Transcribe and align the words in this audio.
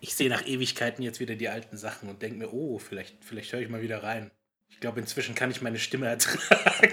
ich 0.00 0.14
sehe 0.14 0.28
nach 0.28 0.46
Ewigkeiten 0.46 1.02
jetzt 1.02 1.20
wieder 1.20 1.34
die 1.34 1.48
alten 1.48 1.76
Sachen 1.76 2.08
und 2.08 2.22
denke 2.22 2.38
mir, 2.38 2.52
oh, 2.52 2.78
vielleicht, 2.78 3.24
vielleicht 3.24 3.52
höre 3.52 3.60
ich 3.60 3.68
mal 3.68 3.82
wieder 3.82 4.02
rein. 4.02 4.30
Ich 4.68 4.80
glaube, 4.80 5.00
inzwischen 5.00 5.34
kann 5.34 5.50
ich 5.50 5.62
meine 5.62 5.78
Stimme 5.78 6.06
ertragen. 6.06 6.92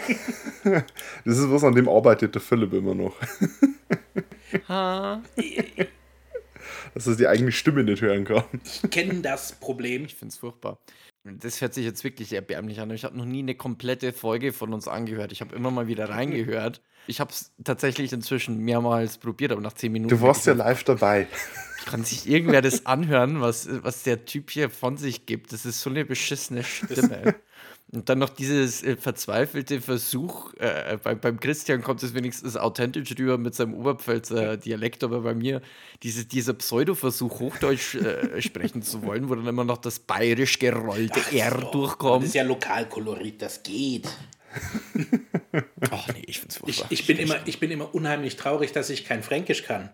das 1.25 1.37
ist 1.37 1.49
was, 1.49 1.63
an 1.63 1.75
dem 1.75 1.89
arbeitet 1.89 2.35
der 2.35 2.41
Philipp 2.41 2.73
immer 2.73 2.95
noch. 2.95 3.15
Dass 6.93 7.07
er 7.07 7.15
die 7.15 7.27
eigene 7.27 7.51
Stimme 7.51 7.83
nicht 7.83 8.01
hören 8.01 8.25
kann. 8.25 8.45
Ich 8.63 8.89
kenne 8.91 9.21
das 9.21 9.53
Problem. 9.53 10.05
Ich 10.05 10.15
finde 10.15 10.31
es 10.31 10.37
furchtbar. 10.37 10.79
Das 11.23 11.61
hört 11.61 11.73
sich 11.73 11.85
jetzt 11.85 12.03
wirklich 12.03 12.33
erbärmlich 12.33 12.81
an. 12.81 12.91
Ich 12.91 13.05
habe 13.05 13.17
noch 13.17 13.25
nie 13.25 13.39
eine 13.39 13.55
komplette 13.55 14.11
Folge 14.11 14.51
von 14.51 14.73
uns 14.73 14.89
angehört. 14.89 15.31
Ich 15.31 15.39
habe 15.39 15.55
immer 15.55 15.71
mal 15.71 15.87
wieder 15.87 16.09
reingehört. 16.09 16.81
Ich 17.07 17.19
habe 17.19 17.31
es 17.31 17.53
tatsächlich 17.63 18.11
inzwischen 18.11 18.59
mehrmals 18.59 19.17
probiert, 19.17 19.51
aber 19.51 19.61
nach 19.61 19.73
zehn 19.73 19.91
Minuten. 19.91 20.15
Du 20.15 20.21
warst 20.21 20.45
ja 20.45 20.53
live 20.53 20.83
dabei. 20.83 21.27
Kann 21.85 22.03
sich 22.03 22.29
irgendwer 22.29 22.61
das 22.61 22.85
anhören, 22.85 23.41
was, 23.41 23.67
was 23.83 24.03
der 24.03 24.25
Typ 24.25 24.51
hier 24.51 24.69
von 24.69 24.97
sich 24.97 25.25
gibt? 25.25 25.51
Das 25.51 25.65
ist 25.65 25.81
so 25.81 25.89
eine 25.89 26.05
beschissene 26.05 26.63
Stimme. 26.63 27.35
Und 27.93 28.09
dann 28.09 28.17
noch 28.17 28.29
dieses 28.29 28.83
äh, 28.83 28.97
verzweifelte 28.97 29.79
Versuch, 29.79 30.53
äh, 30.55 30.97
bei, 31.03 31.13
beim 31.13 31.39
Christian 31.39 31.83
kommt 31.83 32.01
es 32.01 32.15
wenigstens 32.15 32.57
authentisch 32.57 33.11
rüber 33.19 33.37
mit 33.37 33.53
seinem 33.53 33.75
Oberpfälzer 33.75 34.57
Dialekt, 34.57 35.03
aber 35.03 35.21
bei 35.21 35.35
mir 35.35 35.61
diese, 36.01 36.25
dieser 36.25 36.53
Pseudo-Versuch, 36.53 37.39
Hochdeutsch 37.39 37.95
äh, 37.95 38.41
sprechen 38.41 38.81
zu 38.81 39.03
wollen, 39.03 39.29
wo 39.29 39.35
dann 39.35 39.45
immer 39.45 39.63
noch 39.63 39.77
das 39.77 39.99
bayerisch 39.99 40.57
gerollte 40.57 41.19
Ach, 41.23 41.31
R 41.31 41.59
so. 41.61 41.71
durchkommt. 41.71 42.23
Das 42.23 42.29
ist 42.29 42.35
ja 42.35 42.43
Lokalkolorit, 42.43 43.39
das 43.41 43.61
geht. 43.61 44.09
Ach 45.91 46.07
nee, 46.07 46.23
ich 46.25 46.39
find's 46.39 46.57
furchtbar. 46.57 46.87
Ich, 46.89 47.01
ich, 47.01 47.07
bin 47.07 47.17
immer, 47.17 47.35
ich 47.45 47.59
bin 47.59 47.69
immer 47.69 47.93
unheimlich 47.93 48.37
traurig, 48.37 48.71
dass 48.71 48.89
ich 48.89 49.05
kein 49.05 49.21
Fränkisch 49.21 49.63
kann. 49.63 49.91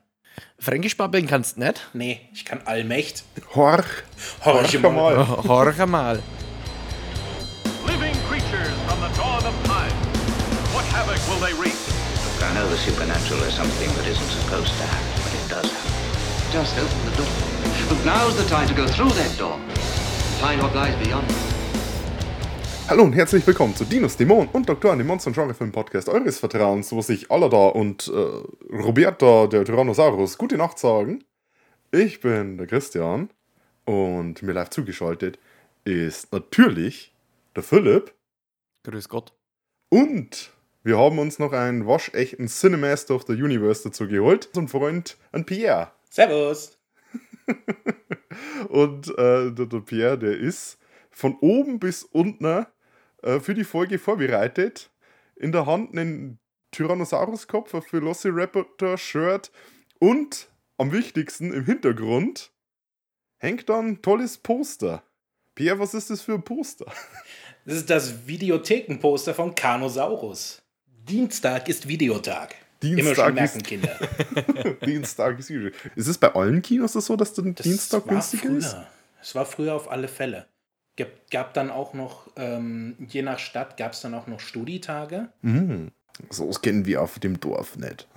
Fränkisch 0.57 0.95
babbeln 0.95 1.27
kannst 1.27 1.57
du 1.57 1.61
nicht? 1.61 1.89
Nee, 1.93 2.21
ich 2.33 2.45
kann 2.45 2.61
Allmächt. 2.63 3.23
Horch. 3.55 3.85
Horch, 4.45 4.73
Horch 4.73 4.79
mal. 4.79 5.27
Horch 5.27 5.85
mal. 5.85 6.23
Havoc 10.99 11.21
will 11.29 11.39
they 11.39 11.53
wreak? 11.53 11.77
Look, 12.25 12.43
I 12.43 12.53
know 12.55 12.67
the 12.67 12.77
supernatural 12.77 13.41
is 13.43 13.53
something 13.53 13.89
that 13.95 14.05
isn't 14.07 14.31
supposed 14.37 14.73
to 14.79 14.83
happen, 14.83 15.11
but 15.23 15.33
it 15.39 15.45
does 15.49 15.71
happen. 15.71 15.93
Just 16.51 16.77
open 16.77 16.99
the 17.09 17.15
door. 17.17 17.33
But 17.89 18.05
now's 18.05 18.35
the 18.37 18.47
time 18.49 18.67
to 18.67 18.73
go 18.73 18.85
through 18.87 19.13
that 19.21 19.37
door 19.37 19.53
and 19.53 20.35
find 20.41 20.61
what 20.61 20.75
lies 20.75 20.95
beyond. 21.03 21.27
Hallo 22.87 23.03
und 23.03 23.13
herzlich 23.13 23.45
willkommen 23.45 23.75
zu 23.75 23.85
Dinos, 23.85 24.17
Dämonen 24.17 24.49
und 24.51 24.67
Doktoren, 24.67 24.97
dem 24.97 25.07
Monster- 25.07 25.29
und 25.29 25.35
Genrefilm-Podcast 25.35 26.09
eures 26.09 26.39
Vertrauens, 26.39 26.91
wo 26.91 27.01
sich 27.01 27.29
Alada 27.29 27.67
und 27.67 28.07
äh, 28.07 28.75
Roberta, 28.75 29.45
der 29.45 29.63
Tyrannosaurus, 29.63 30.39
gute 30.39 30.57
Nacht 30.57 30.79
sagen. 30.79 31.23
Ich 31.91 32.19
bin 32.19 32.57
der 32.57 32.65
Christian 32.65 33.29
und 33.85 34.41
mir 34.41 34.53
live 34.53 34.71
zugeschaltet 34.71 35.37
ist 35.85 36.31
natürlich 36.33 37.13
der 37.55 37.63
Philipp. 37.63 38.13
Grüß 38.83 39.09
Gott. 39.09 39.33
Und 39.89 40.51
wir 40.83 40.97
haben 40.97 41.19
uns 41.19 41.39
noch 41.39 41.51
einen 41.51 41.85
waschechten 41.85 42.47
Cinemaster 42.47 43.15
of 43.15 43.25
the 43.27 43.33
Universe 43.33 43.83
dazu 43.83 44.07
geholt. 44.07 44.49
Unser 44.55 44.79
Freund, 44.79 45.17
ein 45.31 45.45
Pierre. 45.45 45.91
Servus. 46.09 46.77
und 48.69 49.09
äh, 49.17 49.51
der, 49.51 49.65
der, 49.65 49.79
Pierre, 49.81 50.17
der 50.17 50.37
ist 50.37 50.77
von 51.11 51.35
oben 51.41 51.79
bis 51.79 52.03
unten 52.03 52.65
äh, 53.23 53.39
für 53.39 53.53
die 53.53 53.63
Folge 53.63 53.99
vorbereitet. 53.99 54.91
In 55.35 55.51
der 55.51 55.65
Hand 55.65 55.91
einen 55.91 56.39
Tyrannosaurus-Kopf, 56.71 57.73
ein 57.73 57.83
Velociraptor-Shirt 57.89 59.51
und 59.99 60.49
am 60.77 60.91
wichtigsten 60.91 61.51
im 61.51 61.65
Hintergrund 61.65 62.53
hängt 63.37 63.69
dann 63.69 63.87
ein 63.87 64.01
tolles 64.01 64.37
Poster. 64.37 65.03
Pierre, 65.55 65.79
was 65.79 65.93
ist 65.93 66.09
das 66.09 66.21
für 66.21 66.35
ein 66.35 66.43
Poster? 66.43 66.85
Das 67.65 67.75
ist 67.75 67.89
das 67.89 68.27
Videothekenposter 68.27 69.33
von 69.33 69.53
Carnosaurus. 69.53 70.61
Dienstag 71.07 71.69
ist 71.69 71.87
Videotag. 71.87 72.55
Dienstag 72.81 73.05
Immer 73.05 73.15
schon 73.15 73.33
merken, 73.33 73.63
Kinder. 73.63 73.99
Dienstag 74.85 75.39
ist 75.39 75.49
Video. 75.49 75.71
Ist 75.95 76.07
es 76.07 76.17
bei 76.17 76.33
allen 76.33 76.61
Kinos 76.61 76.93
so, 76.93 77.15
dass 77.15 77.33
der 77.33 77.45
das 77.45 77.63
Dienstag 77.63 78.07
günstig 78.07 78.45
ist? 78.45 78.77
Es 79.21 79.35
war 79.35 79.45
früher 79.45 79.75
auf 79.75 79.91
alle 79.91 80.07
Fälle. 80.07 80.45
Gab, 80.95 81.09
gab 81.29 81.53
dann 81.53 81.69
auch 81.71 81.93
noch, 81.93 82.27
ähm, 82.37 82.95
je 83.09 83.21
nach 83.21 83.39
Stadt, 83.39 83.77
gab 83.77 83.93
es 83.93 84.01
dann 84.01 84.13
auch 84.13 84.27
noch 84.27 84.39
Studitage. 84.39 85.29
Mhm. 85.41 85.91
So 86.29 86.47
das 86.47 86.61
kennen 86.61 86.85
wir 86.85 87.01
auf 87.01 87.19
dem 87.19 87.39
Dorf 87.39 87.77
nicht. 87.77 88.07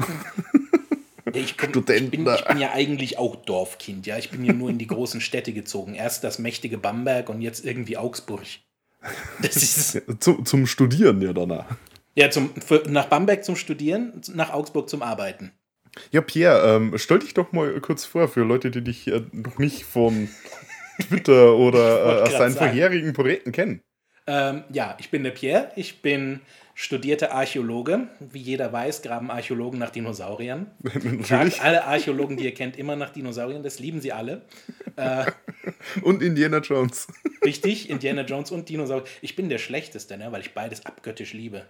Ich, 1.34 1.56
komm, 1.56 1.70
ich, 1.70 1.84
bin, 1.84 2.04
ich, 2.12 2.44
bin, 2.44 2.58
ja 2.58 2.72
eigentlich 2.72 3.16
auch 3.16 3.36
Dorfkind, 3.36 4.06
ja. 4.06 4.18
Ich 4.18 4.30
bin 4.30 4.44
ja 4.44 4.52
nur 4.52 4.68
in 4.68 4.78
die 4.78 4.86
großen 4.86 5.20
Städte 5.20 5.52
gezogen. 5.52 5.94
Erst 5.94 6.24
das 6.24 6.38
mächtige 6.38 6.78
Bamberg 6.78 7.28
und 7.28 7.40
jetzt 7.40 7.64
irgendwie 7.64 7.96
Augsburg. 7.96 8.42
Das 9.42 9.56
ist 9.56 10.02
zum, 10.20 10.44
zum 10.46 10.66
Studieren 10.66 11.20
ja 11.20 11.32
danach. 11.32 11.66
Ja, 12.14 12.30
zum, 12.30 12.54
für, 12.54 12.82
nach 12.88 13.06
Bamberg 13.06 13.44
zum 13.44 13.56
Studieren, 13.56 14.20
nach 14.34 14.52
Augsburg 14.52 14.88
zum 14.88 15.02
Arbeiten. 15.02 15.52
Ja, 16.10 16.20
Pierre, 16.20 16.76
ähm, 16.76 16.94
stell 16.96 17.18
dich 17.18 17.34
doch 17.34 17.52
mal 17.52 17.80
kurz 17.80 18.04
vor 18.04 18.28
für 18.28 18.42
Leute, 18.42 18.70
die 18.70 18.82
dich 18.82 19.08
äh, 19.08 19.22
noch 19.32 19.58
nicht 19.58 19.84
von 19.84 20.28
Twitter 21.08 21.56
oder 21.56 22.20
äh, 22.20 22.22
aus 22.22 22.38
deinen 22.38 22.54
vorherigen 22.54 23.12
Projekten 23.12 23.52
kennen. 23.52 23.82
Ähm, 24.26 24.64
ja, 24.70 24.96
ich 25.00 25.10
bin 25.10 25.24
der 25.24 25.32
Pierre. 25.32 25.72
Ich 25.76 26.00
bin 26.00 26.40
studierter 26.74 27.32
Archäologe. 27.32 28.08
Wie 28.20 28.40
jeder 28.40 28.72
weiß, 28.72 29.02
graben 29.02 29.30
Archäologen 29.30 29.78
nach 29.78 29.90
Dinosauriern. 29.90 30.70
Fragt 31.22 31.62
alle 31.62 31.84
Archäologen, 31.84 32.36
die 32.36 32.44
ihr 32.44 32.54
kennt, 32.54 32.76
immer 32.76 32.96
nach 32.96 33.10
Dinosauriern. 33.10 33.62
Das 33.62 33.78
lieben 33.78 34.00
sie 34.00 34.12
alle. 34.12 34.42
Äh, 34.96 35.26
und 36.02 36.22
Indiana 36.22 36.58
Jones. 36.58 37.08
Richtig, 37.44 37.90
Indiana 37.90 38.22
Jones 38.22 38.50
und 38.50 38.68
Dinosaurier. 38.68 39.04
Ich 39.20 39.36
bin 39.36 39.48
der 39.48 39.58
Schlechteste, 39.58 40.16
ne, 40.16 40.32
weil 40.32 40.40
ich 40.40 40.54
beides 40.54 40.84
abgöttisch 40.86 41.32
liebe. 41.32 41.66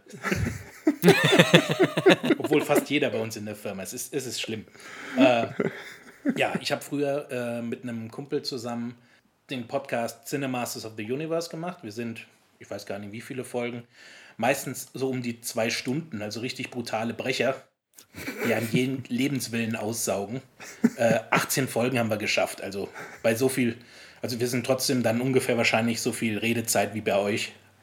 Obwohl 2.38 2.62
fast 2.62 2.90
jeder 2.90 3.10
bei 3.10 3.20
uns 3.20 3.36
in 3.36 3.46
der 3.46 3.56
Firma. 3.56 3.82
Es 3.82 3.92
ist, 3.92 4.14
es 4.14 4.26
ist 4.26 4.40
schlimm. 4.40 4.64
Äh, 5.16 5.46
ja, 6.36 6.52
ich 6.60 6.70
habe 6.70 6.82
früher 6.82 7.28
äh, 7.30 7.62
mit 7.62 7.82
einem 7.82 8.10
Kumpel 8.10 8.42
zusammen 8.42 8.96
den 9.50 9.66
Podcast 9.66 10.28
Cinemasters 10.28 10.84
of 10.84 10.92
the 10.96 11.10
Universe 11.10 11.50
gemacht. 11.50 11.82
Wir 11.82 11.92
sind, 11.92 12.26
ich 12.58 12.70
weiß 12.70 12.86
gar 12.86 12.98
nicht 12.98 13.12
wie 13.12 13.20
viele 13.20 13.44
Folgen, 13.44 13.84
meistens 14.42 14.88
so 14.92 15.08
um 15.08 15.22
die 15.22 15.40
zwei 15.40 15.70
Stunden, 15.70 16.20
also 16.20 16.40
richtig 16.40 16.70
brutale 16.70 17.14
Brecher, 17.14 17.54
die 18.44 18.52
an 18.52 18.68
jeden 18.72 19.04
Lebenswillen 19.08 19.76
aussaugen. 19.76 20.42
Äh, 20.96 21.20
18 21.30 21.68
Folgen 21.68 21.98
haben 21.98 22.10
wir 22.10 22.16
geschafft, 22.18 22.60
also 22.60 22.88
bei 23.22 23.36
so 23.36 23.48
viel, 23.48 23.78
also 24.20 24.40
wir 24.40 24.48
sind 24.48 24.66
trotzdem 24.66 25.04
dann 25.04 25.20
ungefähr 25.20 25.56
wahrscheinlich 25.56 26.02
so 26.02 26.12
viel 26.12 26.38
Redezeit 26.38 26.92
wie 26.92 27.00
bei 27.00 27.16
euch. 27.16 27.52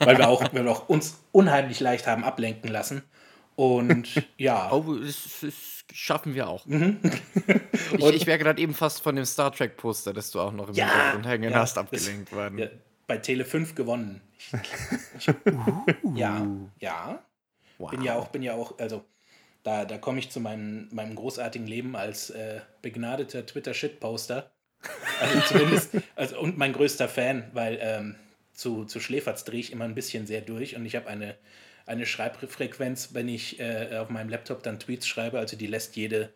weil, 0.00 0.18
wir 0.18 0.28
auch, 0.28 0.52
weil 0.52 0.64
wir 0.64 0.70
auch 0.70 0.88
uns 0.88 1.18
unheimlich 1.32 1.78
leicht 1.80 2.06
haben 2.06 2.24
ablenken 2.24 2.70
lassen. 2.70 3.02
Und 3.54 4.22
ja. 4.36 4.72
Oh, 4.72 4.94
das, 4.94 5.40
das 5.40 5.54
schaffen 5.92 6.34
wir 6.34 6.48
auch. 6.48 6.66
Mhm. 6.66 6.98
ich, 7.96 8.04
ich 8.04 8.26
wäre 8.26 8.38
gerade 8.38 8.60
eben 8.60 8.74
fast 8.74 9.02
von 9.02 9.14
dem 9.16 9.24
Star 9.24 9.52
Trek-Poster, 9.52 10.12
das 10.12 10.32
du 10.32 10.40
auch 10.40 10.52
noch 10.52 10.68
im 10.68 10.74
ja, 10.74 10.86
Hintergrund 10.86 11.26
hängen 11.26 11.52
ja, 11.52 11.60
hast, 11.60 11.78
abgelenkt 11.78 12.32
worden. 12.32 12.58
Ja, 12.58 12.68
bei 13.08 13.18
Tele 13.18 13.44
5 13.44 13.74
gewonnen. 13.74 14.20
Ich, 14.38 14.52
ich, 15.18 15.28
uh. 15.28 16.14
Ja, 16.14 16.46
ja. 16.78 17.24
Wow. 17.78 17.90
Bin 17.90 18.02
ja 18.02 18.14
auch, 18.14 18.28
bin 18.28 18.42
ja 18.42 18.54
auch, 18.54 18.78
also 18.78 19.04
da, 19.64 19.84
da 19.84 19.98
komme 19.98 20.20
ich 20.20 20.30
zu 20.30 20.40
meinem, 20.40 20.88
meinem 20.92 21.16
großartigen 21.16 21.66
Leben 21.66 21.96
als 21.96 22.30
äh, 22.30 22.60
begnadeter 22.82 23.44
Twitter-Shit-Poster. 23.44 24.52
Also 25.20 25.40
zumindest, 25.48 25.90
also, 26.14 26.38
und 26.38 26.58
mein 26.58 26.72
größter 26.72 27.08
Fan, 27.08 27.50
weil 27.52 27.78
ähm, 27.80 28.14
zu, 28.52 28.84
zu 28.84 29.00
Schläferz 29.00 29.44
drehe 29.44 29.60
ich 29.60 29.72
immer 29.72 29.84
ein 29.84 29.94
bisschen 29.94 30.26
sehr 30.26 30.42
durch 30.42 30.76
und 30.76 30.84
ich 30.84 30.94
habe 30.94 31.08
eine, 31.08 31.36
eine 31.86 32.06
Schreibfrequenz, 32.06 33.14
wenn 33.14 33.28
ich 33.28 33.58
äh, 33.58 33.96
auf 33.98 34.10
meinem 34.10 34.28
Laptop 34.28 34.62
dann 34.62 34.78
Tweets 34.78 35.06
schreibe, 35.06 35.38
also 35.38 35.56
die 35.56 35.66
lässt 35.66 35.96
jede, 35.96 36.32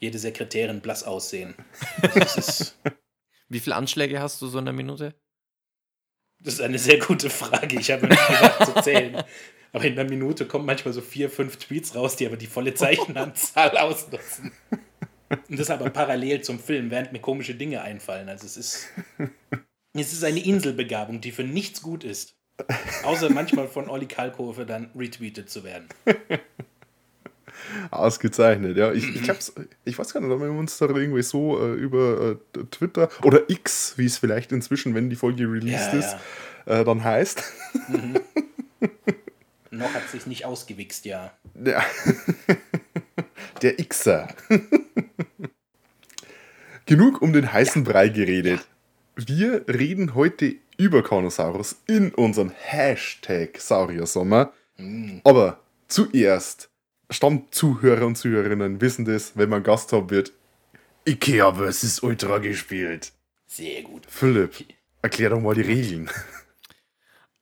jede 0.00 0.18
Sekretärin 0.18 0.80
blass 0.80 1.04
aussehen. 1.04 1.54
Wie 3.48 3.60
viele 3.60 3.76
Anschläge 3.76 4.20
hast 4.20 4.42
du 4.42 4.48
so 4.48 4.58
in 4.58 4.64
der 4.64 4.74
Minute? 4.74 5.14
Das 6.40 6.54
ist 6.54 6.60
eine 6.60 6.78
sehr 6.78 6.98
gute 6.98 7.30
Frage. 7.30 7.78
Ich 7.78 7.90
habe 7.90 8.06
nicht 8.06 8.26
gedacht 8.26 8.66
zu 8.66 8.82
zählen. 8.82 9.22
Aber 9.72 9.84
in 9.84 9.98
einer 9.98 10.08
Minute 10.08 10.46
kommen 10.46 10.64
manchmal 10.64 10.94
so 10.94 11.00
vier, 11.00 11.28
fünf 11.28 11.56
Tweets 11.56 11.94
raus, 11.94 12.16
die 12.16 12.26
aber 12.26 12.36
die 12.36 12.46
volle 12.46 12.74
Zeichenanzahl 12.74 13.76
ausnutzen. 13.78 14.52
Und 15.28 15.58
das 15.58 15.70
aber 15.70 15.90
parallel 15.90 16.42
zum 16.42 16.58
Film, 16.58 16.90
während 16.90 17.12
mir 17.12 17.18
komische 17.18 17.54
Dinge 17.54 17.82
einfallen. 17.82 18.28
Also 18.28 18.46
es 18.46 18.56
ist, 18.56 18.86
es 19.92 20.12
ist 20.12 20.24
eine 20.24 20.44
Inselbegabung, 20.44 21.20
die 21.20 21.32
für 21.32 21.44
nichts 21.44 21.82
gut 21.82 22.04
ist. 22.04 22.36
Außer 23.02 23.28
manchmal 23.28 23.68
von 23.68 23.90
Olli 23.90 24.06
Kalkofe 24.06 24.64
dann 24.64 24.90
retweetet 24.94 25.50
zu 25.50 25.62
werden. 25.64 25.88
Ausgezeichnet, 27.90 28.76
ja. 28.76 28.92
Ich, 28.92 29.14
ich, 29.14 29.28
hab's, 29.28 29.52
ich 29.84 29.98
weiß 29.98 30.12
gar 30.12 30.20
nicht, 30.20 30.30
ob 30.30 30.40
wir 30.40 30.50
uns 30.50 30.78
da 30.78 30.86
irgendwie 30.86 31.22
so 31.22 31.60
äh, 31.60 31.74
über 31.74 32.36
äh, 32.56 32.64
Twitter 32.70 33.08
oder 33.22 33.48
X, 33.48 33.94
wie 33.96 34.06
es 34.06 34.18
vielleicht 34.18 34.52
inzwischen, 34.52 34.94
wenn 34.94 35.10
die 35.10 35.16
Folge 35.16 35.44
released 35.44 35.92
ja, 35.92 35.98
ist, 35.98 36.16
ja. 36.66 36.80
Äh, 36.80 36.84
dann 36.84 37.04
heißt. 37.04 37.42
Mhm. 37.88 38.20
Noch 39.78 39.92
hat 39.92 40.08
sich 40.08 40.26
nicht 40.26 40.44
ausgewichst, 40.44 41.04
ja. 41.04 41.32
Ja. 41.62 41.84
Der 43.62 43.76
Xer. 43.76 44.28
genug 46.86 47.20
um 47.20 47.32
den 47.32 47.52
heißen 47.52 47.84
Brei 47.84 48.08
geredet. 48.08 48.66
Wir 49.16 49.64
reden 49.68 50.14
heute 50.14 50.54
über 50.78 51.02
Carnosaurus 51.02 51.76
in 51.86 52.14
unserem 52.14 52.50
Hashtag 52.50 53.58
Sauriersommer. 53.58 54.52
Aber 55.24 55.58
zuerst, 55.88 56.70
Stammzuhörer 57.10 58.06
und 58.06 58.16
Zuhörerinnen 58.16 58.80
wissen 58.80 59.04
das, 59.04 59.36
wenn 59.36 59.48
man 59.48 59.62
Gast 59.62 59.92
haben 59.92 60.10
wird, 60.10 60.32
Ikea 61.06 61.54
vs. 61.54 62.00
Ultra 62.00 62.38
gespielt. 62.38 63.12
Sehr 63.46 63.82
gut. 63.82 64.02
Philipp, 64.08 64.64
erklär 65.02 65.30
doch 65.30 65.40
mal 65.40 65.54
die 65.54 65.62
Regeln. 65.62 66.10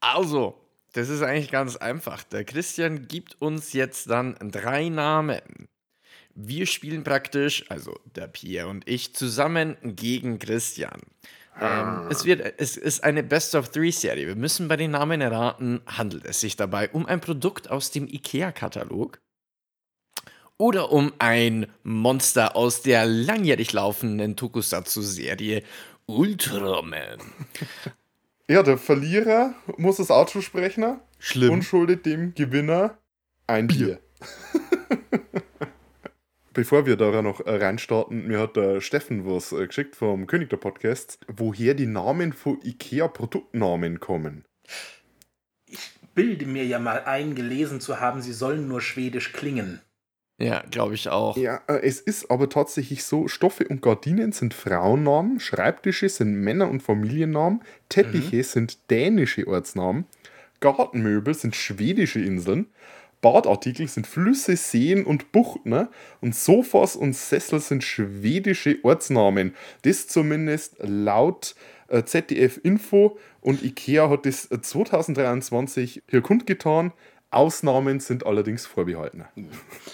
Also, 0.00 0.60
das 0.92 1.08
ist 1.08 1.22
eigentlich 1.22 1.50
ganz 1.50 1.76
einfach. 1.76 2.24
Der 2.24 2.44
Christian 2.44 3.08
gibt 3.08 3.40
uns 3.40 3.72
jetzt 3.72 4.10
dann 4.10 4.36
drei 4.40 4.90
Namen. 4.90 5.40
Wir 6.34 6.66
spielen 6.66 7.04
praktisch, 7.04 7.64
also 7.70 7.98
der 8.14 8.26
Pierre 8.26 8.68
und 8.68 8.86
ich, 8.86 9.14
zusammen 9.14 9.76
gegen 9.82 10.38
Christian. 10.38 11.00
Ähm, 11.60 12.08
es, 12.10 12.24
wird, 12.24 12.54
es 12.58 12.76
ist 12.76 13.02
eine 13.02 13.22
Best-of-Three-Serie. 13.22 14.26
Wir 14.26 14.36
müssen 14.36 14.68
bei 14.68 14.76
den 14.76 14.90
Namen 14.90 15.20
erraten, 15.20 15.80
handelt 15.86 16.26
es 16.26 16.40
sich 16.40 16.56
dabei 16.56 16.90
um 16.90 17.06
ein 17.06 17.20
Produkt 17.20 17.70
aus 17.70 17.90
dem 17.90 18.06
IKEA-Katalog 18.06 19.20
oder 20.58 20.92
um 20.92 21.12
ein 21.18 21.66
Monster 21.82 22.56
aus 22.56 22.82
der 22.82 23.06
langjährig 23.06 23.72
laufenden 23.72 24.36
Tokusatsu-Serie 24.36 25.62
Ultraman. 26.06 27.18
Ja, 28.46 28.62
der 28.62 28.76
Verlierer 28.76 29.54
muss 29.78 29.96
das 29.96 30.10
Outro 30.10 30.42
sprechen 30.42 30.98
Schlimm. 31.18 31.50
und 31.50 31.62
schuldet 31.62 32.04
dem 32.04 32.34
Gewinner 32.34 32.98
ein 33.46 33.68
Bier. 33.68 34.00
Bevor 36.52 36.84
wir 36.84 36.96
da 36.96 37.22
noch 37.22 37.40
reinstarten, 37.46 38.26
mir 38.26 38.38
hat 38.38 38.56
der 38.56 38.82
Steffen 38.82 39.24
was 39.24 39.52
äh, 39.52 39.66
geschickt 39.66 39.96
vom 39.96 40.26
König 40.26 40.50
der 40.50 40.58
Podcasts, 40.58 41.18
woher 41.26 41.72
die 41.72 41.86
Namen 41.86 42.34
von 42.34 42.60
IKEA-Produktnamen 42.62 43.98
kommen. 43.98 44.44
Bilde 46.14 46.44
mir 46.44 46.66
ja 46.66 46.78
mal 46.78 47.02
ein, 47.04 47.34
gelesen 47.34 47.80
zu 47.80 47.98
haben, 47.98 48.20
sie 48.20 48.34
sollen 48.34 48.68
nur 48.68 48.82
schwedisch 48.82 49.32
klingen. 49.32 49.80
Ja, 50.38 50.64
glaube 50.70 50.94
ich 50.94 51.08
auch. 51.08 51.36
Ja, 51.36 51.60
äh, 51.68 51.80
es 51.82 52.00
ist 52.00 52.30
aber 52.30 52.48
tatsächlich 52.48 53.04
so, 53.04 53.28
Stoffe 53.28 53.68
und 53.68 53.82
Gardinen 53.82 54.32
sind 54.32 54.52
Frauennamen, 54.52 55.38
Schreibtische 55.38 56.08
sind 56.08 56.34
Männer- 56.34 56.68
und 56.68 56.82
Familiennamen, 56.82 57.62
Teppiche 57.88 58.42
sind 58.42 58.90
dänische 58.90 59.46
Ortsnamen, 59.46 60.06
Gartenmöbel 60.58 61.34
sind 61.34 61.54
schwedische 61.54 62.20
Inseln, 62.20 62.66
Badartikel 63.20 63.88
sind 63.88 64.06
Flüsse, 64.06 64.56
Seen 64.56 65.04
und 65.04 65.32
Buchten 65.32 65.70
ne? 65.70 65.88
und 66.20 66.34
Sofas 66.34 66.96
und 66.96 67.14
Sessel 67.14 67.60
sind 67.60 67.84
schwedische 67.84 68.78
Ortsnamen. 68.82 69.54
Das 69.82 70.08
zumindest 70.08 70.76
laut 70.80 71.54
äh, 71.88 72.04
ZDF 72.04 72.60
Info 72.62 73.18
und 73.40 73.62
IKEA 73.62 74.10
hat 74.10 74.26
das 74.26 74.50
äh, 74.50 74.60
2023 74.60 76.02
hier 76.08 76.20
kundgetan. 76.20 76.92
Ausnahmen 77.34 78.00
sind 78.00 78.26
allerdings 78.26 78.66
vorbehalten. 78.66 79.24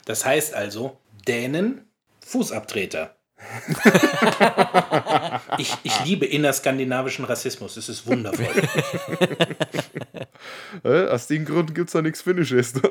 Das 0.05 0.25
heißt 0.25 0.55
also, 0.55 0.99
Dänen, 1.27 1.87
Fußabtreter. 2.25 3.17
ich, 5.59 5.75
ich 5.83 6.05
liebe 6.05 6.27
innerskandinavischen 6.27 7.25
Rassismus, 7.25 7.77
es 7.77 7.89
ist 7.89 8.07
wundervoll. 8.07 8.47
Äh, 10.85 11.09
aus 11.09 11.27
dem 11.27 11.45
Grund 11.45 11.75
gibt 11.75 11.89
es 11.89 11.93
da 11.93 12.03
nichts 12.03 12.23
Finnisches. 12.23 12.75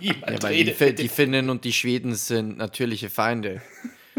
Ja, 0.00 0.14
weil 0.42 0.64
die, 0.64 0.94
die 0.94 1.08
Finnen 1.08 1.48
und 1.48 1.64
die 1.64 1.72
Schweden 1.72 2.16
sind 2.16 2.58
natürliche 2.58 3.08
Feinde. 3.08 3.62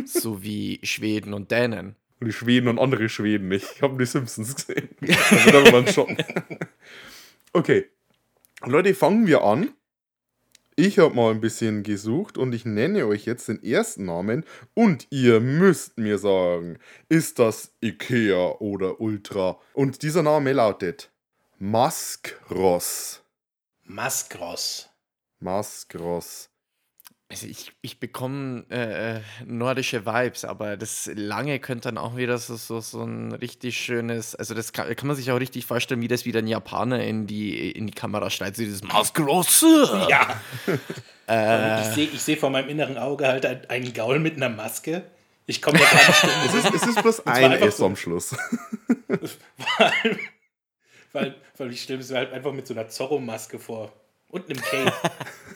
so 0.06 0.42
wie 0.42 0.80
Schweden 0.84 1.34
und 1.34 1.52
Dänen. 1.52 1.98
Und 2.22 2.28
die 2.28 2.34
Schweden 2.34 2.70
und 2.70 2.80
andere 2.80 3.10
Schweden 3.10 3.50
nicht. 3.50 3.68
Ich 3.75 3.81
habe 3.81 3.98
die 3.98 4.06
Simpsons 4.06 4.56
gesehen. 4.56 4.88
Da 5.02 5.46
wird 5.46 5.56
aber 5.56 5.81
mal 5.81 5.92
schon. 5.92 6.16
Okay. 7.56 7.86
Leute, 8.65 8.95
fangen 8.95 9.27
wir 9.27 9.44
an. 9.44 9.74
Ich 10.77 10.98
habe 10.98 11.13
mal 11.13 11.31
ein 11.31 11.42
bisschen 11.42 11.83
gesucht 11.83 12.38
und 12.38 12.54
ich 12.54 12.63
nenne 12.63 13.06
euch 13.07 13.25
jetzt 13.25 13.50
den 13.50 13.62
ersten 13.62 14.06
Namen 14.06 14.45
und 14.74 15.06
ihr 15.10 15.42
müsst 15.42 15.98
mir 15.98 16.18
sagen, 16.18 16.80
ist 17.10 17.39
das 17.39 17.75
Ikea 17.83 18.60
oder 18.60 19.01
Ultra? 19.01 19.60
Und 19.74 20.01
dieser 20.01 20.24
Name 20.24 20.54
lautet 20.54 21.12
Maskros. 21.60 23.21
Maskros. 23.83 24.89
Maskros. 25.39 26.52
Also 27.33 27.47
ich, 27.47 27.71
ich 27.81 28.00
bekomme 28.00 28.63
äh, 28.69 29.19
nordische 29.45 30.06
Vibes, 30.06 30.45
aber 30.45 30.77
das 30.77 31.09
lange 31.13 31.59
könnte 31.59 31.88
dann 31.89 31.97
auch 31.97 32.15
wieder 32.15 32.38
so, 32.38 32.56
so, 32.56 32.80
so 32.80 33.03
ein 33.03 33.31
richtig 33.33 33.77
schönes, 33.77 34.35
also 34.35 34.53
das 34.53 34.71
kann, 34.74 34.95
kann 34.95 35.07
man 35.07 35.15
sich 35.15 35.31
auch 35.31 35.39
richtig 35.39 35.65
vorstellen, 35.65 36.01
wie 36.01 36.07
das 36.07 36.25
wieder 36.25 36.39
ein 36.39 36.47
Japaner 36.47 37.03
in 37.03 37.25
die, 37.27 37.71
in 37.71 37.88
die 37.88 37.94
Kamera 37.94 38.30
schreit, 38.30 38.56
so 38.56 38.63
dieses 38.63 38.83
Maskrosse. 38.83 40.07
Ja. 40.09 40.39
Äh, 41.25 41.80
Ich 41.81 41.88
sehe 41.95 42.07
ich 42.13 42.21
seh 42.21 42.35
vor 42.35 42.50
meinem 42.50 42.68
inneren 42.68 42.97
Auge 42.97 43.25
halt 43.25 43.45
ein- 43.45 43.69
einen 43.69 43.94
Gaul 43.94 44.19
mit 44.19 44.36
einer 44.36 44.50
Maske. 44.50 45.03
Ich 45.45 45.62
komme 45.62 45.79
ja 45.79 45.86
gar 45.86 46.06
nicht 46.06 46.53
Es 46.53 46.53
ist, 46.65 46.74
es 46.83 46.88
ist 46.89 47.01
bloß 47.01 47.25
ein 47.27 47.53
S 47.53 47.77
so- 47.77 47.86
am 47.86 47.95
Schluss. 47.95 48.36
weil, 49.07 50.19
weil, 51.13 51.36
weil 51.57 51.71
ich 51.71 51.81
stelle 51.83 52.03
mir 52.03 52.15
halt 52.15 52.33
einfach 52.33 52.51
mit 52.51 52.68
so 52.68 52.74
einer 52.74 52.89
Zorro-Maske 52.89 53.57
vor. 53.57 53.94
Und 54.33 54.50
einem 54.50 54.59
Cape. 54.63 54.91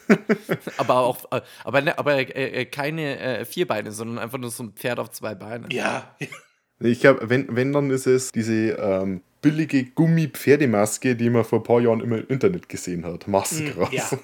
aber 0.77 0.97
auch, 1.00 1.31
äh, 1.31 1.41
aber, 1.63 1.81
ne, 1.81 1.97
aber 1.97 2.15
äh, 2.15 2.62
äh, 2.62 2.65
keine 2.65 3.19
äh, 3.19 3.44
vier 3.44 3.68
Beine, 3.68 3.91
sondern 3.91 4.19
einfach 4.19 4.38
nur 4.38 4.51
so 4.51 4.62
ein 4.62 4.74
Pferd 4.74 5.00
auf 5.00 5.09
zwei 5.09 5.33
Beinen. 5.33 5.71
Ja. 5.71 6.15
Ich 6.79 7.00
glaube, 7.00 7.27
wenn, 7.27 7.56
wenn, 7.56 7.74
dann 7.74 7.89
ist 7.89 8.06
es 8.06 8.31
diese 8.31 8.74
ähm, 8.74 9.21
billige 9.41 9.83
Gummi-Pferdemaske, 9.83 11.15
die 11.15 11.31
man 11.31 11.44
vor 11.44 11.62
ein 11.62 11.63
paar 11.63 11.81
Jahren 11.81 12.01
immer 12.01 12.19
im 12.19 12.27
Internet 12.27 12.69
gesehen 12.69 13.03
hat. 13.03 13.27
Maskras. 13.27 13.91
ja. 13.91 14.07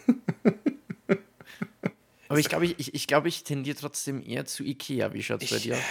Aber 2.30 2.40
ich 2.40 2.48
glaube, 2.48 2.66
ich, 2.66 2.78
ich, 2.78 2.94
ich, 2.94 3.08
glaub, 3.08 3.26
ich 3.26 3.44
tendiere 3.44 3.76
trotzdem 3.76 4.22
eher 4.24 4.46
zu 4.46 4.64
Ikea. 4.64 5.14
Wie 5.14 5.24
schaut 5.24 5.42
es 5.42 5.50
bei 5.50 5.56
Ich, 5.56 5.64
dir 5.64 5.74
aus? 5.74 5.82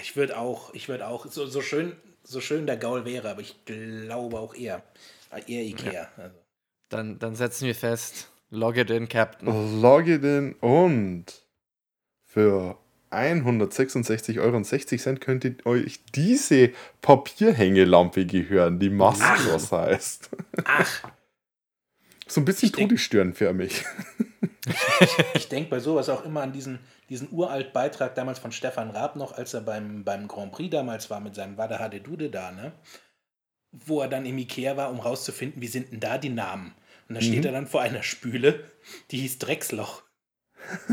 ich 0.00 0.14
würde 0.14 0.38
auch, 0.38 0.72
ich 0.74 0.88
würde 0.88 1.08
auch, 1.08 1.26
so, 1.26 1.46
so, 1.46 1.60
schön, 1.60 1.96
so 2.22 2.40
schön 2.40 2.66
der 2.66 2.76
Gaul 2.76 3.04
wäre, 3.04 3.30
aber 3.30 3.40
ich 3.40 3.64
glaube 3.64 4.38
auch 4.38 4.54
eher. 4.54 4.84
Eher 5.48 5.64
Ikea. 5.64 6.08
Also. 6.16 6.36
Dann, 6.92 7.18
dann 7.18 7.34
setzen 7.34 7.66
wir 7.66 7.74
fest, 7.74 8.30
logge 8.50 8.84
den 8.84 9.08
Captain. 9.08 9.80
Logge 9.80 10.20
den 10.20 10.52
und 10.54 11.24
für 12.24 12.76
166,60 13.10 14.40
Euro 14.40 15.18
könnt 15.20 15.44
ihr 15.44 15.56
euch 15.66 16.00
diese 16.14 16.70
Papierhängelampe 17.02 18.26
gehören, 18.26 18.78
die 18.78 18.90
Maskros 18.90 19.70
heißt. 19.72 20.30
Ach, 20.64 21.10
So 22.26 22.40
ein 22.40 22.44
bisschen 22.44 22.66
Ich 22.66 22.72
denk- 22.72 22.88
todessternförmig. 22.90 23.84
ich 25.34 25.48
denke 25.48 25.70
bei 25.70 25.80
sowas 25.80 26.08
auch 26.08 26.24
immer 26.24 26.42
an 26.42 26.52
diesen, 26.52 26.78
diesen 27.08 27.30
uralt 27.32 27.72
Beitrag 27.72 28.14
damals 28.14 28.38
von 28.38 28.52
Stefan 28.52 28.90
Raab 28.90 29.16
noch, 29.16 29.32
als 29.32 29.52
er 29.54 29.60
beim, 29.60 30.04
beim 30.04 30.28
Grand 30.28 30.52
Prix 30.52 30.70
damals 30.70 31.10
war 31.10 31.20
mit 31.20 31.34
seinem 31.34 31.56
Wade 31.58 31.78
Hade 31.78 32.00
Dude 32.00 32.30
da, 32.30 32.52
ne? 32.52 32.72
Wo 33.72 34.00
er 34.02 34.08
dann 34.08 34.26
im 34.26 34.36
Ikea 34.38 34.76
war, 34.76 34.90
um 34.90 35.00
rauszufinden, 35.00 35.60
wie 35.62 35.66
sind 35.66 35.92
denn 35.92 36.00
da 36.00 36.18
die 36.18 36.28
Namen. 36.28 36.74
Und 37.08 37.16
da 37.16 37.20
steht 37.20 37.44
er 37.44 37.52
dann 37.52 37.66
vor 37.66 37.82
einer 37.82 38.02
Spüle, 38.02 38.70
die 39.10 39.18
hieß 39.18 39.38
Drecksloch. 39.38 40.02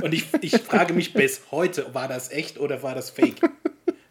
Und 0.02 0.14
ich, 0.14 0.26
ich 0.42 0.58
frage 0.58 0.94
mich 0.94 1.14
bis 1.14 1.52
heute, 1.52 1.94
war 1.94 2.08
das 2.08 2.32
echt 2.32 2.60
oder 2.60 2.84
war 2.84 2.96
das 2.96 3.10
fake? 3.10 3.40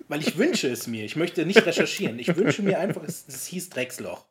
Weil 0.09 0.21
ich 0.21 0.39
wünsche 0.39 0.69
es 0.69 0.87
mir. 0.87 1.05
Ich 1.05 1.17
möchte 1.17 1.45
nicht 1.45 1.67
recherchieren. 1.67 2.19
Ich 2.19 2.35
wünsche 2.37 2.63
mir 2.63 2.79
einfach, 2.79 3.03
es, 3.05 3.27
es 3.29 3.47
hieß 3.47 3.69
Drecksloch. 3.71 4.25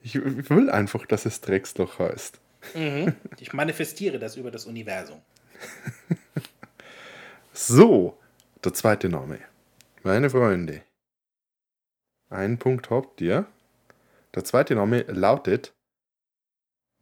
Ich 0.00 0.14
will 0.14 0.70
einfach, 0.70 1.06
dass 1.06 1.26
es 1.26 1.40
Drecksloch 1.40 1.98
heißt. 1.98 2.40
Mhm. 2.74 3.14
Ich 3.38 3.52
manifestiere 3.52 4.18
das 4.18 4.36
über 4.36 4.50
das 4.50 4.66
Universum. 4.66 5.20
So, 7.52 8.18
der 8.64 8.72
zweite 8.72 9.08
Name. 9.08 9.38
Meine 10.02 10.30
Freunde. 10.30 10.82
Einen 12.30 12.58
Punkt 12.58 12.90
habt 12.90 13.20
ihr. 13.20 13.46
Der 14.34 14.44
zweite 14.44 14.74
Name 14.74 15.02
lautet 15.02 15.74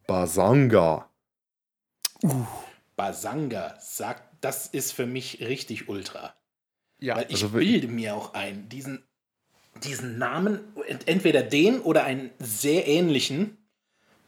Basanga. 0.09 1.11
Basanga 2.97 3.77
sagt, 3.79 4.23
das 4.41 4.67
ist 4.67 4.93
für 4.93 5.05
mich 5.05 5.41
richtig 5.41 5.91
ultra. 5.91 6.35
Ja, 6.99 7.17
Weil 7.17 7.27
ich 7.29 7.43
also 7.45 7.51
bilde 7.51 7.89
mir 7.89 8.15
auch 8.17 8.33
ein, 8.33 8.71
diesen, 8.71 9.07
diesen 9.85 10.17
Namen, 10.17 10.61
ent- 10.87 11.07
entweder 11.07 11.43
den 11.43 11.81
oder 11.83 12.05
einen 12.05 12.31
sehr 12.39 12.89
ähnlichen. 12.89 13.59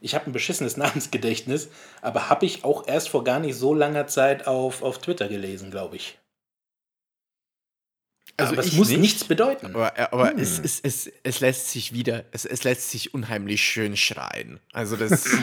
Ich 0.01 0.13
habe 0.13 0.27
ein 0.27 0.33
beschissenes 0.33 0.77
Namensgedächtnis, 0.77 1.69
aber 2.03 2.29
habe 2.29 2.45
ich 2.45 2.63
auch 2.63 2.87
erst 2.87 3.09
vor 3.09 3.23
gar 3.23 3.39
nicht 3.39 3.55
so 3.55 3.73
langer 3.73 4.05
Zeit 4.05 4.45
auf, 4.45 4.83
auf 4.83 4.99
Twitter 4.99 5.27
gelesen, 5.29 5.71
glaube 5.71 5.95
ich. 5.95 6.19
Also 8.37 8.53
aber 8.53 8.63
es 8.63 8.73
muss 8.73 8.89
nicht. 8.89 8.99
nichts 8.99 9.23
bedeuten. 9.23 9.67
Aber, 9.75 9.97
äh, 9.97 10.07
aber 10.11 10.31
Hm. 10.31 10.39
es, 10.39 10.59
es, 10.59 10.79
es, 10.81 11.11
es 11.23 11.39
lässt 11.39 11.69
sich 11.69 11.93
wieder, 11.93 12.25
es, 12.31 12.45
es 12.45 12.63
lässt 12.63 12.89
sich 12.89 13.13
unheimlich 13.13 13.61
schön 13.61 13.95
schreien. 13.97 14.59
Also 14.73 14.95
das. 14.95 15.25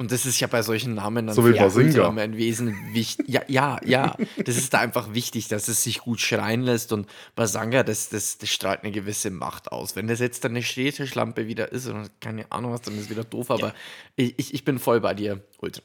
Und 0.00 0.12
das 0.12 0.26
ist 0.26 0.38
ja 0.38 0.46
bei 0.46 0.62
solchen 0.62 0.94
Namen 0.94 1.26
dann 1.26 1.34
So 1.34 1.44
wie 1.44 1.58
Basinga. 1.58 1.88
Ultraman 1.88 2.36
Wesen 2.36 2.72
wichtig. 2.92 3.28
Ja, 3.28 3.42
ja, 3.48 3.80
ja. 3.84 4.16
Das 4.44 4.56
ist 4.56 4.72
da 4.72 4.78
einfach 4.78 5.12
wichtig, 5.12 5.48
dass 5.48 5.66
es 5.66 5.82
sich 5.82 5.98
gut 5.98 6.20
schreien 6.20 6.62
lässt. 6.62 6.92
Und 6.92 7.08
Basanga, 7.34 7.82
das, 7.82 8.08
das, 8.08 8.38
das 8.38 8.48
strahlt 8.48 8.84
eine 8.84 8.92
gewisse 8.92 9.30
Macht 9.30 9.72
aus. 9.72 9.96
Wenn 9.96 10.06
das 10.06 10.20
jetzt 10.20 10.44
dann 10.44 10.52
eine 10.52 10.62
Stehtischlampe 10.62 11.48
wieder 11.48 11.72
ist, 11.72 11.88
und 11.88 12.12
keine 12.20 12.50
Ahnung 12.52 12.72
was, 12.72 12.82
dann 12.82 12.94
ist 12.94 13.02
es 13.06 13.10
wieder 13.10 13.24
doof. 13.24 13.50
Aber 13.50 13.74
ich, 14.14 14.34
ich, 14.38 14.54
ich 14.54 14.64
bin 14.64 14.78
voll 14.78 15.00
bei 15.00 15.14
dir, 15.14 15.42
Ultra. 15.60 15.82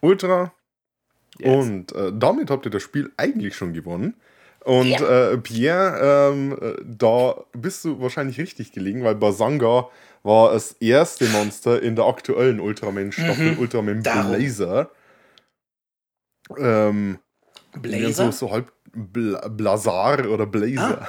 Ultra. 0.00 0.52
Yes. 1.38 1.64
Und 1.64 1.92
äh, 1.92 2.12
damit 2.12 2.50
habt 2.50 2.64
ihr 2.64 2.72
das 2.72 2.82
Spiel 2.82 3.12
eigentlich 3.16 3.54
schon 3.54 3.72
gewonnen. 3.72 4.14
Und 4.66 5.00
äh, 5.00 5.38
Pierre, 5.38 6.30
ähm, 6.32 6.58
äh, 6.60 6.74
da 6.84 7.36
bist 7.52 7.84
du 7.84 8.00
wahrscheinlich 8.00 8.38
richtig 8.38 8.72
gelegen, 8.72 9.04
weil 9.04 9.14
Basanga 9.14 9.88
war 10.24 10.52
das 10.52 10.72
erste 10.80 11.26
Monster 11.28 11.80
in 11.80 11.94
der 11.94 12.06
aktuellen 12.06 12.58
Ultraman-Staffel, 12.58 13.58
Ultraman 13.58 13.98
Mhm. 13.98 14.02
Darum. 14.02 14.32
Blazer. 14.36 14.90
Ähm, 16.58 17.18
Blazer? 17.80 18.32
So, 18.32 18.46
so 18.46 18.50
halb 18.50 18.72
Bla 18.92 19.46
Blazar 19.48 20.26
oder 20.28 20.46
Blazer. 20.46 21.06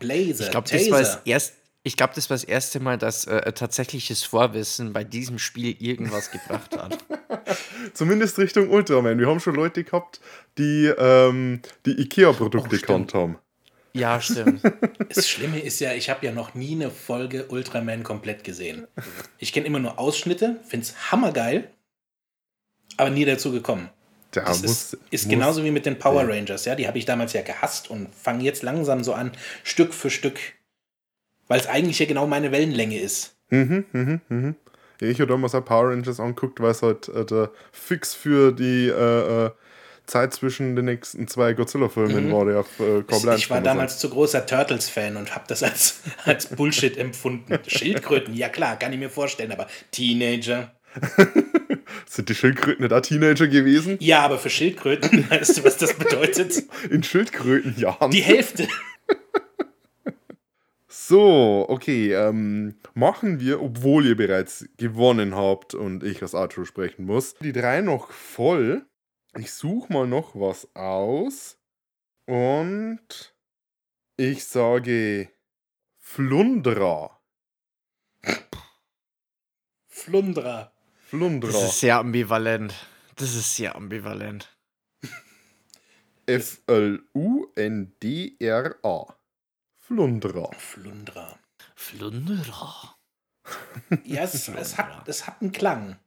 Blazer. 0.00 0.44
Ich 0.44 0.50
glaube, 0.50 0.68
das, 0.70 0.90
war 0.90 0.98
das 1.00 1.18
erst- 1.24 1.54
ich 1.84 1.96
glaub, 1.96 2.14
das 2.14 2.30
war 2.30 2.34
das 2.36 2.44
erste 2.44 2.78
Mal, 2.80 2.96
dass 2.98 3.26
äh, 3.26 3.52
tatsächliches 3.52 4.22
Vorwissen 4.22 4.92
bei 4.92 5.02
diesem 5.04 5.38
Spiel 5.38 5.74
irgendwas 5.82 6.30
gebracht 6.30 6.76
hat. 6.76 6.98
Zumindest 7.94 8.38
Richtung 8.38 8.70
Ultraman. 8.70 9.18
Wir 9.18 9.26
haben 9.26 9.40
schon 9.40 9.54
Leute 9.56 9.82
gehabt, 9.84 10.20
die 10.58 10.86
ähm, 10.96 11.60
die 11.86 12.00
IKEA-Produkte 12.00 12.76
Oh, 12.76 12.78
gekannt 12.78 13.14
haben. 13.14 13.38
Ja, 13.94 14.20
stimmt. 14.20 14.62
Das 15.14 15.28
Schlimme 15.28 15.60
ist 15.60 15.80
ja, 15.80 15.92
ich 15.92 16.08
habe 16.08 16.24
ja 16.24 16.32
noch 16.32 16.54
nie 16.54 16.72
eine 16.72 16.90
Folge 16.90 17.46
Ultraman 17.48 18.02
komplett 18.02 18.44
gesehen. 18.44 18.86
Ich 19.38 19.52
kenne 19.52 19.66
immer 19.66 19.78
nur 19.80 19.98
Ausschnitte, 19.98 20.60
finde 20.66 20.86
es 20.86 21.10
hammergeil, 21.12 21.68
aber 22.96 23.10
nie 23.10 23.26
dazu 23.26 23.52
gekommen. 23.52 23.90
Der 24.34 24.44
Das 24.44 24.62
muss, 24.62 24.70
ist, 24.70 24.96
ist 25.10 25.24
muss- 25.26 25.30
genauso 25.30 25.64
wie 25.64 25.70
mit 25.70 25.84
den 25.84 25.98
Power 25.98 26.26
Rangers, 26.26 26.64
ja. 26.64 26.74
Die 26.74 26.86
habe 26.88 26.96
ich 26.96 27.04
damals 27.04 27.34
ja 27.34 27.42
gehasst 27.42 27.90
und 27.90 28.08
fange 28.14 28.44
jetzt 28.44 28.62
langsam 28.62 29.04
so 29.04 29.12
an, 29.12 29.32
Stück 29.64 29.92
für 29.92 30.08
Stück, 30.08 30.38
weil 31.48 31.60
es 31.60 31.66
eigentlich 31.66 31.98
ja 31.98 32.06
genau 32.06 32.26
meine 32.26 32.52
Wellenlänge 32.52 32.98
ist. 32.98 33.34
Mhm, 33.50 33.84
mhm, 33.92 34.20
mhm. 34.28 34.54
Ja, 35.00 35.08
ich 35.08 35.20
habe 35.20 35.30
damals 35.30 35.54
auch 35.54 35.64
Power 35.64 35.90
Rangers 35.90 36.20
angeguckt, 36.20 36.60
weil 36.60 36.70
es 36.70 36.82
halt 36.82 37.08
äh, 37.08 37.24
der 37.24 37.50
Fix 37.72 38.14
für 38.14 38.52
die 38.52 38.88
äh, 38.88 39.46
äh, 39.46 39.50
Zeit 40.06 40.34
zwischen 40.34 40.76
den 40.76 40.84
nächsten 40.84 41.28
zwei 41.28 41.52
Godzilla-Filmen 41.52 42.32
war, 42.32 42.44
der 42.44 42.60
auf 42.60 42.80
äh, 42.80 43.02
Kabel 43.02 43.30
1 43.30 43.40
Ich 43.40 43.50
war 43.50 43.60
damals 43.60 43.98
zu 43.98 44.10
großer 44.10 44.46
Turtles-Fan 44.46 45.16
und 45.16 45.34
habe 45.34 45.44
das 45.48 45.62
als, 45.62 46.00
als 46.24 46.46
Bullshit 46.46 46.96
empfunden. 46.96 47.58
Schildkröten, 47.66 48.34
ja 48.34 48.48
klar, 48.48 48.78
kann 48.78 48.92
ich 48.92 48.98
mir 48.98 49.10
vorstellen, 49.10 49.52
aber 49.52 49.66
Teenager. 49.90 50.72
sind. 51.16 51.28
Sind 52.08 52.28
die 52.28 52.34
Schildkröten 52.34 52.82
nicht 52.82 52.92
auch 52.92 53.00
Teenager 53.00 53.46
gewesen? 53.48 53.96
Ja, 54.00 54.20
aber 54.20 54.38
für 54.38 54.50
Schildkröten, 54.50 55.30
weißt 55.30 55.58
du, 55.58 55.64
was 55.64 55.78
das 55.78 55.94
bedeutet? 55.94 56.62
In 56.90 57.02
Schildkrötenjahren. 57.02 58.10
Die 58.10 58.22
Hälfte. 58.22 58.68
So, 61.04 61.66
okay, 61.68 62.12
ähm, 62.12 62.76
machen 62.94 63.40
wir, 63.40 63.60
obwohl 63.60 64.06
ihr 64.06 64.16
bereits 64.16 64.68
gewonnen 64.76 65.34
habt 65.34 65.74
und 65.74 66.04
ich 66.04 66.22
als 66.22 66.32
Outro 66.32 66.64
sprechen 66.64 67.06
muss, 67.06 67.34
die 67.34 67.52
drei 67.52 67.80
noch 67.80 68.12
voll. 68.12 68.86
Ich 69.36 69.52
suche 69.52 69.92
mal 69.92 70.06
noch 70.06 70.36
was 70.36 70.72
aus 70.76 71.58
und 72.26 73.34
ich 74.16 74.44
sage 74.44 75.28
Flundra. 75.98 77.20
Flundra. 79.88 80.72
Flundra. 81.08 81.50
Das 81.50 81.64
ist 81.64 81.80
sehr 81.80 81.98
ambivalent. 81.98 82.74
Das 83.16 83.34
ist 83.34 83.56
sehr 83.56 83.74
ambivalent. 83.74 84.56
F-L-U-N-D-R-A. 86.26 87.02
Flundra. 89.86 90.50
Flundra. 90.56 91.38
Flundra. 91.74 92.96
Ja, 94.04 94.22
es, 94.22 94.48
es, 94.48 94.78
hat, 94.78 95.08
es 95.08 95.26
hat 95.26 95.42
einen 95.42 95.50
Klang. 95.52 95.98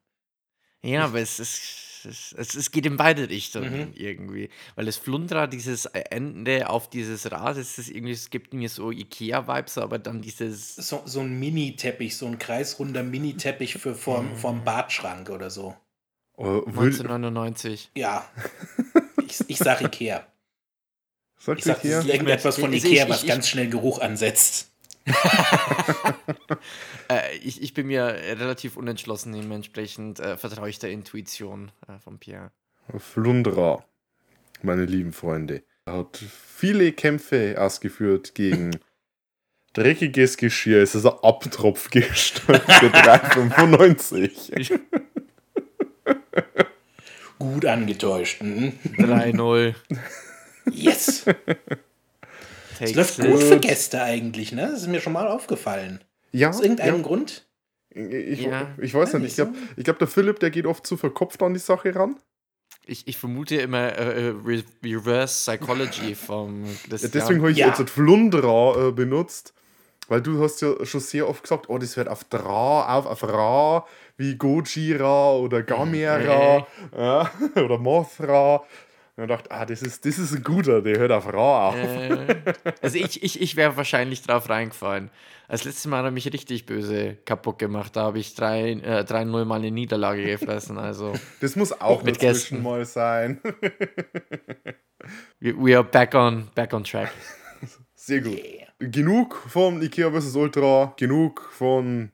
Ja, 0.81 1.05
aber 1.05 1.19
es 1.19 1.39
ist. 1.39 1.81
Es, 2.07 2.33
es, 2.37 2.53
es 2.53 2.69
geht 2.69 2.85
in 2.85 2.97
beide 2.97 3.27
Richtungen 3.29 3.87
Mhm. 3.89 3.93
irgendwie. 3.95 4.49
Weil 4.75 4.85
das 4.85 4.95
Flundra, 4.97 5.47
dieses 5.47 5.85
Ende 5.87 6.69
auf 6.69 6.87
dieses 6.87 7.31
Rad, 7.31 7.57
es 7.57 7.79
ist 7.79 7.89
irgendwie, 7.89 8.13
es 8.13 8.29
gibt 8.29 8.53
mir 8.53 8.69
so 8.69 8.91
Ikea-Vibes, 8.91 9.79
aber 9.79 9.97
dann 9.97 10.21
dieses. 10.21 10.75
So, 10.75 11.01
so 11.05 11.21
ein 11.21 11.39
Mini-Teppich, 11.39 12.15
so 12.15 12.27
ein 12.27 12.37
kreisrunder 12.37 13.01
Mini-Teppich 13.01 13.73
für 13.79 13.95
vorm, 13.95 14.35
vorm 14.37 14.63
Badschrank 14.63 15.31
oder 15.31 15.49
so. 15.49 15.75
Äh, 16.37 16.43
will, 16.43 16.61
1999. 16.93 17.89
Ja. 17.95 18.29
Ich, 19.25 19.39
ich 19.47 19.57
sag 19.57 19.81
Ikea. 19.81 20.27
Sagt 21.45 21.59
Ich 21.59 21.65
sag, 21.65 21.81
das 21.81 21.85
ist 22.05 22.07
irgendetwas 22.07 22.57
von 22.57 22.73
Ikea, 22.73 23.03
ich- 23.05 23.09
was 23.09 23.25
ganz 23.25 23.47
schnell 23.47 23.69
Geruch 23.69 23.99
ansetzt. 23.99 24.71
Äh, 27.07 27.37
ich, 27.43 27.61
ich 27.61 27.75
bin 27.75 27.85
mir 27.85 28.03
relativ 28.05 28.77
unentschlossen, 28.77 29.31
dementsprechend 29.33 30.19
äh, 30.19 30.37
vertraue 30.37 30.69
ich 30.69 30.79
der 30.79 30.89
Intuition 30.89 31.71
äh, 31.87 31.99
von 31.99 32.17
Pierre. 32.17 32.49
Flundra, 32.97 33.85
meine 34.63 34.85
lieben 34.85 35.13
Freunde. 35.13 35.61
Er 35.85 35.93
hat 35.97 36.17
viele 36.17 36.91
Kämpfe 36.93 37.57
ausgeführt 37.59 38.33
gegen 38.33 38.79
dreckiges 39.73 40.37
Geschirr. 40.37 40.81
Es 40.81 40.95
ist 40.95 41.05
ein 41.05 41.13
Abtropfgestalt 41.21 42.63
für 42.63 42.87
3,95. 42.87 44.79
Gut 47.37 47.65
angetäuscht. 47.67 48.41
Mhm. 48.41 48.73
3-0. 48.97 49.75
Yes. 50.71 51.25
Es 52.79 52.93
läuft 52.93 53.19
gut 53.19 53.41
für 53.41 53.59
Gäste 53.59 54.01
eigentlich, 54.01 54.51
ne? 54.51 54.69
Das 54.71 54.81
ist 54.81 54.87
mir 54.87 54.99
schon 54.99 55.13
mal 55.13 55.27
aufgefallen. 55.27 56.03
Ja, 56.31 56.49
Aus 56.49 56.59
irgendeinem 56.61 56.97
ja. 56.97 57.01
Grund? 57.01 57.45
Ich, 57.89 58.41
Ja. 58.41 58.67
ich 58.81 58.93
weiß 58.93 59.13
Ja, 59.13 59.19
nicht. 59.19 59.29
Ich 59.29 59.35
glaube, 59.35 59.53
glaub, 59.77 59.99
der 59.99 60.07
Philipp, 60.07 60.39
der 60.39 60.49
geht 60.51 60.65
oft 60.65 60.85
zu 60.85 60.97
verkopft 60.97 61.41
an 61.43 61.53
die 61.53 61.59
Sache 61.59 61.95
ran. 61.95 62.17
Ich, 62.85 63.07
ich 63.07 63.17
vermute 63.17 63.55
immer 63.55 63.97
äh, 63.97 64.27
äh, 64.27 64.33
Re 64.45 64.63
Reverse 64.83 65.51
Psychology 65.51 66.13
vom 66.15 66.65
Ja, 66.65 66.71
deswegen 66.91 67.39
habe 67.41 67.51
ich 67.51 67.57
Ja. 67.57 67.67
jetzt 67.67 67.79
das 67.79 67.89
Flundra 67.91 68.89
äh, 68.89 68.91
benutzt. 68.91 69.53
Weil 70.07 70.21
du 70.21 70.43
hast 70.43 70.61
ja 70.61 70.85
schon 70.85 70.99
sehr 71.01 71.27
oft 71.27 71.41
gesagt, 71.41 71.67
oh, 71.67 71.79
das 71.79 71.95
hört 71.95 72.09
auf 72.09 72.25
Dra, 72.25 72.95
auf, 72.95 73.07
auf 73.07 73.23
Ra, 73.23 73.87
wie 74.17 74.35
Gojira 74.35 75.33
oder 75.33 75.63
Gamera 75.63 76.67
ja, 76.95 77.31
oder 77.55 77.79
Mothra. 77.79 78.63
Und 79.17 79.23
ich 79.23 79.29
dachte, 79.29 79.49
ah, 79.51 79.65
das 79.65 79.81
ist, 79.81 80.05
das 80.05 80.19
ist 80.19 80.33
ein 80.35 80.43
guter, 80.43 80.81
der 80.81 80.97
hört 80.99 81.11
auf 81.11 81.31
Ra 81.31 81.69
auf. 81.69 81.75
Äh, 81.75 82.35
also 82.81 82.97
ich, 82.97 83.23
ich, 83.23 83.39
ich 83.41 83.55
wäre 83.55 83.77
wahrscheinlich 83.77 84.21
drauf 84.21 84.49
reingefallen. 84.49 85.09
Das 85.47 85.63
letzte 85.63 85.87
Mal 85.87 85.99
hat 85.99 86.05
er 86.05 86.11
mich 86.11 86.31
richtig 86.33 86.65
böse 86.65 87.15
kaputt 87.23 87.57
gemacht. 87.57 87.95
Da 87.95 88.01
habe 88.03 88.19
ich 88.19 88.29
3-0 88.29 88.83
äh, 88.83 89.01
3-0 89.03 89.45
mal 89.45 89.55
eine 89.55 89.71
Niederlage 89.71 90.25
gefressen. 90.25 90.77
Also 90.77 91.13
Das 91.39 91.55
muss 91.55 91.71
auch 91.79 92.03
Mit 92.03 92.19
Gästen. 92.19 92.61
mal 92.61 92.83
sein. 92.85 93.39
we, 95.39 95.53
we 95.57 95.75
are 95.75 95.83
back 95.83 96.13
on, 96.13 96.49
back 96.53 96.73
on 96.73 96.83
track. 96.83 97.11
Sehr 97.93 98.19
gut. 98.21 98.33
Yeah. 98.33 98.67
Genug 98.79 99.35
von 99.47 99.81
Ikea 99.81 100.11
vs. 100.11 100.35
Ultra, 100.35 100.93
genug 100.97 101.41
von 101.51 102.11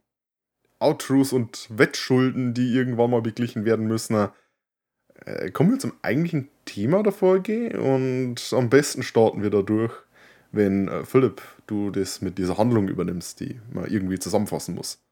Outros 0.79 1.33
und 1.33 1.67
Wettschulden, 1.71 2.53
die 2.53 2.73
irgendwann 2.75 3.09
mal 3.09 3.21
beglichen 3.21 3.65
werden 3.65 3.87
müssen. 3.87 4.29
Äh, 5.25 5.51
kommen 5.51 5.71
wir 5.71 5.79
zum 5.79 5.93
eigentlichen 6.01 6.49
Thema 6.73 7.03
der 7.03 7.11
Folge 7.11 7.77
und 7.81 8.53
am 8.53 8.69
besten 8.69 9.03
starten 9.03 9.43
wir 9.43 9.49
dadurch, 9.49 9.91
wenn 10.53 10.87
äh, 10.87 11.03
Philipp, 11.03 11.41
du 11.67 11.91
das 11.91 12.21
mit 12.21 12.37
dieser 12.37 12.57
Handlung 12.57 12.87
übernimmst, 12.87 13.41
die 13.41 13.59
man 13.73 13.91
irgendwie 13.91 14.19
zusammenfassen 14.19 14.75
muss. 14.75 15.03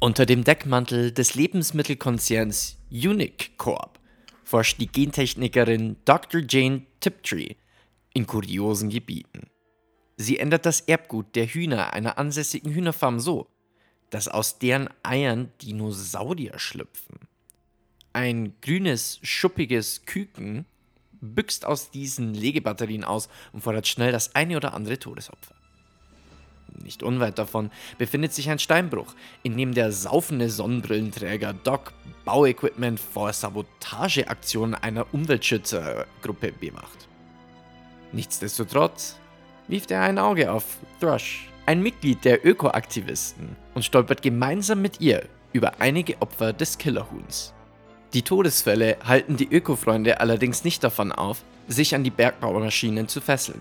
Unter 0.00 0.24
dem 0.24 0.44
Deckmantel 0.44 1.12
des 1.12 1.34
Lebensmittelkonzerns 1.34 2.78
Unique 2.90 3.52
Corp 3.58 3.98
forscht 4.44 4.80
die 4.80 4.86
Gentechnikerin 4.86 5.96
Dr. 6.06 6.40
Jane 6.48 6.86
Tiptree 7.00 7.56
in 8.14 8.26
kuriosen 8.26 8.88
Gebieten. 8.88 9.48
Sie 10.16 10.38
ändert 10.38 10.64
das 10.64 10.80
Erbgut 10.80 11.36
der 11.36 11.46
Hühner 11.46 11.92
einer 11.92 12.16
ansässigen 12.16 12.72
Hühnerfarm 12.72 13.20
so, 13.20 13.48
dass 14.08 14.26
aus 14.26 14.58
deren 14.58 14.88
Eiern 15.02 15.50
Dinosaurier 15.60 16.58
schlüpfen. 16.58 17.18
Ein 18.14 18.54
grünes, 18.62 19.18
schuppiges 19.24 20.06
Küken 20.06 20.66
büchst 21.20 21.64
aus 21.64 21.90
diesen 21.90 22.32
Legebatterien 22.32 23.02
aus 23.02 23.28
und 23.52 23.62
fordert 23.62 23.88
schnell 23.88 24.12
das 24.12 24.36
eine 24.36 24.56
oder 24.56 24.72
andere 24.72 25.00
Todesopfer. 25.00 25.56
Nicht 26.80 27.02
unweit 27.02 27.40
davon 27.40 27.72
befindet 27.98 28.32
sich 28.32 28.48
ein 28.50 28.60
Steinbruch, 28.60 29.16
in 29.42 29.56
dem 29.56 29.74
der 29.74 29.90
saufende 29.90 30.48
Sonnenbrillenträger 30.48 31.54
Doc 31.54 31.92
Bauequipment 32.24 33.00
vor 33.00 33.32
Sabotageaktionen 33.32 34.76
einer 34.76 35.12
Umweltschützergruppe 35.12 36.52
bewacht. 36.52 37.08
Nichtsdestotrotz 38.12 39.18
wirft 39.66 39.90
er 39.90 40.02
ein 40.02 40.20
Auge 40.20 40.52
auf 40.52 40.78
Thrush, 41.00 41.48
ein 41.66 41.82
Mitglied 41.82 42.24
der 42.24 42.46
Ökoaktivisten, 42.46 43.56
und 43.74 43.84
stolpert 43.84 44.22
gemeinsam 44.22 44.82
mit 44.82 45.00
ihr 45.00 45.28
über 45.52 45.80
einige 45.80 46.22
Opfer 46.22 46.52
des 46.52 46.78
Killerhuhns. 46.78 47.52
Die 48.14 48.22
Todesfälle 48.22 48.96
halten 49.04 49.36
die 49.36 49.52
Öko-Freunde 49.52 50.20
allerdings 50.20 50.62
nicht 50.62 50.84
davon 50.84 51.10
auf, 51.10 51.42
sich 51.66 51.96
an 51.96 52.04
die 52.04 52.10
Bergbaumaschinen 52.10 53.08
zu 53.08 53.20
fesseln, 53.20 53.60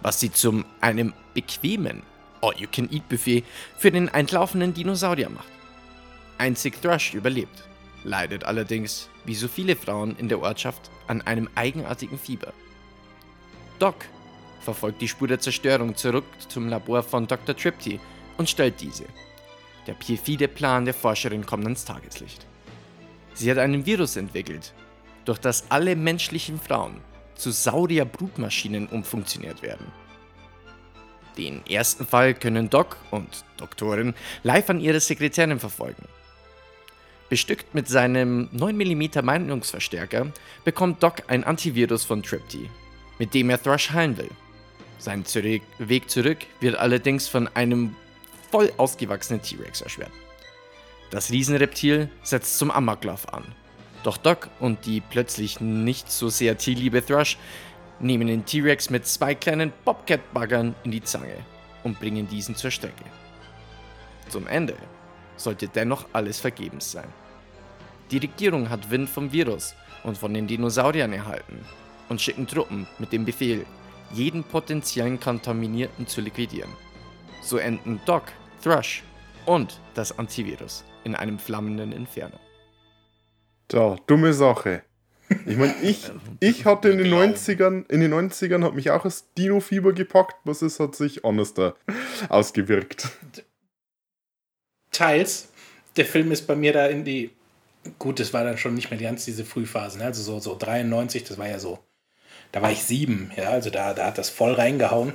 was 0.00 0.18
sie 0.18 0.32
zu 0.32 0.64
einem 0.80 1.12
bequemen 1.34 2.02
All-You-Can-Eat-Buffet 2.40 3.44
für 3.76 3.90
den 3.90 4.08
entlaufenden 4.08 4.72
Dinosaurier 4.72 5.28
macht. 5.28 5.50
Einzig 6.38 6.80
Thrush 6.80 7.12
überlebt, 7.12 7.64
leidet 8.02 8.44
allerdings, 8.44 9.10
wie 9.26 9.34
so 9.34 9.46
viele 9.46 9.76
Frauen 9.76 10.16
in 10.16 10.30
der 10.30 10.40
Ortschaft, 10.40 10.90
an 11.06 11.20
einem 11.20 11.50
eigenartigen 11.54 12.18
Fieber. 12.18 12.54
Doc 13.78 14.06
verfolgt 14.60 15.02
die 15.02 15.08
Spur 15.08 15.28
der 15.28 15.40
Zerstörung 15.40 15.94
zurück 15.94 16.24
zum 16.48 16.68
Labor 16.70 17.02
von 17.02 17.26
Dr. 17.26 17.54
Tripty 17.54 18.00
und 18.38 18.48
stellt 18.48 18.80
diese. 18.80 19.04
Der 19.86 19.92
perfide 19.92 20.48
Plan 20.48 20.86
der 20.86 20.94
Forscherin 20.94 21.44
kommt 21.44 21.64
ans 21.64 21.84
Tageslicht. 21.84 22.46
Sie 23.36 23.50
hat 23.50 23.58
einen 23.58 23.84
Virus 23.84 24.16
entwickelt, 24.16 24.72
durch 25.26 25.38
das 25.38 25.70
alle 25.70 25.94
menschlichen 25.94 26.58
Frauen 26.58 27.02
zu 27.34 27.50
Saurier-Brutmaschinen 27.50 28.86
umfunktioniert 28.88 29.62
werden. 29.62 29.86
Den 31.36 31.60
ersten 31.66 32.06
Fall 32.06 32.32
können 32.32 32.70
Doc 32.70 32.96
und 33.10 33.44
Doktorin 33.58 34.14
live 34.42 34.70
an 34.70 34.80
ihre 34.80 35.00
Sekretärin 35.00 35.60
verfolgen. 35.60 36.04
Bestückt 37.28 37.74
mit 37.74 37.88
seinem 37.88 38.48
9mm 38.56 39.20
Meinungsverstärker 39.20 40.32
bekommt 40.64 41.02
Doc 41.02 41.24
ein 41.26 41.44
Antivirus 41.44 42.04
von 42.04 42.22
Tripty, 42.22 42.70
mit 43.18 43.34
dem 43.34 43.50
er 43.50 43.62
Thrush 43.62 43.90
heilen 43.90 44.16
will. 44.16 44.30
Sein 44.98 45.24
Weg 45.78 46.08
zurück 46.08 46.38
wird 46.60 46.76
allerdings 46.76 47.28
von 47.28 47.48
einem 47.48 47.94
voll 48.50 48.72
ausgewachsenen 48.78 49.42
T-Rex 49.42 49.82
erschwert. 49.82 50.12
Das 51.10 51.30
Riesenreptil 51.30 52.10
setzt 52.22 52.58
zum 52.58 52.70
Amoklauf 52.70 53.32
an. 53.32 53.44
Doch 54.02 54.16
Doc 54.16 54.50
und 54.60 54.86
die 54.86 55.00
plötzlich 55.00 55.60
nicht 55.60 56.10
so 56.10 56.28
sehr 56.28 56.58
tierliebe 56.58 57.04
Thrush 57.04 57.38
nehmen 58.00 58.26
den 58.26 58.44
T-Rex 58.44 58.90
mit 58.90 59.06
zwei 59.06 59.34
kleinen 59.34 59.72
Bobcat-Baggern 59.84 60.74
in 60.84 60.90
die 60.90 61.02
Zange 61.02 61.36
und 61.84 61.98
bringen 61.98 62.28
diesen 62.28 62.56
zur 62.56 62.70
Strecke. 62.70 63.04
Zum 64.28 64.46
Ende 64.46 64.76
sollte 65.36 65.68
dennoch 65.68 66.06
alles 66.12 66.40
vergebens 66.40 66.92
sein. 66.92 67.08
Die 68.10 68.18
Regierung 68.18 68.68
hat 68.68 68.90
Wind 68.90 69.08
vom 69.08 69.32
Virus 69.32 69.74
und 70.02 70.18
von 70.18 70.34
den 70.34 70.46
Dinosauriern 70.46 71.12
erhalten 71.12 71.64
und 72.08 72.20
schicken 72.20 72.46
Truppen 72.46 72.86
mit 72.98 73.12
dem 73.12 73.24
Befehl, 73.24 73.64
jeden 74.12 74.44
potenziellen 74.44 75.18
Kontaminierten 75.18 76.06
zu 76.06 76.20
liquidieren. 76.20 76.70
So 77.42 77.58
enden 77.58 78.00
Doc, 78.06 78.24
Thrush 78.62 79.02
und 79.46 79.80
das 79.94 80.16
Antivirus 80.16 80.84
in 81.06 81.14
einem 81.14 81.38
flammenden 81.38 81.92
Inferno. 81.92 82.38
Da, 83.68 83.96
dumme 84.06 84.34
Sache. 84.34 84.82
Ich 85.46 85.56
meine, 85.56 85.74
ich, 85.82 86.10
ich 86.40 86.66
hatte 86.66 86.88
in 86.88 86.98
den 86.98 87.12
90ern, 87.12 87.90
in 87.90 88.00
den 88.00 88.12
90ern 88.12 88.64
hat 88.64 88.74
mich 88.74 88.90
auch 88.90 89.02
das 89.02 89.32
Dino-Fieber 89.34 89.92
gepackt, 89.92 90.36
was 90.44 90.62
es 90.62 90.78
hat 90.78 90.94
sich 90.94 91.24
anders 91.24 91.54
da 91.54 91.74
ausgewirkt. 92.28 93.08
Teils. 94.90 95.48
Der 95.96 96.04
Film 96.04 96.30
ist 96.30 96.46
bei 96.46 96.56
mir 96.56 96.72
da 96.72 96.86
in 96.86 97.04
die. 97.04 97.30
Gut, 97.98 98.18
das 98.20 98.32
war 98.32 98.44
dann 98.44 98.58
schon 98.58 98.74
nicht 98.74 98.90
mehr 98.90 99.00
ganz 99.00 99.24
diese 99.24 99.44
Frühphase, 99.44 99.98
ne? 99.98 100.06
also 100.06 100.20
so, 100.20 100.40
so 100.40 100.56
93, 100.58 101.22
das 101.22 101.38
war 101.38 101.48
ja 101.48 101.60
so. 101.60 101.78
Da 102.50 102.60
war 102.60 102.72
ich 102.72 102.82
sieben, 102.82 103.30
ja, 103.36 103.50
also 103.50 103.70
da, 103.70 103.94
da 103.94 104.06
hat 104.06 104.18
das 104.18 104.28
voll 104.28 104.54
reingehauen. 104.54 105.12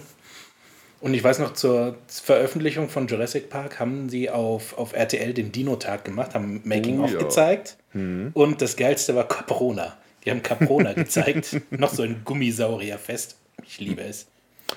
Und 1.01 1.13
ich 1.15 1.23
weiß 1.23 1.39
noch, 1.39 1.53
zur 1.53 1.97
Veröffentlichung 2.07 2.87
von 2.89 3.07
Jurassic 3.07 3.49
Park 3.49 3.79
haben 3.79 4.07
sie 4.09 4.29
auf, 4.29 4.77
auf 4.77 4.93
RTL 4.93 5.33
den 5.33 5.51
Dino-Tag 5.51 6.05
gemacht, 6.05 6.35
haben 6.35 6.61
Making-of 6.63 7.09
Oh, 7.09 7.13
ja. 7.13 7.19
gezeigt. 7.19 7.77
Und 7.93 8.61
das 8.61 8.77
Geilste 8.77 9.15
war 9.15 9.27
Caprona. 9.27 9.97
Die 10.23 10.31
haben 10.31 10.43
Caprona 10.43 10.93
gezeigt. 11.03 11.59
noch 11.71 11.91
so 11.93 12.03
ein 12.03 12.21
Gummisaurierfest. 12.23 13.35
Ich 13.65 13.79
liebe 13.79 14.01
es. 14.03 14.27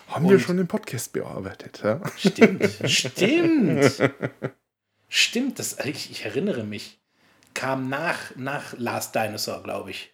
Haben 0.08 0.24
wir 0.28 0.36
Und- 0.36 0.40
schon 0.40 0.56
den 0.56 0.66
Podcast 0.66 1.12
bearbeitet, 1.12 1.82
ja? 1.84 2.00
Stimmt, 2.16 2.68
stimmt. 2.86 3.92
Stimmt, 5.08 5.58
das, 5.60 5.76
ich, 5.84 6.10
ich 6.10 6.24
erinnere 6.24 6.64
mich. 6.64 6.98
Kam 7.52 7.88
nach, 7.88 8.34
nach 8.36 8.74
Last 8.78 9.14
Dinosaur, 9.14 9.62
glaube 9.62 9.90
ich. 9.90 10.12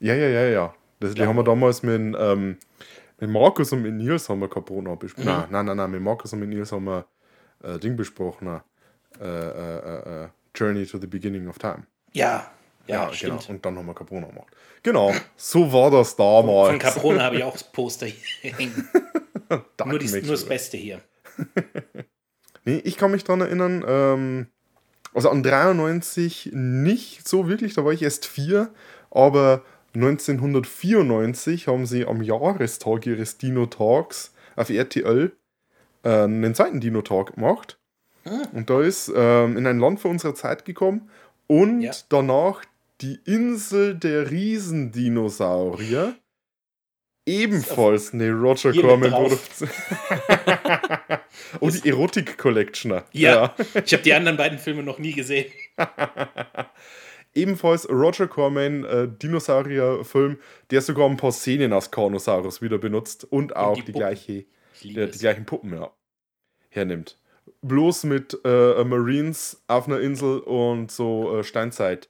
Ja, 0.00 0.14
ja, 0.14 0.28
ja, 0.28 0.44
ja. 0.48 0.74
Das, 0.98 1.14
die 1.14 1.22
haben 1.24 1.36
wir 1.36 1.44
damals 1.44 1.82
mit, 1.82 2.14
ähm, 2.18 2.58
mit 3.20 3.30
Markus 3.30 3.72
und 3.72 3.82
mit 3.82 3.94
Nils 3.94 4.28
haben 4.28 4.40
wir 4.40 4.48
Caprona 4.48 4.94
besprochen. 4.94 5.26
Mhm. 5.26 5.32
Nein, 5.32 5.46
nein, 5.50 5.66
nein, 5.66 5.76
nein, 5.76 5.90
mit 5.90 6.02
Markus 6.02 6.32
und 6.32 6.40
mit 6.40 6.48
Nils 6.48 6.72
haben 6.72 6.84
wir 6.84 7.06
äh, 7.62 7.78
Ding 7.78 7.96
besprochen. 7.96 8.60
Äh, 9.20 9.24
äh, 9.24 9.78
äh, 9.78 10.24
äh, 10.24 10.28
Journey 10.54 10.86
to 10.86 10.98
the 10.98 11.06
Beginning 11.06 11.48
of 11.48 11.58
Time. 11.58 11.82
Ja, 12.12 12.50
ja, 12.86 13.04
genau. 13.04 13.12
stimmt. 13.12 13.50
Und 13.50 13.64
dann 13.64 13.76
haben 13.76 13.86
wir 13.86 13.94
Caprona 13.94 14.26
gemacht. 14.26 14.48
Genau, 14.82 15.12
so 15.36 15.72
war 15.72 15.90
das 15.90 16.16
damals. 16.16 16.70
Von 16.70 16.78
Caprona 16.78 17.22
habe 17.24 17.36
ich 17.36 17.44
auch 17.44 17.52
das 17.52 17.64
Poster 17.64 18.06
hier 18.06 18.52
hängen. 18.52 18.88
Nur, 19.84 19.98
die, 19.98 20.08
nur 20.08 20.30
das 20.30 20.44
Beste 20.44 20.76
hier. 20.76 21.00
Nee, 22.64 22.76
ich 22.84 22.96
kann 22.96 23.10
mich 23.10 23.24
daran 23.24 23.40
erinnern, 23.40 23.84
ähm, 23.86 24.46
also 25.14 25.30
an 25.30 25.42
93 25.42 26.50
nicht 26.52 27.26
so 27.26 27.48
wirklich, 27.48 27.74
da 27.74 27.84
war 27.84 27.92
ich 27.92 28.02
erst 28.02 28.26
vier, 28.26 28.70
aber 29.10 29.64
1994 29.94 31.66
haben 31.66 31.86
sie 31.86 32.06
am 32.06 32.22
Jahrestag 32.22 33.06
ihres 33.06 33.38
Dino-Tags 33.38 34.32
auf 34.56 34.70
RTL 34.70 35.32
äh, 36.04 36.08
einen 36.08 36.54
zweiten 36.54 36.80
Dino-Tag 36.80 37.34
gemacht. 37.34 37.78
Und 38.52 38.68
da 38.70 38.82
ist 38.82 39.10
ähm, 39.14 39.56
in 39.56 39.66
ein 39.66 39.78
Land 39.80 40.00
vor 40.00 40.10
unserer 40.10 40.34
Zeit 40.34 40.64
gekommen 40.64 41.10
und 41.46 41.80
Ja. 41.80 41.92
danach 42.10 42.62
die 43.00 43.18
Insel 43.24 43.94
der 43.94 44.30
Riesendinosaurier. 44.30 46.14
Ebenfalls 47.26 48.12
eine 48.12 48.30
Roger 48.32 48.72
Corman. 48.72 49.10
Produktion. 49.10 49.70
und 51.60 51.84
die 51.84 51.88
Erotik 51.88 52.36
Collectioner. 52.38 53.04
Ja, 53.12 53.54
ich 53.84 53.92
habe 53.92 54.02
die 54.02 54.12
anderen 54.12 54.36
beiden 54.36 54.58
Filme 54.58 54.82
noch 54.82 54.98
nie 54.98 55.12
gesehen. 55.12 55.50
Ebenfalls 57.34 57.88
Roger 57.88 58.26
Corman 58.26 58.84
äh, 58.84 59.08
Dinosaurier-Film, 59.08 60.38
der 60.70 60.82
sogar 60.82 61.08
ein 61.08 61.16
paar 61.16 61.32
Szenen 61.32 61.72
aus 61.72 61.90
Carnosaurus 61.90 62.60
wieder 62.60 62.78
benutzt 62.78 63.24
und 63.24 63.54
auch 63.56 63.74
die 63.74 63.82
die, 63.82 63.92
Puppen. 63.92 64.00
gleiche, 64.00 64.44
Ich 64.74 64.84
liebe 64.84 65.02
äh, 65.02 65.10
die 65.10 65.18
gleichen 65.18 65.46
Puppen 65.46 65.72
ja, 65.72 65.90
hernimmt. 66.68 67.18
Bloß 67.62 68.04
mit 68.04 68.38
äh, 68.44 68.84
Marines 68.84 69.62
auf 69.66 69.86
einer 69.86 70.00
Insel 70.00 70.40
und 70.40 70.90
so 70.90 71.38
äh, 71.38 71.44
Steinzeit. 71.44 72.08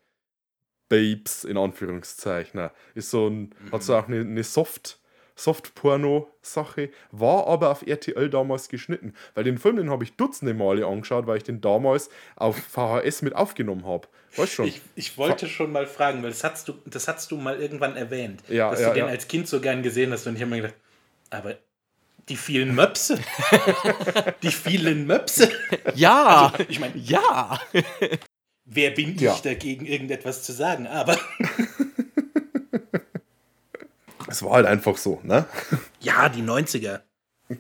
Babes 0.91 1.45
in 1.45 1.57
Anführungszeichen. 1.57 2.69
Ist 2.95 3.11
so 3.11 3.29
ein, 3.29 3.55
hat 3.73 3.83
so 3.83 3.97
auch 3.97 4.09
eine, 4.09 4.21
eine 4.21 4.45
Soft, 4.45 5.00
Soft-Porno-Sache, 5.41 6.91
war 7.13 7.47
aber 7.47 7.71
auf 7.71 7.87
RTL 7.87 8.29
damals 8.31 8.69
geschnitten. 8.69 9.15
Weil 9.35 9.45
den 9.45 9.59
Film, 9.59 9.77
den 9.77 9.91
habe 9.91 10.05
ich 10.05 10.13
dutzende 10.17 10.55
Male 10.55 10.87
angeschaut, 10.87 11.27
weil 11.27 11.39
ich 11.39 11.45
den 11.45 11.61
damals 11.61 12.11
auf 12.37 12.57
VHS 12.57 13.23
mit 13.23 13.35
aufgenommen 13.35 13.87
habe. 13.87 14.09
Weißt 14.37 14.53
schon? 14.53 14.67
Ich, 14.67 14.81
ich 14.95 15.19
wollte 15.19 15.49
schon 15.49 15.73
mal 15.73 15.87
fragen, 15.87 16.23
weil 16.23 16.31
das 16.31 16.45
hast 16.45 16.69
du, 16.69 16.75
das 16.87 17.09
hast 17.09 17.31
du 17.31 17.37
mal 17.37 17.61
irgendwann 17.61 17.97
erwähnt, 17.97 18.43
Ja, 18.49 18.71
dass 18.71 18.81
ja, 18.81 18.89
du 18.89 18.95
den 18.95 19.05
ja. 19.07 19.11
als 19.11 19.27
Kind 19.29 19.49
so 19.49 19.61
gern 19.61 19.83
gesehen 19.83 20.13
hast 20.13 20.27
und 20.27 20.37
ich 20.37 20.43
habe 20.43 20.51
mir 20.51 20.59
gedacht, 20.63 20.75
aber 21.31 21.57
die 22.29 22.37
vielen 22.37 22.75
Möpse, 22.75 23.19
die 24.43 24.51
vielen 24.53 25.07
Möpse. 25.07 25.51
Ja! 25.95 26.53
Ich 26.69 26.79
meine, 26.79 26.97
ja! 26.97 27.59
wer 28.65 28.91
bin 28.93 29.17
Ja. 29.19 29.35
ich 29.35 29.41
dagegen, 29.41 29.85
irgendetwas 29.87 30.45
zu 30.45 30.53
sagen? 30.53 30.87
Aber 30.87 31.19
Es 34.31 34.43
war 34.43 34.53
halt 34.53 34.67
einfach 34.67 34.97
so, 34.97 35.21
ne? 35.25 35.45
ja, 36.01 36.29
die 36.29 36.43
90er. 36.43 37.01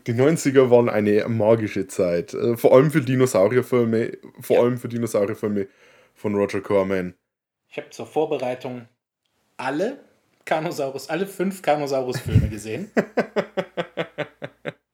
Die 0.06 0.14
90er 0.14 0.70
waren 0.70 0.88
eine 0.88 1.26
magische 1.28 1.88
Zeit. 1.88 2.32
Äh, 2.32 2.56
Vor 2.56 2.72
allem 2.74 2.90
für 2.92 3.00
Dinosaurierfilme, 3.00 4.18
vor 4.40 4.56
Ja. 4.56 4.62
allem 4.62 4.78
für 4.78 4.88
Dinosaurierfilme 4.88 5.66
von 6.14 6.34
Roger 6.36 6.60
Corman. 6.60 7.14
Ich 7.68 7.76
habe 7.76 7.90
zur 7.90 8.06
Vorbereitung 8.06 8.86
alle 9.56 9.98
Carnosaurus, 10.44 11.08
alle 11.08 11.26
fünf 11.26 11.60
Carnosaurus-Filme 11.62 12.48
gesehen. 12.48 12.90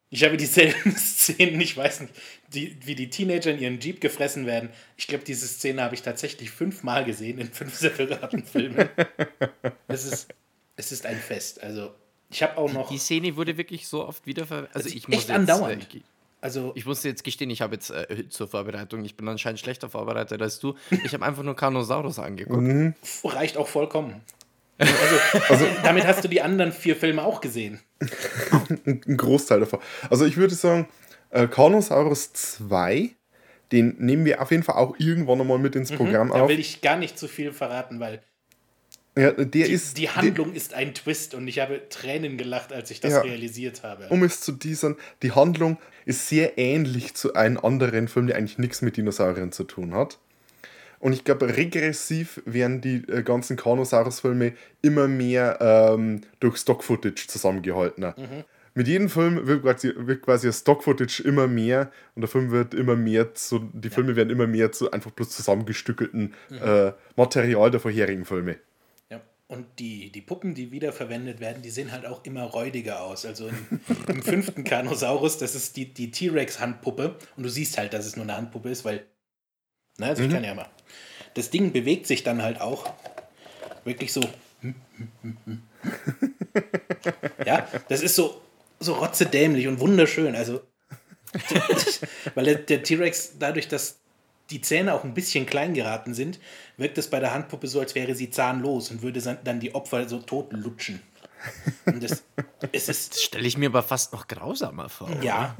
Ich 0.09 0.25
habe 0.25 0.37
dieselben 0.37 0.93
Szenen, 0.97 1.61
ich 1.61 1.77
weiß 1.77 2.01
nicht, 2.03 2.15
die, 2.49 2.77
wie 2.87 2.95
die 2.95 3.11
Teenager 3.11 3.51
in 3.51 3.59
ihren 3.59 3.81
Jeep 3.81 4.01
gefressen 4.01 4.47
werden. 4.47 4.71
Ich 4.97 5.09
glaube, 5.09 5.25
diese 5.25 5.47
Szene 5.47 5.83
habe 5.83 5.95
ich 5.97 6.03
tatsächlich 6.03 6.51
fünfmal 6.53 7.05
gesehen 7.05 7.39
in 7.39 7.49
fünf 7.53 7.75
separaten 7.75 8.45
Filmen. 8.45 8.89
Es 9.89 10.05
ist, 10.07 10.29
es 10.77 10.93
ist 10.93 11.07
ein 11.07 11.17
Fest. 11.17 11.63
Also, 11.63 11.91
ich 12.31 12.43
habe 12.43 12.57
auch 12.59 12.73
noch. 12.73 12.89
Die 12.91 12.99
Szene 12.99 13.37
wurde 13.37 13.57
wirklich 13.57 13.89
so 13.89 14.07
oft 14.07 14.27
wiederverwendet. 14.27 14.75
Also 14.75 14.89
ist 14.89 14.95
ich 14.95 15.09
muss 15.09 15.19
echt 15.19 15.29
jetzt, 15.29 15.37
andauernd. 15.39 15.95
Äh, 15.95 16.01
Also, 16.41 16.73
ich 16.75 16.85
muss 16.87 17.03
jetzt 17.05 17.25
gestehen, 17.25 17.51
ich 17.51 17.63
habe 17.63 17.75
jetzt 17.75 17.91
äh, 17.91 18.29
zur 18.29 18.49
Vorbereitung, 18.49 19.05
ich 19.05 19.17
bin 19.17 19.27
anscheinend 19.29 19.59
schlechter 19.61 19.89
vorbereitet 19.89 20.41
als 20.43 20.59
du. 20.59 20.75
Ich 21.05 21.13
habe 21.15 21.25
einfach 21.25 21.43
nur 21.43 21.57
Carnosaurus 21.57 22.19
angeguckt. 22.19 22.61
Mhm. 22.63 22.95
reicht 23.25 23.57
auch 23.57 23.69
vollkommen. 23.69 24.21
Also, 24.79 25.65
damit 25.83 26.07
hast 26.07 26.23
du 26.23 26.29
die 26.29 26.43
anderen 26.43 26.71
vier 26.73 26.97
Filme 26.97 27.25
auch 27.25 27.41
gesehen. 27.41 27.81
Ein 28.85 29.17
Großteil 29.17 29.61
davon. 29.61 29.79
Also 30.11 30.27
ich 30.27 30.37
würde 30.37 30.55
sagen, 30.55 30.87
äh, 31.31 31.47
Carnosaurus 31.47 32.33
2, 32.35 33.11
Den 33.73 33.97
nehmen 33.99 34.25
wir 34.27 34.43
auf 34.43 34.51
jeden 34.51 34.63
Fall 34.63 34.77
auch 34.77 34.95
irgendwann 34.99 35.41
einmal 35.41 35.59
mit 35.59 35.75
ins 35.77 35.91
Programm 35.93 36.29
Da 36.29 36.43
auf. 36.43 36.49
will 36.51 36.61
ich 36.61 36.83
gar 36.83 36.97
nicht 36.99 37.19
zu 37.19 37.27
viel 37.27 37.53
verraten, 37.53 37.99
weil 38.01 38.23
Ja, 39.19 39.33
die, 39.33 39.63
ist. 39.63 39.97
die 39.97 40.11
Handlung 40.11 40.53
ist 40.53 40.75
ein 40.75 40.93
Twist 40.93 41.35
und 41.35 41.49
ich 41.49 41.59
habe 41.61 41.81
Tränen 41.89 42.37
gelacht, 42.37 42.73
als 42.73 42.91
ich 42.91 43.01
das 43.01 43.13
Ja. 43.13 43.21
realisiert 43.23 43.83
habe. 43.83 44.09
Um 44.11 44.23
es 44.23 44.41
zu 44.43 44.53
teasern, 44.53 44.97
die 45.23 45.33
Handlung 45.33 45.79
ist 46.05 46.29
sehr 46.29 46.59
ähnlich 46.59 47.15
zu 47.15 47.33
einem 47.35 47.57
anderen 47.59 48.09
Film, 48.09 48.27
der 48.27 48.37
eigentlich 48.37 48.59
nichts 48.59 48.83
mit 48.83 48.97
Dinosauriern 48.99 49.53
zu 49.53 49.65
tun 49.65 49.95
hat. 49.95 50.19
Und 50.99 51.13
ich 51.13 51.25
glaube, 51.25 51.57
regressiv 51.57 52.43
werden 52.47 52.81
die 52.81 52.97
äh, 53.09 53.23
ganzen 53.23 53.57
Carnosaurus-Filme 53.57 54.53
immer 54.83 55.09
mehr 55.09 55.59
ähm, 55.61 56.21
durch 56.41 56.57
Stock-Footage 56.59 57.27
zusammengehaltener. 57.29 58.15
Mit 58.75 58.89
jedem 58.89 59.09
Film 59.09 59.47
wird 59.47 59.63
quasi, 59.63 59.93
wird 59.97 60.23
quasi 60.23 60.47
das 60.49 60.61
Stock-Footage 60.61 61.21
immer 61.23 61.47
mehr 61.47 61.91
und 62.15 62.21
der 62.23 62.29
Film 62.29 62.51
wird 62.51 62.75
immer 62.75 62.97
mehr 62.97 63.35
zu, 63.35 63.71
die 63.73 63.89
Filme 63.89 64.17
werden 64.17 64.29
immer 64.29 64.47
mehr 64.47 64.73
zu 64.73 64.91
einfach 64.91 65.11
bloß 65.11 65.31
zusammengestückelten 65.31 66.35
äh, 66.51 66.93
Material 67.17 67.71
der 67.71 67.81
vorherigen 67.81 68.27
Filme. 68.27 68.57
Und 69.49 69.79
die, 69.79 70.11
die 70.11 70.23
Puppen, 70.23 70.55
die 70.55 70.73
wiederverwendet 70.73 71.39
werden, 71.39 71.63
die 71.63 71.71
sehen 71.71 71.93
halt 71.93 72.05
auch 72.05 72.25
immer 72.25 72.43
räudiger 72.43 73.03
aus. 73.03 73.25
Also 73.25 73.47
im, 73.47 73.81
im 74.09 74.23
fünften 74.23 74.65
Carnosaurus, 74.65 75.39
das 75.39 75.55
ist 75.55 75.77
die, 75.77 75.93
die 75.93 76.11
T-Rex-Handpuppe. 76.11 77.17
Und 77.37 77.43
du 77.45 77.49
siehst 77.49 77.79
halt, 77.79 77.93
dass 77.93 78.07
es 78.07 78.17
nur 78.17 78.25
eine 78.25 78.37
Handpuppe 78.37 78.71
ist, 78.71 78.85
weil. 78.85 79.07
Na, 79.99 80.09
also 80.09 80.25
ich 80.25 80.31
kann 80.31 80.43
ja 80.43 80.55
mal. 80.55 80.69
Das 81.35 81.51
Ding 81.51 81.73
bewegt 81.73 82.07
sich 82.07 82.25
dann 82.25 82.43
halt 82.43 82.61
auch 82.61 82.93
wirklich 83.85 84.13
so. 84.13 84.21
Ja, 87.45 87.69
das 87.89 88.03
ist 88.03 88.17
so, 88.17 88.41
so 88.81 88.95
rotzedämlich 88.95 89.69
und 89.69 89.79
wunderschön. 89.79 90.35
Also, 90.35 90.61
weil 92.35 92.45
der, 92.45 92.55
der 92.57 92.83
T-Rex, 92.83 93.39
dadurch, 93.39 93.69
dass 93.69 94.01
die 94.51 94.61
Zähne 94.61 94.95
auch 94.95 95.05
ein 95.05 95.15
bisschen 95.15 95.47
klein 95.47 95.75
geraten 95.75 96.15
sind, 96.15 96.39
wirkt 96.77 96.99
es 96.99 97.11
bei 97.11 97.21
der 97.21 97.33
Handpuppe 97.35 97.67
so, 97.67 97.81
als 97.81 97.95
wäre 97.95 98.15
sie 98.15 98.31
zahnlos 98.31 98.91
und 98.91 99.03
würde 99.03 99.21
dann 99.43 99.61
die 99.61 99.75
Opfer 99.75 100.09
so 100.09 100.19
tot 100.21 100.53
lutschen. 100.53 101.03
Und 101.85 102.03
das, 102.03 102.25
es 102.73 102.89
ist, 102.89 103.13
Das 103.15 103.23
stelle 103.23 103.47
ich 103.47 103.57
mir 103.59 103.69
aber 103.69 103.83
fast 103.83 104.13
noch 104.13 104.27
grausamer 104.29 104.89
vor. 104.89 105.11
ja. 105.23 105.57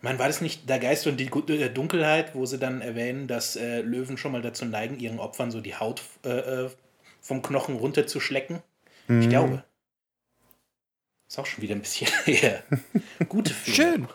Man 0.00 0.18
war 0.20 0.28
das 0.28 0.40
nicht 0.40 0.68
der 0.68 0.78
Geist 0.78 1.08
und 1.08 1.16
die 1.18 1.26
äh, 1.26 1.68
Dunkelheit, 1.70 2.34
wo 2.36 2.46
sie 2.46 2.58
dann 2.58 2.80
erwähnen, 2.80 3.26
dass 3.26 3.56
äh, 3.56 3.80
Löwen 3.80 4.16
schon 4.16 4.30
mal 4.30 4.42
dazu 4.42 4.64
neigen, 4.64 5.00
ihren 5.00 5.18
Opfern 5.18 5.50
so 5.50 5.60
die 5.60 5.74
Haut 5.74 6.02
äh, 6.24 6.28
äh, 6.66 6.70
vom 7.20 7.42
Knochen 7.42 7.74
runterzuschlecken? 7.76 8.62
Ich 9.08 9.28
glaube. 9.28 9.64
Ist 11.28 11.38
auch 11.38 11.46
schon 11.46 11.62
wieder 11.62 11.74
ein 11.74 11.80
bisschen 11.80 12.06
her. 12.26 12.62
Gute 13.28 13.52
Filme. 13.52 14.08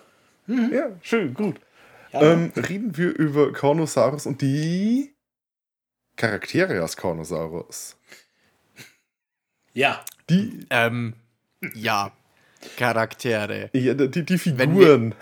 Schön. 0.47 0.71
Ja, 0.71 0.91
schön, 1.02 1.34
gut. 1.34 1.60
Ähm, 2.13 2.52
reden 2.56 2.95
wir 2.97 3.10
über 3.17 3.52
Carnosaurus 3.52 4.26
und 4.26 4.41
die 4.41 5.15
Charaktere 6.15 6.84
aus 6.84 6.95
Carnosaurus. 6.97 7.97
ja. 9.73 10.04
Die, 10.30 10.65
Ähm, 10.69 11.15
ja, 11.73 12.13
Charaktere. 12.78 13.69
ja, 13.73 13.93
die, 13.93 14.23
die 14.26 14.58
Wenn 14.58 14.78
wir- 14.78 14.88
Figuren. 14.88 15.15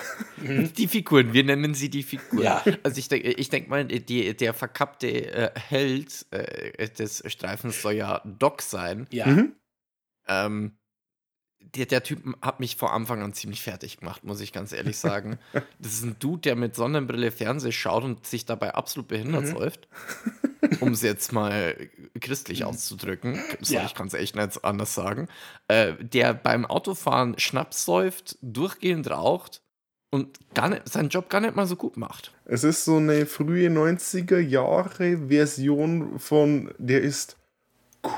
Die 0.78 0.88
Figuren, 0.88 1.34
wir 1.34 1.44
nennen 1.44 1.74
sie 1.74 1.90
die 1.90 2.04
Figuren. 2.04 2.44
Ja. 2.44 2.64
Also 2.84 3.00
ich 3.00 3.08
denke 3.08 3.32
ich 3.32 3.50
denk 3.50 3.68
mal, 3.68 3.86
die, 3.86 4.36
der 4.38 4.54
verkappte 4.54 5.08
äh, 5.08 5.52
Held 5.60 6.26
äh, 6.32 6.88
des 6.90 7.24
Streifens 7.26 7.82
soll 7.82 7.94
ja 7.94 8.22
Doc 8.26 8.62
sein. 8.62 9.08
Ja. 9.12 9.26
Mhm. 9.28 9.56
Ähm, 10.28 10.72
der, 11.76 11.86
der 11.86 12.04
Typ 12.04 12.22
hat 12.42 12.60
mich 12.60 12.76
vor 12.76 12.94
Anfang 12.94 13.22
an 13.22 13.34
ziemlich 13.34 13.62
fertig 13.62 13.98
gemacht, 13.98 14.24
muss 14.24 14.42
ich 14.42 14.52
ganz 14.54 14.72
ehrlich 14.74 14.98
sagen. 14.98 15.38
Das 15.80 15.94
ist 15.94 16.04
ein 16.04 16.16
Dude, 16.20 16.42
der 16.42 16.56
mit 16.56 16.76
Sonnenbrille 16.76 17.32
Fernseh 17.32 17.72
schaut 17.72 18.04
und 18.04 18.26
sich 18.26 18.46
dabei 18.46 18.74
absolut 18.76 19.08
behindert 19.08 19.44
Mhm. 19.46 19.52
säuft. 19.52 19.88
Um 20.80 20.92
es 20.94 21.02
jetzt 21.02 21.32
mal 21.34 21.76
christlich 22.20 22.64
auszudrücken. 22.66 23.40
Sorry, 23.62 23.80
Ja. 23.82 23.86
ich 23.86 23.96
kann 23.96 24.08
es 24.08 24.14
echt 24.14 24.36
nicht 24.36 24.64
anders 24.64 24.94
sagen. 24.94 25.28
Äh, 25.68 25.94
der 26.00 26.34
beim 26.36 26.66
Autofahren 26.66 27.38
Schnaps 27.40 27.84
säuft, 27.84 28.38
durchgehend 28.42 29.10
raucht 29.10 29.62
und 30.12 30.40
gar 30.54 30.70
nicht, 30.70 30.88
seinen 30.88 31.10
Job 31.10 31.30
gar 31.30 31.42
nicht 31.42 31.56
mal 31.56 31.66
so 31.66 31.76
gut 31.76 31.98
macht. 31.98 32.32
Es 32.46 32.64
ist 32.64 32.86
so 32.86 32.98
eine 32.98 33.26
frühe 33.26 33.70
90er 33.70 34.38
Jahre 34.40 35.28
Version 35.30 36.20
von, 36.20 36.72
der 36.78 37.02
ist 37.02 37.38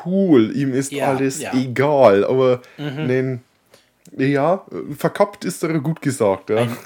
cool, 0.06 0.56
ihm 0.56 0.74
ist 0.74 0.92
Ja, 0.92 1.10
alles 1.10 1.42
ja. 1.42 1.54
Mhm. 1.54 1.62
egal, 1.62 2.24
aber 2.26 2.62
nen, 2.78 3.44
ja, 4.18 4.66
verkappt 4.98 5.46
ist 5.46 5.64
er 5.64 5.80
gut 5.80 6.02
gesagt. 6.02 6.50
Ja. 6.50 6.58
Ein, 6.58 6.78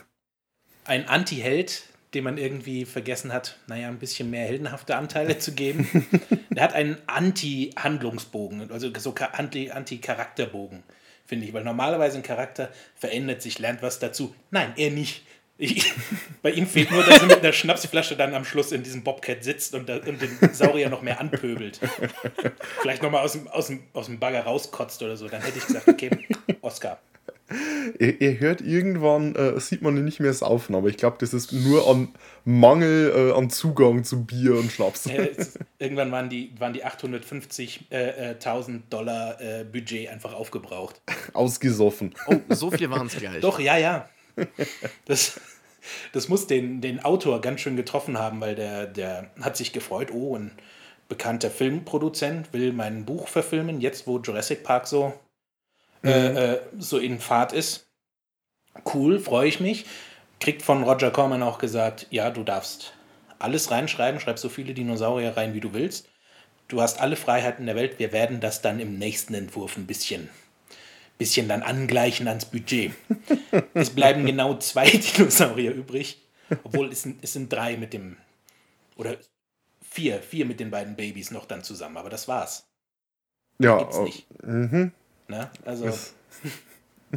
ein 0.85 1.07
Anti-Held, 1.07 1.83
dem 2.13 2.23
man 2.23 2.37
irgendwie 2.37 2.85
vergessen 2.85 3.33
hat, 3.33 3.57
naja, 3.67 3.87
ein 3.89 3.99
bisschen 3.99 4.29
mehr 4.29 4.45
heldenhafte 4.45 4.95
Anteile 4.95 5.37
zu 5.37 5.51
geben. 5.53 5.87
Der 6.49 6.63
hat 6.63 6.73
einen 6.73 6.97
Anti-Handlungsbogen, 7.07 8.71
also 8.71 8.89
so 8.97 9.11
Ka- 9.11 9.31
Anti- 9.33 9.71
Anti-Charakterbogen, 9.71 10.83
finde 11.25 11.45
ich. 11.45 11.53
Weil 11.53 11.63
normalerweise 11.63 12.17
ein 12.17 12.23
Charakter 12.23 12.71
verändert 12.95 13.41
sich, 13.41 13.59
lernt 13.59 13.81
was 13.81 13.99
dazu. 13.99 14.33
Nein, 14.51 14.73
er 14.77 14.91
nicht. 14.91 15.23
Ich, 15.59 15.91
bei 16.41 16.51
ihm 16.51 16.67
fehlt 16.67 16.91
nur, 16.91 17.03
dass 17.03 17.19
er 17.21 17.25
mit 17.27 17.39
einer 17.39 17.51
Schnapsflasche 17.53 18.15
dann 18.15 18.33
am 18.35 18.45
Schluss 18.45 18.71
in 18.71 18.83
diesem 18.83 19.03
Bobcat 19.03 19.43
sitzt 19.43 19.73
und, 19.73 19.89
da, 19.89 19.95
und 19.97 20.21
den 20.21 20.53
Saurier 20.53 20.89
noch 20.89 21.01
mehr 21.01 21.19
anpöbelt. 21.19 21.79
Vielleicht 22.81 23.01
nochmal 23.01 23.23
aus 23.23 23.33
dem, 23.33 23.47
aus, 23.47 23.67
dem, 23.67 23.79
aus 23.93 24.05
dem 24.05 24.19
Bagger 24.19 24.41
rauskotzt 24.41 25.01
oder 25.01 25.17
so. 25.17 25.27
Dann 25.27 25.41
hätte 25.41 25.57
ich 25.57 25.65
gesagt, 25.65 25.87
okay, 25.87 26.09
Oscar. 26.61 26.99
Er, 27.97 28.21
er 28.21 28.39
hört 28.41 28.59
irgendwann, 28.59 29.33
äh, 29.35 29.57
sieht 29.61 29.81
man 29.81 29.95
ihn 29.95 30.03
nicht 30.03 30.19
mehr 30.19 30.33
saufen, 30.33 30.75
aber 30.75 30.89
ich 30.89 30.97
glaube, 30.97 31.15
das 31.21 31.33
ist 31.33 31.53
nur 31.53 31.89
an 31.89 32.09
Mangel 32.43 33.31
äh, 33.31 33.37
an 33.37 33.49
Zugang 33.49 34.03
zu 34.03 34.25
Bier 34.25 34.55
und 34.55 34.69
Schnaps. 34.69 35.05
Äh, 35.05 35.27
ist- 35.27 35.57
Irgendwann 35.79 36.11
waren 36.11 36.27
die, 36.29 36.51
waren 36.59 36.73
die 36.73 36.85
850.000 36.85 37.79
äh, 37.91 38.31
äh, 38.31 38.33
1000 38.33 38.91
Dollar 38.93 39.39
äh, 39.39 39.63
Budget 39.63 40.09
einfach 40.09 40.33
aufgebraucht. 40.33 41.01
Ausgesoffen. 41.33 42.13
Oh, 42.27 42.35
so 42.49 42.69
viel 42.69 42.89
waren 42.89 43.07
es 43.07 43.15
gleich. 43.15 43.39
Doch, 43.39 43.59
ja, 43.59 43.77
ja. 43.77 44.09
Das, 45.05 45.39
das 46.11 46.27
muss 46.27 46.47
den, 46.47 46.81
den 46.81 47.03
Autor 47.03 47.41
ganz 47.41 47.61
schön 47.61 47.75
getroffen 47.75 48.17
haben, 48.17 48.41
weil 48.41 48.55
der, 48.55 48.87
der 48.87 49.31
hat 49.41 49.57
sich 49.57 49.73
gefreut, 49.73 50.11
oh, 50.11 50.35
ein 50.35 50.51
bekannter 51.07 51.49
Filmproduzent 51.49 52.51
will 52.53 52.73
mein 52.73 53.05
Buch 53.05 53.27
verfilmen, 53.27 53.79
jetzt 53.79 54.07
wo 54.07 54.19
Jurassic 54.19 54.63
Park 54.63 54.87
so, 54.87 55.13
äh, 56.03 56.53
äh, 56.53 56.61
so 56.77 56.97
in 56.97 57.19
Fahrt 57.19 57.53
ist. 57.53 57.87
Cool, 58.93 59.19
freue 59.19 59.47
ich 59.47 59.59
mich. 59.59 59.85
Kriegt 60.39 60.61
von 60.61 60.83
Roger 60.83 61.11
Corman 61.11 61.41
auch 61.41 61.57
gesagt, 61.57 62.07
ja, 62.11 62.29
du 62.29 62.43
darfst 62.43 62.93
alles 63.39 63.71
reinschreiben, 63.71 64.19
schreib 64.19 64.39
so 64.39 64.49
viele 64.49 64.73
Dinosaurier 64.73 65.35
rein, 65.37 65.53
wie 65.53 65.59
du 65.59 65.73
willst. 65.73 66.09
Du 66.67 66.81
hast 66.81 66.99
alle 66.99 67.15
Freiheiten 67.15 67.65
der 67.65 67.75
Welt, 67.75 67.97
wir 67.97 68.11
werden 68.11 68.39
das 68.39 68.61
dann 68.61 68.79
im 68.79 68.97
nächsten 68.97 69.33
Entwurf 69.33 69.77
ein 69.77 69.87
bisschen, 69.87 70.29
bisschen 71.17 71.47
dann 71.47 71.63
angleichen 71.63 72.27
ans 72.27 72.45
Budget. 72.45 72.91
Es 73.73 73.89
bleiben 73.89 74.25
genau 74.25 74.57
zwei 74.57 74.89
Dinosaurier 75.17 75.73
übrig, 75.73 76.21
obwohl 76.63 76.91
es 76.91 77.01
sind, 77.03 77.23
es 77.23 77.33
sind 77.33 77.51
drei 77.51 77.77
mit 77.77 77.93
dem, 77.93 78.17
oder 78.95 79.17
vier, 79.81 80.21
vier 80.21 80.45
mit 80.45 80.59
den 80.59 80.69
beiden 80.71 80.95
Babys 80.95 81.31
noch 81.31 81.45
dann 81.45 81.63
zusammen, 81.63 81.97
aber 81.97 82.09
das 82.09 82.27
war's. 82.27 82.67
Ja, 83.59 83.79
Gibt's 83.79 83.97
äh, 83.97 84.03
nicht. 84.03 84.43
mhm. 84.43 84.91
Ne? 85.27 85.49
Also, 85.65 85.85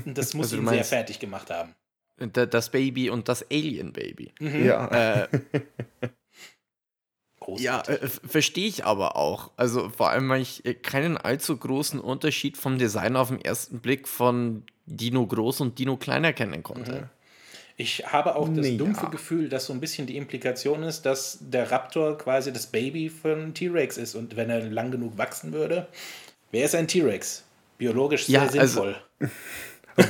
das 0.05 0.35
muss 0.35 0.47
Also 0.47 0.57
du 0.57 0.63
ihn 0.63 0.69
sehr 0.69 0.85
fertig 0.85 1.19
gemacht 1.19 1.51
haben. 1.51 1.75
Da- 2.17 2.47
Das 2.47 2.71
Baby 2.71 3.09
und 3.11 3.29
das 3.29 3.45
Alien-Baby. 3.51 4.33
ja. 4.41 5.23
Äh, 5.25 5.29
Großartig. 7.41 7.95
Ja, 8.01 8.03
äh, 8.07 8.09
verstehe 8.09 8.69
ich 8.69 8.85
aber 8.85 9.17
auch. 9.17 9.51
Also 9.57 9.89
vor 9.89 10.11
allem, 10.11 10.29
weil 10.29 10.43
ich 10.43 10.65
äh, 10.67 10.75
keinen 10.75 11.17
allzu 11.17 11.57
großen 11.57 11.99
Unterschied 12.01 12.57
vom 12.57 12.79
Design 12.79 13.17
auf 13.17 13.29
den 13.29 13.41
ersten 13.41 13.81
Blick 13.81 14.07
von 14.07 14.63
Dino 14.87 15.27
Groß 15.27 15.61
und 15.63 15.79
Dino 15.79 15.97
Klein 15.97 16.25
erkennen 16.25 16.63
konnte. 16.63 17.09
Ich 17.77 18.05
habe 18.13 18.37
auch 18.37 18.47
das 18.49 18.59
Nee, 18.59 18.77
dumpfe 18.77 19.05
ja. 19.05 19.09
Gefühl, 19.09 19.49
dass 19.49 19.65
so 19.67 19.73
ein 19.73 19.81
bisschen 19.81 20.07
die 20.07 20.19
Implikation 20.19 20.83
ist, 20.83 21.03
dass 21.07 21.39
der 21.41 21.71
Raptor 21.71 22.19
quasi 22.19 22.53
das 22.53 22.67
Baby 22.67 23.09
von 23.09 23.55
T-Rex 23.55 23.97
ist 23.97 24.15
und 24.15 24.37
wenn 24.37 24.51
er 24.51 24.61
lang 24.69 24.91
genug 24.91 25.17
wachsen 25.17 25.53
würde, 25.55 25.89
wäre 26.51 26.67
es 26.67 26.75
ein 26.75 26.89
T-Rex. 26.89 27.45
Biologisch 27.79 28.27
sehr 28.27 28.35
Ja, 28.35 28.43
also- 28.61 28.83
sinnvoll. 28.83 28.97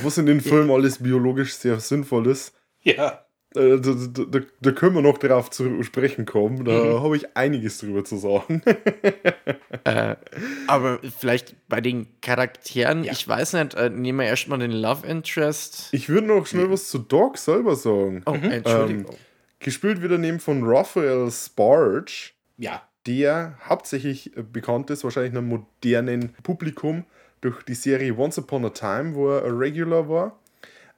Was 0.03 0.17
in 0.17 0.25
den 0.25 0.41
Filmen 0.41 0.69
alles 0.69 0.99
biologisch 1.01 1.53
sehr 1.55 1.79
sinnvoll 1.79 2.27
ist. 2.27 2.53
Ja. 2.83 3.25
Äh, 3.55 3.79
da, 3.81 3.93
da, 4.25 4.39
da, 4.61 4.71
können 4.71 4.95
wir 4.95 5.01
noch 5.01 5.17
drauf 5.17 5.49
zu 5.49 5.83
sprechen 5.83 6.25
kommen. 6.25 6.63
Da 6.63 6.71
Mhm. 6.71 7.03
habe 7.03 7.17
ich 7.17 7.35
einiges 7.35 7.79
drüber 7.79 8.03
zu 8.05 8.17
sagen. 8.17 8.61
Äh, 9.83 10.15
aber 10.67 10.99
vielleicht 11.17 11.55
bei 11.67 11.81
den 11.81 12.05
Charakteren, 12.21 13.03
Ja. 13.03 13.13
ich 13.13 13.27
weiß 13.27 13.53
nicht, 13.53 13.73
äh, 13.73 13.89
nehmen 13.89 14.19
wir 14.19 14.25
erstmal 14.27 14.59
den 14.59 14.71
Love 14.71 15.07
Interest. 15.07 15.89
Ich 15.91 16.07
würde 16.07 16.27
noch 16.27 16.45
schnell 16.45 16.69
was 16.69 16.89
zu 16.89 16.99
Dog 16.99 17.37
selber 17.39 17.75
sagen. 17.75 18.21
Oh, 18.27 18.33
Entschuldigung. 18.33 19.13
Ähm, 19.13 19.17
gespielt 19.59 20.01
wird 20.03 20.11
er 20.11 20.17
neben 20.19 20.39
von 20.39 20.61
Raphael 20.63 21.31
Sparge, 21.31 22.31
Ja. 22.57 22.83
der 23.07 23.57
hauptsächlich 23.67 24.31
bekannt 24.53 24.91
ist, 24.91 25.03
wahrscheinlich 25.03 25.31
einem 25.35 25.47
modernen 25.47 26.35
Publikum, 26.43 27.05
durch 27.39 27.63
die 27.63 27.73
Serie 27.73 28.15
Once 28.15 28.37
Upon 28.37 28.65
a 28.65 28.69
Time, 28.69 29.15
wo 29.15 29.29
er 29.31 29.45
ein 29.45 29.57
Regular 29.57 30.07
war. 30.07 30.39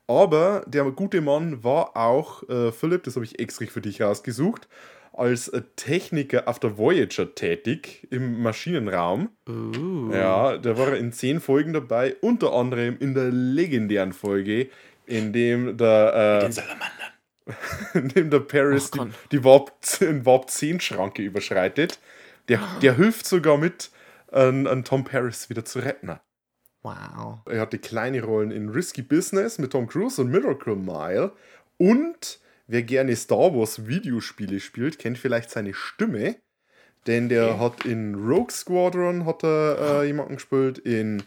Aber 0.08 0.64
der 0.68 0.84
gute 0.92 1.22
Mann 1.22 1.64
war 1.64 1.96
auch, 1.96 2.48
äh, 2.50 2.72
Philipp, 2.72 3.04
das 3.04 3.16
habe 3.16 3.26
ich 3.26 3.40
extra 3.40 3.66
für 3.66 3.82
dich 3.82 4.02
rausgesucht, 4.02 4.68
als 5.14 5.48
äh, 5.48 5.62
Techniker 5.76 6.48
auf 6.48 6.60
der 6.60 6.78
Voyager 6.78 7.34
tätig 7.36 8.08
im 8.10 8.42
Maschinenraum. 8.42 9.30
Uh. 9.48 10.12
Ja, 10.12 10.58
da 10.58 10.78
war 10.78 10.90
er 10.90 10.98
in 10.98 11.14
zehn 11.14 11.40
Folgen 11.40 11.74
dabei, 11.74 12.16
unter 12.22 12.54
anderem 12.54 12.98
in 13.00 13.14
der 13.14 13.32
legendären 13.32 14.12
Folge, 14.12 14.70
in 15.06 15.32
dem 15.32 15.78
der, 15.78 16.40
Den 16.40 16.50
äh, 16.50 16.54
Salamandern. 16.54 17.14
in 17.94 18.10
dem 18.10 18.30
der 18.30 18.40
Paris 18.40 18.92
Oh 18.98 19.06
die, 19.06 19.38
die 19.38 19.44
Warp, 19.44 19.72
Warp 20.26 20.50
10 20.50 20.80
Schranke 20.80 21.22
überschreitet. 21.22 22.00
Der, 22.48 22.60
der 22.82 22.96
hilft 22.96 23.26
sogar 23.26 23.58
mit, 23.58 23.92
an, 24.32 24.68
an 24.68 24.84
Tom 24.84 25.04
Paris 25.04 25.50
wieder 25.50 25.64
zu 25.64 25.80
retten. 25.80 26.20
Wow. 26.84 27.40
Er 27.46 27.62
hatte 27.62 27.80
kleine 27.80 28.22
Rollen 28.24 28.52
in 28.52 28.70
Risky 28.70 29.02
Business 29.02 29.58
mit 29.58 29.72
Tom 29.72 29.88
Cruise 29.88 30.22
und 30.22 30.30
Miracle 30.30 30.76
Mile. 30.76 31.32
Und 31.78 32.40
wer 32.68 32.84
gerne 32.84 33.16
Star 33.16 33.56
Wars 33.56 33.88
Videospiele 33.88 34.60
spielt, 34.60 35.00
kennt 35.00 35.18
vielleicht 35.18 35.50
seine 35.50 35.74
Stimme. 35.74 36.36
Denn 37.08 37.30
der 37.30 37.46
Okay. 37.56 37.60
hat 37.60 37.86
in 37.86 38.16
Rogue 38.16 38.52
Squadron 38.52 39.26
hat 39.26 39.44
er 39.44 40.02
äh, 40.02 40.06
jemanden 40.08 40.36
gespielt, 40.36 40.78
in 40.78 41.24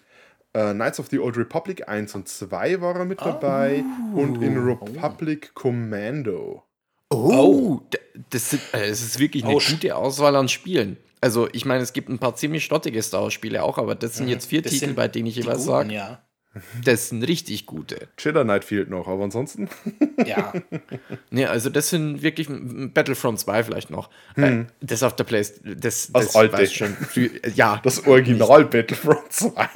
äh, 0.54 0.72
Knights 0.72 0.98
of 1.00 1.08
the 1.08 1.18
Old 1.18 1.36
Republic 1.36 1.86
1 1.88 2.14
und 2.14 2.28
2 2.28 2.80
war 2.80 2.96
er 2.96 3.04
mit 3.04 3.20
dabei 3.20 3.84
und 4.14 4.42
in 4.42 4.56
Republic 4.58 5.52
Commando. 5.54 6.62
Oh, 7.10 7.30
Oh. 7.32 7.82
das, 8.30 8.50
sind, 8.50 8.62
äh, 8.72 8.88
das 8.88 9.02
ist 9.02 9.18
wirklich 9.18 9.44
eine 9.44 9.54
Oh, 9.54 9.60
gute 9.70 9.94
Auswahl 9.96 10.34
an 10.36 10.48
Spielen. 10.48 10.96
Also, 11.26 11.48
ich 11.52 11.64
meine, 11.64 11.82
es 11.82 11.92
gibt 11.92 12.08
ein 12.08 12.20
paar 12.20 12.36
ziemlich 12.36 12.64
stottige 12.64 13.02
Star 13.02 13.22
Wars-Spiele 13.22 13.64
auch, 13.64 13.78
aber 13.78 13.96
das 13.96 14.16
sind 14.16 14.28
jetzt 14.28 14.46
vier 14.46 14.62
Das 14.62 14.70
Titel, 14.72 14.92
bei 14.94 15.08
denen 15.08 15.26
ich 15.26 15.34
jeweils 15.34 15.64
sage, 15.64 15.92
Ja. 15.92 16.22
das 16.84 17.08
sind 17.08 17.24
richtig 17.24 17.66
gute. 17.66 18.06
Jedi 18.16 18.42
Knight 18.44 18.64
fehlt 18.64 18.88
noch, 18.88 19.08
aber 19.08 19.24
ansonsten. 19.24 19.68
ja. 20.24 20.52
Ne, 21.30 21.46
also 21.50 21.68
das 21.68 21.90
sind 21.90 22.22
wirklich 22.22 22.46
Battlefront 22.48 23.40
2 23.40 23.64
vielleicht 23.64 23.90
noch. 23.90 24.08
Äh, 24.36 24.66
das 24.80 25.02
auf 25.02 25.16
der 25.16 25.24
Playstation, 25.24 25.80
das, 25.80 26.06
Hm. 26.06 26.12
Das 26.12 26.26
das 26.26 26.36
alte. 26.36 26.66
schon. 26.68 26.96
äh, 27.16 27.50
Ja, 27.56 27.80
Das 27.82 28.06
Original 28.06 28.64
Battlefront 28.66 29.32
2. 29.32 29.68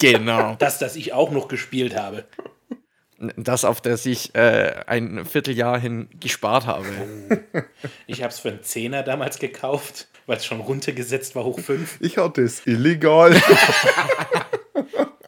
genau. 0.00 0.56
Das, 0.58 0.78
das 0.80 0.96
ich 0.96 1.12
auch 1.12 1.30
noch 1.30 1.46
gespielt 1.48 1.96
habe. 1.96 2.24
Das, 3.36 3.64
auf 3.64 3.80
das 3.80 4.06
ich 4.06 4.34
äh, 4.34 4.82
ein 4.86 5.24
Vierteljahr 5.24 5.78
hin 5.78 6.08
gespart 6.20 6.66
habe. 6.66 6.86
Ich 8.06 8.22
habe 8.22 8.32
es 8.32 8.38
für 8.40 8.50
einen 8.50 8.62
Zehner 8.62 9.02
damals 9.02 9.38
gekauft, 9.38 10.08
weil 10.26 10.36
es 10.36 10.44
schon 10.46 10.60
runtergesetzt 10.60 11.34
war, 11.34 11.44
hoch 11.44 11.58
5. 11.60 11.98
Ich 12.00 12.18
hatte 12.18 12.42
es 12.42 12.66
illegal. 12.66 13.34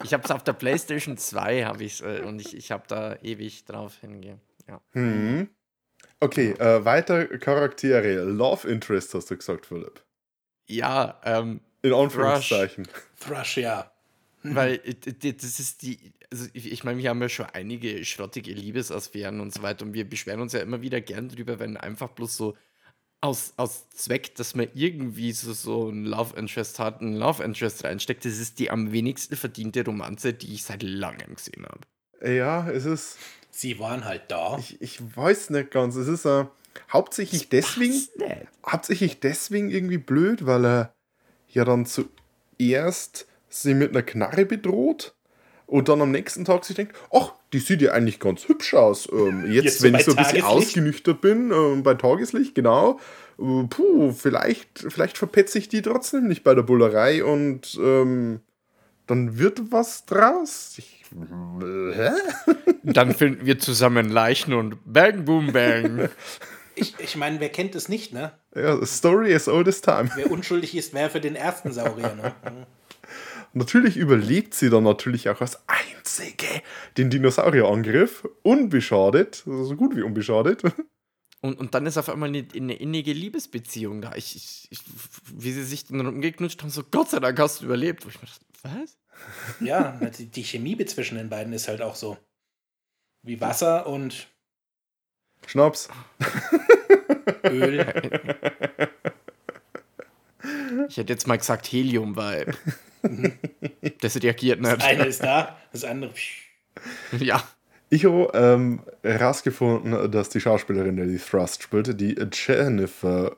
Ich 0.06 0.12
habe 0.12 0.22
es 0.24 0.30
auf 0.30 0.44
der 0.44 0.52
Playstation 0.52 1.16
2 1.16 1.64
habe 1.64 1.82
ich 1.82 2.02
äh, 2.02 2.20
und 2.20 2.40
ich, 2.40 2.56
ich 2.56 2.70
habe 2.70 2.85
da 2.87 3.16
ewig 3.22 3.64
drauf 3.64 3.96
hingehen. 4.00 4.40
Ja. 4.68 4.80
Hm. 4.92 5.48
Okay, 6.20 6.52
äh, 6.52 6.85
weiter 6.85 7.26
Charaktere. 7.38 8.22
Love 8.22 8.68
Interest 8.68 9.14
hast 9.14 9.30
du 9.30 9.37
gesagt, 9.37 9.66
Philipp. 9.66 10.04
Ja, 10.68 11.20
ähm, 11.24 11.61
In 11.82 11.92
Anführungszeichen. 11.92 12.87
Thrush, 13.20 13.59
ja. 13.59 13.90
Weil 14.54 14.80
äh, 14.85 15.32
das 15.32 15.59
ist 15.59 15.82
die, 15.82 16.12
also 16.30 16.46
ich, 16.52 16.85
meine, 16.85 16.98
wir 16.98 17.11
haben 17.11 17.22
ja 17.22 17.28
schon 17.28 17.46
einige 17.46 18.04
schrottige 18.04 18.52
Liebesaffären 18.52 19.40
und 19.40 19.52
so 19.52 19.62
weiter 19.62 19.85
und 19.85 19.94
wir 19.94 20.09
beschweren 20.09 20.40
uns 20.40 20.52
ja 20.52 20.61
immer 20.61 20.82
wieder 20.82 21.00
gern 21.00 21.28
drüber, 21.28 21.59
wenn 21.59 21.76
einfach 21.76 22.11
bloß 22.11 22.37
so 22.37 22.56
aus, 23.20 23.54
aus 23.56 23.88
Zweck, 23.90 24.35
dass 24.37 24.54
man 24.54 24.68
irgendwie 24.74 25.32
so, 25.32 25.52
so 25.52 25.88
ein 25.88 26.04
Love 26.04 26.38
Interest 26.38 26.78
hat, 26.78 27.00
ein 27.00 27.14
Love 27.14 27.42
Interest 27.42 27.85
reinsteckt. 27.85 28.24
Das 28.24 28.38
ist 28.38 28.59
die 28.59 28.70
am 28.70 28.92
wenigsten 28.92 29.37
verdiente 29.37 29.85
Romanze, 29.85 30.32
die 30.32 30.54
ich 30.54 30.64
seit 30.64 30.82
langem 30.82 31.35
gesehen 31.35 31.66
habe. 31.66 32.32
Ja, 32.35 32.68
es 32.70 32.85
ist. 32.85 33.18
Sie 33.50 33.78
waren 33.78 34.04
halt 34.04 34.24
da. 34.28 34.59
Ich, 34.59 34.80
ich 34.80 35.16
weiß 35.16 35.50
nicht 35.50 35.70
ganz. 35.70 35.96
Es 35.96 36.09
ist 36.09 36.24
äh, 36.24 36.44
hauptsächlich 36.92 37.48
deswegen. 37.48 37.92
Passt 37.92 38.18
nicht. 38.18 38.46
Hauptsächlich 38.66 39.20
deswegen 39.20 39.70
irgendwie 39.70 39.98
blöd, 39.98 40.46
weil 40.46 40.64
er 40.64 40.94
ja 41.48 41.64
dann 41.64 41.87
zuerst 41.87 43.26
sie 43.48 43.74
mit 43.74 43.90
einer 43.90 44.02
Knarre 44.02 44.44
bedroht 44.44 45.14
und 45.66 45.88
dann 45.88 46.00
am 46.00 46.12
nächsten 46.12 46.44
Tag 46.44 46.64
sich 46.64 46.76
denkt, 46.76 46.96
ach, 47.12 47.32
die 47.52 47.59
sieht 47.59 47.82
ja 47.82 47.92
eigentlich 47.92 48.20
ganz 48.20 48.48
hübsch 48.48 48.74
aus. 48.74 49.09
Ähm, 49.11 49.50
jetzt, 49.50 49.64
Jetzt 49.64 49.82
wenn 49.82 49.94
ich 49.94 50.04
so 50.04 50.12
ein 50.12 50.16
bisschen 50.16 50.42
ausgenüchtert 50.42 51.20
bin, 51.20 51.50
ähm, 51.50 51.82
bei 51.82 51.94
Tageslicht, 51.94 52.54
genau. 52.54 53.00
Äh, 53.38 53.64
puh, 53.68 54.12
vielleicht, 54.12 54.87
vielleicht 54.88 55.18
verpetze 55.18 55.59
ich 55.59 55.68
die 55.68 55.82
trotzdem 55.82 56.28
nicht 56.28 56.44
bei 56.44 56.54
der 56.54 56.62
Bullerei 56.62 57.24
und 57.24 57.76
ähm, 57.80 58.40
dann 59.06 59.38
wird 59.38 59.72
was 59.72 60.04
draus. 60.06 60.74
Ich, 60.78 61.04
hä? 61.11 62.11
Dann 62.82 63.14
finden 63.14 63.46
wir 63.46 63.59
zusammen 63.59 64.09
Leichen 64.09 64.52
und 64.54 64.78
Bang, 64.85 65.24
Boom, 65.24 65.52
Bang. 65.52 66.09
Ich, 66.74 66.94
ich 66.98 67.16
meine, 67.16 67.40
wer 67.40 67.48
kennt 67.48 67.74
es 67.74 67.88
nicht, 67.88 68.12
ne? 68.12 68.32
Ja, 68.54 68.85
story 68.85 69.35
as 69.35 69.48
old 69.48 69.66
as 69.66 69.80
time. 69.80 70.11
Wer 70.14 70.30
unschuldig 70.30 70.76
ist, 70.76 70.92
wer 70.92 71.09
für 71.09 71.20
den 71.20 71.35
ersten 71.35 71.72
Saurier, 71.72 72.14
ne? 72.14 72.35
Natürlich 73.57 73.97
überlebt 73.97 74.53
sie 74.53 74.69
dann 74.69 74.85
natürlich 74.85 75.31
auch 75.31 75.40
als 75.40 75.59
einzige 75.66 76.47
den 76.99 77.09
Dinosaurierangriff, 77.09 78.29
unbeschadet, 78.42 79.45
also 79.47 79.64
so 79.64 79.77
gut 79.77 79.97
wie 79.97 80.03
unbeschadet. 80.03 80.62
Und, 81.40 81.59
und 81.59 81.75
dann 81.75 81.87
ist 81.87 81.97
auf 81.97 82.11
einmal 82.11 82.29
eine, 82.29 82.47
eine 82.55 82.75
innige 82.75 83.14
Liebesbeziehung 83.14 84.03
da. 84.03 84.14
Ich, 84.14 84.37
ich, 84.37 84.69
ich, 84.71 84.81
wie 85.35 85.53
sie 85.53 85.64
sich 85.64 85.87
dann 85.87 86.05
rumgeknutscht 86.05 86.61
haben, 86.61 86.69
so 86.69 86.83
Gott 86.83 87.09
sei 87.09 87.19
Dank 87.19 87.38
hast 87.38 87.62
du 87.62 87.64
überlebt. 87.64 88.05
Wo 88.05 88.11
ich 88.11 88.21
mir 88.21 88.29
dachte, 88.29 88.45
was? 88.62 88.99
Ja, 89.61 89.92
die, 90.19 90.27
die 90.27 90.45
Chemie 90.45 90.77
zwischen 90.85 91.16
den 91.16 91.31
beiden 91.31 91.55
ist 91.55 91.69
halt 91.69 91.81
auch 91.81 91.95
so. 91.95 92.19
Wie 93.23 93.40
Wasser 93.40 93.87
und 93.87 94.29
Schnaps. 95.47 95.88
Öl. 97.45 97.87
Ich 100.88 100.97
hätte 100.99 101.12
jetzt 101.12 101.27
mal 101.27 101.38
gesagt 101.38 101.66
Helium, 101.73 102.16
weil 102.16 102.55
das 104.01 104.23
reagiert 104.23 104.64
Das 104.64 104.73
nicht. 104.77 104.85
eine 104.87 105.05
ist 105.07 105.23
da, 105.23 105.57
das 105.73 105.85
andere. 105.85 106.12
Ja. 107.19 107.42
Ich 107.88 108.05
habe 108.05 108.31
ähm, 108.35 108.81
herausgefunden, 109.03 110.11
dass 110.11 110.29
die 110.29 110.40
Schauspielerin, 110.40 110.97
die 110.97 111.19
Thrust 111.19 111.62
spielte, 111.62 111.95
die 111.95 112.16
Jennifer 112.33 113.37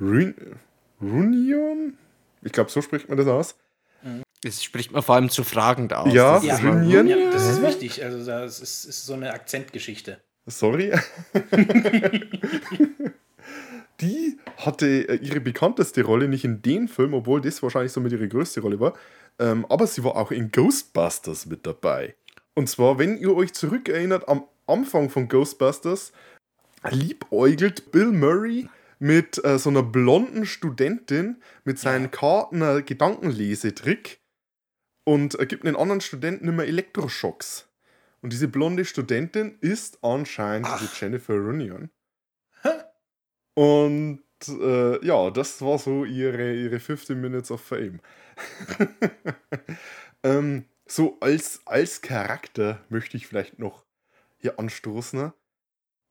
Run 0.00 0.34
Runion? 1.00 1.98
Ich 2.42 2.52
glaube, 2.52 2.70
so 2.70 2.80
spricht 2.80 3.08
man 3.08 3.18
das 3.18 3.26
aus. 3.26 3.54
Das 4.42 4.62
spricht 4.62 4.92
man 4.92 5.02
vor 5.02 5.14
allem 5.16 5.28
zu 5.30 5.44
fragend 5.44 5.92
aus. 5.92 6.12
Ja, 6.12 6.34
Das 6.34 6.42
ist 6.44 6.48
Ja, 6.48 6.58
mal- 6.60 6.78
Runion? 6.78 7.06
ja, 7.08 7.16
das 7.30 7.46
ist 7.48 7.62
wichtig. 7.62 8.02
Also, 8.04 8.24
das 8.24 8.60
ist, 8.60 8.84
ist 8.86 9.04
so 9.04 9.14
eine 9.14 9.32
Akzentgeschichte. 9.32 10.20
Sorry. 10.46 10.92
die 14.00 14.38
hatte 14.58 15.08
äh, 15.08 15.16
ihre 15.16 15.40
bekannteste 15.40 16.04
Rolle 16.04 16.28
nicht 16.28 16.44
in 16.44 16.62
dem 16.62 16.88
Film, 16.88 17.14
obwohl 17.14 17.40
das 17.40 17.62
wahrscheinlich 17.62 17.92
somit 17.92 18.12
ihre 18.12 18.28
größte 18.28 18.60
Rolle 18.60 18.80
war. 18.80 18.94
Ähm, 19.38 19.66
aber 19.68 19.86
sie 19.86 20.04
war 20.04 20.16
auch 20.16 20.30
in 20.30 20.50
Ghostbusters 20.50 21.46
mit 21.46 21.66
dabei. 21.66 22.14
Und 22.54 22.68
zwar, 22.68 22.98
wenn 22.98 23.18
ihr 23.18 23.34
euch 23.34 23.52
zurückerinnert, 23.52 24.28
am 24.28 24.44
Anfang 24.66 25.10
von 25.10 25.28
Ghostbusters 25.28 26.12
liebäugelt 26.90 27.92
Bill 27.92 28.12
Murray 28.12 28.68
mit 28.98 29.42
äh, 29.44 29.58
so 29.58 29.70
einer 29.70 29.82
blonden 29.82 30.46
Studentin 30.46 31.36
mit 31.64 31.78
seinen 31.78 32.10
Karten 32.10 32.62
einen 32.62 32.84
Gedankenlesetrick 32.84 34.20
und 35.04 35.38
äh, 35.38 35.46
gibt 35.46 35.64
den 35.64 35.76
anderen 35.76 36.00
Studenten 36.00 36.48
immer 36.48 36.64
Elektroschocks. 36.64 37.68
Und 38.22 38.32
diese 38.32 38.48
blonde 38.48 38.84
Studentin 38.84 39.56
ist 39.60 40.02
anscheinend 40.02 40.68
die 40.80 40.88
Jennifer 40.98 41.34
Runion. 41.34 41.90
Und 43.56 44.20
äh, 44.46 45.04
ja, 45.04 45.30
das 45.30 45.62
war 45.62 45.78
so 45.78 46.04
ihre, 46.04 46.52
ihre 46.54 46.78
15 46.78 47.18
Minutes 47.18 47.50
of 47.50 47.62
Fame. 47.62 48.00
ähm, 50.22 50.66
so 50.86 51.16
als, 51.20 51.62
als 51.64 52.02
Charakter 52.02 52.80
möchte 52.90 53.16
ich 53.16 53.26
vielleicht 53.26 53.58
noch 53.58 53.86
hier 54.36 54.58
anstoßen. 54.58 55.32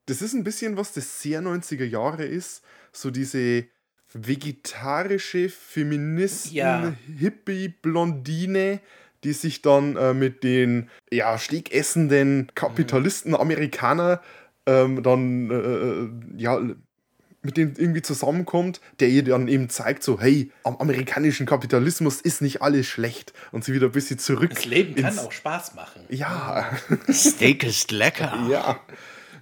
Das 0.08 0.24
ist 0.24 0.34
ein 0.34 0.44
bisschen 0.44 0.76
was, 0.76 0.94
das 0.94 1.22
sehr 1.22 1.42
90er 1.42 1.86
Jahre 1.86 2.26
ist. 2.26 2.64
So 2.92 3.12
diese 3.12 3.66
vegetarische 4.12 5.50
Feministen, 5.50 6.56
Ja. 6.56 6.94
Hippie-Blondine, 7.16 8.80
die 9.24 9.34
sich 9.34 9.62
dann 9.62 9.98
äh, 9.98 10.16
mit 10.16 10.44
den 10.44 10.90
ja, 11.12 11.38
stegessenden 11.38 12.52
Kapitalisten, 12.56 13.36
Amerikaner 13.36 14.22
ähm, 14.66 15.04
dann 15.04 15.52
äh, 15.52 15.56
äh, 15.56 16.10
ja, 16.42 16.60
mit 17.46 17.58
dem 17.58 17.74
irgendwie 17.78 18.02
zusammenkommt, 18.02 18.82
der 19.00 19.08
ihr 19.10 19.24
dann 19.24 19.48
eben 19.48 19.70
zeigt, 19.70 20.04
so, 20.04 20.20
hey, 20.20 20.52
am 20.64 20.76
amerikanischen 20.78 21.46
Kapitalismus 21.46 22.20
ist 22.22 22.42
nicht 22.42 22.62
alles 22.62 22.88
schlecht 22.88 23.34
und 23.52 23.64
sie 23.64 23.74
wieder 23.74 23.86
ein 23.88 23.92
bisschen 23.92 24.20
zurück. 24.20 24.50
Das 24.54 24.66
Leben 24.66 24.96
kann 24.96 25.14
ins- 25.14 25.20
auch 25.20 25.32
Spaß 25.32 25.76
machen. 25.76 26.02
Ja, 26.10 26.70
Steak 27.12 27.64
ist 27.64 27.92
lecker. 27.92 28.34
ja. 28.50 28.80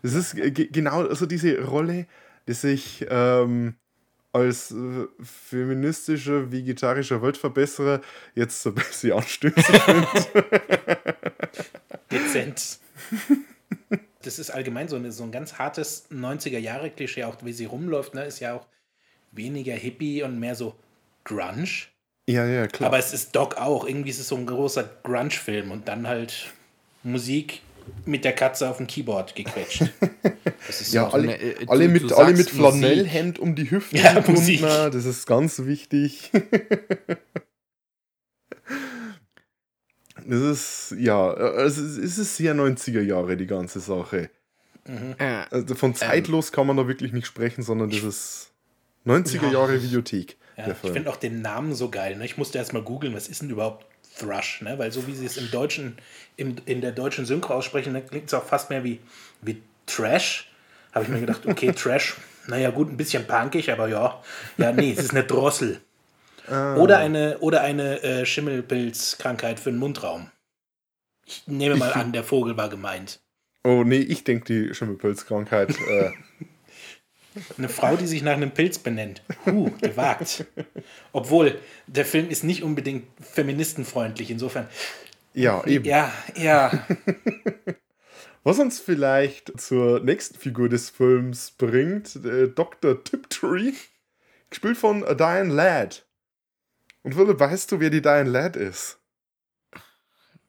Das 0.02 0.14
ist 0.14 0.36
ge- 0.36 0.68
genau 0.72 1.14
so 1.14 1.26
diese 1.26 1.62
Rolle, 1.64 2.06
die 2.48 2.54
sich 2.54 3.06
ähm, 3.10 3.76
als 4.34 4.72
äh, 4.72 5.06
feministischer, 5.24 6.52
vegetarischer 6.52 7.22
Weltverbesserer 7.22 8.02
jetzt 8.36 8.62
so 8.64 8.70
ein 8.70 8.76
bisschen 8.76 9.14
anstößig 9.14 9.66
findet. 9.86 10.30
Dezent. 12.12 12.80
Das 14.26 14.40
ist 14.40 14.50
allgemein 14.50 14.88
so, 14.88 14.96
eine, 14.96 15.12
so 15.12 15.24
ein 15.24 15.32
ganz 15.32 15.58
hartes 15.60 16.10
90er-Jahre-Klischee, 16.12 17.24
auch 17.26 17.38
wie 17.44 17.54
sie 17.54 17.66
rumläuft, 17.66 18.16
ne, 18.16 18.26
ist 18.26 18.40
ja 18.40 18.56
auch 18.56 18.66
weniger 19.32 19.74
Hippie 19.74 20.24
und 20.24 20.40
mehr 20.40 20.56
so 20.56 20.76
Grunge. 21.24 21.88
Ja, 22.28 22.46
ja, 22.46 22.68
klar. 22.68 22.88
Aber 22.88 23.00
es 23.00 23.14
ist 23.14 23.36
Doc 23.36 23.58
auch. 23.58 23.86
Irgendwie 23.86 24.10
ist 24.10 24.20
es 24.20 24.30
so 24.30 24.36
ein 24.36 24.46
großer 24.46 24.90
Grunge-Film 25.04 25.72
und 25.72 25.88
dann 25.88 26.08
halt 26.08 26.54
Musik 27.04 27.62
mit 28.06 28.24
der 28.24 28.34
Katze 28.34 28.70
auf 28.70 28.78
dem 28.78 28.88
Keyboard 28.88 29.36
gequetscht. 29.36 29.84
Das 30.66 30.80
ist 30.80 30.94
ja, 30.94 31.10
so 31.10 31.18
alle, 31.18 31.24
eine, 31.24 31.42
äh, 31.42 31.66
alle, 31.68 31.88
du, 31.88 31.90
mit, 31.92 32.10
du 32.10 32.16
alle 32.16 32.34
mit 32.34 32.50
Flanellhemd 32.50 33.38
um 33.38 33.54
die 33.54 33.70
Hüfte 33.70 33.98
ja, 33.98 34.14
gebunden, 34.14 34.62
das 34.62 35.04
ist 35.04 35.28
ganz 35.28 35.60
wichtig. 35.66 36.32
das 40.26 40.42
ist, 40.42 40.96
ja, 41.00 41.32
also 41.34 41.82
es 41.82 42.18
ist 42.18 42.38
sehr 42.38 42.56
90er 42.56 43.02
Jahre, 43.02 43.38
die 43.38 43.48
ganze 43.48 43.80
Sache. 43.80 44.30
Mhm. 44.88 45.16
Also 45.50 45.76
von 45.76 45.92
ähm. 45.92 45.96
zeitlos 45.96 46.50
ähm, 46.50 46.56
kann 46.56 46.68
man 46.68 46.78
da 46.78 46.88
wirklich 46.88 47.14
nicht 47.14 47.28
sprechen, 47.28 47.64
sondern 47.64 47.90
das 47.90 48.04
ist 48.04 48.52
90er 49.06 49.52
Jahre 49.52 49.82
Videothek. 49.82 50.38
Ja, 50.58 50.68
ich 50.68 50.92
finde 50.92 51.10
auch 51.10 51.16
den 51.16 51.42
Namen 51.42 51.74
so 51.74 51.90
geil. 51.90 52.16
Ne? 52.16 52.26
Ich 52.26 52.38
musste 52.38 52.58
erst 52.58 52.74
mal 52.74 52.84
googeln, 52.84 53.14
was 53.16 53.28
ist 53.28 53.42
denn 53.42 53.50
überhaupt 53.50 53.86
Thrush? 54.20 54.62
Ne? 54.62 54.78
Weil 54.78 54.92
so 54.92 55.08
wie 55.08 55.16
sie 55.16 55.26
es 55.26 55.38
im 55.38 55.50
Deutschen, 55.50 55.98
im, 56.38 56.56
in 56.66 56.82
der 56.82 56.92
deutschen 56.92 57.26
Synchro 57.26 57.54
aussprechen, 57.54 57.94
ne, 57.94 58.04
klingt 58.04 58.28
es 58.28 58.34
auch 58.34 58.46
fast 58.46 58.70
mehr 58.70 58.84
wie, 58.84 59.00
wie 59.42 59.62
Trash. 59.88 60.52
Habe 60.92 61.06
ich 61.06 61.12
mir 61.12 61.22
gedacht, 61.22 61.46
okay, 61.48 61.72
Trash, 61.76 62.18
naja 62.48 62.70
gut, 62.70 62.92
ein 62.92 62.98
bisschen 62.98 63.26
punkig, 63.26 63.72
aber 63.72 63.88
ja. 63.88 64.22
Ja, 64.58 64.72
nee, 64.72 64.92
es 64.92 65.06
ist 65.06 65.12
eine 65.12 65.24
Drossel. 65.24 65.82
Ah. 66.48 66.76
Oder 66.76 66.98
eine, 66.98 67.40
oder 67.40 67.62
eine 67.62 68.02
äh, 68.04 68.26
Schimmelpilzkrankheit 68.26 69.60
für 69.60 69.72
den 69.72 69.80
Mundraum. 69.80 70.30
Ich 71.26 71.48
nehme 71.48 71.76
mal 71.76 71.94
an, 71.94 72.12
der 72.12 72.24
Vogel 72.24 72.58
war 72.58 72.70
gemeint. 72.70 73.22
Oh 73.64 73.84
nee, 73.86 74.00
ich 74.00 74.24
denke 74.24 74.46
die 74.46 74.74
Schimmelpilzkrankheit. 74.74 75.70
Äh, 75.80 76.12
eine 77.58 77.70
Frau, 77.70 77.96
die 77.96 78.08
sich 78.08 78.22
nach 78.22 78.34
einem 78.34 78.52
Pilz 78.52 78.78
benennt. 78.78 79.24
Huh, 79.46 79.72
gewagt. 79.82 80.46
Obwohl, 81.14 81.58
der 81.88 82.06
Film 82.06 82.30
ist 82.30 82.44
nicht 82.44 82.64
unbedingt 82.64 83.06
feministenfreundlich, 83.22 84.32
insofern. 84.32 84.68
Ja, 85.34 85.66
eben. 85.66 85.86
Ja, 85.86 86.12
ja. 86.36 86.86
Was 88.44 88.60
uns 88.60 88.80
vielleicht 88.82 89.60
zur 89.60 90.02
nächsten 90.02 90.38
Figur 90.38 90.68
des 90.68 90.90
Films 90.90 91.52
bringt, 91.52 92.18
äh, 92.18 92.50
Dr. 92.50 93.02
Tiptree, 93.04 93.72
gespielt 94.50 94.78
von 94.78 95.02
Diane 95.18 95.54
Ladd. 95.54 96.06
Und 97.04 97.16
Philipp, 97.16 97.40
weißt 97.40 97.72
du, 97.72 97.80
wer 97.80 97.90
die 97.90 98.02
Diane 98.02 98.30
Ladd 98.30 98.56
ist? 98.56 98.98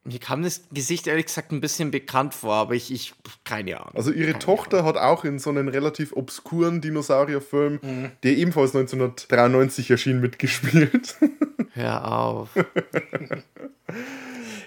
Mir 0.07 0.19
kam 0.19 0.43
das 0.43 0.61
Gesicht 0.71 1.07
ehrlich 1.07 1.25
gesagt 1.25 1.51
ein 1.51 1.61
bisschen 1.61 1.89
bekannt 1.89 2.35
vor, 2.35 2.53
aber 2.53 2.75
ich, 2.75 2.93
ich 2.93 3.15
keine 3.43 3.79
Ahnung. 3.79 3.95
Also 3.95 4.11
ihre 4.11 4.33
keine 4.33 4.39
Tochter 4.39 4.77
Ahnung. 4.77 4.89
hat 4.89 4.97
auch 4.97 5.25
in 5.25 5.39
so 5.39 5.49
einem 5.49 5.67
relativ 5.67 6.13
obskuren 6.13 6.79
Dinosaurierfilm, 6.79 7.79
mhm. 7.81 8.11
der 8.21 8.37
ebenfalls 8.37 8.75
1993 8.75 9.89
erschien, 9.89 10.21
mitgespielt. 10.21 11.15
Hör 11.73 12.07
auf. 12.07 12.49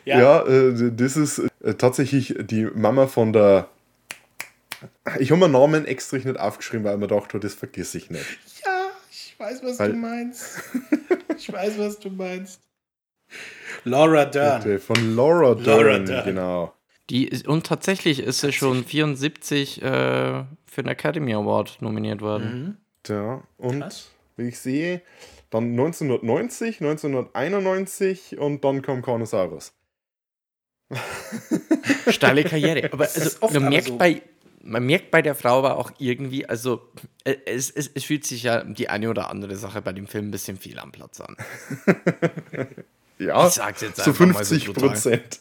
ja, 0.04 0.18
ja 0.18 0.46
äh, 0.46 0.92
das 0.92 1.16
ist 1.16 1.38
äh, 1.62 1.74
tatsächlich 1.74 2.34
die 2.40 2.64
Mama 2.64 3.06
von 3.06 3.32
der. 3.32 3.68
Ich 5.20 5.30
habe 5.30 5.40
meinen 5.40 5.52
Namen 5.52 5.84
extra 5.84 6.16
nicht 6.16 6.38
aufgeschrieben, 6.38 6.84
weil 6.84 6.94
ich 6.94 7.00
mir 7.00 7.06
dachte, 7.06 7.38
das 7.38 7.54
vergesse 7.54 7.98
ich 7.98 8.10
nicht. 8.10 8.38
Ich 9.38 9.44
weiß, 9.44 9.62
was 9.62 9.78
weil, 9.78 9.92
du 9.92 9.98
meinst. 9.98 10.60
ich 11.36 11.52
weiß, 11.52 11.78
was 11.78 12.00
du 12.00 12.10
meinst. 12.10 12.60
Laura 13.84 14.24
Dern. 14.24 14.80
Von 14.80 15.14
Laura 15.14 15.54
Dern, 15.54 15.64
Laura 15.64 15.98
Dern. 16.00 16.24
genau. 16.24 16.74
Die 17.08 17.30
und 17.46 17.64
tatsächlich 17.64 18.18
ist 18.18 18.40
sie 18.40 18.52
schon 18.52 18.84
74 18.84 19.80
äh, 19.80 19.84
für 19.84 20.82
den 20.82 20.88
Academy 20.88 21.34
Award 21.34 21.80
nominiert 21.80 22.20
worden. 22.20 22.76
Mhm. 23.06 23.14
Ja, 23.14 23.42
und 23.58 23.80
Krass. 23.80 24.10
wie 24.36 24.48
ich 24.48 24.58
sehe, 24.58 25.02
dann 25.50 25.70
1990, 25.70 26.80
1991 26.80 28.38
und 28.38 28.64
dann 28.64 28.82
kam 28.82 29.02
Carnosaurus. 29.02 29.72
Steile 32.08 32.42
Karriere. 32.42 32.88
Aber 32.92 33.04
also, 33.04 33.60
man, 33.60 33.68
merkt 33.68 33.86
so. 33.86 33.98
bei, 33.98 34.20
man 34.68 34.84
merkt 34.84 35.10
bei 35.10 35.22
der 35.22 35.34
Frau 35.34 35.58
aber 35.58 35.76
auch 35.76 35.90
irgendwie, 35.98 36.46
also 36.46 36.88
äh, 37.24 37.36
es, 37.46 37.70
es, 37.70 37.90
es 37.92 38.04
fühlt 38.04 38.26
sich 38.26 38.42
ja 38.42 38.62
die 38.62 38.88
eine 38.88 39.10
oder 39.10 39.30
andere 39.30 39.56
Sache 39.56 39.82
bei 39.82 39.92
dem 39.92 40.06
Film 40.06 40.28
ein 40.28 40.30
bisschen 40.30 40.58
viel 40.58 40.78
am 40.78 40.92
Platz 40.92 41.20
an. 41.20 41.36
Ja, 43.18 43.48
ich 43.48 43.54
sag's 43.54 43.80
jetzt 43.80 44.02
zu 44.02 44.14
50 44.14 44.72
Prozent. 44.74 45.40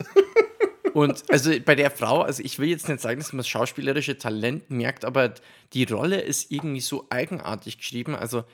Und 0.93 1.29
also 1.29 1.51
bei 1.63 1.75
der 1.75 1.91
Frau, 1.91 2.21
also 2.21 2.41
ich 2.43 2.57
will 2.57 2.69
jetzt 2.69 2.89
nicht 2.89 3.01
sagen, 3.01 3.19
dass 3.19 3.31
man 3.31 3.37
das 3.37 3.47
schauspielerische 3.47 4.17
Talent 4.17 4.71
merkt, 4.71 5.05
aber 5.05 5.35
die 5.73 5.83
Rolle 5.83 6.21
ist 6.21 6.51
irgendwie 6.51 6.81
so 6.81 7.05
eigenartig 7.11 7.77
geschrieben. 7.77 8.15
Also 8.15 8.45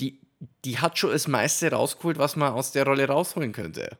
die, 0.00 0.18
die 0.64 0.78
hat 0.78 0.98
schon 0.98 1.10
das 1.10 1.28
meiste 1.28 1.70
rausgeholt, 1.70 2.16
was 2.16 2.36
man 2.36 2.54
aus 2.54 2.72
der 2.72 2.84
Rolle 2.84 3.06
rausholen 3.06 3.52
könnte. 3.52 3.98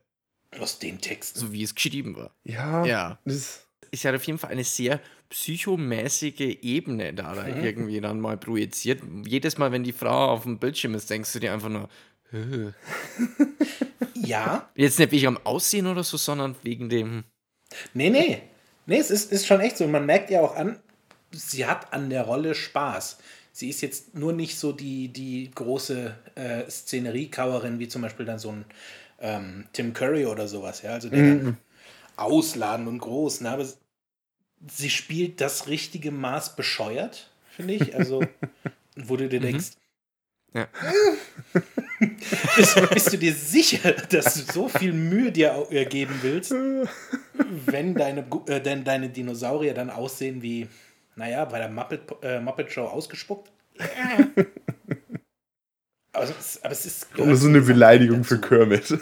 Aus 0.59 0.79
den 0.79 1.01
Texten. 1.01 1.39
So 1.39 1.53
wie 1.53 1.63
es 1.63 1.75
geschrieben 1.75 2.17
war. 2.17 2.31
Ja. 2.45 2.85
Ja. 2.87 3.19
Das 3.27 3.67
ist 3.91 4.05
ja 4.05 4.15
auf 4.15 4.25
jeden 4.25 4.39
Fall 4.39 4.51
eine 4.51 4.65
sehr 4.65 5.01
psychomäßige 5.31 6.59
Ebene 6.63 7.15
da, 7.15 7.35
da 7.35 7.43
mhm. 7.45 7.65
irgendwie 7.65 8.01
dann 8.01 8.21
mal 8.21 8.37
projiziert. 8.37 9.03
Jedes 9.27 9.59
Mal, 9.59 9.73
wenn 9.73 9.85
die 9.85 9.93
Frau 9.93 10.31
auf 10.31 10.43
dem 10.43 10.59
Bildschirm 10.59 10.95
ist, 10.95 11.11
denkst 11.11 11.33
du 11.33 11.39
dir 11.39 11.53
einfach 11.53 11.69
nur, 11.69 11.89
ja. 14.15 14.71
Jetzt 14.75 14.99
nicht 14.99 15.13
wegen 15.13 15.27
am 15.29 15.39
Aussehen 15.45 15.87
oder 15.87 16.05
so, 16.05 16.17
sondern 16.17 16.57
wegen 16.63 16.89
dem. 16.89 17.25
Nee, 17.95 18.11
nee. 18.11 18.43
Nee, 18.87 18.99
es 18.99 19.11
ist, 19.11 19.33
ist 19.33 19.47
schon 19.47 19.61
echt 19.61 19.77
so. 19.77 19.87
Man 19.87 20.07
merkt 20.07 20.31
ja 20.31 20.41
auch 20.41 20.57
an, 20.57 20.79
sie 21.33 21.67
hat 21.67 21.93
an 21.93 22.11
der 22.11 22.23
Rolle 22.23 22.55
Spaß. 22.55 23.19
Sie 23.53 23.69
ist 23.69 23.83
jetzt 23.83 24.15
nur 24.15 24.33
nicht 24.33 24.59
so 24.59 24.73
die, 24.73 25.09
die 25.09 25.51
große 25.55 26.15
äh, 26.35 26.71
Szeneriekauerin, 26.71 27.79
wie 27.79 27.89
zum 27.89 28.03
Beispiel 28.03 28.27
dann 28.27 28.39
so 28.39 28.51
ein 28.51 28.65
ähm, 29.21 29.67
Tim 29.73 29.93
Curry 29.93 30.27
oder 30.27 30.49
sowas, 30.49 30.83
ja. 30.83 30.93
Also 30.93 31.09
der 31.09 31.19
mhm. 31.19 31.57
Ausladen 32.21 32.87
und 32.87 32.99
groß, 32.99 33.41
ne? 33.43 33.51
Aber 33.51 33.67
sie 34.69 34.91
spielt 34.91 35.41
das 35.41 35.69
richtige 35.69 36.11
Maß 36.11 36.57
bescheuert, 36.57 37.31
finde 37.51 37.75
ich. 37.75 37.97
Also, 37.97 38.23
wo 38.97 39.17
du 39.17 39.29
dir 39.29 39.41
mhm. 39.41 39.45
denkst, 39.45 39.71
ja. 40.53 40.67
bist, 42.57 42.91
bist, 42.91 43.13
du 43.13 43.19
dir 43.19 43.33
sicher, 43.33 43.93
dass 43.93 44.35
du 44.35 44.53
so 44.53 44.69
viel 44.69 44.93
Mühe 44.93 45.31
dir 45.31 45.69
geben 45.89 46.15
willst, 46.23 46.53
wenn 47.67 47.95
deine, 47.95 48.27
äh, 48.47 48.61
denn 48.61 48.83
deine 48.85 49.11
Dinosaurier 49.11 49.75
dann 49.75 49.91
aussehen 49.91 50.43
wie, 50.43 50.67
naja, 51.15 51.45
bei 51.45 51.59
der 51.59 51.69
Muppet, 51.69 52.03
äh, 52.23 52.41
Muppet 52.41 52.73
Show 52.73 52.83
ausgespuckt? 52.83 53.53
aber, 56.13 56.25
es, 56.25 56.61
aber 56.65 56.73
es 56.73 56.87
ist. 56.87 57.07
Das 57.17 57.29
ist 57.29 57.47
eine 57.47 57.61
Beleidigung 57.61 58.25
für 58.25 58.41
Kermit. 58.41 58.99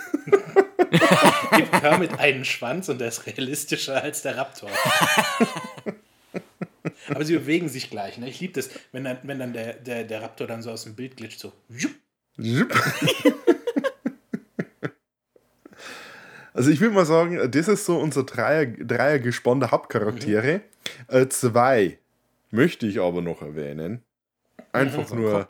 Gibt 0.90 1.72
Kermit 1.72 2.18
einen 2.18 2.44
Schwanz 2.44 2.88
und 2.88 2.98
der 2.98 3.08
ist 3.08 3.26
realistischer 3.26 4.02
als 4.02 4.22
der 4.22 4.36
Raptor. 4.36 4.70
Aber 7.08 7.24
sie 7.24 7.34
bewegen 7.34 7.68
sich 7.68 7.90
gleich. 7.90 8.18
Ne? 8.18 8.28
Ich 8.28 8.40
liebe 8.40 8.54
das, 8.54 8.70
wenn 8.92 9.04
dann, 9.04 9.18
wenn 9.22 9.38
dann 9.38 9.52
der, 9.52 9.74
der, 9.74 10.04
der 10.04 10.22
Raptor 10.22 10.46
dann 10.46 10.62
so 10.62 10.70
aus 10.70 10.84
dem 10.84 10.94
Bild 10.94 11.16
glitscht, 11.16 11.40
so. 11.40 11.52
Also 16.58 16.70
ich 16.70 16.80
würde 16.80 16.94
mal 16.94 17.06
sagen, 17.06 17.50
das 17.52 17.68
ist 17.68 17.84
so 17.86 17.98
unser 17.98 18.24
Dreier, 18.24 18.66
Dreiergespann 18.66 19.60
der 19.60 19.70
Hauptcharaktere. 19.70 20.60
Mhm. 21.08 21.16
Äh, 21.16 21.28
zwei 21.28 21.98
möchte 22.50 22.86
ich 22.86 23.00
aber 23.00 23.22
noch 23.22 23.42
erwähnen. 23.42 24.02
Einfach 24.72 25.08
mhm. 25.12 25.20
nur 25.20 25.48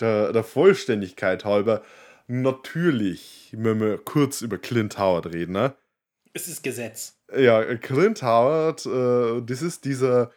der, 0.00 0.32
der 0.32 0.44
Vollständigkeit 0.44 1.44
halber. 1.44 1.82
Natürlich, 2.26 3.54
wenn 3.56 3.80
wir 3.80 3.98
kurz 3.98 4.40
über 4.42 4.58
Clint 4.58 4.98
Howard 4.98 5.26
reden. 5.26 5.52
Ne? 5.52 5.74
Es 6.32 6.48
ist 6.48 6.62
Gesetz. 6.62 7.18
Ja, 7.36 7.62
Clint 7.76 8.22
Howard, 8.22 8.84
äh, 8.86 9.42
das 9.42 9.62
ist 9.62 9.84
dieser 9.84 10.32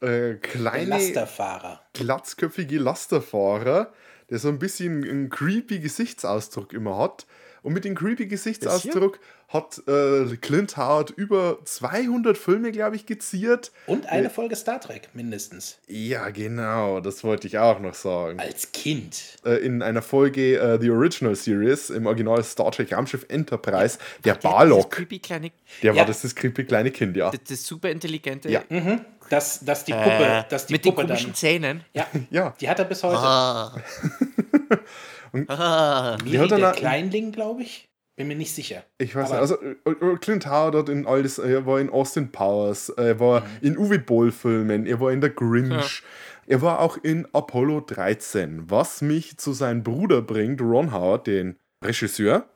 äh, 0.00 0.34
kleine, 0.34 0.90
Lasterfahrer. 0.90 1.80
glatzköpfige 1.94 2.78
Lasterfahrer, 2.78 3.92
der 4.30 4.38
so 4.38 4.48
ein 4.48 4.58
bisschen 4.58 5.04
einen 5.04 5.28
creepy 5.28 5.80
Gesichtsausdruck 5.80 6.72
immer 6.72 6.98
hat. 6.98 7.26
Und 7.62 7.72
mit 7.72 7.84
dem 7.84 7.96
creepy 7.96 8.26
Gesichtsausdruck 8.26 9.18
hat 9.48 9.80
äh, 9.86 10.36
Clint 10.36 10.76
Howard 10.76 11.10
über 11.10 11.58
200 11.64 12.36
Filme, 12.36 12.72
glaube 12.72 12.96
ich, 12.96 13.06
geziert. 13.06 13.70
Und 13.86 14.06
eine 14.06 14.26
äh, 14.26 14.30
Folge 14.30 14.56
Star 14.56 14.80
Trek 14.80 15.10
mindestens. 15.14 15.78
Ja, 15.86 16.30
genau, 16.30 17.00
das 17.00 17.22
wollte 17.22 17.46
ich 17.46 17.58
auch 17.58 17.78
noch 17.78 17.94
sagen. 17.94 18.40
Als 18.40 18.72
Kind. 18.72 19.38
Äh, 19.44 19.64
in 19.64 19.82
einer 19.82 20.02
Folge 20.02 20.58
äh, 20.58 20.80
The 20.80 20.90
Original 20.90 21.36
Series 21.36 21.90
im 21.90 22.06
Original 22.06 22.42
Star 22.42 22.72
Trek 22.72 22.92
Raumschiff 22.92 23.24
Enterprise, 23.28 23.98
Ach, 24.00 24.22
der 24.22 24.34
Barlock. 24.34 25.06
Der 25.08 25.92
ja. 25.92 25.96
war 25.96 26.04
das, 26.06 26.22
das 26.22 26.34
creepy 26.34 26.64
kleine 26.64 26.90
Kind, 26.90 27.16
ja. 27.16 27.30
Das, 27.30 27.40
das 27.48 27.64
super 27.64 27.90
intelligente. 27.90 28.50
Ja. 28.50 28.62
Mhm. 28.68 29.00
Dass, 29.30 29.64
dass 29.64 29.84
die 29.84 29.92
Puppe, 29.92 30.24
äh, 30.24 30.44
dass 30.48 30.66
die 30.66 30.74
mit 30.74 30.82
Puppe 30.82 31.02
den 31.02 31.08
komischen 31.08 31.30
dann, 31.30 31.34
Zähnen. 31.34 31.84
Ja, 31.92 32.06
ja, 32.30 32.54
die 32.60 32.68
hat 32.68 32.78
er 32.78 32.84
bis 32.84 33.02
heute. 33.02 33.18
Ah. 33.18 33.76
Und 35.32 35.50
ah. 35.50 36.16
Miri, 36.24 36.48
der 36.48 36.72
Kleinling, 36.72 37.32
glaube 37.32 37.62
ich. 37.62 37.85
Bin 38.16 38.28
mir 38.28 38.36
nicht 38.36 38.54
sicher. 38.54 38.82
Ich 38.98 39.14
weiß 39.14 39.30
Aber- 39.30 39.42
nicht, 39.42 39.52
also 39.52 40.12
äh, 40.12 40.16
Clint 40.16 40.46
Howard 40.46 40.74
hat 40.74 40.88
in 40.88 41.06
alles, 41.06 41.38
er 41.38 41.66
war 41.66 41.78
in 41.80 41.90
Austin 41.90 42.32
Powers, 42.32 42.88
er 42.88 43.20
war 43.20 43.44
in 43.60 43.76
Uwe 43.76 43.98
Boll-Filmen, 43.98 44.86
er 44.86 44.98
war 45.00 45.12
in 45.12 45.20
der 45.20 45.30
Grinch, 45.30 46.02
er 46.46 46.62
war 46.62 46.80
auch 46.80 46.96
in 47.02 47.28
Apollo 47.34 47.82
13, 47.82 48.70
was 48.70 49.02
mich 49.02 49.36
zu 49.36 49.52
seinem 49.52 49.82
Bruder 49.82 50.22
bringt, 50.22 50.62
Ron 50.62 50.92
Howard, 50.92 51.26
den 51.26 51.56
Regisseur. 51.84 52.48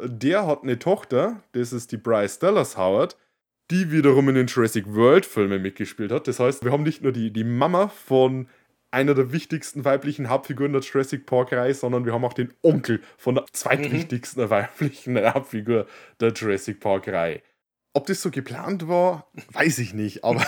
Der 0.00 0.46
hat 0.46 0.62
eine 0.62 0.78
Tochter, 0.78 1.42
das 1.52 1.72
ist 1.72 1.90
die 1.92 1.96
Bryce 1.96 2.38
Dallas 2.38 2.76
Howard, 2.76 3.16
die 3.70 3.90
wiederum 3.90 4.28
in 4.28 4.34
den 4.36 4.46
Jurassic 4.46 4.86
World-Filmen 4.94 5.60
mitgespielt 5.60 6.12
hat. 6.12 6.28
Das 6.28 6.38
heißt, 6.40 6.64
wir 6.64 6.70
haben 6.72 6.84
nicht 6.84 7.02
nur 7.02 7.12
die, 7.12 7.32
die 7.32 7.44
Mama 7.44 7.88
von 7.88 8.48
einer 8.90 9.14
der 9.14 9.32
wichtigsten 9.32 9.84
weiblichen 9.84 10.28
Hauptfiguren 10.28 10.72
der 10.72 10.82
Jurassic 10.82 11.26
Park-Reihe, 11.26 11.74
sondern 11.74 12.04
wir 12.04 12.12
haben 12.12 12.24
auch 12.24 12.32
den 12.32 12.54
Onkel 12.62 13.02
von 13.16 13.34
der 13.36 13.46
zweitwichtigsten 13.52 14.48
weiblichen 14.50 15.16
Hauptfigur 15.18 15.86
der 16.20 16.32
Jurassic 16.32 16.80
Park-Reihe. 16.80 17.42
Ob 17.94 18.06
das 18.06 18.22
so 18.22 18.30
geplant 18.30 18.86
war, 18.86 19.26
weiß 19.52 19.78
ich 19.78 19.94
nicht, 19.94 20.22
aber 20.22 20.44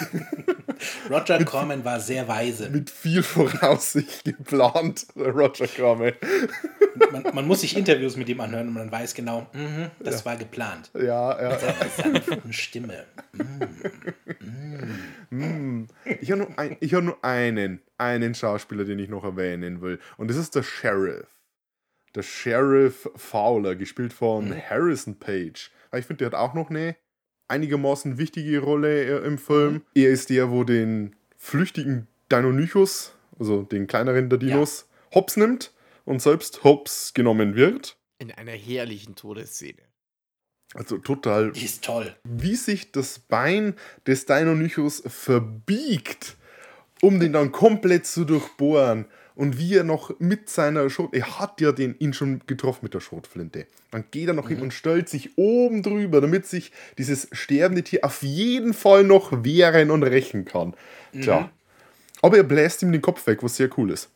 Roger 1.10 1.44
Corman 1.44 1.84
war 1.84 1.98
sehr 1.98 2.28
weise. 2.28 2.70
mit 2.70 2.90
viel 2.90 3.22
Voraussicht 3.22 4.24
geplant, 4.24 5.06
Roger 5.16 5.66
Corman. 5.66 6.12
Man, 7.10 7.34
man 7.34 7.46
muss 7.46 7.62
sich 7.62 7.76
Interviews 7.76 8.16
mit 8.16 8.28
ihm 8.28 8.40
anhören 8.40 8.68
und 8.68 8.74
man 8.74 8.92
weiß 8.92 9.14
genau, 9.14 9.46
mhm, 9.52 9.90
das 10.00 10.24
war 10.24 10.36
geplant. 10.36 10.90
Ja, 10.94 11.40
ja. 11.42 11.58
Sanfte 11.58 12.40
Stimme. 12.52 13.04
Ich 16.20 16.30
habe 16.30 16.42
nur, 16.42 16.58
ein, 16.58 16.76
ich 16.80 16.94
hab 16.94 17.04
nur 17.04 17.24
einen, 17.24 17.80
einen 17.98 18.34
Schauspieler, 18.34 18.84
den 18.84 18.98
ich 18.98 19.08
noch 19.08 19.24
erwähnen 19.24 19.80
will. 19.80 19.98
Und 20.16 20.28
das 20.28 20.36
ist 20.36 20.54
der 20.54 20.62
Sheriff. 20.62 21.28
Der 22.14 22.22
Sheriff 22.22 23.08
Fowler, 23.14 23.76
gespielt 23.76 24.12
von 24.12 24.54
Harrison 24.68 25.18
Page. 25.18 25.70
Weil 25.90 26.00
Ich 26.00 26.06
finde, 26.06 26.28
der 26.28 26.38
hat 26.38 26.48
auch 26.48 26.54
noch 26.54 26.70
eine 26.70 26.96
einigermaßen 27.50 28.16
wichtige 28.18 28.60
Rolle 28.60 29.20
äh, 29.22 29.26
im 29.26 29.38
Film. 29.38 29.82
Er 29.94 30.10
ist 30.10 30.30
der, 30.30 30.50
wo 30.50 30.64
den 30.64 31.16
flüchtigen 31.36 32.06
Deinonychus, 32.28 33.12
also 33.38 33.62
den 33.62 33.86
kleineren 33.86 34.28
der 34.30 34.38
Dinos, 34.38 34.88
hops 35.14 35.36
nimmt 35.36 35.72
und 36.04 36.22
selbst 36.22 36.64
hops 36.64 37.12
genommen 37.14 37.54
wird. 37.56 37.96
In 38.18 38.30
einer 38.30 38.52
herrlichen 38.52 39.16
Todesszene. 39.16 39.82
Also 40.74 40.98
total 40.98 41.50
Die 41.52 41.64
ist 41.64 41.82
toll. 41.84 42.14
wie 42.22 42.54
sich 42.54 42.92
das 42.92 43.18
Bein 43.18 43.74
des 44.06 44.26
Deinonychus 44.26 45.02
verbiegt, 45.06 46.36
um 47.02 47.18
den 47.18 47.32
dann 47.32 47.50
komplett 47.50 48.06
zu 48.06 48.24
durchbohren. 48.24 49.06
Und 49.40 49.58
wie 49.58 49.74
er 49.74 49.84
noch 49.84 50.14
mit 50.18 50.50
seiner 50.50 50.90
Schrot, 50.90 51.14
er 51.14 51.38
hat 51.38 51.62
ja 51.62 51.72
den, 51.72 51.96
ihn 51.98 52.12
schon 52.12 52.42
getroffen 52.46 52.80
mit 52.82 52.92
der 52.92 53.00
Schrotflinte. 53.00 53.66
Dann 53.90 54.04
geht 54.10 54.28
er 54.28 54.34
noch 54.34 54.50
hin 54.50 54.60
und 54.60 54.74
stellt 54.74 55.08
sich 55.08 55.38
oben 55.38 55.82
drüber, 55.82 56.20
damit 56.20 56.44
sich 56.44 56.72
dieses 56.98 57.26
sterbende 57.32 57.82
Tier 57.82 58.04
auf 58.04 58.22
jeden 58.22 58.74
Fall 58.74 59.02
noch 59.02 59.42
wehren 59.42 59.90
und 59.90 60.02
rächen 60.02 60.44
kann. 60.44 60.74
Tja. 61.18 61.50
Aber 62.20 62.36
er 62.36 62.42
bläst 62.42 62.82
ihm 62.82 62.92
den 62.92 63.00
Kopf 63.00 63.26
weg, 63.26 63.42
was 63.42 63.56
sehr 63.56 63.70
cool 63.78 63.92
ist. 63.92 64.10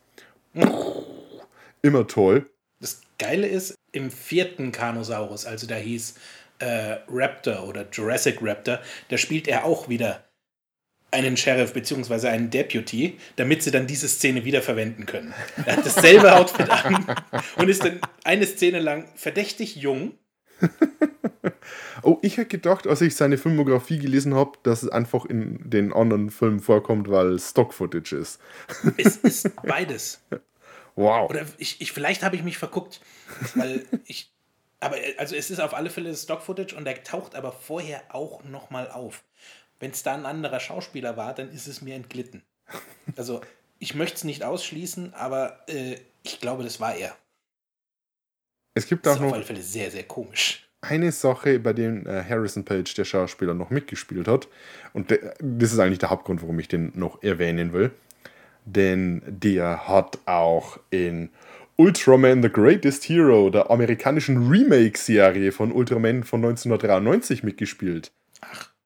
Immer 1.81 2.07
toll. 2.07 2.45
Das 2.81 3.01
Geile 3.19 3.47
ist, 3.47 3.77
im 3.93 4.11
vierten 4.11 4.73
Carnosaurus, 4.73 5.47
also 5.47 5.67
da 5.67 5.77
hieß 5.77 6.17
äh, 6.59 6.97
Raptor 7.09 7.67
oder 7.67 7.87
Jurassic 7.91 8.41
Raptor, 8.43 8.79
da 9.09 9.17
spielt 9.17 9.49
er 9.49 9.65
auch 9.65 9.89
wieder 9.89 10.23
einen 11.15 11.37
Sheriff 11.37 11.73
bzw. 11.73 12.29
einen 12.29 12.51
Deputy, 12.51 13.19
damit 13.37 13.63
sie 13.63 13.71
dann 13.71 13.87
diese 13.87 14.09
Szene 14.09 14.45
wieder 14.45 14.61
verwenden 14.61 15.07
können. 15.07 15.33
Er 15.65 15.77
hat 15.77 15.87
dasselbe 15.87 16.35
Outfit 16.35 16.69
an 16.69 17.07
und 17.57 17.69
ist 17.69 17.85
dann 17.85 18.01
eine 18.25 18.47
Szene 18.47 18.81
lang 18.81 19.09
verdächtig 19.15 19.77
jung. 19.77 20.13
Oh, 22.03 22.19
ich 22.23 22.37
hätte 22.37 22.49
gedacht, 22.49 22.87
als 22.87 23.01
ich 23.01 23.17
seine 23.17 23.39
Filmografie 23.39 23.99
gelesen 23.99 24.35
habe, 24.35 24.59
dass 24.63 24.83
es 24.83 24.91
einfach 24.91 25.25
in 25.25 25.71
den 25.71 25.93
anderen 25.93 26.31
Filmen 26.31 26.61
vorkommt, 26.61 27.09
weil 27.11 27.39
Stock-Footage 27.39 28.17
ist. 28.17 28.41
Es 28.99 29.17
ist 29.17 29.51
beides. 29.63 30.23
Wow. 30.97 31.31
Oder 31.31 31.47
ich, 31.59 31.81
ich 31.81 31.93
vielleicht 31.93 32.23
habe 32.23 32.37
ich 32.37 32.43
mich 32.43 32.59
verguckt, 32.59 33.01
weil 33.55 33.87
ich. 34.05 34.31
Aber 34.81 34.99
äh, 34.99 35.17
also 35.17 35.35
es 35.35 35.51
ist 35.51 35.61
auf 35.61 35.75
alle 35.75 35.89
Fälle 35.89 36.15
Stock-Footage 36.15 36.77
und 36.77 36.87
er 36.87 37.03
taucht 37.03 37.35
aber 37.35 37.53
vorher 37.53 38.03
auch 38.11 38.45
nochmal 38.45 38.91
auf. 38.91 39.25
Wenn 39.81 39.91
es 39.91 40.03
da 40.03 40.15
ein 40.15 40.27
anderer 40.27 40.61
Schauspieler 40.61 41.17
war, 41.17 41.35
dann 41.35 41.51
ist 41.51 41.67
es 41.67 41.83
mir 41.83 41.95
entglitten. 41.95 42.43
Also 43.17 43.41
ich 43.79 43.95
möchte 43.95 44.17
es 44.17 44.25
nicht 44.25 44.43
ausschließen, 44.43 45.15
aber 45.15 45.59
äh, 45.69 45.97
ich 46.23 46.41
glaube, 46.41 46.63
das 46.63 46.81
war 46.81 46.95
er. 46.95 47.15
Es 48.75 48.89
gibt 48.89 49.07
auch 49.07 49.13
ist 49.13 49.19
auf 49.19 49.27
noch 49.27 49.33
alle 49.35 49.45
Fälle 49.45 49.63
sehr, 49.63 49.91
sehr 49.91 50.05
komisch. 50.05 50.67
eine 50.81 51.13
Sache, 51.13 51.59
bei 51.59 51.73
der 51.73 52.07
äh, 52.07 52.25
Harrison 52.29 52.65
Page, 52.65 52.93
der 52.95 53.05
Schauspieler, 53.05 53.55
noch 53.55 53.71
mitgespielt 53.71 54.27
hat. 54.27 54.49
Und 54.93 55.11
der, 55.11 55.35
das 55.39 55.73
ist 55.73 55.79
eigentlich 55.79 55.99
der 55.99 56.11
Hauptgrund, 56.11 56.43
warum 56.43 56.59
ich 56.59 56.69
den 56.69 56.93
noch 56.95 57.23
erwähnen 57.23 57.73
will. 57.73 57.91
Denn 58.65 59.23
der 59.27 59.87
hat 59.89 60.19
auch 60.27 60.79
in 60.91 61.31
Ultraman 61.77 62.43
The 62.43 62.51
Greatest 62.51 63.09
Hero, 63.09 63.51
der 63.51 63.71
amerikanischen 63.71 64.49
Remake-Serie 64.49 65.53
von 65.53 65.73
Ultraman 65.73 66.25
von 66.25 66.45
1993 66.45 67.43
mitgespielt. 67.43 68.13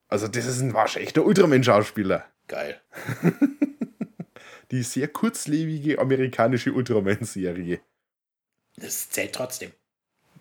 Also 0.08 0.26
das 0.26 0.46
ist 0.46 0.60
ein 0.60 0.74
waschechter 0.74 1.24
Ultraman-Schauspieler. 1.24 2.24
geil. 2.48 2.80
Die 4.70 4.82
sehr 4.82 5.08
kurzlebige 5.08 5.98
amerikanische 5.98 6.72
Ultraman-Serie. 6.72 7.80
Das 8.76 9.10
zählt 9.10 9.34
trotzdem. 9.34 9.72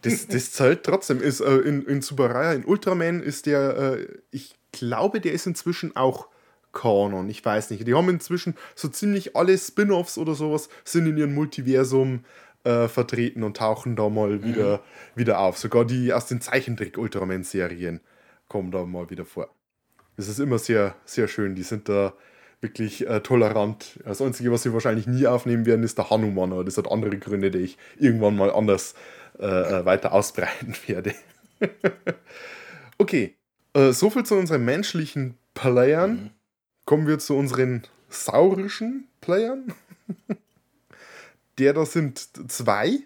Das, 0.02 0.28
das 0.28 0.52
zählt 0.52 0.84
trotzdem. 0.84 1.22
Ist, 1.22 1.40
äh, 1.40 1.58
in, 1.58 1.86
in 1.86 2.02
Subaraya, 2.02 2.54
in 2.54 2.66
Ultraman 2.66 3.22
ist 3.22 3.46
der, 3.46 3.78
äh, 3.78 4.08
ich 4.32 4.56
glaube, 4.72 5.22
der 5.22 5.34
ist 5.34 5.48
inzwischen 5.48 5.96
auch 5.96 6.28
Kanon. 6.74 7.30
Ich 7.30 7.44
weiß 7.44 7.72
nicht. 7.72 7.88
Die 7.88 7.94
haben 7.94 8.10
inzwischen 8.10 8.56
so 8.76 8.88
ziemlich 8.88 9.36
alle 9.36 9.58
Spin-offs 9.58 10.18
oder 10.18 10.36
sowas 10.36 10.70
sind 10.84 11.08
in 11.08 11.18
ihrem 11.18 11.34
Multiversum 11.34 12.24
äh, 12.64 12.88
vertreten 12.88 13.44
und 13.44 13.58
tauchen 13.58 13.96
da 13.96 14.10
mal 14.10 14.44
wieder, 14.44 14.82
wieder 15.16 15.40
auf. 15.40 15.58
Sogar 15.58 15.86
die 15.86 16.14
aus 16.14 16.28
den 16.28 16.42
Zeichentrick-Ultraman-Serien 16.42 18.02
kommen 18.48 18.72
da 18.72 18.86
mal 18.86 19.10
wieder 19.10 19.26
vor. 19.26 19.50
Das 20.18 20.28
ist 20.28 20.40
immer 20.40 20.58
sehr, 20.58 20.96
sehr 21.06 21.28
schön. 21.28 21.56
Die 21.56 21.64
sind 21.64 21.88
da 21.90 22.14
wirklich 22.60 23.08
äh, 23.08 23.22
tolerant. 23.22 24.00
Das 24.04 24.22
Einzige, 24.22 24.52
was 24.52 24.64
sie 24.64 24.74
wahrscheinlich 24.74 25.06
nie 25.08 25.28
aufnehmen 25.28 25.66
werden, 25.66 25.84
ist 25.84 25.98
der 25.98 26.10
Hanuman, 26.10 26.52
aber 26.52 26.64
das 26.64 26.78
hat 26.78 26.92
andere 26.92 27.18
Gründe, 27.18 27.52
die 27.52 27.60
ich 27.60 27.78
irgendwann 27.98 28.36
mal 28.36 28.52
anders 28.52 28.96
äh, 29.40 29.46
äh, 29.46 29.86
weiter 29.86 30.14
ausbreiten 30.14 30.76
werde. 30.88 31.14
okay, 32.98 33.36
äh, 33.74 33.92
soviel 33.92 34.24
zu 34.24 34.36
unseren 34.36 34.66
menschlichen 34.66 35.38
Playern. 35.54 36.32
Kommen 36.86 37.06
wir 37.06 37.20
zu 37.20 37.36
unseren 37.36 37.84
saurischen 38.10 39.08
Playern. 39.22 39.74
Der 41.60 41.74
da 41.74 41.86
sind 41.86 42.30
zwei, 42.52 43.00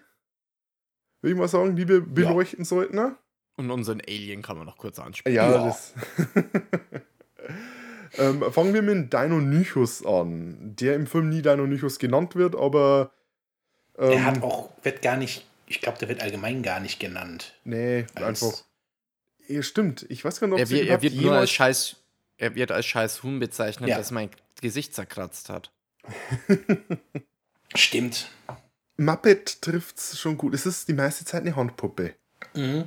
würde 1.20 1.32
ich 1.32 1.36
mal 1.36 1.48
sagen, 1.48 1.76
die 1.76 1.88
wir 1.88 2.00
beleuchten 2.00 2.64
sollten. 2.64 3.16
Und 3.62 3.70
unseren 3.70 4.00
Alien 4.00 4.42
kann 4.42 4.56
man 4.56 4.66
noch 4.66 4.76
kurz 4.78 4.98
ansprechen. 4.98 5.36
Ja, 5.36 5.50
Ja. 5.50 5.64
das. 5.66 5.94
ähm, 8.18 8.44
fangen 8.52 8.74
wir 8.74 8.82
mit 8.82 9.12
Deinonychus 9.12 10.04
an, 10.04 10.74
der 10.76 10.94
im 10.96 11.06
Film 11.06 11.28
nie 11.28 11.42
Deinonychus 11.42 11.98
genannt 11.98 12.34
wird, 12.36 12.54
aber. 12.56 13.12
Ähm, 13.98 14.10
Er 14.12 14.24
hat 14.24 14.42
auch, 14.42 14.70
wird 14.82 15.02
gar 15.02 15.16
nicht, 15.16 15.46
ich 15.66 15.80
glaube, 15.80 15.98
der 15.98 16.08
wird 16.08 16.20
allgemein 16.22 16.62
gar 16.62 16.80
nicht 16.80 16.98
genannt. 17.00 17.54
Nee, 17.64 18.06
Als- 18.14 18.42
einfach. 18.42 18.62
Ja, 19.48 19.62
stimmt. 19.62 20.06
Ich 20.08 20.24
weiß 20.24 20.40
gar 20.40 20.46
nicht, 20.46 20.54
ob 20.54 20.60
Er, 20.60 20.70
wird, 20.70 20.88
er 20.88 21.02
wird 21.02 21.14
nur 21.14 21.34
als 21.34 21.50
scheiß, 21.50 21.96
er 22.38 22.54
wird 22.54 22.70
als 22.70 22.86
scheiß 22.86 23.22
Huhn 23.22 23.38
bezeichnet, 23.38 23.90
Ja. 23.90 23.98
das 23.98 24.10
mein 24.10 24.30
Gesicht 24.60 24.94
zerkratzt 24.94 25.48
hat. 25.50 25.72
Stimmt. 27.74 28.28
Muppet 28.96 29.62
trifft's 29.62 30.18
schon 30.18 30.36
gut. 30.38 30.54
Es 30.54 30.66
ist 30.66 30.86
die 30.88 30.92
meiste 30.92 31.24
Zeit 31.24 31.42
eine 31.42 31.56
Handpuppe. 31.56 32.14
Mhm. 32.54 32.84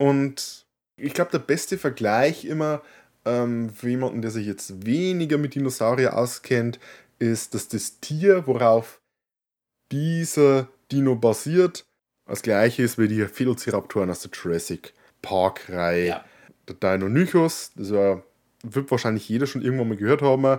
Und 0.00 0.64
ich 0.96 1.12
glaube, 1.12 1.30
der 1.30 1.40
beste 1.40 1.76
Vergleich 1.76 2.46
immer 2.46 2.80
ähm, 3.26 3.68
für 3.68 3.90
jemanden, 3.90 4.22
der 4.22 4.30
sich 4.30 4.46
jetzt 4.46 4.86
weniger 4.86 5.36
mit 5.36 5.54
Dinosaurier 5.54 6.16
auskennt, 6.16 6.80
ist, 7.18 7.52
dass 7.54 7.68
das 7.68 8.00
Tier, 8.00 8.46
worauf 8.46 9.02
dieser 9.92 10.68
Dino 10.90 11.16
basiert, 11.16 11.84
das 12.26 12.40
gleiche 12.40 12.82
ist 12.82 12.96
wie 12.96 13.08
die 13.08 13.20
Velociraptoren 13.20 14.08
aus 14.08 14.22
der 14.22 14.30
Jurassic 14.32 14.94
Park-Reihe. 15.20 16.06
Ja. 16.06 16.24
Der 16.66 16.76
Deinonychus, 16.76 17.72
das 17.74 17.92
war, 17.92 18.22
wird 18.62 18.90
wahrscheinlich 18.90 19.28
jeder 19.28 19.46
schon 19.46 19.60
irgendwann 19.60 19.88
mal 19.88 19.96
gehört 19.98 20.22
haben. 20.22 20.44
Äh, 20.44 20.58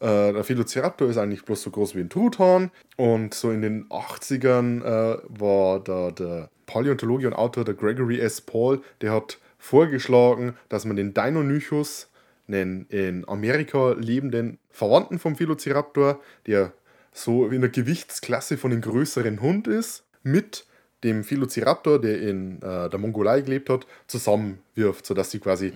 der 0.00 0.46
Velociraptor 0.46 1.08
ist 1.08 1.16
eigentlich 1.16 1.46
bloß 1.46 1.62
so 1.62 1.70
groß 1.70 1.94
wie 1.94 2.00
ein 2.00 2.10
Truthahn. 2.10 2.70
Und 2.96 3.32
so 3.32 3.50
in 3.52 3.62
den 3.62 3.88
80ern 3.88 4.82
äh, 4.82 5.22
war 5.28 5.80
da 5.80 6.10
der 6.10 6.50
Paläontologe 6.72 7.26
und 7.26 7.34
Autor, 7.34 7.64
der 7.64 7.74
Gregory 7.74 8.18
S. 8.18 8.40
Paul, 8.40 8.82
der 9.02 9.12
hat 9.12 9.38
vorgeschlagen, 9.58 10.56
dass 10.70 10.86
man 10.86 10.96
den 10.96 11.12
Deinonychus, 11.12 12.08
einen 12.48 12.86
in 12.88 13.28
Amerika 13.28 13.92
lebenden 13.92 14.58
Verwandten 14.70 15.18
vom 15.18 15.38
Velociraptor, 15.38 16.20
der 16.46 16.72
so 17.12 17.46
in 17.48 17.60
der 17.60 17.70
Gewichtsklasse 17.70 18.56
von 18.56 18.72
einem 18.72 18.80
größeren 18.80 19.42
Hund 19.42 19.68
ist, 19.68 20.04
mit 20.22 20.64
dem 21.04 21.30
Velociraptor, 21.30 22.00
der 22.00 22.22
in 22.22 22.62
äh, 22.62 22.88
der 22.88 22.98
Mongolei 22.98 23.42
gelebt 23.42 23.68
hat, 23.68 23.86
zusammenwirft, 24.06 25.04
sodass 25.04 25.30
sie 25.30 25.40
quasi 25.40 25.74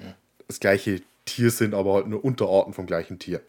das 0.48 0.60
gleiche 0.60 1.02
Tier 1.26 1.50
sind, 1.50 1.74
aber 1.74 1.92
halt 1.92 2.06
nur 2.06 2.24
Unterarten 2.24 2.72
vom 2.72 2.86
gleichen 2.86 3.18
Tier. 3.18 3.42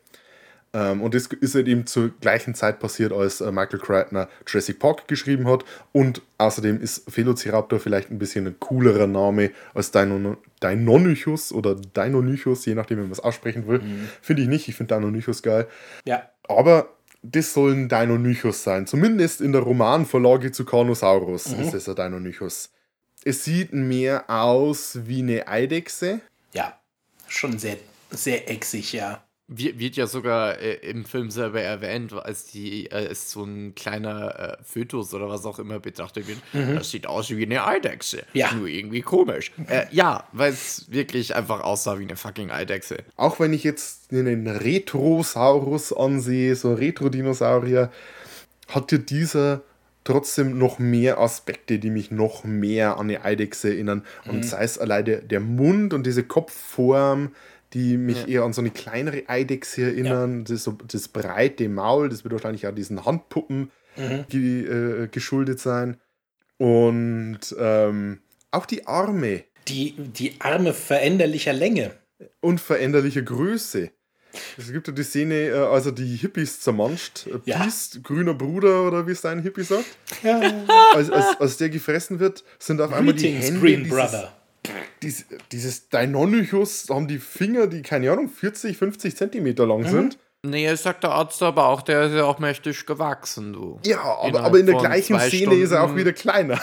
Ähm, 0.74 1.02
und 1.02 1.14
das 1.14 1.28
ist 1.28 1.56
halt 1.56 1.68
eben 1.68 1.86
zur 1.86 2.10
gleichen 2.20 2.54
Zeit 2.54 2.80
passiert, 2.80 3.12
als 3.12 3.42
äh, 3.42 3.52
Michael 3.52 3.80
Crichton 3.80 4.28
Jurassic 4.46 4.80
Park 4.80 5.08
geschrieben 5.08 5.48
hat. 5.48 5.64
Und 5.92 6.22
außerdem 6.38 6.82
ist 6.82 7.16
Velociraptor 7.16 7.80
vielleicht 7.80 8.12
ein 8.12 8.20
bisschen 8.20 8.48
ein 8.48 8.60
coolerer 8.60 9.08
Name 9.08 9.52
als 9.74 9.92
Dino, 9.92 10.38
Deinonychus 10.60 11.52
oder 11.52 11.76
Deinonychus, 11.76 12.66
je 12.66 12.76
nachdem, 12.76 12.98
wie 12.98 13.04
man 13.04 13.12
es 13.12 13.20
aussprechen 13.20 13.68
will. 13.68 13.82
Finde 14.22 14.42
ich 14.44 14.48
nicht, 14.48 14.68
ich 14.68 14.76
finde 14.76 14.96
Deinonychus 14.96 15.42
geil. 15.42 15.68
Ja. 16.06 16.30
Aber 16.48 16.90
das 17.24 17.54
soll 17.54 17.74
ein 17.74 17.90
Deinonychus 17.90 18.64
sein. 18.64 18.88
Zumindest 18.88 19.42
in 19.42 19.52
der 19.52 19.62
Romanvorlage 19.62 20.52
zu 20.52 20.66
Carnosaurus 20.66 21.48
ist 21.54 21.74
es 21.74 21.90
ein 21.90 21.96
Deinonychus. 21.96 22.70
Es 23.24 23.44
sieht 23.44 23.74
mehr 23.74 24.30
aus 24.30 25.00
wie 25.06 25.22
eine 25.22 25.48
Eidechse. 25.48 26.22
Ja. 26.54 26.80
Schon 27.28 27.60
sehr, 27.60 27.78
sehr 28.12 28.50
exig, 28.50 28.94
ja. 28.94 29.27
Wird, 29.50 29.96
ja 29.96 30.08
sogar 30.08 30.60
äh, 30.60 30.74
im 30.90 31.06
Film 31.06 31.32
selber 31.32 31.62
erwähnt, 31.62 32.12
als, 32.12 32.48
die, 32.48 32.88
äh, 32.88 33.08
als 33.08 33.32
so 33.32 33.46
ein 33.46 33.76
kleiner 33.76 34.58
äh, 34.60 34.64
Fötus 34.64 35.14
oder 35.14 35.30
was 35.30 35.46
auch 35.46 35.58
immer 35.58 35.80
betrachtet 35.80 36.28
wird. 36.28 36.40
Das 36.76 36.92
sieht 36.92 37.08
aus 37.08 37.30
wie 37.30 37.46
eine 37.46 37.66
Eidechse. 37.66 38.24
Ja. 38.34 38.52
Nur 38.54 38.68
irgendwie 38.68 39.02
komisch. 39.02 39.54
äh, 39.70 39.86
ja, 39.92 40.28
weil 40.34 40.52
es 40.52 40.92
wirklich 40.92 41.36
einfach 41.36 41.62
aussah 41.62 41.98
wie 41.98 42.04
eine 42.04 42.18
fucking 42.18 42.52
Eidechse. 42.52 42.98
Auch 43.16 43.40
wenn 43.40 43.54
ich 43.54 43.64
jetzt 43.64 44.12
einen 44.12 44.48
Retrosaurus 44.48 45.94
ansehe, 45.94 46.56
so 46.56 46.72
ein 46.72 46.76
Retro-Dinosaurier, 46.76 47.90
hat 48.68 48.92
ja 48.92 48.98
dieser 48.98 49.62
trotzdem 50.04 50.58
noch 50.58 50.80
mehr 50.80 51.20
Aspekte, 51.20 51.80
die 51.80 51.90
mich 51.90 52.12
noch 52.12 52.44
mehr 52.46 52.98
an 52.98 53.10
eine 53.10 53.26
Eidechse 53.26 53.70
erinnern. 53.70 54.06
Und 54.26 54.46
sei 54.46 54.64
es 54.64 54.78
allein 54.80 55.04
der, 55.04 55.22
der 55.22 55.42
Mund 55.42 55.94
und 55.94 56.06
diese 56.06 56.24
Kopfform, 56.24 57.32
die 57.74 57.98
mich 57.98 58.22
Ja. 58.24 58.28
eher 58.28 58.44
an 58.44 58.54
so 58.54 58.62
eine 58.62 58.72
kleinere 58.72 59.24
Eidechse 59.28 59.84
erinnern. 59.84 60.46
Das, 60.46 60.64
so, 60.64 60.72
das 60.88 61.08
breite 61.08 61.68
Maul, 61.70 62.10
das 62.10 62.24
wird 62.24 62.34
wahrscheinlich 62.34 62.66
auch 62.68 62.74
diesen 62.76 63.06
Handpuppen 63.06 63.72
ge, 64.30 64.66
äh, 65.04 65.08
geschuldet 65.08 65.60
sein. 65.60 65.98
Und 66.58 67.40
ähm, 67.60 68.20
auch 68.52 68.66
die 68.66 68.88
Arme 68.88 69.44
Die, 69.68 69.92
die 69.98 70.36
Arme 70.40 70.74
veränderlicher 70.74 71.54
Länge. 71.54 71.92
unveränderliche 72.42 73.24
Größe. 73.24 73.92
Es 74.58 74.72
gibt 74.72 74.88
ja 74.88 74.94
die 74.94 75.04
Szene, 75.04 75.68
als 75.72 75.86
er 75.88 75.92
die 75.94 76.16
Hippies 76.16 76.60
zermanscht. 76.62 77.28
Äh, 77.28 77.40
Ja. 77.46 77.64
Beast, 77.64 78.04
grüner 78.04 78.34
Bruder 78.34 78.88
oder 78.88 79.08
wie 79.08 79.12
es 79.12 79.22
dein 79.22 79.42
Hippie 79.42 79.64
sagt. 79.64 79.86
Ja. 80.24 80.40
Als, 80.94 81.10
als, 81.10 81.40
als 81.40 81.58
der 81.58 81.70
gefressen 81.70 82.20
wird, 82.20 82.44
sind 82.60 82.80
auf 82.82 82.94
einmal 82.94 83.14
die 83.16 83.30
Hände 83.30 83.60
Green 83.60 83.84
dieses, 83.84 83.98
Brother. 83.98 84.34
Dies, 85.02 85.26
dieses 85.52 85.90
Deinonychus, 85.90 86.88
haben 86.90 87.08
die 87.08 87.20
Finger, 87.20 87.68
die 87.68 87.82
keine 87.82 88.12
Ahnung, 88.12 88.30
40, 88.30 88.78
50 88.78 89.16
Zentimeter 89.16 89.66
lang 89.66 89.82
Mhm. 89.82 89.88
sind. 89.90 90.18
Nee, 90.44 90.74
sagt 90.76 91.04
der 91.04 91.12
Arzt 91.12 91.42
aber 91.44 91.68
auch, 91.68 91.82
der 91.82 92.04
ist 92.04 92.14
ja 92.14 92.24
auch 92.24 92.40
mächtig 92.40 92.86
gewachsen, 92.86 93.54
du. 93.54 93.80
Ja, 93.86 94.00
aber, 94.02 94.28
Innerhalb 94.28 94.46
aber 94.48 94.60
in 94.60 94.66
der 94.68 94.76
gleichen 94.76 95.20
Szene 95.20 95.56
ist 95.56 95.72
er 95.72 95.80
auch 95.82 95.86
Stunden- 95.88 96.00
wieder 96.00 96.14
kleiner. 96.14 96.62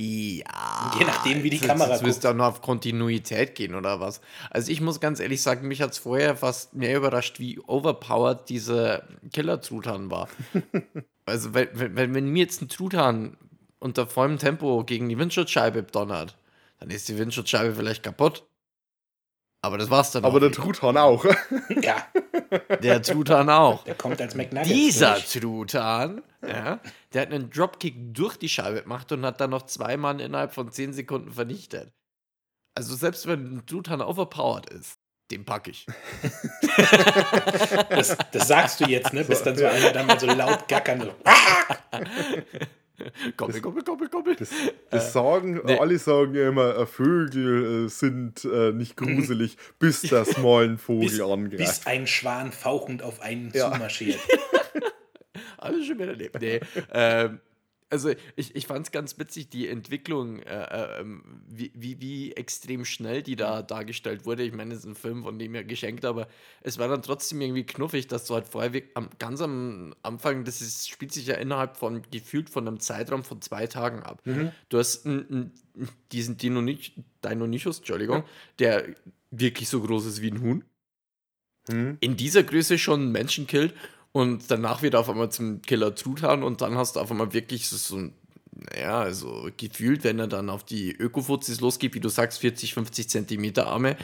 Ja. 0.00 0.92
Je 0.98 1.04
nachdem, 1.04 1.42
wie 1.42 1.50
die 1.50 1.56
Jetzt- 1.56 1.66
Kamera 1.66 1.90
Jetzt 1.92 2.04
wirst 2.04 2.22
guckt. 2.22 2.36
nur 2.36 2.46
auf 2.46 2.62
Kontinuität 2.62 3.54
gehen 3.54 3.74
oder 3.74 4.00
was. 4.00 4.20
Also 4.50 4.70
ich 4.70 4.80
muss 4.80 5.00
ganz 5.00 5.18
ehrlich 5.20 5.42
sagen, 5.42 5.66
mich 5.66 5.82
hat 5.82 5.92
es 5.92 5.98
vorher 5.98 6.36
fast 6.36 6.74
mehr 6.74 6.96
überrascht, 6.96 7.40
wie 7.40 7.58
overpowered 7.66 8.48
diese 8.48 9.02
Killer-Truthahn 9.32 10.10
war. 10.10 10.28
also 11.26 11.52
wenn, 11.54 11.68
wenn, 11.74 11.96
wenn 11.96 12.14
wenn 12.14 12.28
mir 12.28 12.44
jetzt 12.44 12.62
ein 12.62 12.68
Truthahn 12.68 13.36
unter 13.80 14.06
vollem 14.06 14.38
Tempo 14.38 14.84
gegen 14.84 15.08
die 15.08 15.18
Windschutzscheibe 15.18 15.82
donnert, 15.82 16.36
dann 16.78 16.90
ist 16.90 17.08
die 17.08 17.18
Windschutzscheibe 17.18 17.74
vielleicht 17.74 18.02
kaputt. 18.02 18.44
Aber 19.60 19.76
das 19.76 19.90
war's 19.90 20.12
dann 20.12 20.24
Aber 20.24 20.36
auch 20.36 20.40
der 20.40 20.50
wieder. 20.50 20.62
Truthahn 20.62 20.96
auch. 20.96 21.24
Ja, 21.82 22.06
Der 22.82 23.02
Truthahn 23.02 23.50
auch. 23.50 23.84
der 23.84 23.94
kommt 23.96 24.20
als 24.20 24.34
McNuggets. 24.34 24.68
Dieser 24.70 25.14
durch. 25.14 25.32
Truthahn, 25.32 26.22
ja, 26.46 26.80
der 27.12 27.22
hat 27.22 27.32
einen 27.32 27.50
Dropkick 27.50 28.14
durch 28.14 28.36
die 28.36 28.48
Scheibe 28.48 28.82
gemacht 28.82 29.10
und 29.12 29.26
hat 29.26 29.40
dann 29.40 29.50
noch 29.50 29.66
zwei 29.66 29.96
Mann 29.96 30.20
innerhalb 30.20 30.54
von 30.54 30.70
10 30.70 30.92
Sekunden 30.92 31.32
vernichtet. 31.32 31.92
Also 32.76 32.94
selbst 32.94 33.26
wenn 33.26 33.56
ein 33.58 33.66
Truthahn 33.66 34.00
overpowered 34.00 34.70
ist, 34.70 34.94
den 35.32 35.44
packe 35.44 35.72
ich. 35.72 35.84
Das, 37.90 38.16
das 38.32 38.48
sagst 38.48 38.80
du 38.80 38.84
jetzt, 38.86 39.12
ne? 39.12 39.24
Bis 39.24 39.42
dann 39.42 39.56
so 39.58 39.66
einer 39.66 39.92
dann 39.92 40.06
mal 40.06 40.18
so 40.20 40.26
laut 40.26 40.68
gackern. 40.68 41.00
So. 41.02 41.12
Koppel, 43.36 43.60
koppel, 43.60 43.82
koppel, 43.84 44.08
koppel. 44.08 44.34
Das, 44.36 44.50
das 44.90 45.12
sagen, 45.12 45.60
nee. 45.64 45.78
alle 45.78 45.98
sagen 45.98 46.34
ja 46.34 46.48
immer, 46.48 46.76
äh, 46.76 46.86
Vögel 46.86 47.86
äh, 47.86 47.88
sind 47.88 48.44
äh, 48.44 48.72
nicht 48.72 48.96
gruselig, 48.96 49.56
bis 49.78 50.02
das 50.02 50.36
mal 50.42 50.64
ein 50.64 50.78
Vogel 50.78 51.08
Bis, 51.08 51.20
angreift. 51.20 51.56
bis 51.58 51.86
ein 51.86 52.06
Schwan 52.06 52.50
fauchend 52.52 53.02
auf 53.02 53.20
einen 53.20 53.52
Ja. 53.54 53.72
zumarschiert. 53.72 54.18
Alles 55.58 55.86
schon 55.86 55.98
wieder 55.98 56.12
daneben. 56.14 56.38
Nee, 56.40 56.60
ähm, 56.92 57.40
also 57.90 58.10
ich, 58.36 58.54
ich 58.54 58.66
fand 58.66 58.86
es 58.86 58.92
ganz 58.92 59.18
witzig, 59.18 59.48
die 59.48 59.68
Entwicklung, 59.68 60.40
äh, 60.40 60.64
äh, 60.64 61.00
ähm, 61.00 61.22
wie, 61.48 61.72
wie, 61.74 62.00
wie 62.00 62.32
extrem 62.32 62.84
schnell 62.84 63.22
die 63.22 63.36
da 63.36 63.62
dargestellt 63.62 64.26
wurde. 64.26 64.42
Ich 64.42 64.52
meine, 64.52 64.74
es 64.74 64.80
ist 64.80 64.86
ein 64.86 64.94
Film, 64.94 65.22
von 65.22 65.38
dem 65.38 65.54
ja 65.54 65.62
geschenkt, 65.62 66.04
aber 66.04 66.28
es 66.60 66.78
war 66.78 66.88
dann 66.88 67.02
trotzdem 67.02 67.40
irgendwie 67.40 67.64
knuffig, 67.64 68.06
dass 68.06 68.26
du 68.26 68.34
halt 68.34 68.46
vorher 68.46 68.72
wirk- 68.72 68.90
am, 68.94 69.08
ganz 69.18 69.40
am 69.40 69.94
Anfang, 70.02 70.44
das 70.44 70.60
ist, 70.60 70.88
spielt 70.90 71.12
sich 71.12 71.26
ja 71.26 71.36
innerhalb 71.36 71.76
von 71.76 72.02
gefühlt 72.10 72.50
von 72.50 72.68
einem 72.68 72.80
Zeitraum 72.80 73.24
von 73.24 73.40
zwei 73.40 73.66
Tagen 73.66 74.02
ab. 74.02 74.22
Du 74.68 74.78
hast 74.78 75.06
n, 75.06 75.52
n, 75.74 75.88
diesen 76.12 76.36
Dinonich, 76.36 76.92
Deinonychus, 77.22 77.78
Entschuldigung, 77.78 78.24
der 78.58 78.94
wirklich 79.30 79.68
so 79.68 79.80
groß 79.80 80.06
ist 80.06 80.22
wie 80.22 80.30
ein 80.30 80.40
Huhn 80.40 80.64
Hm? 81.68 81.98
in 82.00 82.16
dieser 82.16 82.42
Größe 82.44 82.78
schon 82.78 83.12
Menschen 83.12 83.46
killt 83.46 83.74
und 84.12 84.50
danach 84.50 84.82
wieder 84.82 85.00
auf 85.00 85.08
einmal 85.08 85.30
zum 85.30 85.62
Killer 85.62 85.94
Truthahn 85.94 86.42
und 86.42 86.60
dann 86.60 86.76
hast 86.76 86.96
du 86.96 87.00
auf 87.00 87.10
einmal 87.10 87.32
wirklich 87.32 87.68
so, 87.68 87.96
ein, 87.96 88.12
naja, 88.52 89.00
also 89.00 89.48
gefühlt, 89.56 90.04
wenn 90.04 90.18
er 90.18 90.26
dann 90.26 90.50
auf 90.50 90.64
die 90.64 90.92
Ökofuzis 90.92 91.60
losgeht, 91.60 91.94
wie 91.94 92.00
du 92.00 92.08
sagst, 92.08 92.40
40, 92.40 92.74
50 92.74 93.08
Zentimeter 93.08 93.66
Arme, 93.66 93.96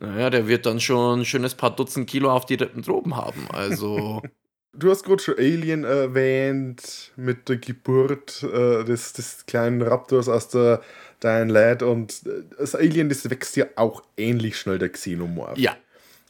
naja, 0.00 0.30
der 0.30 0.46
wird 0.46 0.66
dann 0.66 0.80
schon 0.80 1.20
ein 1.20 1.24
schönes 1.24 1.54
paar 1.54 1.74
Dutzend 1.74 2.08
Kilo 2.08 2.30
auf 2.30 2.46
die 2.46 2.54
Rippen 2.54 2.82
droben 2.82 3.16
haben. 3.16 3.48
Also, 3.50 4.22
Du 4.74 4.90
hast 4.90 5.02
gerade 5.02 5.20
schon 5.20 5.38
Alien 5.38 5.82
erwähnt 5.82 7.10
mit 7.16 7.48
der 7.48 7.56
Geburt 7.56 8.44
äh, 8.44 8.84
des, 8.84 9.12
des 9.12 9.44
kleinen 9.46 9.82
Raptors 9.82 10.28
aus 10.28 10.48
der 10.50 10.82
Dying 11.22 11.48
Lad 11.48 11.82
und 11.82 12.22
äh, 12.26 12.44
das 12.56 12.76
Alien, 12.76 13.08
das 13.08 13.28
wächst 13.28 13.56
ja 13.56 13.66
auch 13.74 14.04
ähnlich 14.16 14.56
schnell 14.56 14.78
der 14.78 14.90
Xenomorph. 14.90 15.58
ja. 15.58 15.76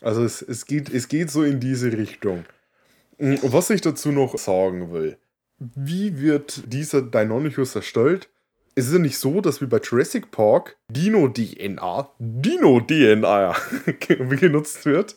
Also 0.01 0.23
es, 0.23 0.43
es, 0.43 0.65
geht, 0.65 0.89
es 0.91 1.09
geht 1.09 1.29
so 1.29 1.43
in 1.43 1.59
diese 1.59 1.93
Richtung. 1.93 2.45
Und 3.19 3.53
was 3.53 3.71
ich 3.71 3.81
dazu 3.81 4.13
noch 4.13 4.39
sagen 4.39 4.93
will, 4.93 5.19
wie 5.59 6.21
wird 6.21 6.73
dieser 6.73 7.03
Deinonychus 7.03 7.75
erstellt? 7.75 8.29
Es 8.75 8.87
ist 8.87 8.93
ja 8.93 9.01
nicht 9.01 9.19
so, 9.19 9.41
dass 9.41 9.61
wie 9.61 9.67
bei 9.67 9.81
Jurassic 9.81 10.31
Park 10.31 10.77
Dino-DNA, 10.93 12.11
Dino-DNA 12.21 13.57
genutzt 14.09 14.87
wird, 14.87 15.17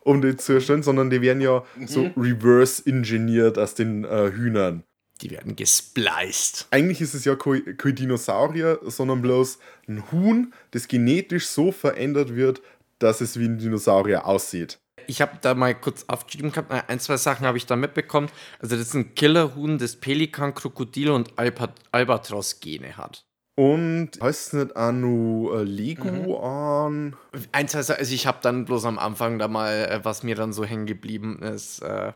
um 0.00 0.22
den 0.22 0.38
zu 0.38 0.54
erstellen, 0.54 0.82
sondern 0.82 1.10
die 1.10 1.20
werden 1.20 1.42
ja 1.42 1.62
so 1.86 2.10
reverse-engineert 2.16 3.58
aus 3.58 3.74
den 3.74 4.04
äh, 4.04 4.32
Hühnern. 4.32 4.84
Die 5.20 5.30
werden 5.30 5.54
gespliced. 5.54 6.66
Eigentlich 6.70 7.02
ist 7.02 7.12
es 7.12 7.26
ja 7.26 7.36
kein 7.36 7.76
kein 7.76 7.94
Dinosaurier, 7.94 8.80
sondern 8.82 9.20
bloß 9.20 9.58
ein 9.86 10.10
Huhn, 10.10 10.54
das 10.70 10.88
genetisch 10.88 11.46
so 11.46 11.70
verändert 11.70 12.34
wird, 12.34 12.62
dass 12.98 13.20
es 13.20 13.38
wie 13.38 13.44
ein 13.44 13.58
Dinosaurier 13.58 14.26
aussieht. 14.26 14.80
Ich 15.06 15.20
habe 15.20 15.38
da 15.40 15.54
mal 15.54 15.74
kurz 15.74 16.04
aufgeschrieben 16.08 16.52
gehabt, 16.52 16.70
ein, 16.88 17.00
zwei 17.00 17.16
Sachen 17.16 17.46
habe 17.46 17.56
ich 17.58 17.66
da 17.66 17.76
mitbekommen. 17.76 18.28
Also, 18.60 18.76
das 18.76 18.88
ist 18.88 18.94
ein 18.94 19.14
Killerhuhn, 19.14 19.78
das 19.78 19.96
Pelikan, 19.96 20.54
Krokodil 20.54 21.10
und 21.10 21.38
Alpat 21.38 21.72
Albatros-Gene 21.92 22.96
hat. 22.96 23.24
Und 23.54 24.12
heißt 24.20 24.46
es 24.48 24.52
nicht 24.54 24.74
noch 24.74 25.52
äh, 25.54 25.62
Lego 25.62 26.40
an? 26.40 27.16
Ein, 27.52 27.68
zwei 27.68 27.82
Sachen, 27.82 27.98
also 28.00 28.14
ich 28.14 28.26
habe 28.26 28.38
dann 28.40 28.64
bloß 28.64 28.86
am 28.86 28.98
Anfang 28.98 29.38
da 29.38 29.46
mal, 29.46 29.72
äh, 29.74 30.00
was 30.04 30.22
mir 30.22 30.34
dann 30.34 30.54
so 30.54 30.64
hängen 30.64 30.86
geblieben 30.86 31.42
ist, 31.42 31.80
äh, 31.82 32.12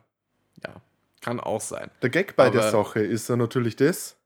ja, 0.65 0.81
kann 1.21 1.39
auch 1.39 1.61
sein. 1.61 1.91
Der 2.01 2.09
Gag 2.09 2.37
bei 2.37 2.49
der 2.49 2.63
Aber- 2.63 2.71
Sache 2.71 3.01
ist 3.01 3.29
ja 3.29 3.37
natürlich 3.37 3.77
das, 3.77 4.17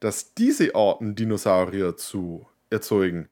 dass 0.00 0.32
diese 0.32 0.74
Arten 0.74 1.14
Dinosaurier 1.14 1.96
zu 1.96 2.46
erzeugen 2.70 3.28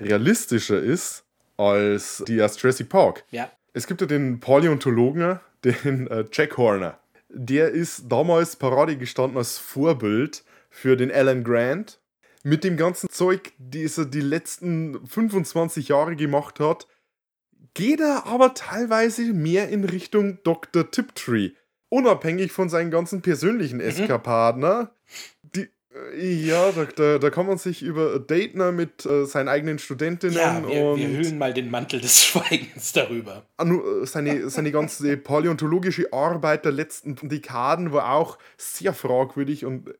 realistischer 0.00 0.78
ist 0.80 1.24
als 1.56 2.22
die 2.26 2.40
aus 2.40 2.60
Jurassic 2.60 2.88
Park. 2.88 3.24
Ja. 3.30 3.50
Es 3.74 3.86
gibt 3.86 4.00
ja 4.02 4.06
den 4.06 4.38
Paläontologen, 4.40 5.40
den 5.64 6.06
äh, 6.08 6.24
Jack 6.30 6.56
Horner. 6.58 6.98
Der 7.28 7.70
ist 7.70 8.04
damals 8.10 8.56
Parade 8.56 8.96
gestanden 8.96 9.38
als 9.38 9.56
Vorbild 9.56 10.44
für 10.68 10.96
den 10.96 11.10
Alan 11.10 11.42
Grant. 11.42 11.98
Mit 12.44 12.64
dem 12.64 12.76
ganzen 12.76 13.08
Zeug, 13.08 13.52
das 13.58 13.98
er 13.98 14.04
die 14.04 14.20
letzten 14.20 15.06
25 15.06 15.88
Jahre 15.88 16.16
gemacht 16.16 16.60
hat, 16.60 16.86
geht 17.72 18.00
er 18.00 18.26
aber 18.26 18.52
teilweise 18.52 19.32
mehr 19.32 19.68
in 19.68 19.84
Richtung 19.84 20.38
Dr. 20.42 20.90
Tiptree. 20.90 21.52
Unabhängig 21.88 22.52
von 22.52 22.68
seinen 22.68 22.90
ganzen 22.90 23.22
persönlichen 23.22 23.80
Eskapaden. 23.80 24.60
ne? 24.60 24.90
Die 26.16 26.46
Ja, 26.46 26.72
da, 26.72 26.84
da, 26.84 27.18
da, 27.18 27.30
kann 27.30 27.46
man 27.46 27.58
sich 27.58 27.82
über 27.82 28.18
Datner 28.18 28.72
mit 28.72 29.04
äh, 29.04 29.26
seinen 29.26 29.48
eigenen 29.48 29.78
Studentinnen 29.78 30.36
ja, 30.36 30.66
wir, 30.66 30.84
und. 30.84 30.98
Wir 30.98 31.08
hüllen 31.08 31.38
mal 31.38 31.52
den 31.52 31.70
Mantel 31.70 32.00
des 32.00 32.24
Schweigens 32.24 32.92
darüber. 32.92 33.44
Ah, 33.58 33.64
äh, 33.64 34.06
seine, 34.06 34.48
seine 34.48 34.72
ganze 34.72 35.16
paläontologische 35.16 36.12
Arbeit 36.12 36.64
der 36.64 36.72
letzten 36.72 37.16
Dekaden 37.28 37.92
war 37.92 38.12
auch 38.12 38.38
sehr 38.56 38.94
fragwürdig 38.94 39.64
und 39.64 39.92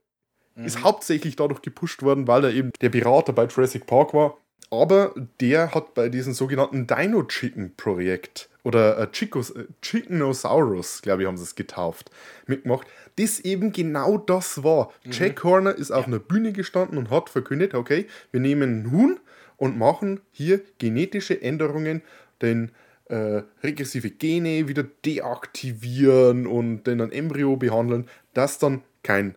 mhm. 0.55 0.65
ist 0.65 0.83
hauptsächlich 0.83 1.37
dadurch 1.37 1.61
gepusht 1.61 2.03
worden, 2.03 2.27
weil 2.27 2.45
er 2.45 2.53
eben 2.53 2.71
der 2.81 2.89
Berater 2.89 3.33
bei 3.33 3.45
Jurassic 3.45 3.87
Park 3.87 4.15
war. 4.15 4.39
Aber 4.73 5.15
der 5.39 5.75
hat 5.75 5.93
bei 5.93 6.09
diesem 6.09 6.33
sogenannten 6.33 6.87
Dino 6.87 7.25
Chicken 7.25 7.77
Projekt 7.77 8.49
oder 8.65 8.99
äh, 8.99 9.11
Chicos, 9.13 9.51
äh, 9.51 9.67
Chickenosaurus, 9.83 11.03
glaube 11.03 11.21
ich, 11.21 11.29
haben 11.29 11.37
sie 11.37 11.43
es 11.43 11.55
getauft, 11.55 12.11
mitgemacht, 12.47 12.87
das 13.17 13.41
eben 13.41 13.73
genau 13.73 14.17
das 14.17 14.65
war. 14.65 14.91
Mhm. 15.05 15.11
Jack 15.13 15.45
Horner 15.45 15.75
ist 15.75 15.91
auf 15.91 16.07
ja. 16.07 16.07
einer 16.07 16.21
Bühne 16.21 16.55
gestanden 16.55 16.97
und 16.97 17.11
hat 17.11 17.29
verkündet, 17.29 17.75
okay, 17.75 18.07
wir 18.31 18.41
nehmen 18.41 18.91
Huhn 18.91 19.21
und 19.59 19.77
machen 19.77 20.21
hier 20.31 20.63
genetische 20.79 21.43
Änderungen, 21.43 22.01
denn 22.41 22.73
äh, 23.11 23.43
regressive 23.63 24.09
Gene 24.09 24.69
wieder 24.69 24.85
deaktivieren 24.85 26.47
und 26.47 26.85
dann 26.85 27.03
ein 27.03 27.13
Embryo 27.13 27.57
behandeln, 27.57 28.09
das 28.33 28.59
dann 28.59 28.81
kein 29.03 29.35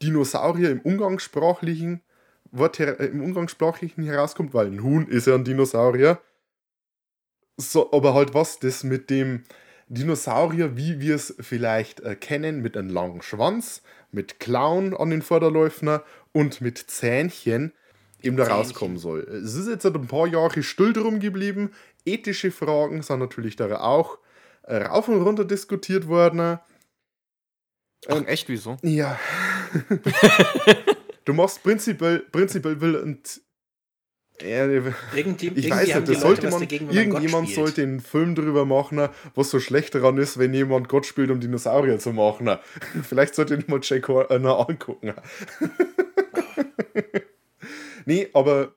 Dinosaurier 0.00 0.70
im 0.70 0.80
umgangssprachlichen 0.80 2.02
Wort 2.52 2.80
äh, 2.80 3.06
im 3.06 3.22
umgangssprachlichen 3.22 4.04
herauskommt, 4.04 4.54
weil 4.54 4.66
ein 4.66 4.82
Huhn 4.82 5.06
ist 5.06 5.26
ja 5.26 5.34
ein 5.34 5.44
Dinosaurier. 5.44 6.20
So, 7.56 7.92
aber 7.92 8.14
halt 8.14 8.34
was 8.34 8.58
das 8.58 8.84
mit 8.84 9.10
dem 9.10 9.44
Dinosaurier, 9.88 10.76
wie 10.76 11.00
wir 11.00 11.16
es 11.16 11.34
vielleicht 11.40 12.00
äh, 12.00 12.14
kennen, 12.16 12.62
mit 12.62 12.76
einem 12.76 12.90
langen 12.90 13.22
Schwanz, 13.22 13.82
mit 14.12 14.40
Klauen 14.40 14.96
an 14.96 15.10
den 15.10 15.22
Vorderläufen 15.22 16.00
und 16.32 16.60
mit 16.60 16.78
Zähnchen 16.78 17.72
eben 18.22 18.36
da 18.36 18.44
rauskommen 18.44 18.98
soll. 18.98 19.20
Es 19.20 19.54
ist 19.54 19.68
jetzt 19.68 19.86
ein 19.86 20.06
paar 20.06 20.26
Jahre 20.26 20.62
still 20.62 20.92
drum 20.92 21.20
geblieben. 21.20 21.72
Ethische 22.04 22.50
Fragen 22.50 23.02
sind 23.02 23.18
natürlich 23.18 23.56
da 23.56 23.80
auch 23.80 24.18
äh, 24.62 24.76
rauf 24.76 25.08
und 25.08 25.22
runter 25.22 25.44
diskutiert 25.44 26.06
worden. 26.06 26.58
Ach, 28.08 28.16
ähm, 28.16 28.26
echt, 28.26 28.48
wieso? 28.48 28.76
Ja. 28.82 29.18
du 31.30 31.36
machst 31.36 31.62
prinzipiell, 31.62 32.20
prinzipiell 32.32 32.80
will 32.80 32.96
ein 32.96 33.22
ja, 34.42 34.66
Irgend, 34.66 35.42
ich 35.42 35.70
weiß 35.70 35.94
nicht, 35.94 36.08
das 36.08 36.22
sollte 36.22 36.48
man, 36.48 36.60
dagegen, 36.60 36.88
irgendjemand 36.88 37.50
sollte 37.50 37.82
einen 37.82 38.00
Film 38.00 38.34
drüber 38.34 38.64
machen, 38.64 39.10
was 39.34 39.50
so 39.50 39.60
schlecht 39.60 39.94
daran 39.94 40.16
ist, 40.16 40.38
wenn 40.38 40.54
jemand 40.54 40.88
Gott 40.88 41.04
spielt, 41.04 41.30
um 41.30 41.40
Dinosaurier 41.40 41.98
zu 41.98 42.14
machen. 42.14 42.48
Vielleicht 43.02 43.34
sollte 43.34 43.54
ich 43.54 43.68
mal 43.68 43.80
Jack 43.82 44.08
Horner 44.08 44.66
angucken. 44.66 45.12
nee, 48.06 48.28
aber 48.32 48.72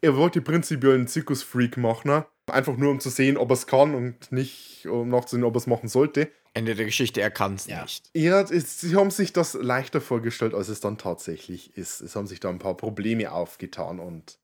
er 0.00 0.16
wollte 0.16 0.40
prinzipiell 0.40 0.94
einen 0.94 1.06
Zirkusfreak 1.06 1.76
machen. 1.76 2.24
Einfach 2.46 2.78
nur, 2.78 2.90
um 2.90 3.00
zu 3.00 3.10
sehen, 3.10 3.36
ob 3.36 3.50
er 3.50 3.54
es 3.54 3.66
kann 3.66 3.94
und 3.94 4.32
nicht, 4.32 4.86
um 4.88 5.10
nachzusehen, 5.10 5.44
ob 5.44 5.54
er 5.54 5.58
es 5.58 5.66
machen 5.66 5.90
sollte. 5.90 6.30
Ende 6.58 6.74
der 6.74 6.86
Geschichte, 6.86 7.20
er 7.20 7.30
kann 7.30 7.54
es 7.54 7.66
ja. 7.66 7.82
nicht. 7.82 8.10
Ja, 8.14 8.40
es, 8.40 8.80
sie 8.80 8.96
haben 8.96 9.12
sich 9.12 9.32
das 9.32 9.54
leichter 9.54 10.00
vorgestellt, 10.00 10.54
als 10.54 10.68
es 10.68 10.80
dann 10.80 10.98
tatsächlich 10.98 11.76
ist. 11.76 12.00
Es 12.00 12.16
haben 12.16 12.26
sich 12.26 12.40
da 12.40 12.48
ein 12.48 12.58
paar 12.58 12.76
Probleme 12.76 13.30
aufgetan 13.30 14.00
und 14.00 14.38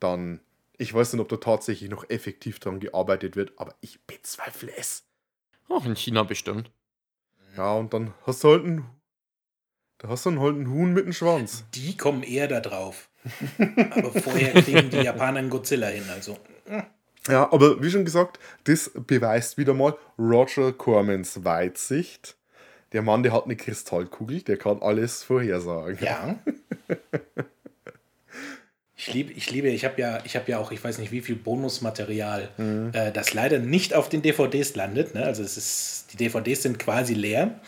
dann, 0.00 0.40
ich 0.76 0.92
weiß 0.92 1.12
nicht, 1.12 1.22
ob 1.22 1.28
da 1.28 1.36
tatsächlich 1.36 1.88
noch 1.88 2.10
effektiv 2.10 2.58
daran 2.58 2.80
gearbeitet 2.80 3.36
wird, 3.36 3.52
aber 3.56 3.76
ich 3.80 4.02
bezweifle 4.02 4.76
es. 4.76 5.04
Auch 5.68 5.86
in 5.86 5.94
China 5.94 6.24
bestimmt. 6.24 6.72
Ja, 7.56 7.74
und 7.74 7.94
dann 7.94 8.12
hast 8.26 8.42
du 8.42 8.48
halt 8.48 8.64
einen, 8.64 8.90
da 9.98 10.08
hast 10.08 10.26
du 10.26 10.30
dann 10.30 10.40
halt 10.40 10.56
einen 10.56 10.70
Huhn 10.70 10.92
mit 10.92 11.04
einem 11.04 11.12
Schwanz. 11.12 11.64
Die 11.74 11.96
kommen 11.96 12.24
eher 12.24 12.48
da 12.48 12.60
drauf. 12.60 13.08
aber 13.90 14.10
vorher 14.10 14.60
kriegen 14.60 14.90
die 14.90 14.98
Japaner 14.98 15.38
einen 15.38 15.50
Godzilla 15.50 15.86
hin, 15.86 16.04
also. 16.10 16.36
Ja, 17.28 17.50
aber 17.52 17.82
wie 17.82 17.90
schon 17.90 18.04
gesagt, 18.04 18.38
das 18.64 18.90
beweist 18.94 19.56
wieder 19.56 19.74
mal 19.74 19.96
Roger 20.18 20.72
Cormans 20.72 21.44
Weitsicht. 21.44 22.36
Der 22.92 23.02
Mann, 23.02 23.22
der 23.22 23.32
hat 23.32 23.44
eine 23.44 23.56
Kristallkugel, 23.56 24.42
der 24.42 24.56
kann 24.56 24.80
alles 24.82 25.22
vorhersagen. 25.22 25.98
Ja. 26.00 26.38
Ich 28.96 29.12
liebe, 29.12 29.32
ich 29.32 29.50
liebe, 29.50 29.68
ich 29.68 29.84
habe 29.84 30.00
ja, 30.00 30.20
ich 30.24 30.34
habe 30.36 30.50
ja 30.50 30.58
auch, 30.58 30.72
ich 30.72 30.82
weiß 30.82 30.98
nicht 30.98 31.12
wie 31.12 31.20
viel 31.20 31.34
Bonusmaterial, 31.34 32.48
mhm. 32.56 32.90
äh, 32.94 33.12
das 33.12 33.34
leider 33.34 33.58
nicht 33.58 33.92
auf 33.92 34.08
den 34.08 34.22
DVDs 34.22 34.76
landet. 34.76 35.14
Ne? 35.14 35.24
Also 35.24 35.42
es 35.42 35.56
ist, 35.56 36.06
die 36.12 36.16
DVDs 36.16 36.62
sind 36.62 36.78
quasi 36.78 37.12
leer. 37.12 37.60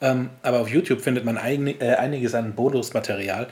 Ähm, 0.00 0.30
aber 0.42 0.60
auf 0.60 0.68
YouTube 0.68 1.00
findet 1.00 1.24
man 1.24 1.38
ein, 1.38 1.68
äh, 1.68 1.94
einiges 1.94 2.34
an 2.34 2.54
Bonusmaterial. 2.54 3.48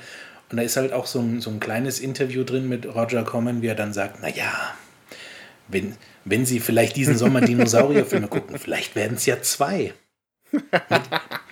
Und 0.51 0.57
da 0.57 0.63
ist 0.63 0.77
halt 0.77 0.93
auch 0.93 1.07
so 1.07 1.21
ein, 1.21 1.41
so 1.41 1.51
ein 1.51 1.61
kleines 1.61 2.01
Interview 2.01 2.43
drin 2.43 2.69
mit 2.69 2.87
Roger 2.87 3.23
Corman, 3.23 3.63
wie 3.63 3.69
er 3.69 3.77
dann 3.77 3.93
sagt, 3.93 4.21
naja, 4.21 4.75
wenn, 5.71 5.97
wenn 6.25 6.47
Sie 6.47 6.61
vielleicht 6.61 6.97
diesen 6.97 7.17
Sommer 7.17 7.41
Dinosaurierfilme 7.41 8.29
gucken, 8.29 8.59
vielleicht 8.59 8.95
werden 8.95 9.17
es 9.17 9.27
ja 9.27 9.41
zwei. 9.43 9.95
Mit, 10.53 11.03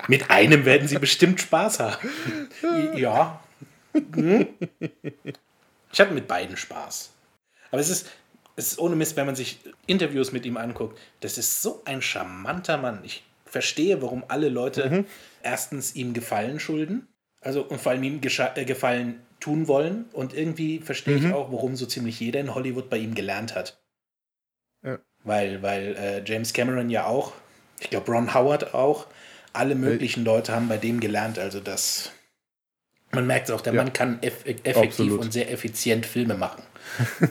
mit, 0.07 0.29
einem 0.29 0.65
werden 0.65 0.87
Sie 0.87 0.99
bestimmt 0.99 1.39
Spaß 1.39 1.79
haben. 1.79 2.09
ja. 2.95 3.41
Hm? 4.13 4.47
Ich 5.91 5.99
hatte 5.99 6.13
mit 6.13 6.27
beiden 6.27 6.57
Spaß. 6.57 7.11
Aber 7.71 7.81
es 7.81 7.89
ist, 7.89 8.09
es 8.55 8.73
ist 8.73 8.79
ohne 8.79 8.95
Mist, 8.95 9.15
wenn 9.15 9.25
man 9.25 9.35
sich 9.35 9.59
Interviews 9.87 10.31
mit 10.31 10.45
ihm 10.45 10.57
anguckt, 10.57 10.99
das 11.21 11.37
ist 11.37 11.61
so 11.61 11.81
ein 11.85 12.01
charmanter 12.01 12.77
Mann. 12.77 12.99
Ich 13.03 13.23
verstehe, 13.45 14.01
warum 14.01 14.23
alle 14.27 14.49
Leute 14.49 14.89
mhm. 14.89 15.05
erstens 15.41 15.95
ihm 15.95 16.13
Gefallen 16.13 16.59
schulden, 16.59 17.07
also 17.41 17.63
und 17.63 17.79
vor 17.79 17.93
allem 17.93 18.03
ihm 18.03 18.21
äh, 18.21 18.65
Gefallen 18.65 19.21
tun 19.39 19.67
wollen. 19.67 20.05
Und 20.13 20.33
irgendwie 20.33 20.79
verstehe 20.79 21.17
mhm. 21.17 21.27
ich 21.27 21.33
auch, 21.33 21.51
warum 21.51 21.75
so 21.75 21.85
ziemlich 21.85 22.19
jeder 22.19 22.39
in 22.39 22.53
Hollywood 22.53 22.89
bei 22.89 22.97
ihm 22.97 23.15
gelernt 23.15 23.55
hat. 23.55 23.78
Ja. 24.83 24.99
Weil, 25.23 25.61
weil 25.61 25.95
äh, 25.95 26.23
James 26.25 26.53
Cameron 26.53 26.89
ja 26.89 27.05
auch, 27.05 27.33
ich 27.79 27.89
glaube 27.89 28.11
Ron 28.11 28.33
Howard 28.33 28.73
auch, 28.73 29.07
alle 29.53 29.75
möglichen 29.75 30.23
Leute 30.23 30.53
haben 30.53 30.69
bei 30.69 30.77
dem 30.77 30.99
gelernt. 30.99 31.39
Also 31.39 31.59
das 31.59 32.11
man 33.11 33.25
merkt 33.25 33.49
es 33.49 33.55
auch, 33.55 33.61
der 33.61 33.73
ja. 33.73 33.83
Mann 33.83 33.93
kann 33.93 34.19
eff 34.21 34.45
effektiv 34.45 34.77
Absolut. 34.77 35.21
und 35.21 35.33
sehr 35.33 35.51
effizient 35.51 36.05
Filme 36.05 36.35
machen. 36.35 36.61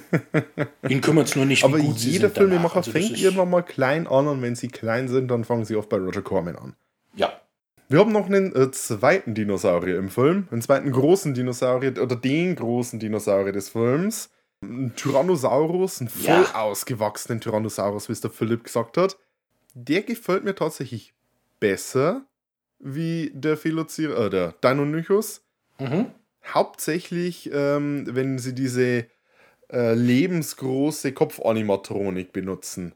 Ihn 0.88 1.00
kümmert 1.00 1.28
es 1.28 1.36
nur 1.36 1.46
nicht, 1.46 1.62
wie 1.62 1.66
Aber 1.66 1.78
gut 1.78 1.96
jeder 1.98 2.30
Filmemacher 2.30 2.78
also 2.78 2.90
fängt 2.90 3.16
irgendwann 3.18 3.50
mal 3.50 3.62
klein 3.62 4.06
an 4.06 4.26
und 4.26 4.42
wenn 4.42 4.56
sie 4.56 4.68
klein 4.68 5.08
sind, 5.08 5.28
dann 5.28 5.44
fangen 5.44 5.64
sie 5.64 5.76
oft 5.76 5.88
bei 5.88 5.96
Roger 5.96 6.22
Corman 6.22 6.56
an. 6.56 6.74
Ja. 7.14 7.32
Wir 7.88 8.00
haben 8.00 8.12
noch 8.12 8.26
einen 8.26 8.54
äh, 8.54 8.70
zweiten 8.70 9.34
Dinosaurier 9.34 9.98
im 9.98 10.08
Film, 10.08 10.48
einen 10.50 10.62
zweiten 10.62 10.90
großen 10.90 11.34
Dinosaurier 11.34 12.00
oder 12.02 12.16
den 12.16 12.54
großen 12.56 12.98
Dinosaurier 12.98 13.52
des 13.52 13.68
Films. 13.68 14.30
Ein 14.60 14.94
Tyrannosaurus, 14.96 16.00
einen 16.00 16.10
voll 16.10 16.44
ja. 16.44 16.54
ausgewachsenen 16.54 17.40
Tyrannosaurus, 17.40 18.08
wie 18.08 18.12
es 18.12 18.20
der 18.20 18.30
Philipp 18.30 18.64
gesagt 18.64 18.96
hat. 18.96 19.16
Der 19.74 20.02
gefällt 20.02 20.44
mir 20.44 20.54
tatsächlich 20.54 21.12
besser 21.60 22.26
wie 22.78 23.30
der 23.34 23.62
Velociraptor, 23.62 24.26
äh, 24.26 24.30
der 24.30 24.54
Deinonychus. 24.60 25.42
Mhm. 25.78 26.06
Hauptsächlich, 26.46 27.50
ähm, 27.52 28.06
wenn 28.08 28.38
sie 28.38 28.54
diese 28.54 29.06
äh, 29.70 29.94
lebensgroße 29.94 31.12
Kopfanimatronik 31.12 32.32
benutzen. 32.32 32.94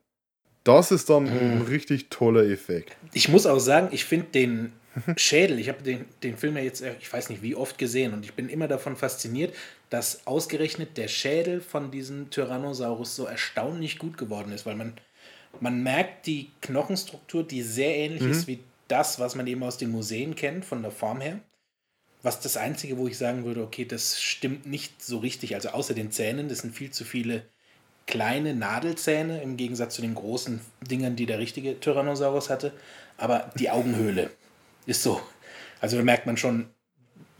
Das 0.64 0.90
ist 0.90 1.10
dann 1.10 1.24
mhm. 1.24 1.30
ein 1.30 1.62
richtig 1.62 2.08
toller 2.08 2.44
Effekt. 2.44 2.96
Ich 3.12 3.28
muss 3.28 3.46
auch 3.46 3.58
sagen, 3.58 3.88
ich 3.90 4.04
finde 4.04 4.26
den 4.28 4.72
Schädel, 5.16 5.58
ich 5.58 5.68
habe 5.68 5.82
den, 5.82 6.04
den 6.22 6.36
Film 6.36 6.56
ja 6.56 6.62
jetzt, 6.62 6.82
äh, 6.82 6.94
ich 7.00 7.12
weiß 7.12 7.30
nicht 7.30 7.42
wie 7.42 7.54
oft 7.54 7.78
gesehen 7.78 8.14
und 8.14 8.24
ich 8.24 8.34
bin 8.34 8.48
immer 8.48 8.68
davon 8.68 8.96
fasziniert, 8.96 9.54
dass 9.92 10.26
ausgerechnet 10.26 10.96
der 10.96 11.06
Schädel 11.06 11.60
von 11.60 11.90
diesem 11.90 12.30
Tyrannosaurus 12.30 13.14
so 13.14 13.26
erstaunlich 13.26 13.98
gut 13.98 14.16
geworden 14.16 14.50
ist, 14.50 14.64
weil 14.64 14.74
man, 14.74 14.94
man 15.60 15.82
merkt 15.82 16.26
die 16.26 16.50
Knochenstruktur, 16.62 17.46
die 17.46 17.60
sehr 17.60 17.94
ähnlich 17.94 18.22
mhm. 18.22 18.30
ist 18.30 18.46
wie 18.46 18.60
das, 18.88 19.20
was 19.20 19.34
man 19.34 19.46
eben 19.46 19.62
aus 19.62 19.76
den 19.76 19.90
Museen 19.90 20.34
kennt, 20.34 20.64
von 20.64 20.80
der 20.80 20.92
Form 20.92 21.20
her. 21.20 21.40
Was 22.22 22.40
das 22.40 22.56
Einzige, 22.56 22.96
wo 22.96 23.06
ich 23.06 23.18
sagen 23.18 23.44
würde, 23.44 23.62
okay, 23.62 23.84
das 23.84 24.18
stimmt 24.18 24.64
nicht 24.64 25.02
so 25.04 25.18
richtig. 25.18 25.56
Also 25.56 25.68
außer 25.68 25.92
den 25.92 26.10
Zähnen, 26.10 26.48
das 26.48 26.60
sind 26.60 26.74
viel 26.74 26.90
zu 26.90 27.04
viele 27.04 27.42
kleine 28.06 28.54
Nadelzähne 28.54 29.42
im 29.42 29.58
Gegensatz 29.58 29.96
zu 29.96 30.00
den 30.00 30.14
großen 30.14 30.62
Dingern, 30.80 31.16
die 31.16 31.26
der 31.26 31.38
richtige 31.38 31.78
Tyrannosaurus 31.78 32.48
hatte. 32.48 32.72
Aber 33.18 33.50
die 33.58 33.68
Augenhöhle 33.68 34.30
ist 34.86 35.02
so. 35.02 35.20
Also 35.82 35.98
da 35.98 36.02
merkt 36.02 36.24
man 36.24 36.38
schon, 36.38 36.70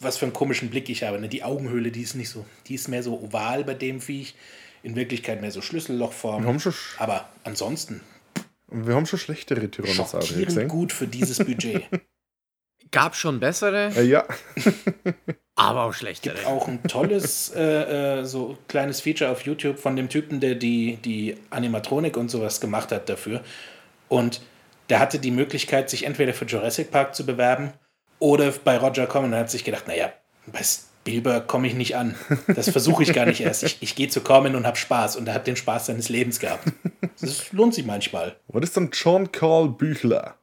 was 0.03 0.17
für 0.17 0.27
einen 0.27 0.33
komischen 0.33 0.71
Blick 0.71 0.89
ich 0.89 1.03
habe. 1.03 1.19
Ne? 1.21 1.29
Die 1.29 1.43
Augenhöhle, 1.43 1.91
die 1.91 2.03
ist 2.03 2.15
nicht 2.15 2.29
so, 2.29 2.45
die 2.67 2.75
ist 2.75 2.89
mehr 2.89 3.03
so 3.03 3.21
oval 3.21 3.65
bei 3.65 3.75
dem 3.75 4.01
Viech. 4.01 4.35
In 4.85 4.97
Wirklichkeit 4.97 5.41
mehr 5.41 5.53
so 5.53 5.63
Schlüssellochform. 5.63 6.45
Aber 6.99 7.29
ansonsten. 7.45 8.01
Wir 8.67 8.97
haben 8.97 9.07
schon 9.07 9.21
schlechtere 9.21 9.71
Tyrannosaurier 9.71 10.47
gesehen. 10.47 10.67
gut 10.67 10.93
für 10.93 11.07
dieses 11.07 11.39
Budget. 11.39 11.85
Gab 12.91 13.15
schon 13.15 13.39
bessere. 13.39 13.93
Äh, 13.95 14.03
ja. 14.03 14.27
aber 15.55 15.85
auch 15.85 15.95
schlechtere. 15.95 16.35
Gibt 16.35 16.47
auch 16.47 16.67
ein 16.67 16.83
tolles 16.83 17.53
äh, 17.55 18.21
äh, 18.21 18.25
so 18.25 18.59
kleines 18.67 19.01
Feature 19.01 19.31
auf 19.31 19.43
YouTube 19.43 19.79
von 19.79 19.95
dem 19.95 20.09
Typen, 20.09 20.41
der 20.41 20.57
die, 20.57 20.97
die 20.97 21.37
Animatronik 21.51 22.17
und 22.17 22.29
sowas 22.29 22.61
gemacht 22.61 22.91
hat 22.91 23.09
dafür. 23.09 23.43
Und 24.09 24.43
der 24.91 24.99
hatte 24.99 25.21
die 25.21 25.31
Möglichkeit, 25.31 25.91
sich 25.91 26.05
entweder 26.05 26.35
für 26.35 26.45
Jurassic 26.45 26.91
Park 26.91 27.15
zu 27.15 27.25
bewerben 27.25 27.73
oder 28.23 28.53
bei 28.53 28.77
Roger 28.77 29.09
Corman 29.09 29.35
hat 29.35 29.51
sich 29.51 29.64
gedacht, 29.64 29.89
naja, 29.89 30.12
Bei 30.47 30.61
Spielberg 30.62 31.49
komme 31.49 31.66
ich 31.66 31.75
nicht 31.75 31.97
an. 31.97 32.14
Das 32.47 32.70
versuche 32.70 33.03
ich 33.03 33.12
gar 33.12 33.27
nicht 33.27 33.41
erst. 33.41 33.64
Ich, 33.64 33.79
ich 33.81 33.97
gehe 33.97 34.07
zu 34.09 34.20
Corman 34.20 34.55
und 34.55 34.64
habe 34.64 34.77
Spaß 34.77 35.16
und 35.16 35.27
er 35.27 35.35
hat 35.35 35.49
den 35.49 35.57
Spaß 35.57 35.87
seines 35.87 36.09
Lebens 36.09 36.39
gehabt. 36.39 36.68
Das 37.20 37.53
lohnt 37.53 37.75
sich 37.75 37.85
manchmal. 37.85 38.37
Was 38.47 38.62
ist 38.62 38.77
dann 38.77 38.91
John 38.93 39.33
Carl 39.33 39.68
Büchler? 39.68 40.37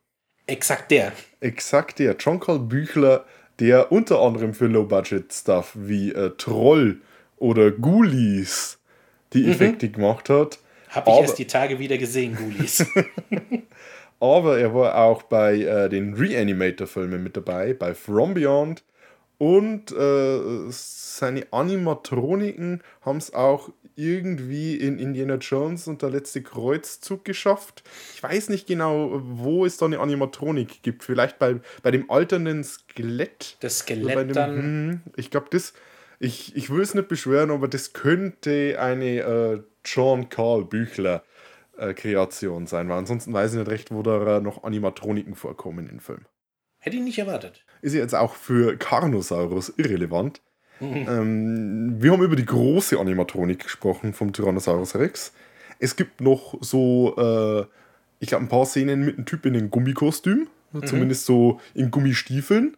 Exakt 0.46 0.92
der. 0.92 1.14
Exakt 1.40 2.00
der. 2.00 2.18
John 2.20 2.42
Carl 2.42 2.60
Büchler, 2.60 3.24
der 3.60 3.94
unter 3.94 4.20
anderem 4.20 4.54
für 4.54 4.68
Low-Budget-Stuff 4.68 5.72
wie 5.76 6.12
äh, 6.12 6.32
Troll 6.38 7.02
oder 7.38 7.72
Ghoulies 7.72 8.78
die 9.32 9.50
Effekte 9.50 9.88
mhm. 9.88 9.94
gemacht 9.94 10.30
hat. 10.30 10.60
Habe 10.90 11.10
ich 11.10 11.16
Aber, 11.16 11.22
erst 11.22 11.40
die 11.40 11.48
Tage 11.48 11.80
wieder 11.80 11.98
gesehen, 11.98 12.36
Ghoulies. 12.36 12.86
Aber 14.20 14.60
er 14.60 14.74
war 14.74 14.96
auch 14.98 15.24
bei 15.24 15.62
äh, 15.62 15.90
den 15.90 16.14
Reanimator-Filmen 16.14 17.24
mit 17.24 17.38
dabei, 17.38 17.74
bei 17.74 17.94
From 17.94 18.34
Beyond. 18.34 18.84
Und 19.38 19.94
äh, 19.94 20.70
seine 20.70 21.48
Animatroniken 21.52 22.84
haben 23.02 23.18
es 23.18 23.34
auch 23.34 23.70
irgendwie 23.96 24.76
in 24.76 25.00
Indiana 25.00 25.36
Jones 25.36 25.88
und 25.88 26.02
der 26.02 26.10
letzte 26.10 26.42
Kreuzzug 26.42 27.24
geschafft. 27.24 27.84
Ich 28.16 28.24
weiß 28.24 28.50
nicht 28.50 28.68
genau, 28.68 29.22
wo 29.24 29.66
es 29.66 29.78
da 29.78 29.86
eine 29.86 30.00
Animatronik 30.00 30.84
gibt. 30.84 31.04
Vielleicht 31.04 31.40
bei, 31.40 31.56
bei 31.84 31.92
dem 31.92 32.10
alternden 32.12 32.64
Skelett. 32.64 33.58
Das 33.62 33.80
Skelett 33.80 34.18
dem, 34.18 34.34
dann. 34.34 34.58
Hm, 34.58 35.02
ich 35.16 35.32
glaube, 35.32 35.48
das. 35.52 35.74
Ich, 36.22 36.54
ich 36.58 36.70
will 36.70 36.82
es 36.82 36.94
nicht 36.94 37.08
beschwören, 37.08 37.50
aber 37.50 37.70
das 37.70 37.94
könnte 37.94 38.78
eine 38.78 39.20
äh, 39.20 39.64
John 39.86 40.28
Carl 40.28 40.66
Büchler 40.66 41.24
äh, 41.80 41.94
Kreation 41.94 42.68
sein, 42.68 42.90
weil 42.90 42.98
ansonsten 42.98 43.34
weiß 43.34 43.54
ich 43.54 43.60
nicht 43.60 43.70
recht, 43.70 43.92
wo 43.92 44.04
da 44.04 44.40
noch 44.40 44.64
Animatroniken 44.64 45.36
vorkommen 45.36 45.90
im 45.90 46.00
Film. 46.00 46.26
Hätte 46.80 46.96
ich 46.96 47.04
nicht 47.04 47.20
erwartet. 47.20 47.66
Ist 47.82 47.94
jetzt 47.94 48.16
auch 48.16 48.36
für 48.36 48.78
Carnosaurus 48.78 49.74
irrelevant. 49.78 50.42
Mhm. 50.80 51.06
Ähm, 51.10 51.96
wir 52.02 52.12
haben 52.12 52.24
über 52.24 52.38
die 52.38 52.46
große 52.46 52.98
Animatronik 52.98 53.64
gesprochen 53.64 54.14
vom 54.14 54.32
Tyrannosaurus 54.32 54.96
Rex. 54.96 55.34
Es 55.80 55.96
gibt 55.96 56.22
noch 56.22 56.58
so, 56.62 57.16
äh, 57.18 57.66
ich 58.20 58.30
glaube, 58.30 58.46
ein 58.46 58.50
paar 58.50 58.66
Szenen 58.66 59.06
mit 59.06 59.18
einem 59.18 59.26
Typ 59.26 59.46
in 59.46 59.56
einem 59.56 59.70
Gummikostüm, 59.70 60.48
mhm. 60.72 60.86
zumindest 60.86 61.26
so 61.26 61.60
in 61.74 61.92
Gummistiefeln. 61.92 62.78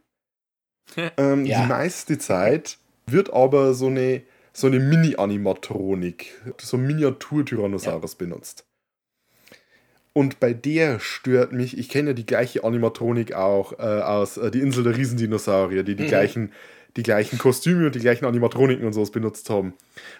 ähm, 1.18 1.46
ja. 1.46 1.62
Die 1.62 1.68
meiste 1.68 2.18
Zeit 2.18 2.80
wird 3.06 3.32
aber 3.32 3.76
so 3.76 3.88
eine, 3.88 4.24
so 4.52 4.68
eine 4.68 4.80
Mini-Animatronik, 4.80 6.42
so 6.60 6.78
ein 6.78 6.88
Miniatur-Tyrannosaurus 6.88 8.14
ja. 8.14 8.18
benutzt. 8.18 8.66
Und 10.14 10.40
bei 10.40 10.54
der 10.54 11.00
stört 11.00 11.54
mich, 11.54 11.78
ich 11.78 11.88
kenne 11.88 12.10
ja 12.10 12.14
die 12.14 12.26
gleiche 12.26 12.64
Animatronik 12.64 13.34
auch 13.34 13.74
äh, 13.80 13.84
aus 13.84 14.38
äh, 14.38 14.52
Die 14.52 14.60
Insel 14.60 14.84
der 14.84 14.98
Riesendinosaurier, 14.98 15.84
die 15.84 15.96
die, 15.96 16.04
mhm. 16.04 16.08
gleichen, 16.08 16.52
die 16.98 17.04
gleichen 17.04 17.40
Kostüme 17.40 17.86
und 17.86 17.96
die 17.96 18.00
gleichen 18.00 18.26
Animatroniken 18.26 18.86
und 18.86 18.92
sowas 18.92 19.12
benutzt 19.12 19.50
haben. 19.50 19.74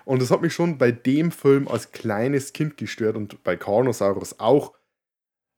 Und 0.06 0.22
das 0.22 0.32
hat 0.32 0.42
mich 0.42 0.54
schon 0.54 0.78
bei 0.78 0.92
dem 0.92 1.32
Film 1.32 1.68
als 1.68 1.92
kleines 1.92 2.54
Kind 2.54 2.78
gestört 2.78 3.18
und 3.18 3.44
bei 3.44 3.58
Carnosaurus 3.58 4.40
auch, 4.40 4.74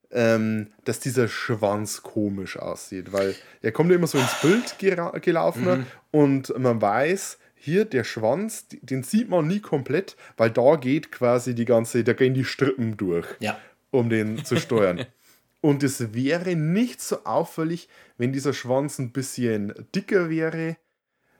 ähm, 0.09 0.71
dass 0.83 0.99
dieser 0.99 1.27
Schwanz 1.27 2.01
komisch 2.01 2.57
aussieht, 2.57 3.13
weil 3.13 3.35
er 3.61 3.71
kommt 3.71 3.91
ja 3.91 3.97
immer 3.97 4.07
so 4.07 4.17
ins 4.17 4.41
Bild 4.41 4.79
gelaufen 5.21 5.65
mhm. 5.65 5.85
und 6.09 6.57
man 6.57 6.81
weiß, 6.81 7.37
hier 7.55 7.85
der 7.85 8.03
Schwanz, 8.03 8.65
den 8.81 9.03
sieht 9.03 9.29
man 9.29 9.47
nie 9.47 9.59
komplett, 9.59 10.17
weil 10.37 10.51
da 10.51 10.75
geht 10.75 11.11
quasi 11.11 11.55
die 11.55 11.65
ganze, 11.65 12.03
da 12.03 12.13
gehen 12.13 12.33
die 12.33 12.43
Strippen 12.43 12.97
durch. 12.97 13.27
Ja 13.39 13.57
um 13.93 14.09
den 14.09 14.43
zu 14.43 14.57
steuern. 14.57 15.05
Und 15.61 15.81
es 15.81 16.13
wäre 16.13 16.57
nicht 16.57 16.99
so 16.99 17.23
auffällig, 17.23 17.87
wenn 18.17 18.33
dieser 18.33 18.51
Schwanz 18.51 18.99
ein 18.99 19.13
bisschen 19.13 19.73
dicker 19.95 20.29
wäre, 20.29 20.75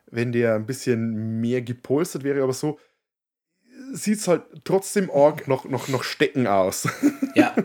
wenn 0.09 0.31
der 0.31 0.55
ein 0.55 0.65
bisschen 0.65 1.41
mehr 1.41 1.61
gepolstert 1.61 2.23
wäre, 2.23 2.41
aber 2.41 2.53
so 2.53 2.79
sieht 3.91 4.19
es 4.19 4.27
halt 4.29 4.43
trotzdem 4.63 5.11
arg 5.11 5.47
noch, 5.49 5.65
noch, 5.65 5.89
noch 5.89 6.03
stecken 6.03 6.47
aus. 6.47 6.87
Ja, 7.35 7.55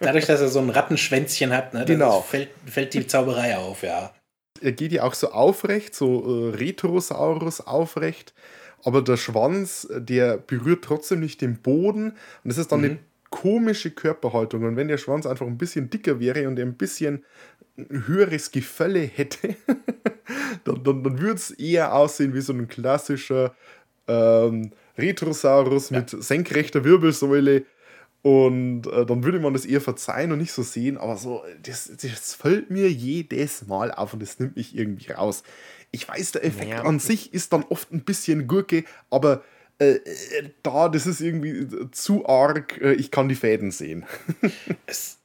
dadurch, 0.00 0.26
dass 0.26 0.40
er 0.40 0.48
so 0.48 0.58
ein 0.58 0.68
Rattenschwänzchen 0.68 1.52
hat, 1.52 1.74
ne, 1.74 1.84
genau. 1.84 2.22
fällt, 2.22 2.48
fällt 2.66 2.92
die 2.92 3.06
Zauberei 3.06 3.56
auf, 3.56 3.84
ja. 3.84 4.12
Er 4.60 4.72
geht 4.72 4.90
ja 4.90 5.04
auch 5.04 5.14
so 5.14 5.30
aufrecht, 5.30 5.94
so 5.94 6.50
äh, 6.50 6.56
Retrosaurus 6.56 7.60
aufrecht, 7.60 8.34
aber 8.82 9.02
der 9.02 9.16
Schwanz, 9.16 9.86
der 9.94 10.38
berührt 10.38 10.82
trotzdem 10.82 11.20
nicht 11.20 11.40
den 11.40 11.62
Boden 11.62 12.10
und 12.10 12.16
das 12.42 12.58
ist 12.58 12.72
dann 12.72 12.80
mhm. 12.80 12.84
eine 12.86 12.98
komische 13.36 13.90
Körperhaltung. 13.90 14.64
Und 14.64 14.76
wenn 14.76 14.88
der 14.88 14.96
Schwanz 14.96 15.26
einfach 15.26 15.46
ein 15.46 15.58
bisschen 15.58 15.90
dicker 15.90 16.20
wäre 16.20 16.48
und 16.48 16.58
er 16.58 16.64
ein 16.64 16.76
bisschen 16.76 17.22
höheres 17.76 18.50
Gefälle 18.50 19.00
hätte, 19.00 19.56
dann, 20.64 20.82
dann, 20.82 21.02
dann 21.02 21.20
würde 21.20 21.34
es 21.34 21.50
eher 21.50 21.94
aussehen 21.94 22.32
wie 22.32 22.40
so 22.40 22.54
ein 22.54 22.66
klassischer 22.66 23.54
ähm, 24.08 24.70
Retrosaurus 24.96 25.90
ja. 25.90 25.98
mit 25.98 26.10
senkrechter 26.10 26.82
Wirbelsäule. 26.84 27.66
Und 28.22 28.86
äh, 28.86 29.04
dann 29.04 29.22
würde 29.22 29.38
man 29.38 29.52
das 29.52 29.66
eher 29.66 29.82
verzeihen 29.82 30.32
und 30.32 30.38
nicht 30.38 30.52
so 30.52 30.62
sehen. 30.62 30.96
Aber 30.96 31.18
so, 31.18 31.44
das, 31.62 31.92
das 31.94 32.34
fällt 32.34 32.70
mir 32.70 32.90
jedes 32.90 33.66
Mal 33.66 33.92
auf 33.92 34.14
und 34.14 34.22
das 34.22 34.40
nimmt 34.40 34.56
mich 34.56 34.74
irgendwie 34.74 35.12
raus. 35.12 35.42
Ich 35.90 36.08
weiß, 36.08 36.32
der 36.32 36.44
Effekt 36.44 36.70
ja. 36.70 36.84
an 36.84 37.00
sich 37.00 37.34
ist 37.34 37.52
dann 37.52 37.64
oft 37.68 37.92
ein 37.92 38.00
bisschen 38.00 38.46
Gurke, 38.46 38.84
aber 39.10 39.42
äh, 39.78 39.94
äh, 39.94 40.50
da, 40.62 40.88
das 40.88 41.06
ist 41.06 41.20
irgendwie 41.20 41.68
zu 41.90 42.26
arg, 42.26 42.80
äh, 42.80 42.92
ich 42.94 43.10
kann 43.10 43.28
die 43.28 43.34
Fäden 43.34 43.70
sehen. 43.70 44.06
es, 44.86 45.18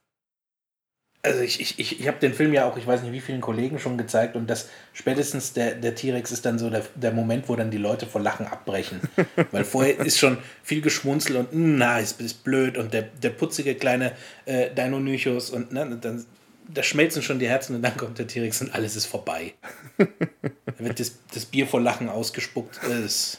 also 1.24 1.42
ich, 1.42 1.62
ich, 1.62 1.80
ich, 1.80 2.00
ich 2.00 2.08
habe 2.08 2.18
den 2.20 2.34
Film 2.34 2.52
ja 2.52 2.66
auch, 2.66 2.78
ich 2.78 2.88
weiß 2.88 3.04
nicht 3.04 3.12
wie 3.12 3.22
vielen 3.22 3.42
Kollegen 3.42 3.78
schon 3.80 3.98
gezeigt 3.98 4.36
und 4.36 4.50
das 4.50 4.70
spätestens 4.92 5.54
der, 5.54 5.76
der 5.76 5.94
T-Rex 5.94 6.32
ist 6.32 6.46
dann 6.46 6.58
so 6.58 6.70
der, 6.70 6.84
der 6.96 7.12
Moment, 7.12 7.48
wo 7.48 7.56
dann 7.56 7.70
die 7.70 7.78
Leute 7.78 8.08
vor 8.08 8.22
Lachen 8.22 8.48
abbrechen. 8.48 9.00
Weil 9.52 9.64
vorher 9.64 10.00
ist 10.00 10.18
schon 10.18 10.40
viel 10.64 10.82
Geschmunzel 10.82 11.38
und 11.38 11.52
hm, 11.52 11.78
na, 11.78 12.00
ist, 12.00 12.20
ist 12.20 12.44
blöd 12.44 12.78
und 12.78 12.94
der, 12.94 13.04
der 13.04 13.30
putzige 13.30 13.76
kleine 13.76 14.14
äh, 14.46 14.74
Deinonychus 14.74 15.52
und 15.52 15.72
ne, 15.72 15.98
dann 16.02 16.26
da 16.68 16.84
schmelzen 16.84 17.22
schon 17.22 17.40
die 17.40 17.48
Herzen 17.48 17.76
und 17.76 17.82
dann 17.82 17.98
kommt 17.98 18.18
der 18.18 18.28
T-Rex 18.28 18.62
und 18.62 18.74
alles 18.74 18.96
ist 18.96 19.06
vorbei. 19.06 19.54
da 19.98 20.80
wird 20.80 21.00
das, 21.00 21.20
das 21.34 21.46
Bier 21.46 21.68
vor 21.68 21.82
Lachen 21.82 22.10
ausgespuckt. 22.10 22.80
Das, 22.88 23.38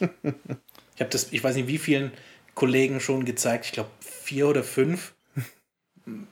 habe 1.03 1.11
das, 1.11 1.29
ich 1.33 1.43
weiß 1.43 1.57
nicht, 1.57 1.69
wie 1.69 1.79
vielen 1.79 2.13
Kollegen 2.55 3.01
schon 3.01 3.25
gezeigt. 3.25 3.67
Ich 3.67 3.73
glaube, 3.73 3.91
vier 4.01 4.49
oder 4.49 4.65
fünf. 4.65 5.15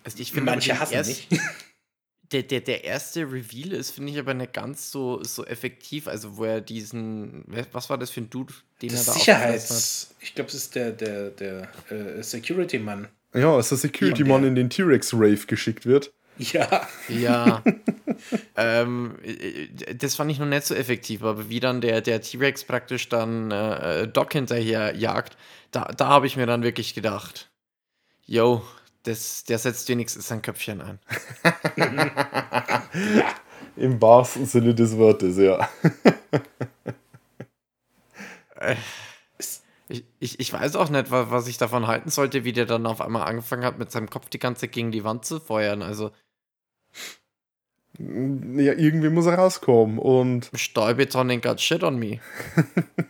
Also 0.04 0.18
ich 0.18 0.32
finde, 0.32 0.50
manche 0.50 0.78
hassen 0.78 0.94
erst, 0.94 1.30
nicht. 1.30 1.42
Der, 2.32 2.44
der, 2.44 2.60
der 2.60 2.84
erste 2.84 3.22
Reveal 3.22 3.72
ist, 3.72 3.90
finde 3.90 4.12
ich, 4.12 4.18
aber 4.20 4.34
nicht 4.34 4.52
ganz 4.52 4.92
so, 4.92 5.20
so 5.24 5.44
effektiv. 5.44 6.06
Also, 6.06 6.36
wo 6.36 6.44
er 6.44 6.60
diesen. 6.60 7.42
Was 7.72 7.90
war 7.90 7.98
das 7.98 8.10
für 8.10 8.20
ein 8.20 8.30
Dude, 8.30 8.54
den 8.80 8.90
das 8.90 9.08
er 9.08 9.12
da 9.12 9.18
Sicherheits. 9.18 10.14
Ich 10.20 10.36
glaube, 10.36 10.46
es 10.46 10.54
ist 10.54 10.76
der, 10.76 10.92
der, 10.92 11.30
der 11.30 11.68
äh, 11.90 12.22
Security-Mann. 12.22 13.08
Ja, 13.34 13.58
es 13.58 13.72
ist 13.72 13.82
der 13.82 13.90
Security-Mann 13.90 14.44
in 14.44 14.54
den 14.54 14.70
T-Rex-Rave 14.70 15.44
geschickt 15.48 15.86
wird. 15.86 16.12
Ja. 16.38 16.88
Ja. 17.08 17.64
ähm, 18.56 19.16
das 19.96 20.16
fand 20.16 20.30
ich 20.30 20.38
noch 20.38 20.46
nicht 20.46 20.64
so 20.64 20.74
effektiv, 20.74 21.22
aber 21.22 21.48
wie 21.48 21.60
dann 21.60 21.80
der, 21.80 22.00
der 22.00 22.20
T-Rex 22.20 22.64
praktisch 22.64 23.08
dann 23.08 23.50
äh, 23.50 24.08
Doc 24.08 24.32
hinterher 24.32 24.94
jagt, 24.96 25.36
da, 25.70 25.84
da 25.96 26.08
habe 26.08 26.26
ich 26.26 26.36
mir 26.36 26.46
dann 26.46 26.62
wirklich 26.62 26.94
gedacht, 26.94 27.50
yo, 28.26 28.62
das, 29.04 29.44
der 29.44 29.58
setzt 29.58 29.88
wenigstens 29.88 30.28
sein 30.28 30.42
Köpfchen 30.42 30.80
ein. 30.80 30.98
Im 33.76 34.00
wahrsten 34.00 34.46
Sinne 34.46 34.74
des 34.74 34.96
Wortes, 34.96 35.38
ja. 35.38 35.68
Äh, 38.56 38.76
ich, 39.88 40.04
ich, 40.20 40.38
ich 40.38 40.52
weiß 40.52 40.76
auch 40.76 40.88
nicht, 40.88 41.10
was, 41.10 41.48
ich 41.48 41.58
davon 41.58 41.86
halten 41.86 42.10
sollte, 42.10 42.44
wie 42.44 42.52
der 42.52 42.66
dann 42.66 42.86
auf 42.86 43.00
einmal 43.00 43.26
angefangen 43.26 43.64
hat, 43.64 43.78
mit 43.78 43.90
seinem 43.90 44.08
Kopf 44.08 44.28
die 44.28 44.38
ganze 44.38 44.62
Zeit 44.62 44.72
gegen 44.72 44.92
die 44.92 45.02
Wand 45.02 45.24
zu 45.24 45.40
feuern. 45.40 45.82
Also, 45.82 46.12
ja, 48.56 48.72
irgendwie 48.72 49.10
muss 49.10 49.26
er 49.26 49.34
rauskommen 49.34 49.98
und. 49.98 50.50
Ain't 51.30 51.42
got 51.42 51.60
shit 51.60 51.82
on 51.82 51.98
me. 51.98 52.20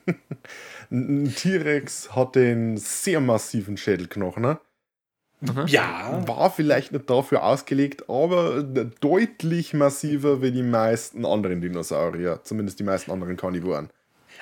Ein 0.90 1.32
T-Rex 1.34 2.16
hat 2.16 2.34
den 2.34 2.76
sehr 2.76 3.20
massiven 3.20 3.76
Schädelknochen, 3.76 4.42
ne? 4.42 4.58
Mhm. 5.40 5.66
Ja. 5.68 6.22
War 6.26 6.50
vielleicht 6.50 6.92
nicht 6.92 7.08
dafür 7.08 7.44
ausgelegt, 7.44 8.10
aber 8.10 8.62
deutlich 8.62 9.72
massiver 9.72 10.42
wie 10.42 10.50
die 10.50 10.62
meisten 10.62 11.24
anderen 11.24 11.60
Dinosaurier, 11.60 12.40
zumindest 12.42 12.80
die 12.80 12.84
meisten 12.84 13.10
anderen 13.10 13.36
Karnivoren. 13.36 13.90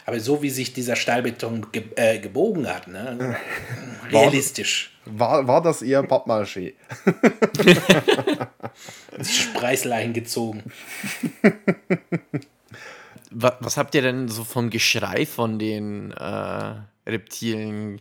Aber 0.08 0.20
so 0.20 0.40
wie 0.40 0.48
sich 0.48 0.72
dieser 0.72 0.96
Stahlbeton 0.96 1.70
ge 1.70 1.84
äh, 1.96 2.18
gebogen 2.18 2.66
hat, 2.66 2.88
ne? 2.88 3.36
realistisch. 4.10 4.98
War, 5.04 5.46
war 5.46 5.60
das 5.60 5.82
eher 5.82 6.02
Pappmaché? 6.02 6.72
Spreißlein 9.22 10.14
gezogen. 10.14 10.62
was, 13.30 13.52
was, 13.60 13.76
habt 13.76 13.94
ihr 13.94 14.00
denn 14.00 14.28
so 14.28 14.44
vom 14.44 14.70
Geschrei 14.70 15.26
von 15.26 15.58
den 15.58 16.12
äh, 16.12 16.74
Reptilien 17.06 18.00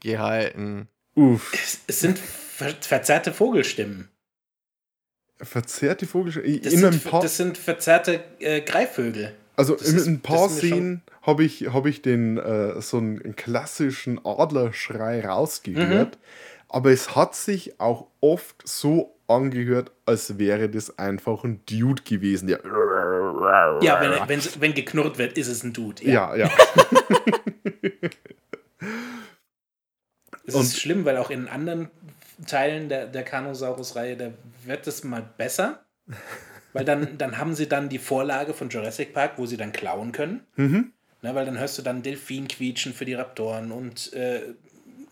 gehalten? 0.00 0.88
Uff. 1.14 1.54
Es, 1.54 1.80
es 1.86 2.00
sind 2.00 2.18
ver 2.18 2.74
verzerrte 2.82 3.32
Vogelstimmen. 3.32 4.10
Verzerrte 5.40 6.06
Vogelstimmen? 6.06 6.60
Das, 6.60 6.74
sind, 6.74 7.14
das 7.14 7.36
sind 7.38 7.56
verzerrte 7.56 8.22
äh, 8.40 8.60
Greifvögel. 8.60 9.34
Also 9.56 9.74
Das 9.74 9.88
in 9.88 9.96
ist- 9.96 10.06
ein 10.06 10.20
paar 10.20 10.48
Szenen 10.48 11.02
habe 11.22 11.42
ich, 11.44 11.72
hab 11.72 11.86
ich 11.86 12.02
den 12.02 12.36
äh, 12.38 12.80
so 12.80 12.98
einen 12.98 13.34
klassischen 13.36 14.24
Adlerschrei 14.24 15.24
rausgehört. 15.26 16.18
Aber 16.68 16.90
es 16.90 17.14
hat 17.16 17.34
sich 17.34 17.80
auch 17.80 18.06
oft 18.20 18.56
so 18.68 19.16
angehört, 19.28 19.92
als 20.04 20.38
wäre 20.38 20.68
das 20.68 20.98
einfach 20.98 21.42
ein 21.44 21.60
Dude 21.68 22.02
gewesen. 22.02 22.48
Der 22.48 22.60
Ja, 23.82 24.00
wenn, 24.00 24.28
wenn, 24.28 24.40
wenn 24.60 24.74
geknurrt 24.74 25.18
wird, 25.18 25.36
ist 25.38 25.48
es 25.48 25.62
ein 25.64 25.72
Dude. 25.72 26.04
ja, 26.04 26.34
ja. 26.36 26.50
Es 30.44 30.54
Und- 30.54 30.62
ist 30.62 30.78
schlimm, 30.80 31.04
weil 31.04 31.16
auch 31.16 31.30
in 31.30 31.48
anderen 31.48 31.88
Teilen 32.46 32.88
der, 32.88 33.06
der 33.06 33.22
Carnosaurus-Reihe, 33.24 34.16
da 34.16 34.30
wird 34.64 34.86
es 34.86 35.02
mal 35.02 35.24
besser. 35.36 35.84
Weil 36.76 36.84
dann, 36.84 37.18
dann 37.18 37.38
haben 37.38 37.54
sie 37.54 37.66
dann 37.68 37.88
die 37.88 37.98
Vorlage 37.98 38.54
von 38.54 38.68
Jurassic 38.68 39.12
Park, 39.14 39.32
wo 39.36 39.46
sie 39.46 39.56
dann 39.56 39.72
klauen 39.72 40.12
können. 40.12 40.40
Mhm. 40.56 40.92
Ne, 41.22 41.34
weil 41.34 41.46
dann 41.46 41.58
hörst 41.58 41.78
du 41.78 41.82
dann 41.82 42.02
Delfin 42.02 42.46
quietschen 42.46 42.92
für 42.92 43.04
die 43.04 43.14
Raptoren 43.14 43.72
und 43.72 44.12
äh, 44.12 44.42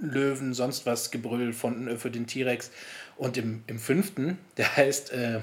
Löwen, 0.00 0.52
sonst 0.54 0.84
was 0.86 1.10
Gebrüll 1.10 1.52
von, 1.52 1.88
äh, 1.88 1.96
für 1.96 2.10
den 2.10 2.26
T-Rex. 2.26 2.70
Und 3.16 3.36
im, 3.36 3.62
im 3.66 3.78
fünften, 3.78 4.38
der 4.56 4.76
heißt 4.76 5.12
äh, 5.12 5.40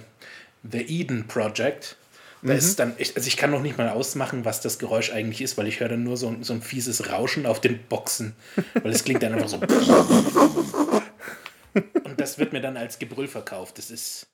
The 0.69 0.81
Eden 0.81 1.27
Project. 1.27 1.95
Da 2.43 2.53
ist 2.53 2.79
dann, 2.79 2.93
ich, 2.97 3.15
also 3.15 3.27
ich 3.27 3.37
kann 3.37 3.51
noch 3.51 3.61
nicht 3.61 3.77
mal 3.77 3.89
ausmachen, 3.89 4.45
was 4.45 4.61
das 4.61 4.79
Geräusch 4.79 5.11
eigentlich 5.11 5.41
ist, 5.41 5.57
weil 5.57 5.67
ich 5.67 5.79
höre 5.79 5.89
dann 5.89 6.03
nur 6.03 6.17
so, 6.17 6.27
ein- 6.27 6.43
so 6.43 6.53
ein 6.53 6.61
fieses 6.63 7.11
Rauschen 7.11 7.45
auf 7.45 7.61
den 7.61 7.79
Boxen. 7.87 8.33
Weil 8.81 8.91
es 8.91 9.03
klingt 9.03 9.21
dann 9.23 9.33
einfach 9.33 9.47
so. 9.49 9.57
Und 12.03 12.19
das 12.19 12.37
wird 12.39 12.51
mir 12.53 12.61
dann 12.61 12.77
als 12.77 12.99
Gebrüll 12.99 13.27
verkauft. 13.27 13.77
Das 13.77 13.91
ist 13.91 14.27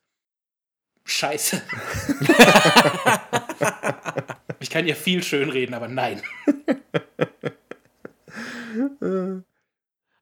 scheiße. 1.08 1.60
ich 4.60 4.70
kann 4.70 4.86
ja 4.86 4.96
viel 4.96 5.24
schön 5.24 5.50
reden, 5.50 5.74
aber 5.74 5.88
nein. 5.88 6.22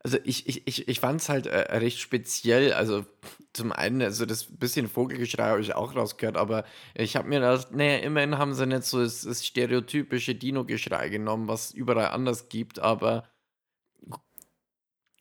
Also 0.04 0.20
ich, 0.24 0.48
ich, 0.48 0.68
ich, 0.68 0.88
ich 0.88 1.00
fand 1.00 1.20
es 1.20 1.30
halt 1.30 1.48
äh, 1.48 1.78
recht 1.78 2.00
speziell. 2.00 2.74
Also 2.74 3.06
zum 3.54 3.72
einen, 3.72 4.02
also 4.02 4.26
das 4.26 4.46
bisschen 4.46 4.88
Vogelgeschrei 4.88 5.50
habe 5.50 5.62
ich 5.62 5.74
auch 5.74 5.96
rausgehört, 5.96 6.38
aber 6.38 6.64
ich 6.94 7.16
habe 7.16 7.28
mir 7.28 7.40
gedacht, 7.40 7.72
naja, 7.72 7.98
immerhin 7.98 8.38
haben 8.38 8.54
sie 8.54 8.68
nicht 8.68 8.84
so 8.84 9.02
das, 9.02 9.22
das 9.22 9.46
stereotypische 9.46 10.36
Dino-Geschrei 10.36 11.10
genommen, 11.10 11.48
was 11.48 11.72
überall 11.72 12.10
anders 12.10 12.50
gibt, 12.50 12.80
aber 12.80 13.28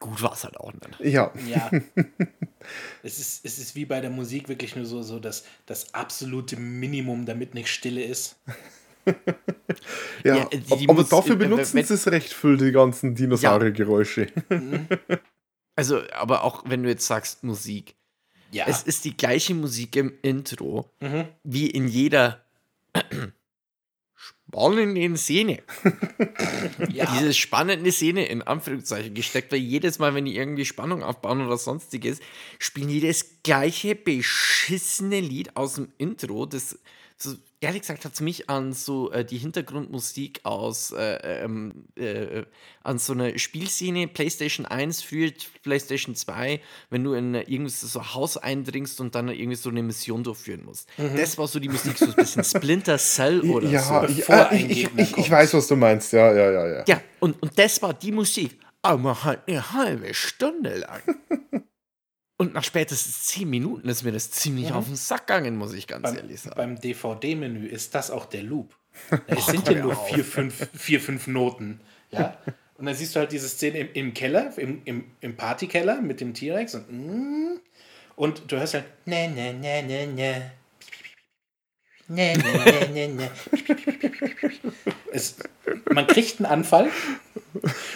gut 0.01 0.20
war 0.22 0.32
es 0.32 0.45
halt 0.45 0.57
auch 0.59 0.72
nicht. 0.72 1.01
Ja. 1.01 1.32
Ja. 1.47 1.70
es, 3.03 3.18
ist, 3.18 3.45
es 3.45 3.59
ist 3.59 3.74
wie 3.74 3.84
bei 3.84 4.01
der 4.01 4.11
Musik 4.11 4.49
wirklich 4.49 4.76
nur 4.76 4.84
so, 4.86 5.03
so 5.03 5.18
das, 5.18 5.45
das 5.66 5.92
absolute 5.95 6.57
Minimum, 6.57 7.26
damit 7.26 7.55
nicht 7.55 7.68
Stille 7.68 8.03
ist. 8.05 8.36
ja. 10.24 10.36
Ja, 10.36 10.45
die- 10.47 10.59
die 10.61 10.88
aber 10.88 10.95
muss- 11.01 11.09
dafür 11.09 11.34
äh, 11.34 11.38
benutzen 11.38 11.74
wenn- 11.74 11.84
sie 11.86 11.95
es 11.95 12.07
recht 12.09 12.32
viel, 12.32 12.57
die 12.57 12.72
ganzen 12.72 13.14
Dinosauriergeräusche. 13.14 14.28
Also, 15.76 16.03
aber 16.12 16.45
auch 16.45 16.62
wenn 16.68 16.84
du 16.84 16.88
jetzt 16.88 17.05
sagst 17.05 17.42
Musik, 17.42 17.97
Ja. 18.53 18.66
es 18.68 18.84
ist 18.84 19.05
die 19.05 19.16
gleiche 19.16 19.55
Musik 19.55 19.97
im 19.97 20.12
Intro 20.22 20.88
mhm. 21.01 21.24
wie 21.42 21.66
in 21.68 21.88
jeder 21.88 22.45
spannenden 24.55 25.17
Szene. 25.17 25.63
ja. 26.93 27.13
Diese 27.13 27.35
spannende 27.35 27.91
Szene 27.91 28.27
in 28.27 28.43
Anführungszeichen 28.43 29.13
gesteckt, 29.15 29.51
weil 29.51 29.59
jedes 29.59 29.99
Mal, 29.99 30.15
wenn 30.15 30.25
die 30.25 30.37
irgendwie 30.37 30.65
Spannung 30.65 31.03
aufbauen 31.03 31.45
oder 31.45 31.57
sonstiges, 31.57 32.21
spielen 32.59 32.89
die 32.89 33.01
das 33.01 33.43
gleiche 33.43 33.97
beschissene 33.97 35.21
Lied 35.21 35.57
aus 35.57 35.75
dem 35.75 35.89
Intro. 35.99 36.47
Das, 36.47 36.79
so, 37.17 37.35
ehrlich 37.61 37.83
gesagt, 37.83 38.05
hat 38.05 38.15
es 38.15 38.21
mich 38.21 38.51
an 38.51 38.73
so 38.73 39.11
äh, 39.12 39.25
die 39.25 39.39
Hintergrundmusik 39.39 40.41
aus 40.43 40.91
äh, 40.93 41.45
ähm, 41.45 41.87
äh, 41.97 42.43
an 42.83 42.99
so 42.99 43.12
eine 43.12 43.39
Spielszene 43.39 44.09
PlayStation 44.09 44.67
1 44.67 45.03
für 45.03 45.33
PlayStation 45.62 46.15
2, 46.15 46.61
wenn 46.91 47.05
du 47.05 47.15
in 47.15 47.35
äh, 47.35 47.45
irgendwie 47.47 47.71
so 47.71 47.99
ein 47.99 48.15
Haus 48.15 48.37
eindringst 48.37 49.01
und 49.01 49.15
dann 49.15 49.29
irgendwie 49.29 49.57
so 49.57 49.71
eine 49.71 49.83
Mission 49.83 50.25
durchführen 50.25 50.65
musst. 50.65 50.89
Das 50.97 51.39
war 51.39 51.47
so 51.47 51.61
die 51.61 51.69
Musik, 51.69 51.97
so 51.97 52.07
ein 52.07 52.15
bisschen 52.15 52.45
Splinter 52.45 52.99
Cell 52.99 53.41
oder 53.43 53.69
ja, 53.69 53.83
so. 53.83 54.09
ich, 54.09 54.29
äh, 54.29 54.33
ein 54.33 54.71
ich, 54.71 54.89
ich, 54.97 55.17
ich 55.17 55.31
weiß, 55.31 55.55
was 55.55 55.69
du 55.69 55.77
meinst. 55.77 56.12
Ja, 56.12 56.33
ja, 56.35 56.51
ja, 56.51 56.67
ja. 56.67 56.85
Ja, 56.87 57.01
und, 57.21 57.41
und 57.41 57.59
das 57.59 57.81
war 57.81 57.95
die 57.95 58.12
Musik, 58.12 58.59
aber 58.83 59.25
halt 59.25 59.41
eine 59.47 59.73
halbe 59.73 60.12
Stunde 60.12 60.79
lang. 60.79 61.03
Und 62.37 62.53
nach 62.53 62.64
spätestens 62.64 63.26
zehn 63.26 63.49
Minuten 63.49 63.89
ist 63.89 64.03
mir 64.03 64.11
das 64.11 64.30
ziemlich 64.30 64.72
auf 64.72 64.87
den 64.87 64.97
Sack 64.97 65.28
gegangen, 65.28 65.57
muss 65.57 65.72
ich 65.72 65.87
ganz 65.87 66.03
beim, 66.03 66.16
ehrlich 66.16 66.41
sagen. 66.41 66.57
beim 66.57 66.80
DVD-Menü 66.80 67.66
ist 67.66 67.95
das 67.95 68.11
auch 68.11 68.26
der 68.26 68.43
Loop. 68.43 68.76
Es 69.26 69.47
sind 69.47 69.68
ja 69.68 69.80
nur 69.80 69.97
vier 69.97 70.24
fünf, 70.24 70.68
vier, 70.74 71.01
fünf 71.01 71.26
Noten. 71.26 71.80
Ja? 72.11 72.37
Und 72.76 72.87
dann 72.87 72.95
siehst 72.95 73.14
du 73.14 73.20
halt 73.20 73.30
diese 73.30 73.49
Szene 73.49 73.78
im, 73.78 73.89
im 73.93 74.14
Keller, 74.14 74.53
im, 74.57 74.82
im, 74.85 75.05
im 75.20 75.37
Partykeller 75.37 76.01
mit 76.01 76.20
dem 76.20 76.35
T-Rex 76.35 76.74
und, 76.74 76.91
mm, 76.91 77.61
und 78.16 78.51
du 78.51 78.57
hörst 78.57 78.74
halt 78.74 78.85
ne, 79.07 79.28
ne, 79.28 79.55
ne, 79.55 79.82
ne, 79.82 80.07
ne. 80.07 80.51
Ne, 82.07 82.37
ne, 82.37 82.64
ne, 82.64 82.89
ne, 82.93 83.09
ne. 83.14 83.30
Es, 85.12 85.37
man 85.93 86.07
kriegt 86.07 86.39
einen 86.39 86.47
Anfall 86.47 86.91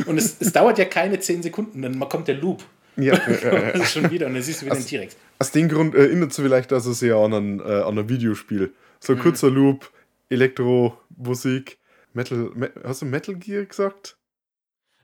und 0.06 0.16
es, 0.16 0.36
es 0.40 0.52
dauert 0.52 0.78
ja 0.78 0.84
keine 0.84 1.18
zehn 1.18 1.42
Sekunden, 1.42 1.82
dann 1.82 1.98
kommt 2.08 2.28
der 2.28 2.36
Loop. 2.36 2.64
ja, 3.02 3.14
ja, 3.14 3.28
ja, 3.28 3.54
ja. 3.54 3.72
Das 3.72 3.82
ist 3.82 3.92
schon 3.92 4.10
wieder 4.10 4.26
und 4.26 4.34
dann 4.34 4.42
siehst 4.42 4.62
du 4.62 4.66
wieder 4.66 4.76
den 4.76 4.86
T-Rex. 4.86 5.16
Aus 5.38 5.50
dem 5.52 5.68
Grund 5.68 5.94
erinnert 5.94 6.30
es 6.30 6.36
vielleicht 6.36 6.72
also 6.72 6.92
sehr 6.92 7.16
an 7.16 7.32
ein, 7.32 7.60
äh, 7.60 7.62
an 7.62 7.98
ein 7.98 8.08
Videospiel. 8.08 8.72
So 9.00 9.12
Mhm. 9.12 9.18
ein 9.18 9.22
kurzer 9.22 9.50
Loop, 9.50 9.90
Elektro-Musik, 10.28 11.78
Metal, 12.12 12.50
Me 12.54 12.70
hast 12.84 13.02
du 13.02 13.06
Metal 13.06 13.34
Gear 13.34 13.64
gesagt? 13.64 14.16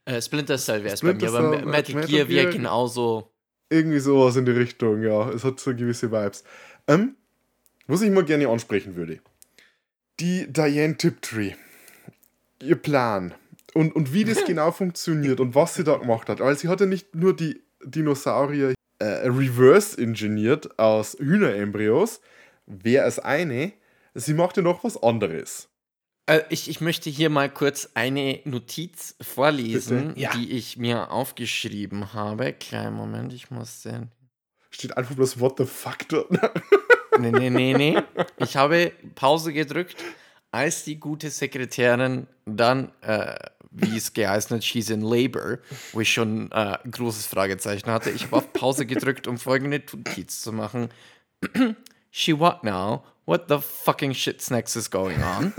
Äh, 0.04 0.20
Splinter 0.20 0.58
Cell 0.58 0.84
wäre 0.84 0.94
es 0.94 1.00
bei 1.00 1.14
mir, 1.14 1.28
aber 1.28 1.50
Metal, 1.64 1.66
Metal 1.94 2.06
Gear 2.06 2.28
wäre 2.28 2.50
genauso. 2.50 3.30
Irgendwie 3.70 4.00
sowas 4.00 4.36
in 4.36 4.44
die 4.44 4.52
Richtung, 4.52 5.02
ja. 5.02 5.30
Es 5.30 5.44
hat 5.44 5.58
so 5.60 5.74
gewisse 5.74 6.12
Vibes. 6.12 6.44
Ähm, 6.86 7.16
was 7.86 8.02
ich 8.02 8.10
mal 8.10 8.24
gerne 8.24 8.48
ansprechen 8.48 8.96
würde. 8.96 9.20
Die 10.20 10.46
Diane 10.52 10.96
Tiptree. 10.96 11.52
Ihr 12.62 12.76
Plan. 12.76 13.34
Und, 13.72 13.96
und 13.96 14.12
wie 14.12 14.24
das 14.24 14.44
genau 14.46 14.70
funktioniert 14.70 15.40
und 15.40 15.54
was 15.54 15.74
sie 15.74 15.84
da 15.84 15.96
gemacht 15.96 16.28
hat. 16.28 16.40
Weil 16.40 16.56
sie 16.56 16.68
hat 16.68 16.80
ja 16.80 16.86
nicht 16.86 17.14
nur 17.14 17.34
die 17.34 17.60
Dinosaurier 17.84 18.74
äh, 18.98 19.04
reverse 19.04 20.00
engineert 20.00 20.78
aus 20.78 21.16
Hühnerembryos. 21.18 22.20
Wäre 22.66 23.06
es 23.06 23.18
eine, 23.18 23.72
sie 24.14 24.34
macht 24.34 24.56
ja 24.56 24.62
noch 24.62 24.84
was 24.84 25.02
anderes. 25.02 25.68
Äh, 26.26 26.42
ich, 26.48 26.70
ich 26.70 26.80
möchte 26.80 27.10
hier 27.10 27.30
mal 27.30 27.50
kurz 27.50 27.90
eine 27.94 28.40
Notiz 28.44 29.14
vorlesen? 29.20 30.14
Ja. 30.16 30.32
die 30.32 30.52
ich 30.52 30.76
mir 30.76 31.10
aufgeschrieben 31.10 32.14
habe. 32.14 32.52
Kleinen 32.52 32.94
Moment, 32.94 33.32
ich 33.32 33.50
muss 33.50 33.82
den. 33.82 34.10
Steht 34.70 34.96
einfach 34.96 35.14
bloß 35.14 35.38
What 35.40 35.58
the 35.58 35.66
fuck. 35.66 35.98
Nee, 37.16 37.30
nee, 37.30 37.48
nee, 37.48 37.74
nee. 37.74 37.96
Ich 38.38 38.56
habe 38.56 38.90
Pause 39.14 39.52
gedrückt, 39.52 39.94
als 40.50 40.82
die 40.82 40.98
gute 40.98 41.30
Sekretärin 41.30 42.26
dann, 42.44 42.90
äh, 43.02 43.36
wie 43.74 43.96
es 43.96 44.12
geheißen 44.12 44.56
hat, 44.56 44.64
she's 44.64 44.88
in 44.88 45.00
labor, 45.00 45.58
wo 45.92 46.00
ich 46.00 46.12
schon 46.12 46.50
äh, 46.52 46.78
ein 46.82 46.90
großes 46.90 47.26
Fragezeichen 47.26 47.90
hatte. 47.90 48.10
Ich 48.10 48.24
habe 48.24 48.36
auf 48.36 48.52
Pause 48.52 48.86
gedrückt, 48.86 49.26
um 49.26 49.38
folgende 49.38 49.82
Notiz 49.92 50.40
zu 50.40 50.52
machen. 50.52 50.88
She 52.10 52.38
what 52.38 52.62
now? 52.62 53.04
What 53.26 53.46
the 53.48 53.58
fucking 53.58 54.14
shit 54.14 54.40
snacks 54.40 54.76
is 54.76 54.90
going 54.90 55.20
on? 55.22 55.52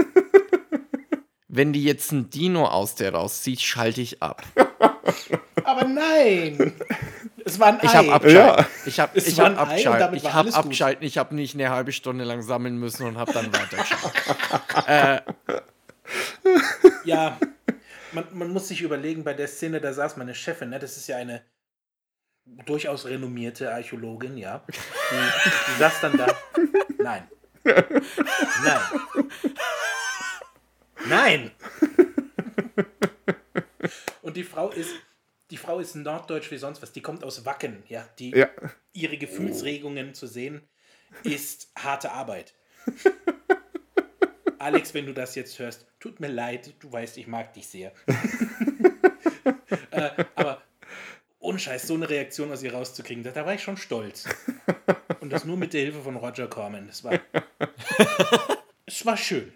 Wenn 1.47 1.73
die 1.73 1.83
jetzt 1.83 2.11
ein 2.11 2.29
Dino 2.29 2.65
aus 2.65 2.95
der 2.95 3.13
rauszieht, 3.13 3.61
schalte 3.61 4.01
ich 4.01 4.21
ab. 4.21 4.43
Aber 5.63 5.85
nein! 5.85 6.73
Es 7.43 7.59
war 7.59 7.67
ein 7.67 7.79
Ei. 7.81 7.85
Ich 7.85 7.95
habe 7.95 8.13
abschalten. 8.13 8.35
Ja. 8.35 8.67
Ich 8.85 8.99
habe 8.99 9.17
ich 9.17 9.39
hab 9.39 9.99
damit 9.99 10.21
Ich 10.21 10.33
habe 10.33 10.53
alles 10.53 10.79
gut. 10.79 10.97
Ich 11.01 11.17
habe 11.17 11.35
nicht 11.35 11.55
eine 11.55 11.69
halbe 11.69 11.91
Stunde 11.91 12.23
lang 12.23 12.41
sammeln 12.41 12.77
müssen 12.77 13.05
und 13.05 13.17
habe 13.17 13.33
dann 13.33 13.51
weitergeschaut. 13.53 14.11
Ja, 17.05 17.37
man, 18.15 18.27
man 18.31 18.49
muss 18.51 18.67
sich 18.67 18.81
überlegen, 18.81 19.23
bei 19.23 19.33
der 19.33 19.47
Szene, 19.47 19.79
da 19.81 19.93
saß 19.93 20.17
meine 20.17 20.33
Chefin, 20.33 20.69
ne, 20.69 20.79
das 20.79 20.97
ist 20.97 21.07
ja 21.07 21.17
eine 21.17 21.43
durchaus 22.65 23.05
renommierte 23.05 23.71
Archäologin, 23.73 24.37
ja. 24.37 24.65
Die, 24.67 24.73
die 25.15 25.79
saß 25.79 26.01
dann 26.01 26.17
da. 26.17 26.27
Nein. 26.97 27.27
Nein. 28.63 28.81
Nein! 31.07 31.51
Und 34.21 34.37
die 34.37 34.43
Frau 34.43 34.69
ist, 34.69 34.91
die 35.51 35.57
Frau 35.57 35.79
ist 35.79 35.95
norddeutsch 35.95 36.51
wie 36.51 36.57
sonst 36.57 36.81
was. 36.81 36.91
Die 36.91 37.01
kommt 37.01 37.23
aus 37.23 37.45
Wacken, 37.45 37.83
ja. 37.87 38.07
Die, 38.19 38.31
Ja. 38.31 38.49
Ihre 38.93 39.17
Gefühlsregungen 39.17 40.13
zu 40.13 40.25
sehen, 40.25 40.67
ist 41.23 41.71
harte 41.77 42.11
Arbeit. 42.11 42.53
Alex, 44.59 44.93
wenn 44.93 45.05
du 45.05 45.13
das 45.13 45.35
jetzt 45.35 45.57
hörst, 45.59 45.85
tut 45.99 46.19
mir 46.19 46.27
leid, 46.27 46.73
du 46.79 46.91
weißt, 46.91 47.17
ich 47.17 47.27
mag 47.27 47.53
dich 47.53 47.67
sehr. 47.67 47.91
äh, 49.91 50.09
aber 50.35 50.61
ohne 51.39 51.59
Scheiß, 51.59 51.87
so 51.87 51.93
eine 51.93 52.09
Reaktion 52.09 52.51
aus 52.51 52.63
ihr 52.63 52.73
rauszukriegen, 52.73 53.23
da, 53.23 53.31
da 53.31 53.45
war 53.45 53.53
ich 53.53 53.63
schon 53.63 53.77
stolz. 53.77 54.25
Und 55.19 55.31
das 55.31 55.45
nur 55.45 55.57
mit 55.57 55.73
der 55.73 55.81
Hilfe 55.81 56.01
von 56.01 56.15
Roger 56.15 56.47
Corman. 56.47 56.87
Das 56.87 57.03
war. 57.03 57.19
es 58.85 59.05
war 59.05 59.17
schön. 59.17 59.51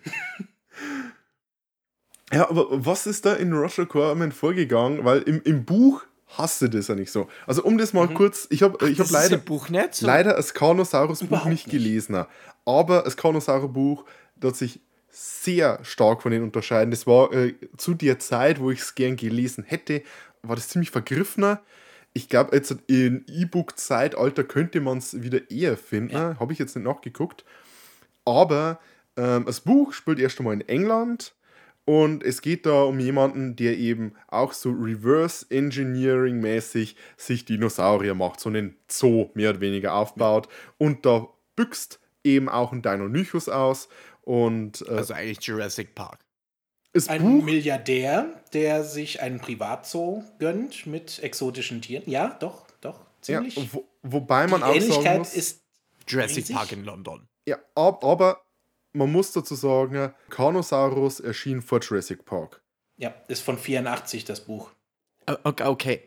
Ja, 2.31 2.49
aber 2.49 2.65
was 2.69 3.07
ist 3.07 3.25
da 3.25 3.33
in 3.33 3.53
Roger 3.53 3.85
Corman 3.85 4.31
vorgegangen? 4.31 5.03
Weil 5.03 5.21
im, 5.23 5.41
im 5.43 5.65
Buch 5.65 6.03
hast 6.27 6.61
du 6.61 6.67
das 6.67 6.87
ja 6.87 6.95
nicht 6.95 7.11
so. 7.11 7.27
Also 7.47 7.63
um 7.63 7.77
das 7.77 7.93
mal 7.93 8.07
mhm. 8.07 8.13
kurz, 8.13 8.47
ich 8.49 8.61
habe 8.61 8.89
ich 8.89 8.99
hab 8.99 9.09
leider, 9.09 9.37
Buch 9.37 9.69
nicht 9.69 9.95
so. 9.95 10.05
leider 10.05 10.33
das 10.33 10.53
Carnosaurus-Buch 10.53 11.45
nicht, 11.45 11.67
nicht 11.67 11.69
gelesen, 11.69 12.23
aber 12.65 13.01
das 13.01 13.17
Carnosaurus-Buch, 13.17 14.05
das 14.35 14.59
sich 14.59 14.79
sehr 15.09 15.83
stark 15.83 16.21
von 16.21 16.31
denen 16.31 16.43
unterscheiden. 16.43 16.91
Das 16.91 17.07
war 17.07 17.33
äh, 17.33 17.55
zu 17.77 17.93
der 17.93 18.19
Zeit, 18.19 18.59
wo 18.59 18.71
ich 18.71 18.79
es 18.79 18.95
gern 18.95 19.15
gelesen 19.15 19.63
hätte, 19.63 20.03
war 20.41 20.55
das 20.55 20.69
ziemlich 20.69 20.91
vergriffener. 20.91 21.61
Ich 22.13 22.29
glaube, 22.29 22.55
jetzt 22.55 22.75
in 22.87 23.25
E-Book-Zeitalter 23.27 24.43
könnte 24.43 24.81
man 24.81 24.97
es 24.97 25.21
wieder 25.21 25.51
eher 25.51 25.77
finden. 25.77 26.15
Ja. 26.15 26.39
Habe 26.39 26.53
ich 26.53 26.59
jetzt 26.59 26.75
nicht 26.75 26.85
nachgeguckt. 26.85 27.45
Aber 28.25 28.79
ähm, 29.17 29.45
das 29.45 29.61
Buch 29.61 29.93
spielt 29.93 30.19
erst 30.19 30.39
einmal 30.39 30.53
in 30.53 30.67
England 30.67 31.33
und 31.85 32.23
es 32.23 32.41
geht 32.41 32.65
da 32.65 32.83
um 32.83 32.99
jemanden, 32.99 33.55
der 33.55 33.77
eben 33.77 34.13
auch 34.27 34.53
so 34.53 34.69
Reverse 34.71 35.45
Engineering 35.49 36.39
mäßig 36.39 36.95
sich 37.17 37.45
Dinosaurier 37.45 38.13
macht, 38.13 38.39
so 38.39 38.49
einen 38.49 38.75
Zoo 38.87 39.29
mehr 39.33 39.51
oder 39.51 39.61
weniger 39.61 39.93
aufbaut 39.93 40.47
und 40.77 41.05
da 41.05 41.27
büxt 41.55 41.99
eben 42.23 42.47
auch 42.47 42.71
ein 42.71 42.81
Deinonychus 42.81 43.49
aus 43.49 43.89
und 44.21 44.83
äh, 44.87 44.91
also 44.91 45.13
eigentlich 45.13 45.41
Jurassic 45.41 45.95
Park. 45.95 46.19
ein 47.07 47.21
Buch, 47.21 47.43
Milliardär, 47.43 48.43
der 48.53 48.83
sich 48.83 49.21
einen 49.21 49.39
Privatzoo 49.39 50.23
gönnt 50.39 50.85
mit 50.85 51.19
exotischen 51.23 51.81
Tieren. 51.81 52.03
Ja, 52.07 52.37
doch, 52.39 52.65
doch, 52.81 52.99
ziemlich. 53.21 53.55
Ja, 53.55 53.63
wo, 53.71 53.85
wobei 54.03 54.47
man 54.47 54.61
Die 54.61 54.65
auch 54.65 54.75
Ähnlichkeit 54.75 55.03
sagen 55.03 55.19
muss, 55.19 55.33
ist 55.33 55.63
Jurassic 56.07 56.37
riesig. 56.37 56.55
Park 56.55 56.71
in 56.71 56.83
London. 56.83 57.27
Ja, 57.47 57.57
aber 57.75 58.41
man 58.93 59.11
muss 59.11 59.31
dazu 59.31 59.55
sagen, 59.55 60.13
Carnosaurus 60.29 61.19
erschien 61.19 61.61
vor 61.61 61.79
Jurassic 61.79 62.25
Park. 62.25 62.61
Ja, 62.97 63.13
ist 63.27 63.41
von 63.41 63.57
84 63.57 64.25
das 64.25 64.41
Buch. 64.45 64.71
Okay, 65.43 65.63
okay, 65.65 66.01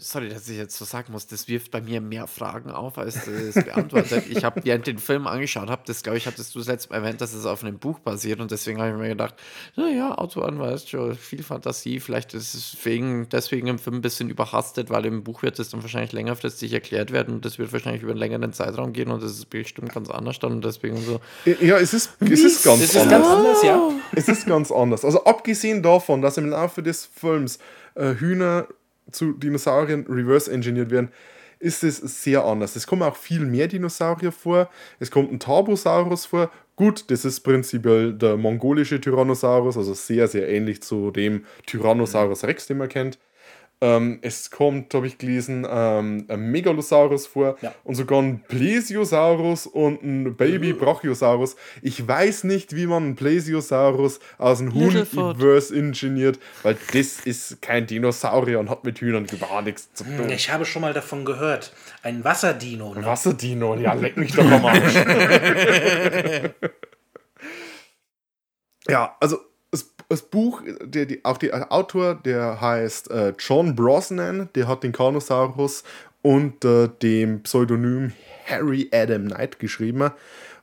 sorry, 0.00 0.28
dass 0.28 0.48
ich 0.48 0.56
jetzt 0.58 0.76
so 0.76 0.84
sagen 0.84 1.12
muss, 1.12 1.26
das 1.26 1.48
wirft 1.48 1.70
bei 1.70 1.80
mir 1.80 2.00
mehr 2.00 2.26
Fragen 2.26 2.70
auf, 2.70 2.98
als 2.98 3.26
es 3.26 3.54
beantwortet. 3.54 4.24
ich 4.28 4.44
habe 4.44 4.60
während 4.64 4.86
den 4.86 4.98
Film 4.98 5.26
angeschaut, 5.26 5.70
habe 5.70 5.82
das, 5.86 6.02
glaube 6.02 6.18
ich, 6.18 6.26
hattest 6.26 6.54
du 6.54 6.60
selbst 6.60 6.90
erwähnt, 6.90 7.20
dass 7.20 7.32
es 7.32 7.46
auf 7.46 7.64
einem 7.64 7.78
Buch 7.78 7.98
basiert 8.00 8.40
und 8.40 8.50
deswegen 8.50 8.80
habe 8.80 8.90
ich 8.90 8.96
mir 8.96 9.08
gedacht, 9.08 9.34
naja, 9.76 10.16
Autoren 10.18 10.58
weißt 10.58 10.94
viel 11.18 11.42
Fantasie, 11.42 12.00
vielleicht 12.00 12.34
ist 12.34 12.54
es 12.54 12.72
deswegen, 12.72 13.28
deswegen 13.30 13.66
im 13.68 13.78
Film 13.78 13.96
ein 13.96 14.02
bisschen 14.02 14.28
überhastet, 14.28 14.90
weil 14.90 15.06
im 15.06 15.24
Buch 15.24 15.42
wird 15.42 15.58
es 15.58 15.70
dann 15.70 15.82
wahrscheinlich 15.82 16.12
längerfristig 16.12 16.72
erklärt 16.72 17.12
werden 17.12 17.34
und 17.34 17.44
das 17.44 17.58
wird 17.58 17.72
wahrscheinlich 17.72 18.02
über 18.02 18.12
einen 18.12 18.20
längeren 18.20 18.52
Zeitraum 18.52 18.92
gehen 18.92 19.10
und 19.10 19.22
das 19.22 19.32
ist 19.32 19.50
bestimmt 19.50 19.92
ganz 19.92 20.10
anders 20.10 20.38
dann 20.38 20.52
und 20.52 20.64
deswegen 20.64 20.98
so. 20.98 21.20
Ja, 21.60 21.78
es 21.78 21.94
ist, 21.94 22.10
es 22.20 22.40
ist 22.40 22.64
ganz 22.64 22.82
es 22.82 22.90
ist 22.90 22.96
anders. 22.96 23.10
Ganz 23.10 23.26
anders 23.26 23.62
ja. 23.62 23.90
Es 24.14 24.28
ist 24.28 24.46
ganz 24.46 24.70
anders. 24.70 25.04
Also 25.04 25.24
abgesehen 25.24 25.82
davon, 25.82 26.22
dass 26.22 26.36
im 26.36 26.50
Laufe 26.50 26.82
des 26.82 27.06
Films 27.06 27.58
äh, 27.94 28.14
Hühner 28.14 28.66
zu 29.10 29.32
Dinosauriern 29.32 30.06
reverse 30.08 30.50
engineert 30.50 30.90
werden, 30.90 31.10
ist 31.58 31.84
es 31.84 31.98
sehr 32.22 32.44
anders. 32.44 32.74
Es 32.74 32.86
kommen 32.86 33.02
auch 33.02 33.16
viel 33.16 33.46
mehr 33.46 33.68
Dinosaurier 33.68 34.32
vor. 34.32 34.68
Es 34.98 35.10
kommt 35.10 35.32
ein 35.32 35.38
Tarbosaurus 35.38 36.26
vor. 36.26 36.50
Gut, 36.74 37.10
das 37.10 37.24
ist 37.24 37.40
prinzipiell 37.40 38.14
der 38.14 38.36
mongolische 38.36 39.00
Tyrannosaurus, 39.00 39.76
also 39.76 39.94
sehr, 39.94 40.26
sehr 40.26 40.48
ähnlich 40.48 40.82
zu 40.82 41.10
dem 41.12 41.44
Tyrannosaurus 41.66 42.44
Rex, 42.44 42.66
den 42.66 42.78
man 42.78 42.88
kennt. 42.88 43.18
Ähm, 43.82 44.20
es 44.22 44.52
kommt, 44.52 44.94
habe 44.94 45.08
ich 45.08 45.18
gelesen, 45.18 45.66
ähm, 45.68 46.24
ein 46.28 46.52
Megalosaurus 46.52 47.26
vor 47.26 47.56
ja. 47.62 47.74
und 47.82 47.96
sogar 47.96 48.22
ein 48.22 48.40
Plesiosaurus 48.46 49.66
und 49.66 50.04
ein 50.04 50.36
Baby 50.36 50.72
Brachiosaurus. 50.72 51.56
Ich 51.82 52.06
weiß 52.06 52.44
nicht, 52.44 52.76
wie 52.76 52.86
man 52.86 53.02
einen 53.02 53.16
Plesiosaurus 53.16 54.20
aus 54.38 54.60
einem 54.60 54.72
Huhn 54.72 54.96
reverse 54.96 55.74
ingeniert, 55.74 56.38
weil 56.62 56.76
das 56.92 57.26
ist 57.26 57.60
kein 57.60 57.88
Dinosaurier 57.88 58.60
und 58.60 58.70
hat 58.70 58.84
mit 58.84 59.00
Hühnern 59.00 59.26
gar 59.26 59.62
nichts 59.62 59.92
zu 59.94 60.04
tun. 60.04 60.30
Ich 60.30 60.48
habe 60.52 60.64
schon 60.64 60.82
mal 60.82 60.92
davon 60.92 61.24
gehört. 61.24 61.72
Ein 62.04 62.22
Wasserdino. 62.22 62.94
Ne? 62.94 63.04
Wasserdino, 63.04 63.74
ja, 63.74 63.94
leck 63.94 64.16
mich 64.16 64.30
doch 64.30 64.48
am 64.48 64.64
Arsch. 64.64 64.94
ja, 68.88 69.16
also 69.18 69.38
das 70.12 70.22
Buch, 70.22 70.62
der, 70.84 71.06
die, 71.06 71.24
auch 71.24 71.38
der 71.38 71.72
Autor, 71.72 72.14
der 72.14 72.60
heißt 72.60 73.10
äh, 73.10 73.34
John 73.38 73.74
Brosnan, 73.74 74.48
der 74.54 74.68
hat 74.68 74.82
den 74.82 74.92
Carnosaurus 74.92 75.84
unter 76.20 76.88
dem 76.88 77.42
Pseudonym 77.42 78.12
Harry 78.46 78.88
Adam 78.92 79.26
Knight 79.28 79.58
geschrieben. 79.58 80.10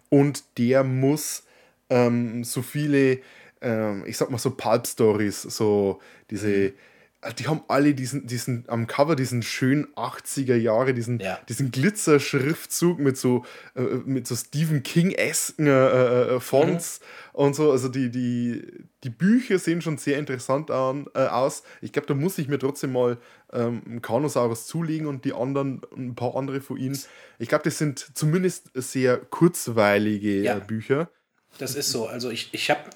Und 0.09 0.43
der 0.57 0.83
muss 0.83 1.43
ähm, 1.89 2.43
so 2.43 2.61
viele, 2.61 3.19
ähm, 3.61 4.03
ich 4.05 4.17
sag 4.17 4.29
mal 4.29 4.37
so 4.37 4.51
Pulp-Stories, 4.51 5.41
so 5.41 5.99
diese. 6.29 6.47
Mhm 6.47 6.67
äh, 6.67 6.88
die 7.37 7.47
haben 7.47 7.63
alle 7.67 7.93
diesen, 7.93 8.27
diesen 8.27 8.63
am 8.69 8.87
Cover 8.87 9.17
diesen 9.17 9.43
schönen 9.43 9.87
80er 9.95 10.55
Jahre, 10.55 10.93
diesen, 10.93 11.19
ja. 11.19 11.37
diesen 11.49 11.69
Glitzer-Schriftzug 11.69 12.97
mit 12.97 13.17
so, 13.17 13.43
äh, 13.75 13.81
mit 13.81 14.25
so 14.25 14.37
Stephen 14.37 14.83
King-esken 14.83 15.67
äh, 15.67 16.35
äh, 16.35 16.39
Fonts 16.39 17.01
mhm. 17.01 17.39
und 17.39 17.55
so. 17.55 17.71
Also 17.71 17.89
die, 17.89 18.09
die, 18.09 18.85
die 19.03 19.09
Bücher 19.09 19.59
sehen 19.59 19.81
schon 19.81 19.97
sehr 19.97 20.17
interessant 20.17 20.71
an, 20.71 21.07
äh, 21.13 21.25
aus. 21.25 21.63
Ich 21.81 21.91
glaube, 21.91 22.07
da 22.07 22.13
muss 22.13 22.37
ich 22.37 22.47
mir 22.47 22.57
trotzdem 22.57 22.93
mal 22.93 23.17
ähm, 23.51 23.81
einen 23.85 24.01
Carnosaurus 24.01 24.65
zulegen 24.65 25.05
und 25.05 25.25
die 25.25 25.33
anderen, 25.33 25.81
ein 25.97 26.15
paar 26.15 26.37
andere 26.37 26.61
von 26.61 26.77
ihnen. 26.77 26.97
Ich 27.37 27.49
glaube, 27.49 27.65
das 27.65 27.77
sind 27.77 28.11
zumindest 28.13 28.71
sehr 28.75 29.17
kurzweilige 29.17 30.41
ja. 30.41 30.59
Bücher. 30.59 31.09
Das 31.57 31.75
ist 31.75 31.91
so. 31.91 32.07
Also 32.07 32.29
ich, 32.29 32.53
ich 32.53 32.69
habe 32.69 32.89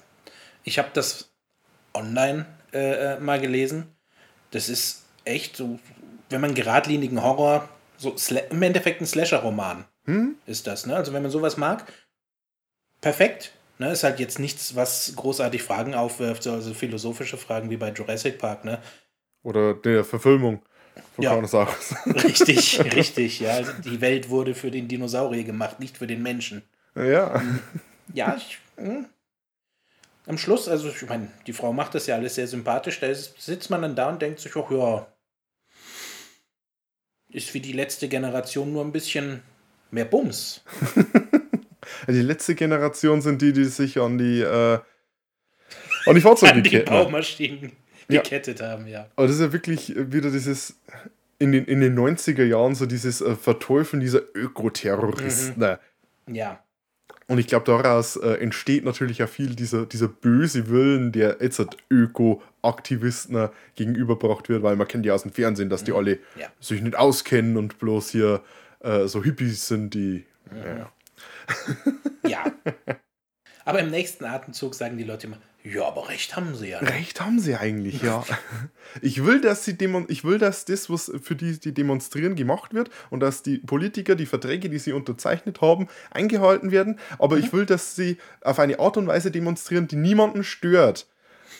ich 0.62 0.78
hab 0.78 0.94
das 0.94 1.30
online 1.92 2.46
mal 3.20 3.40
gelesen 3.40 3.94
das 4.54 4.68
ist 4.68 5.04
echt 5.24 5.56
so, 5.56 5.78
wenn 6.30 6.40
man 6.40 6.54
geradlinigen 6.54 7.22
Horror, 7.22 7.68
so 7.96 8.14
im 8.50 8.62
Endeffekt 8.62 9.00
ein 9.00 9.06
Slasher-Roman 9.06 9.84
hm? 10.04 10.36
ist 10.46 10.66
das. 10.66 10.86
Ne? 10.86 10.94
Also 10.94 11.12
wenn 11.12 11.22
man 11.22 11.30
sowas 11.30 11.56
mag, 11.56 11.92
perfekt. 13.00 13.52
Ne? 13.78 13.90
Ist 13.90 14.04
halt 14.04 14.20
jetzt 14.20 14.38
nichts, 14.38 14.76
was 14.76 15.14
großartig 15.16 15.62
Fragen 15.62 15.94
aufwirft, 15.94 16.46
also 16.46 16.72
philosophische 16.72 17.36
Fragen 17.36 17.68
wie 17.70 17.76
bei 17.76 17.90
Jurassic 17.90 18.38
Park. 18.38 18.64
Ne? 18.64 18.78
Oder 19.42 19.74
der 19.74 20.04
Verfilmung 20.04 20.62
von 21.16 21.24
ja. 21.24 21.34
Richtig, 22.06 22.80
richtig. 22.94 23.40
Ja, 23.40 23.54
also 23.54 23.72
die 23.84 24.00
Welt 24.00 24.30
wurde 24.30 24.54
für 24.54 24.70
den 24.70 24.86
Dinosaurier 24.86 25.42
gemacht, 25.42 25.80
nicht 25.80 25.98
für 25.98 26.06
den 26.06 26.22
Menschen. 26.22 26.62
Ja. 26.94 27.42
Ja, 28.12 28.36
ich, 28.36 28.58
hm 28.76 29.06
am 30.26 30.38
Schluss, 30.38 30.68
also 30.68 30.88
ich 30.88 31.08
meine, 31.08 31.28
die 31.46 31.52
Frau 31.52 31.72
macht 31.72 31.94
das 31.94 32.06
ja 32.06 32.16
alles 32.16 32.34
sehr 32.34 32.46
sympathisch, 32.46 33.00
da 33.00 33.06
ist, 33.08 33.40
sitzt 33.40 33.70
man 33.70 33.82
dann 33.82 33.94
da 33.94 34.08
und 34.08 34.22
denkt 34.22 34.40
sich, 34.40 34.52
ach 34.56 34.70
ja, 34.70 35.06
ist 37.30 37.52
wie 37.52 37.60
die 37.60 37.72
letzte 37.72 38.08
Generation 38.08 38.72
nur 38.72 38.84
ein 38.84 38.92
bisschen 38.92 39.42
mehr 39.90 40.04
Bums. 40.04 40.62
die 42.08 42.22
letzte 42.22 42.54
Generation 42.54 43.20
sind 43.20 43.42
die, 43.42 43.52
die 43.52 43.64
sich 43.64 43.98
an 43.98 44.18
die, 44.18 44.40
äh, 44.40 44.78
an 46.06 46.14
die 46.14 46.20
Fahrzeuge 46.20 46.52
an 46.54 46.62
die 46.62 46.78
Baumaschinen 46.78 47.72
ja. 48.08 48.22
gekettet 48.22 48.62
haben, 48.62 48.86
ja. 48.86 49.10
Aber 49.16 49.26
das 49.26 49.36
ist 49.36 49.42
ja 49.42 49.52
wirklich 49.52 49.94
wieder 49.96 50.30
dieses, 50.30 50.76
in 51.38 51.52
den, 51.52 51.64
in 51.64 51.80
den 51.80 51.98
90er 51.98 52.44
Jahren 52.44 52.74
so 52.74 52.86
dieses 52.86 53.20
äh, 53.20 53.34
Verteufeln 53.34 54.00
dieser 54.00 54.22
Ökoterroristen. 54.34 55.78
Mhm. 56.26 56.34
Ja. 56.34 56.63
Und 57.26 57.38
ich 57.38 57.46
glaube, 57.46 57.64
daraus 57.64 58.16
äh, 58.16 58.34
entsteht 58.34 58.84
natürlich 58.84 59.18
ja 59.18 59.26
viel 59.26 59.54
dieser, 59.54 59.86
dieser 59.86 60.08
böse 60.08 60.68
Willen, 60.68 61.10
der 61.10 61.38
jetzt 61.40 61.58
halt 61.58 61.76
Öko-Aktivisten 61.90 63.48
gegenüberbracht 63.76 64.48
wird, 64.48 64.62
weil 64.62 64.76
man 64.76 64.86
kennt 64.86 65.06
ja 65.06 65.14
aus 65.14 65.22
dem 65.22 65.32
Fernsehen, 65.32 65.70
dass 65.70 65.84
die 65.84 65.92
mhm. 65.92 65.96
alle 65.96 66.18
ja. 66.38 66.48
sich 66.60 66.82
nicht 66.82 66.96
auskennen 66.96 67.56
und 67.56 67.78
bloß 67.78 68.10
hier 68.10 68.42
äh, 68.80 69.06
so 69.06 69.24
Hippies 69.24 69.66
sind, 69.68 69.94
die. 69.94 70.24
Mhm. 70.50 70.86
Ja. 72.24 72.28
ja. 72.28 72.44
Aber 73.64 73.80
im 73.80 73.90
nächsten 73.90 74.24
Atemzug 74.24 74.74
sagen 74.74 74.98
die 74.98 75.04
Leute 75.04 75.26
immer, 75.26 75.38
ja, 75.64 75.86
aber 75.86 76.10
recht 76.10 76.36
haben 76.36 76.54
sie 76.54 76.68
ja. 76.68 76.82
Ne? 76.82 76.90
Recht 76.90 77.22
haben 77.22 77.40
sie 77.40 77.54
eigentlich, 77.56 78.02
ja. 78.02 78.22
ich 79.00 79.24
will, 79.24 79.40
dass 79.40 79.64
sie 79.64 79.78
demon 79.78 80.04
ich 80.08 80.22
will, 80.22 80.38
dass 80.38 80.66
das, 80.66 80.90
was 80.90 81.10
für 81.22 81.34
die, 81.34 81.58
die 81.58 81.72
demonstrieren, 81.72 82.36
gemacht 82.36 82.74
wird 82.74 82.90
und 83.08 83.20
dass 83.20 83.42
die 83.42 83.58
Politiker 83.58 84.14
die 84.14 84.26
Verträge, 84.26 84.68
die 84.68 84.78
sie 84.78 84.92
unterzeichnet 84.92 85.62
haben, 85.62 85.88
eingehalten 86.10 86.70
werden. 86.70 86.98
Aber 87.18 87.36
mhm. 87.36 87.44
ich 87.44 87.52
will, 87.54 87.64
dass 87.64 87.96
sie 87.96 88.18
auf 88.42 88.58
eine 88.58 88.78
Art 88.78 88.98
und 88.98 89.06
Weise 89.06 89.30
demonstrieren, 89.30 89.88
die 89.88 89.96
niemanden 89.96 90.44
stört. 90.44 91.06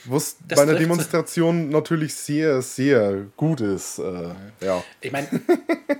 Was 0.05 0.37
das 0.47 0.59
bei 0.59 0.65
einer 0.65 0.79
Demonstration 0.79 1.71
natürlich 1.71 2.15
sehr, 2.15 2.61
sehr 2.61 3.25
gut 3.39 3.63
ist. 3.63 3.99
Äh, 3.99 4.35
ja. 4.61 4.85
Ich 5.01 5.13
meine, 5.13 5.29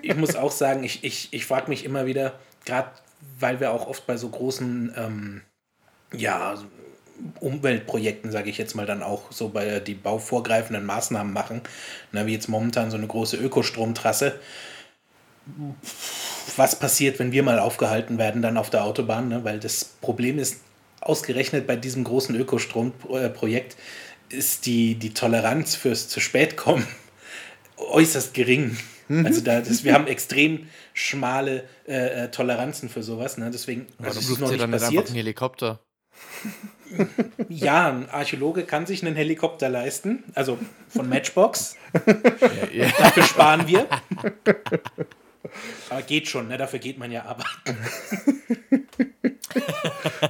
ich 0.03 0.15
muss 0.15 0.37
auch 0.37 0.53
sagen, 0.53 0.85
ich, 0.85 1.05
ich, 1.05 1.29
ich 1.31 1.47
frage 1.47 1.71
mich 1.71 1.87
immer 1.87 2.05
wieder, 2.05 2.39
gerade 2.67 2.91
weil 3.41 3.61
wir 3.61 3.71
auch 3.71 3.87
oft 3.87 4.07
bei 4.07 4.19
so 4.19 4.29
großen 4.29 4.93
ähm, 4.95 5.41
ja, 6.17 6.57
Umweltprojekten, 7.41 8.31
sage 8.31 8.51
ich 8.51 8.59
jetzt 8.59 8.75
mal, 8.75 8.87
dann 8.87 9.03
auch 9.03 9.31
so 9.31 9.49
bei 9.49 9.81
die 9.81 9.95
bauvorgreifenden 9.95 10.85
Maßnahmen 10.85 11.33
machen, 11.33 11.63
ne, 12.13 12.27
wie 12.27 12.33
jetzt 12.33 12.49
momentan 12.49 12.91
so 12.91 12.97
eine 12.97 13.07
große 13.07 13.37
Ökostromtrasse. 13.37 14.39
Was 16.57 16.79
passiert, 16.79 17.19
wenn 17.19 17.33
wir 17.33 17.43
mal 17.43 17.59
aufgehalten 17.59 18.19
werden 18.19 18.43
dann 18.43 18.57
auf 18.57 18.71
der 18.71 18.85
Autobahn? 18.85 19.29
Ne? 19.29 19.45
Weil 19.45 19.61
das 19.61 19.85
Problem 19.85 20.39
ist, 20.39 20.61
ausgerechnet 21.01 21.67
bei 21.67 21.77
diesem 21.77 22.05
großen 22.05 22.35
Ökostromprojekt 22.35 23.77
ist 24.31 24.67
die, 24.67 24.95
die 24.95 25.13
Toleranz 25.13 25.75
fürs 25.75 26.09
zu 26.09 26.21
spät 26.21 26.57
kommen 26.57 26.87
äußerst 27.77 28.33
gering. 28.33 28.77
Mhm. 29.09 29.27
Also 29.27 29.43
da, 29.43 29.61
das, 29.61 29.85
wir 29.85 29.93
haben 29.93 30.07
extrem 30.07 30.67
schmale 30.95 31.65
äh, 31.87 32.25
äh 32.25 32.31
Toleranzen 32.31 32.89
für 32.89 33.03
sowas. 33.03 33.37
Ne? 33.37 33.51
Deswegen 33.51 33.87
also 34.03 34.19
ist 34.19 34.31
es 34.31 34.39
noch 34.39 34.49
nicht 34.49 34.63
dann 34.63 34.71
passiert. 34.71 34.93
Einfach 34.93 35.11
ein 35.11 35.17
Helikopter. 35.17 35.81
Ja, 37.49 37.89
ein 37.89 38.09
Archäologe 38.11 38.65
kann 38.65 38.87
sich 38.87 39.05
einen 39.05 39.17
Helikopter 39.17 39.69
leisten, 39.69 40.25
also 40.35 40.59
von 40.89 41.09
Matchbox. 41.09 41.77
Ja, 42.73 42.87
ja. 42.87 42.93
Dafür 42.99 43.23
sparen 43.23 43.67
wir. 43.67 43.87
Aber 45.91 46.03
geht 46.03 46.29
schon, 46.29 46.49
ne? 46.49 46.57
dafür 46.57 46.79
geht 46.79 46.99
man 46.99 47.11
ja 47.11 47.25
arbeiten. 47.25 47.77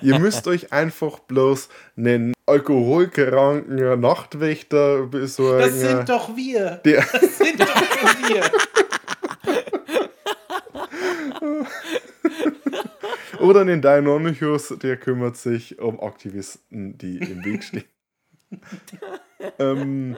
Ihr 0.03 0.18
müsst 0.18 0.47
euch 0.47 0.72
einfach 0.72 1.18
bloß 1.20 1.68
einen 1.97 2.35
alkoholkranken 2.47 4.01
Nachtwächter 4.01 5.07
besorgen. 5.07 5.61
Das 5.61 5.80
sind 5.80 6.09
doch 6.09 6.37
wir. 6.37 6.80
Der 6.85 7.05
das 7.12 7.39
sind 7.39 7.61
doch 7.61 8.28
wir. 8.28 8.43
Oder 13.45 13.61
einen 13.61 13.82
Deinonychus, 13.82 14.74
der 14.82 14.97
kümmert 14.97 15.36
sich 15.36 15.78
um 15.78 16.01
Aktivisten, 16.01 16.97
die 16.97 17.18
im 17.18 17.45
Weg 17.45 17.62
stehen. 17.64 17.84
ähm, 19.59 20.16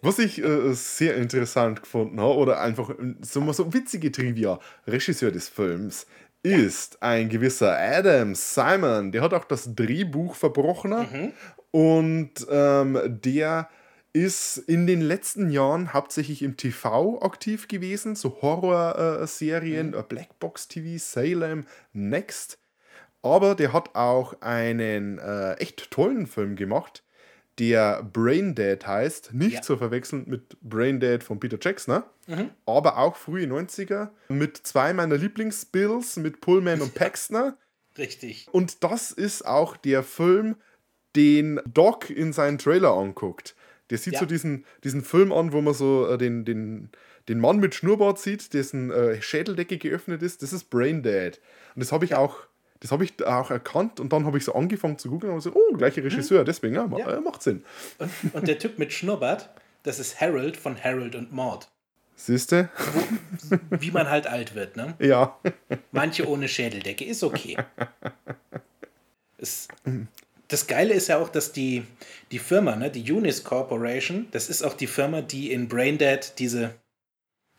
was 0.00 0.18
ich 0.18 0.42
äh, 0.42 0.72
sehr 0.72 1.14
interessant 1.14 1.82
gefunden 1.82 2.20
habe, 2.20 2.34
oder 2.34 2.60
einfach 2.60 2.96
so, 3.20 3.40
mal 3.40 3.52
so 3.52 3.72
witzige 3.72 4.10
Trivia, 4.10 4.58
Regisseur 4.88 5.30
des 5.30 5.48
Films 5.48 6.06
ist 6.42 7.00
ein 7.00 7.28
gewisser 7.28 7.78
Adam 7.78 8.34
Simon, 8.34 9.12
der 9.12 9.22
hat 9.22 9.34
auch 9.34 9.44
das 9.44 9.72
Drehbuch 9.76 10.34
verbrochen 10.34 10.90
mhm. 10.90 11.32
und 11.70 12.32
ähm, 12.50 12.98
der 13.22 13.68
ist 14.12 14.58
in 14.58 14.86
den 14.86 15.00
letzten 15.00 15.50
Jahren 15.50 15.92
hauptsächlich 15.92 16.42
im 16.42 16.56
TV 16.56 17.20
aktiv 17.22 17.68
gewesen, 17.68 18.14
so 18.14 18.42
Horrorserien, 18.42 19.90
mhm. 19.90 20.04
Blackbox 20.08 20.68
TV, 20.68 20.98
Salem, 20.98 21.64
Next. 21.92 22.58
Aber 23.22 23.54
der 23.54 23.72
hat 23.72 23.94
auch 23.94 24.40
einen 24.40 25.18
äh, 25.18 25.54
echt 25.54 25.90
tollen 25.90 26.26
Film 26.26 26.56
gemacht, 26.56 27.04
der 27.58 28.02
Braindead 28.02 28.86
heißt. 28.86 29.32
Nicht 29.32 29.54
ja. 29.54 29.62
zu 29.62 29.76
verwechseln 29.76 30.24
mit 30.26 30.60
Braindead 30.60 31.22
von 31.22 31.38
Peter 31.38 31.58
Jackson, 31.60 32.02
mhm. 32.26 32.50
aber 32.66 32.98
auch 32.98 33.16
frühe 33.16 33.46
90er 33.46 34.10
mit 34.28 34.56
zwei 34.58 34.92
meiner 34.92 35.16
Lieblingsbills, 35.16 36.16
mit 36.16 36.40
Pullman 36.40 36.82
und 36.82 36.94
Paxton. 36.94 37.54
Richtig. 37.96 38.48
Und 38.50 38.82
das 38.82 39.10
ist 39.10 39.46
auch 39.46 39.76
der 39.76 40.02
Film, 40.02 40.56
den 41.14 41.60
Doc 41.66 42.10
in 42.10 42.32
seinen 42.32 42.58
Trailer 42.58 42.92
anguckt. 42.92 43.54
Der 43.92 43.98
sieht 43.98 44.14
ja. 44.14 44.20
so 44.20 44.24
diesen, 44.24 44.64
diesen 44.84 45.04
Film 45.04 45.34
an, 45.34 45.52
wo 45.52 45.60
man 45.60 45.74
so 45.74 46.08
äh, 46.08 46.16
den, 46.16 46.46
den, 46.46 46.88
den 47.28 47.38
Mann 47.38 47.58
mit 47.58 47.74
Schnurrbart 47.74 48.18
sieht, 48.18 48.54
dessen 48.54 48.90
äh, 48.90 49.20
Schädeldecke 49.20 49.76
geöffnet 49.76 50.22
ist. 50.22 50.42
Das 50.42 50.54
ist 50.54 50.70
Brain 50.70 51.02
Dead. 51.02 51.38
Und 51.74 51.80
das 51.80 51.92
habe 51.92 52.06
ich 52.06 52.12
ja. 52.12 52.18
auch. 52.18 52.38
Das 52.80 52.90
habe 52.90 53.04
ich 53.04 53.24
auch 53.24 53.50
erkannt 53.52 54.00
und 54.00 54.12
dann 54.12 54.24
habe 54.24 54.38
ich 54.38 54.44
so 54.44 54.54
angefangen 54.54 54.98
zu 54.98 55.08
googeln 55.08 55.32
und 55.32 55.40
so, 55.40 55.52
oh, 55.54 55.76
gleicher 55.76 56.02
Regisseur, 56.02 56.40
hm. 56.40 56.46
deswegen, 56.46 56.74
ja, 56.74 56.90
ja. 56.98 57.18
Äh, 57.18 57.20
macht 57.20 57.40
Sinn. 57.40 57.62
Und, 57.98 58.10
und, 58.32 58.48
der 58.48 58.58
Typ 58.58 58.76
mit 58.76 58.92
Schnurrbart, 58.92 59.50
das 59.84 60.00
ist 60.00 60.20
Harold 60.20 60.56
von 60.56 60.82
Harold 60.82 61.14
und 61.14 61.32
Maud. 61.32 61.68
Siehst 62.16 62.50
du? 62.50 62.68
Wie 63.70 63.92
man 63.92 64.10
halt 64.10 64.26
alt 64.26 64.56
wird, 64.56 64.76
ne? 64.76 64.94
Ja. 64.98 65.38
Manche 65.92 66.28
ohne 66.28 66.48
Schädeldecke, 66.48 67.04
ist 67.04 67.22
okay. 67.22 67.56
Es, 69.38 69.68
das 70.52 70.66
Geile 70.66 70.92
ist 70.92 71.08
ja 71.08 71.18
auch, 71.18 71.30
dass 71.30 71.52
die, 71.52 71.84
die 72.30 72.38
Firma, 72.38 72.76
ne, 72.76 72.90
die 72.90 73.10
Unis 73.10 73.42
Corporation, 73.42 74.26
das 74.32 74.50
ist 74.50 74.62
auch 74.62 74.74
die 74.74 74.86
Firma, 74.86 75.22
die 75.22 75.50
in 75.50 75.66
Braindead 75.66 76.34
diese 76.38 76.74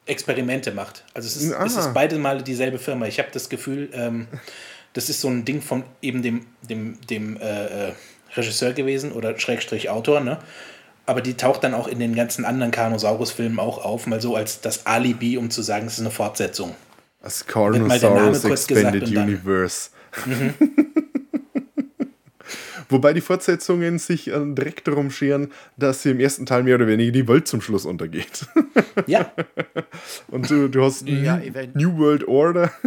Experimente 0.05 0.71
macht. 0.71 1.03
Also 1.13 1.27
es 1.27 1.37
ist, 1.37 1.51
es 1.51 1.75
ist 1.75 1.93
beide 1.93 2.17
Male 2.17 2.43
dieselbe 2.43 2.77
Firma. 2.77 3.07
Ich 3.07 3.19
habe 3.19 3.29
das 3.31 3.49
Gefühl, 3.49 3.89
ähm, 3.93 4.27
das 4.93 5.09
ist 5.09 5.21
so 5.21 5.29
ein 5.29 5.43
Ding 5.43 5.61
von 5.61 5.83
eben 6.01 6.21
dem, 6.21 6.45
dem, 6.61 6.99
dem 7.09 7.37
äh, 7.37 7.87
äh, 7.89 7.93
Regisseur 8.35 8.73
gewesen 8.73 9.11
oder 9.11 9.39
Schrägstrich 9.39 9.89
Autor, 9.89 10.19
ne? 10.19 10.37
Aber 11.05 11.21
die 11.21 11.33
taucht 11.33 11.63
dann 11.63 11.73
auch 11.73 11.87
in 11.87 11.99
den 11.99 12.15
ganzen 12.15 12.45
anderen 12.45 12.71
Carnosaurus-Filmen 12.71 13.59
auch 13.59 13.83
auf, 13.83 14.07
mal 14.07 14.21
so 14.21 14.35
als 14.35 14.61
das 14.61 14.85
Alibi, 14.85 15.37
um 15.37 15.49
zu 15.49 15.61
sagen, 15.61 15.87
es 15.87 15.93
ist 15.93 15.99
eine 15.99 16.11
Fortsetzung. 16.11 16.75
Das 17.21 17.45
Carnosaurus 17.45 18.45
Expanded 18.45 19.07
Universe. 19.07 19.89
Mhm. 20.27 20.53
Wobei 22.89 23.13
die 23.13 23.21
Fortsetzungen 23.21 23.99
sich 23.99 24.27
äh, 24.27 24.53
direkt 24.53 24.87
darum 24.87 25.11
scheren, 25.11 25.51
dass 25.77 26.03
sie 26.03 26.11
im 26.11 26.19
ersten 26.19 26.45
Teil 26.45 26.63
mehr 26.63 26.75
oder 26.75 26.87
weniger 26.87 27.11
die 27.11 27.27
Welt 27.27 27.47
zum 27.47 27.61
Schluss 27.61 27.85
untergeht. 27.85 28.45
Ja. 29.07 29.31
Und 30.27 30.49
du, 30.49 30.69
du 30.69 30.83
hast 30.83 31.07
ja, 31.07 31.41
New 31.73 31.97
World 31.97 32.27
Order. 32.27 32.71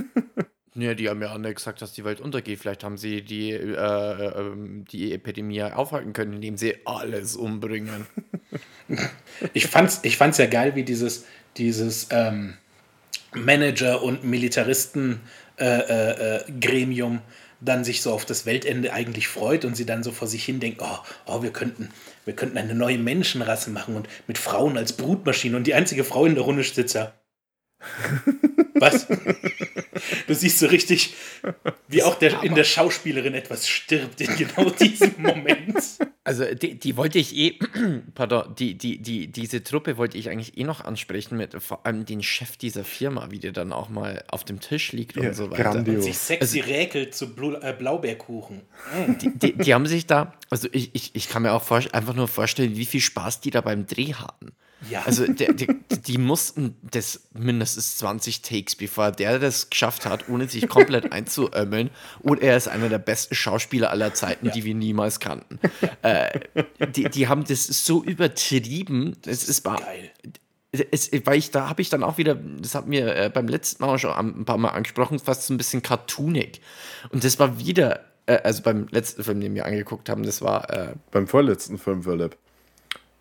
Ja, 0.78 0.92
die 0.92 1.08
haben 1.08 1.22
ja 1.22 1.32
auch 1.32 1.38
nicht 1.38 1.56
gesagt, 1.56 1.80
dass 1.80 1.94
die 1.94 2.04
Welt 2.04 2.20
untergeht. 2.20 2.58
Vielleicht 2.58 2.84
haben 2.84 2.98
sie 2.98 3.22
die, 3.22 3.50
äh, 3.50 3.72
äh, 3.72 4.32
die 4.92 5.14
Epidemie 5.14 5.62
aufhalten 5.62 6.12
können, 6.12 6.34
indem 6.34 6.58
sie 6.58 6.74
alles 6.84 7.34
umbringen. 7.34 8.06
Ich 9.54 9.68
fand's, 9.68 10.00
ich 10.02 10.18
fand's 10.18 10.36
ja 10.36 10.44
geil, 10.44 10.74
wie 10.74 10.82
dieses, 10.82 11.24
dieses 11.56 12.08
ähm, 12.10 12.58
Manager- 13.34 14.02
und 14.02 14.24
Militaristen-Gremium 14.24 15.58
äh, 15.58 17.16
äh, 17.16 17.16
äh 17.16 17.20
dann 17.66 17.84
sich 17.84 18.00
so 18.00 18.12
auf 18.12 18.24
das 18.24 18.46
Weltende 18.46 18.92
eigentlich 18.92 19.28
freut 19.28 19.64
und 19.64 19.76
sie 19.76 19.84
dann 19.84 20.02
so 20.02 20.12
vor 20.12 20.28
sich 20.28 20.44
hin 20.44 20.60
denkt, 20.60 20.80
oh, 20.82 20.98
oh, 21.26 21.42
wir 21.42 21.52
könnten, 21.52 21.90
wir 22.24 22.34
könnten 22.34 22.56
eine 22.56 22.74
neue 22.74 22.98
Menschenrasse 22.98 23.70
machen 23.70 23.96
und 23.96 24.08
mit 24.26 24.38
Frauen 24.38 24.78
als 24.78 24.94
Brutmaschine 24.94 25.56
und 25.56 25.66
die 25.66 25.74
einzige 25.74 26.04
Frau 26.04 26.24
in 26.24 26.34
der 26.34 26.44
Runde 26.44 26.62
sitzt 26.62 26.94
ja. 26.94 27.12
Was? 28.74 29.06
Du 30.26 30.34
siehst 30.34 30.58
so 30.58 30.66
richtig, 30.66 31.14
wie 31.88 32.02
auch 32.02 32.16
der, 32.16 32.42
in 32.42 32.54
der 32.54 32.64
Schauspielerin 32.64 33.34
etwas 33.34 33.68
stirbt 33.68 34.20
in 34.20 34.36
genau 34.36 34.70
diesem 34.70 35.14
Moment. 35.18 35.76
Also 36.24 36.44
die, 36.54 36.74
die 36.76 36.96
wollte 36.96 37.20
ich 37.20 37.36
eh, 37.36 37.58
pardon, 38.14 38.52
die, 38.58 38.74
die, 38.74 38.98
die, 38.98 39.28
diese 39.28 39.62
Truppe 39.62 39.96
wollte 39.96 40.18
ich 40.18 40.28
eigentlich 40.28 40.58
eh 40.58 40.64
noch 40.64 40.84
ansprechen 40.84 41.36
mit 41.36 41.62
vor 41.62 41.86
allem 41.86 42.04
den 42.04 42.20
Chef 42.22 42.56
dieser 42.56 42.84
Firma, 42.84 43.30
wie 43.30 43.38
der 43.38 43.52
dann 43.52 43.72
auch 43.72 43.88
mal 43.88 44.24
auf 44.28 44.42
dem 44.42 44.58
Tisch 44.60 44.90
liegt 44.90 45.16
ja, 45.16 45.28
und 45.28 45.34
so 45.34 45.50
weiter. 45.50 45.62
Grandios. 45.62 45.96
Und 45.98 46.02
sich 46.02 46.18
sexy 46.18 46.60
also, 46.60 46.72
räkelt 46.72 47.14
zu 47.14 47.32
Blu 47.32 47.54
äh, 47.54 47.72
Blaubeerkuchen. 47.78 48.62
Mm. 49.06 49.18
Die, 49.18 49.38
die, 49.38 49.52
die, 49.52 49.74
haben 49.74 49.86
sich 49.86 50.06
da, 50.06 50.34
also 50.50 50.68
ich, 50.72 50.90
ich, 50.94 51.14
ich 51.14 51.28
kann 51.28 51.42
mir 51.42 51.52
auch 51.52 51.70
einfach 51.70 52.14
nur 52.14 52.28
vorstellen, 52.28 52.76
wie 52.76 52.84
viel 52.84 53.00
Spaß 53.00 53.40
die 53.40 53.50
da 53.50 53.60
beim 53.60 53.86
Dreh 53.86 54.14
hatten. 54.14 54.52
Ja. 54.90 55.02
Also 55.04 55.26
der, 55.26 55.52
der, 55.54 55.74
die 55.90 56.18
mussten 56.18 56.76
das 56.82 57.28
mindestens 57.32 57.96
20 57.98 58.42
Takes, 58.42 58.76
bevor 58.76 59.10
der 59.10 59.38
das 59.38 59.70
geschafft 59.70 60.06
hat, 60.06 60.28
ohne 60.28 60.48
sich 60.48 60.68
komplett 60.68 61.12
einzuömmeln. 61.12 61.90
Und 62.20 62.42
er 62.42 62.56
ist 62.56 62.68
einer 62.68 62.88
der 62.88 62.98
besten 62.98 63.34
Schauspieler 63.34 63.90
aller 63.90 64.14
Zeiten, 64.14 64.46
ja. 64.46 64.52
die 64.52 64.64
wir 64.64 64.74
niemals 64.74 65.18
kannten. 65.18 65.58
äh, 66.02 66.40
die, 66.94 67.04
die 67.04 67.28
haben 67.28 67.44
das 67.44 67.66
so 67.66 68.04
übertrieben. 68.04 69.16
Das, 69.22 69.40
das 69.40 69.48
ist 69.48 69.64
geil. 69.64 70.10
Es, 70.90 71.10
weil 71.24 71.38
ich 71.38 71.50
da 71.50 71.70
habe 71.70 71.80
ich 71.80 71.88
dann 71.88 72.02
auch 72.02 72.18
wieder, 72.18 72.34
das 72.34 72.74
hat 72.74 72.86
mir 72.86 73.16
äh, 73.16 73.30
beim 73.32 73.48
letzten 73.48 73.82
Mal 73.82 73.98
schon 73.98 74.12
ein 74.12 74.44
paar 74.44 74.58
Mal 74.58 74.70
angesprochen, 74.70 75.18
fast 75.18 75.44
so 75.44 75.54
ein 75.54 75.56
bisschen 75.56 75.82
cartoonig. 75.82 76.60
Und 77.10 77.24
das 77.24 77.38
war 77.38 77.58
wieder, 77.58 78.00
äh, 78.26 78.38
also 78.42 78.62
beim 78.62 78.86
letzten 78.90 79.24
Film, 79.24 79.40
den 79.40 79.54
wir 79.54 79.64
angeguckt 79.64 80.10
haben, 80.10 80.22
das 80.22 80.42
war. 80.42 80.68
Äh, 80.68 80.94
beim 81.10 81.26
vorletzten 81.26 81.78
Film, 81.78 82.02
Philipp. 82.02 82.36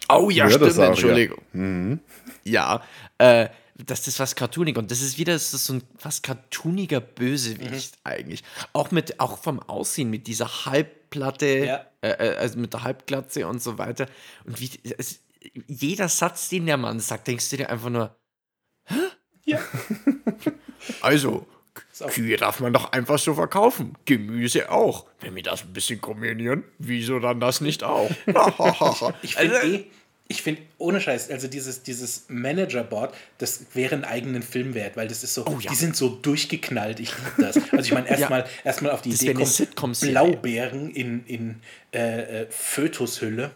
Oh 0.10 0.30
ja, 0.30 0.49
stimmt, 0.49 0.77
Entschuldigung. 0.77 1.41
Ja, 1.53 1.60
mhm. 1.60 1.99
ja 2.44 2.84
äh, 3.18 3.49
das 3.76 4.07
ist 4.07 4.19
was 4.19 4.36
cartoonig 4.36 4.77
und 4.77 4.90
das 4.90 5.02
ist 5.02 5.18
wieder 5.18 5.34
das 5.34 5.53
ist 5.53 5.65
so 5.65 5.73
ein 5.73 5.84
fast 5.98 6.23
cartooniger 6.23 7.02
Bösewicht 7.02 7.95
mhm. 7.95 8.02
eigentlich. 8.03 8.44
Auch 8.73 8.91
mit 8.91 9.19
auch 9.19 9.38
vom 9.38 9.60
Aussehen 9.60 10.10
mit 10.10 10.27
dieser 10.27 10.65
Halbplatte, 10.65 11.45
ja. 11.45 11.86
äh, 12.02 12.11
äh 12.11 12.36
also 12.38 12.60
mit 12.60 12.73
der 12.73 12.84
Halbglatze 12.84 13.48
und 13.48 13.61
so 13.61 13.77
weiter. 13.77 14.07
Und 14.45 14.60
wie 14.61 14.72
es, 14.98 15.19
jeder 15.68 16.10
Satz, 16.10 16.49
den 16.49 16.65
der 16.65 16.77
Mann 16.77 16.99
sagt, 16.99 17.27
denkst 17.27 17.49
du 17.49 17.57
dir 17.57 17.69
einfach 17.69 17.90
nur, 17.90 18.15
Hä? 18.86 18.95
Ja. 19.44 19.60
also, 21.02 21.45
Kühe 22.07 22.38
darf 22.38 22.59
man 22.59 22.73
doch 22.73 22.91
einfach 22.91 23.19
so 23.19 23.34
verkaufen. 23.34 23.93
Gemüse 24.05 24.72
auch. 24.72 25.05
Wenn 25.22 25.35
wir 25.35 25.43
das 25.43 25.63
ein 25.63 25.73
bisschen 25.73 26.01
kombinieren, 26.01 26.63
wieso 26.77 27.19
dann 27.19 27.39
das 27.39 27.61
nicht 27.61 27.84
auch? 27.84 28.09
ich 29.22 29.35
finde 29.35 29.59
also, 29.59 29.67
eh, 29.67 29.85
ich 30.27 30.41
finde, 30.41 30.63
ohne 30.80 30.99
Scheiß, 30.99 31.30
also 31.30 31.47
dieses, 31.47 31.84
dieses 31.84 32.26
Managerboard, 32.30 33.13
das 33.38 33.65
wäre 33.73 33.93
einen 33.93 34.05
eigenen 34.05 34.41
Film 34.41 34.73
wert, 34.73 34.97
weil 34.97 35.07
das 35.07 35.23
ist 35.23 35.35
so, 35.35 35.45
oh, 35.45 35.59
ja. 35.59 35.69
die 35.69 35.76
sind 35.76 35.95
so 35.95 36.09
durchgeknallt, 36.09 36.99
ich 36.99 37.11
liebe 37.15 37.41
das. 37.41 37.57
Also 37.72 37.85
ich 37.85 37.93
meine, 37.93 38.09
erstmal 38.09 38.41
ja. 38.41 38.47
erst 38.63 38.85
auf 38.88 39.03
die 39.03 39.11
das 39.11 39.22
Idee 39.22 39.67
kommt, 39.76 39.99
Blaubeeren 39.99 40.89
in, 40.89 41.26
in 41.27 41.61
äh, 41.93 42.41
äh, 42.41 42.47
Fötushülle. 42.49 43.51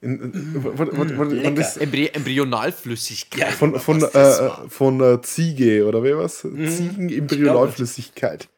Ist 0.00 1.76
Embryonalflüssigkeit. 1.76 3.40
Ja, 3.40 3.46
von, 3.48 3.78
von, 3.78 4.02
äh, 4.02 4.50
von 4.68 5.00
äh, 5.00 5.20
Ziege 5.20 5.86
oder 5.86 6.02
wie 6.02 6.16
was? 6.16 6.44
Mhm. 6.44 6.68
Ziegen-Embryonalflüssigkeit. 6.68 8.48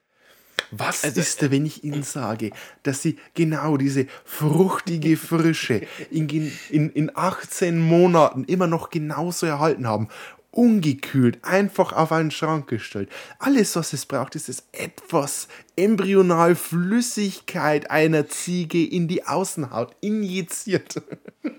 Was 0.70 1.05
ist 1.05 1.43
da, 1.43 1.51
wenn 1.51 1.66
ich 1.66 1.85
Ihnen 1.85 2.02
sage, 2.02 2.51
dass 2.82 3.02
Sie 3.02 3.19
genau 3.35 3.77
diese 3.77 4.06
fruchtige 4.24 5.19
Frische 5.19 5.82
in, 6.10 6.28
in, 6.70 6.89
in 6.90 7.10
18 7.14 7.78
Monaten 7.78 8.44
immer 8.44 8.66
noch 8.66 8.89
genauso 8.89 9.44
erhalten 9.44 9.86
haben? 9.86 10.09
Ungekühlt, 10.52 11.38
einfach 11.42 11.92
auf 11.92 12.12
einen 12.12 12.30
Schrank 12.30 12.68
gestellt. 12.68 13.08
Alles, 13.38 13.74
was 13.74 13.92
es 13.92 14.06
braucht, 14.06 14.36
ist 14.36 14.48
es 14.48 14.64
etwas 14.72 15.48
embryonal 15.76 16.54
Flüssigkeit 16.54 17.90
einer 17.90 18.28
Ziege 18.28 18.84
in 18.84 19.08
die 19.08 19.24
Außenhaut 19.24 19.96
injiziert. 20.00 21.02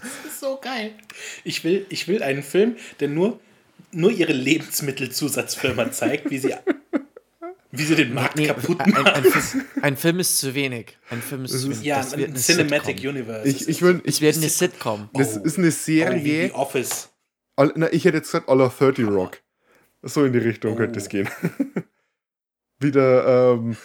Das 0.00 0.32
ist 0.32 0.40
so 0.40 0.58
geil. 0.62 0.92
Ich 1.42 1.64
will, 1.64 1.84
ich 1.88 2.06
will 2.06 2.22
einen 2.22 2.44
Film, 2.44 2.76
der 3.00 3.08
nur, 3.08 3.40
nur 3.90 4.12
ihre 4.12 4.32
Lebensmittelzusatzfirma 4.32 5.90
zeigt, 5.90 6.30
wie 6.30 6.38
sie, 6.38 6.54
wie 7.72 7.82
sie 7.82 7.96
den 7.96 8.14
Markt 8.14 8.36
nee, 8.36 8.46
kaputt 8.46 8.78
machen. 8.78 9.06
Ein, 9.06 9.24
ein, 9.24 9.64
ein, 9.82 9.96
Film 9.96 10.20
ist 10.20 10.38
zu 10.38 10.54
wenig. 10.54 10.96
Ein 11.10 11.20
Film 11.20 11.44
ist 11.44 11.60
zu 11.60 11.70
wenig. 11.70 11.82
Ja, 11.82 11.98
ein 12.00 12.36
Cinematic 12.36 12.98
Sitcom. 12.98 13.10
Universe. 13.10 13.48
Ich, 13.48 13.68
ich 13.68 13.82
will, 13.82 14.00
es 14.04 14.20
wird 14.20 14.36
eine 14.36 14.48
Sitcom. 14.48 15.10
Das 15.14 15.36
ist 15.36 15.58
eine 15.58 15.72
Serie. 15.72 16.20
Oh, 16.20 16.24
wie 16.24 16.54
Office. 16.54 17.08
Na, 17.74 17.92
ich 17.92 18.04
hätte 18.04 18.18
jetzt 18.18 18.28
gesagt, 18.28 18.48
aller 18.48 18.68
30 18.68 19.06
Rock. 19.08 19.38
So 20.02 20.24
in 20.24 20.32
die 20.32 20.38
Richtung 20.38 20.74
oh. 20.74 20.76
könnte 20.76 21.00
es 21.00 21.08
gehen. 21.08 21.28
wieder, 22.78 23.54
ähm, 23.54 23.76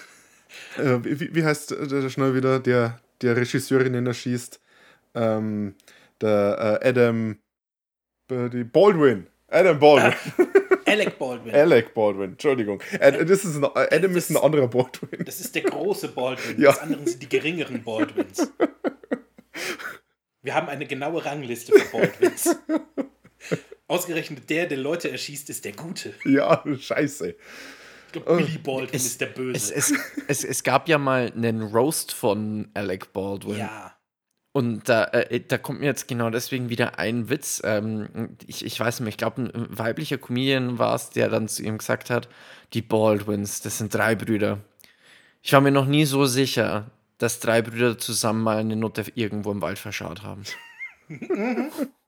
äh, 0.77 0.99
wie, 1.03 1.33
wie, 1.33 1.43
heißt 1.43 1.71
der 1.71 2.09
schnell 2.09 2.35
wieder, 2.35 2.59
der, 2.59 2.99
der 3.21 3.35
Regisseurin 3.35 4.05
erschießt? 4.05 4.59
Ähm, 5.15 5.75
der 6.21 6.79
äh, 6.81 6.89
Adam 6.89 7.37
äh, 8.29 8.49
die 8.49 8.63
Baldwin. 8.63 9.27
Adam 9.47 9.79
Baldwin. 9.79 10.13
Ah, 10.37 10.91
Alec 10.91 11.17
Baldwin. 11.17 11.55
Alec 11.55 11.93
Baldwin, 11.93 12.31
Entschuldigung. 12.31 12.81
Äh, 12.99 13.25
das 13.25 13.45
ist 13.45 13.57
ein, 13.57 13.65
Adam 13.65 14.13
das 14.13 14.29
ist 14.29 14.35
ein 14.35 14.37
anderer 14.37 14.67
Baldwin. 14.67 15.25
Das 15.25 15.39
ist 15.39 15.53
der 15.55 15.63
große 15.63 16.09
Baldwin. 16.09 16.55
Ja. 16.61 16.71
Das 16.71 16.79
andere 16.79 17.07
sind 17.07 17.21
die 17.21 17.29
geringeren 17.29 17.83
Baldwins. 17.83 18.51
Wir 20.41 20.55
haben 20.55 20.67
eine 20.67 20.85
genaue 20.85 21.23
Rangliste 21.23 21.73
für 21.73 21.97
Baldwins. 21.97 22.55
Ausgerechnet 23.88 24.49
der, 24.49 24.65
der 24.65 24.78
Leute 24.78 25.11
erschießt, 25.11 25.49
ist 25.49 25.65
der 25.65 25.74
Gute. 25.74 26.14
Ja, 26.26 26.64
scheiße. 26.80 27.36
Ich 28.07 28.11
glaube, 28.11 28.38
Billy 28.38 28.57
Baldwin 28.57 28.95
es, 28.95 29.06
ist 29.06 29.22
der 29.22 29.28
Böse. 29.28 29.56
Es, 29.56 29.72
es, 29.72 29.94
es, 30.28 30.44
es, 30.44 30.64
gab 30.64 30.88
ja 30.88 30.98
mal 30.98 31.32
einen 31.36 31.61
Roast 31.61 32.14
von 32.14 32.70
Alec 32.74 33.11
Baldwin. 33.11 33.57
Ja. 33.57 33.95
Und 34.52 34.88
da, 34.88 35.06
äh, 35.06 35.40
da 35.40 35.57
kommt 35.57 35.80
mir 35.80 35.88
jetzt 35.88 36.07
genau 36.07 36.30
deswegen 36.30 36.70
wieder 36.70 36.99
ein 36.99 37.30
Witz. 37.30 37.61
Ähm, 37.65 38.38
ich, 38.45 38.64
ich 38.64 38.80
weiß 38.80 38.99
nicht, 38.99 39.10
ich 39.10 39.18
glaube, 39.18 39.41
ein 39.41 39.78
weiblicher 39.78 40.20
Comedian 40.20 40.78
war 40.78 40.95
es, 40.95 41.10
der 41.10 41.30
dann 41.30 41.48
zu 41.48 41.64
ihm 41.64 41.80
gesagt 41.80 42.11
hat: 42.11 42.30
Die 42.74 42.84
Baldwins, 42.84 43.61
das 43.61 43.80
sind 43.80 43.94
drei 43.94 44.14
Brüder. 44.15 44.60
Ich 45.41 45.52
war 45.53 45.61
mir 45.61 45.72
noch 45.72 45.88
nie 45.88 46.06
so 46.06 46.26
sicher, 46.26 46.91
dass 47.18 47.40
drei 47.40 47.61
Brüder 47.64 47.98
zusammen 47.98 48.44
mal 48.44 48.57
eine 48.57 48.76
Nutte 48.76 49.06
irgendwo 49.15 49.52
im 49.52 49.61
Wald 49.61 49.80
verschaut 49.80 50.22
haben. 50.22 50.44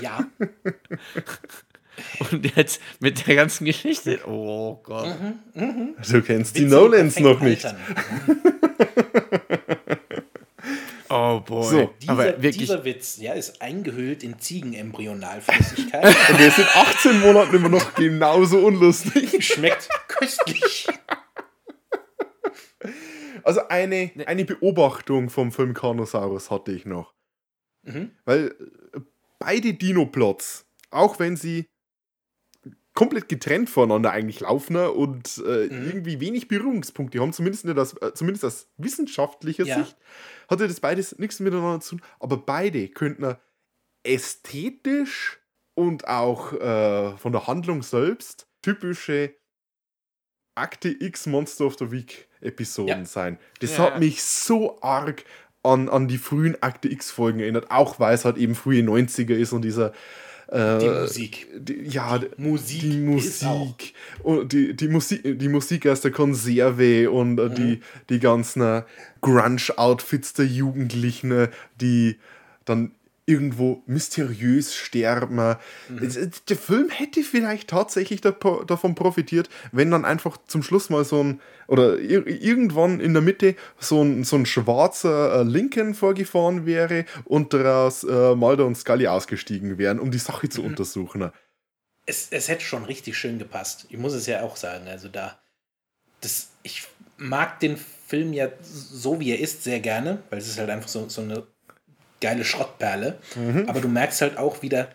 Ja. 0.00 0.26
Und 2.30 2.54
jetzt 2.56 2.80
mit 3.00 3.26
der 3.26 3.36
ganzen 3.36 3.64
Geschichte. 3.64 4.20
Oh 4.26 4.78
Gott. 4.82 5.16
Mhm, 5.18 5.38
mh. 5.54 6.02
Du 6.10 6.22
kennst 6.22 6.54
Witze 6.54 6.64
die 6.64 6.70
Nolans 6.70 7.18
noch 7.20 7.40
nicht. 7.40 7.66
oh 11.08 11.40
boy. 11.40 11.64
So, 11.64 11.94
dieser, 12.00 12.12
Aber 12.12 12.24
wirklich, 12.24 12.58
dieser 12.58 12.84
Witz 12.84 13.16
ja, 13.18 13.32
ist 13.32 13.62
eingehüllt 13.62 14.22
in 14.22 14.38
Ziegenembryonalflüssigkeit. 14.38 16.04
Und 16.30 16.38
der 16.38 16.48
ist 16.48 16.58
in 16.58 16.66
18 16.74 17.20
Monaten 17.20 17.56
immer 17.56 17.70
noch 17.70 17.94
genauso 17.94 18.58
unlustig. 18.58 19.42
Schmeckt 19.44 19.88
köstlich. 20.08 20.86
Also 23.42 23.68
eine, 23.68 24.10
eine 24.26 24.44
Beobachtung 24.44 25.30
vom 25.30 25.52
Film 25.52 25.72
Carnosaurus 25.72 26.50
hatte 26.50 26.72
ich 26.72 26.84
noch. 26.84 27.14
Mhm. 27.84 28.10
Weil 28.24 28.54
beide 29.46 29.74
Dino-Plots, 29.74 30.66
auch 30.90 31.20
wenn 31.20 31.36
sie 31.36 31.68
komplett 32.94 33.28
getrennt 33.28 33.70
voneinander 33.70 34.10
eigentlich 34.10 34.40
laufen 34.40 34.72
ne, 34.72 34.90
und 34.90 35.40
äh, 35.46 35.66
mhm. 35.66 35.86
irgendwie 35.86 36.18
wenig 36.18 36.48
Berührungspunkte 36.48 37.20
haben, 37.20 37.32
zumindest, 37.32 37.68
aus, 37.68 37.92
äh, 38.02 38.12
zumindest 38.14 38.44
aus 38.44 38.68
wissenschaftlicher 38.76 39.64
ja. 39.64 39.78
Sicht, 39.78 39.96
hatte 40.48 40.66
das 40.66 40.80
beides 40.80 41.16
nichts 41.18 41.38
miteinander 41.38 41.80
zu 41.80 41.96
tun, 41.96 42.06
aber 42.18 42.38
beide 42.38 42.88
könnten 42.88 43.36
ästhetisch 44.02 45.38
und 45.74 46.08
auch 46.08 46.52
äh, 46.54 47.16
von 47.16 47.30
der 47.30 47.46
Handlung 47.46 47.82
selbst 47.82 48.48
typische 48.62 49.36
Akte 50.56 50.88
X 50.88 51.26
Monster 51.26 51.66
of 51.66 51.76
the 51.78 51.92
Week 51.92 52.28
Episoden 52.40 53.00
ja. 53.00 53.04
sein. 53.04 53.38
Das 53.60 53.76
ja. 53.76 53.84
hat 53.84 54.00
mich 54.00 54.22
so 54.22 54.80
arg 54.80 55.24
an, 55.66 55.88
an 55.88 56.08
die 56.08 56.18
frühen 56.18 56.56
Akte 56.62 56.88
X-Folgen 56.88 57.40
erinnert, 57.40 57.70
auch 57.70 58.00
weil 58.00 58.14
es 58.14 58.24
halt 58.24 58.36
eben 58.36 58.54
frühe 58.54 58.82
90er 58.82 59.34
ist 59.34 59.52
und 59.52 59.62
dieser 59.62 59.92
äh, 60.48 60.78
die 60.78 60.88
Musik. 60.88 61.48
Die, 61.58 61.82
ja, 61.88 62.18
die 62.18 62.28
Musik. 62.36 62.80
Die 62.80 62.98
Musik. 62.98 63.94
Und 64.22 64.52
die, 64.52 64.74
die, 64.74 64.88
Musik, 64.88 65.38
die 65.38 65.48
Musik 65.48 65.86
aus 65.86 66.00
der 66.00 66.12
Konserve 66.12 67.10
und 67.10 67.38
äh, 67.38 67.48
mhm. 67.48 67.54
die, 67.54 67.80
die 68.10 68.20
ganzen 68.20 68.62
äh, 68.62 68.82
Grunge-Outfits 69.22 70.34
der 70.34 70.46
Jugendlichen, 70.46 71.48
die 71.80 72.16
dann 72.64 72.92
irgendwo 73.26 73.82
mysteriös 73.86 74.74
sterben. 74.74 75.56
Mhm. 75.88 76.30
Der 76.48 76.56
Film 76.56 76.88
hätte 76.88 77.22
vielleicht 77.22 77.68
tatsächlich 77.68 78.20
davon 78.20 78.94
profitiert, 78.94 79.50
wenn 79.72 79.90
dann 79.90 80.04
einfach 80.04 80.38
zum 80.46 80.62
Schluss 80.62 80.90
mal 80.90 81.04
so 81.04 81.22
ein, 81.22 81.40
oder 81.66 81.98
irgendwann 81.98 83.00
in 83.00 83.12
der 83.12 83.22
Mitte 83.22 83.56
so 83.80 84.02
ein, 84.02 84.22
so 84.22 84.36
ein 84.36 84.46
schwarzer 84.46 85.40
äh, 85.40 85.42
Lincoln 85.42 85.94
vorgefahren 85.94 86.66
wäre 86.66 87.04
und 87.24 87.52
daraus 87.52 88.04
äh, 88.04 88.36
Mulder 88.36 88.64
und 88.64 88.76
Scully 88.76 89.08
ausgestiegen 89.08 89.76
wären, 89.76 89.98
um 89.98 90.12
die 90.12 90.18
Sache 90.18 90.48
zu 90.48 90.62
mhm. 90.62 90.68
untersuchen. 90.68 91.30
Es, 92.06 92.28
es 92.30 92.48
hätte 92.48 92.62
schon 92.62 92.84
richtig 92.84 93.18
schön 93.18 93.40
gepasst. 93.40 93.86
Ich 93.88 93.98
muss 93.98 94.14
es 94.14 94.26
ja 94.26 94.42
auch 94.42 94.54
sagen. 94.54 94.86
Also 94.86 95.08
da, 95.08 95.40
das, 96.20 96.50
ich 96.62 96.86
mag 97.16 97.58
den 97.58 97.76
Film 97.76 98.32
ja 98.32 98.48
so, 98.62 99.18
wie 99.18 99.32
er 99.32 99.40
ist, 99.40 99.64
sehr 99.64 99.80
gerne, 99.80 100.22
weil 100.30 100.38
es 100.38 100.46
ist 100.46 100.58
halt 100.58 100.70
einfach 100.70 100.88
so, 100.88 101.08
so 101.08 101.22
eine 101.22 101.44
geile 102.20 102.44
Schrottperle. 102.44 103.18
Mhm. 103.34 103.68
Aber 103.68 103.80
du 103.80 103.88
merkst 103.88 104.20
halt 104.20 104.38
auch 104.38 104.62
wieder 104.62 104.88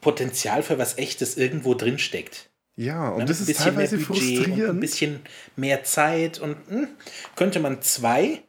Potenzial 0.00 0.62
für 0.62 0.78
was 0.78 0.98
Echtes 0.98 1.36
irgendwo 1.36 1.74
drin 1.74 1.98
steckt. 1.98 2.50
Ja, 2.76 3.10
und 3.10 3.28
das 3.28 3.40
ist 3.40 3.56
teilweise 3.56 3.98
frustrierend. 3.98 4.68
ein 4.68 4.80
bisschen 4.80 5.20
mehr 5.54 5.84
Zeit 5.84 6.40
und 6.40 6.70
mh, 6.70 6.76
hm, 6.76 6.88
könnte 7.36 7.60
man 7.60 7.82
zwei, 7.82 8.42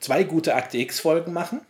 zwei 0.00 0.22
gute 0.24 0.54
Akte 0.54 0.78
X-Folgen 0.78 1.32
machen. 1.32 1.62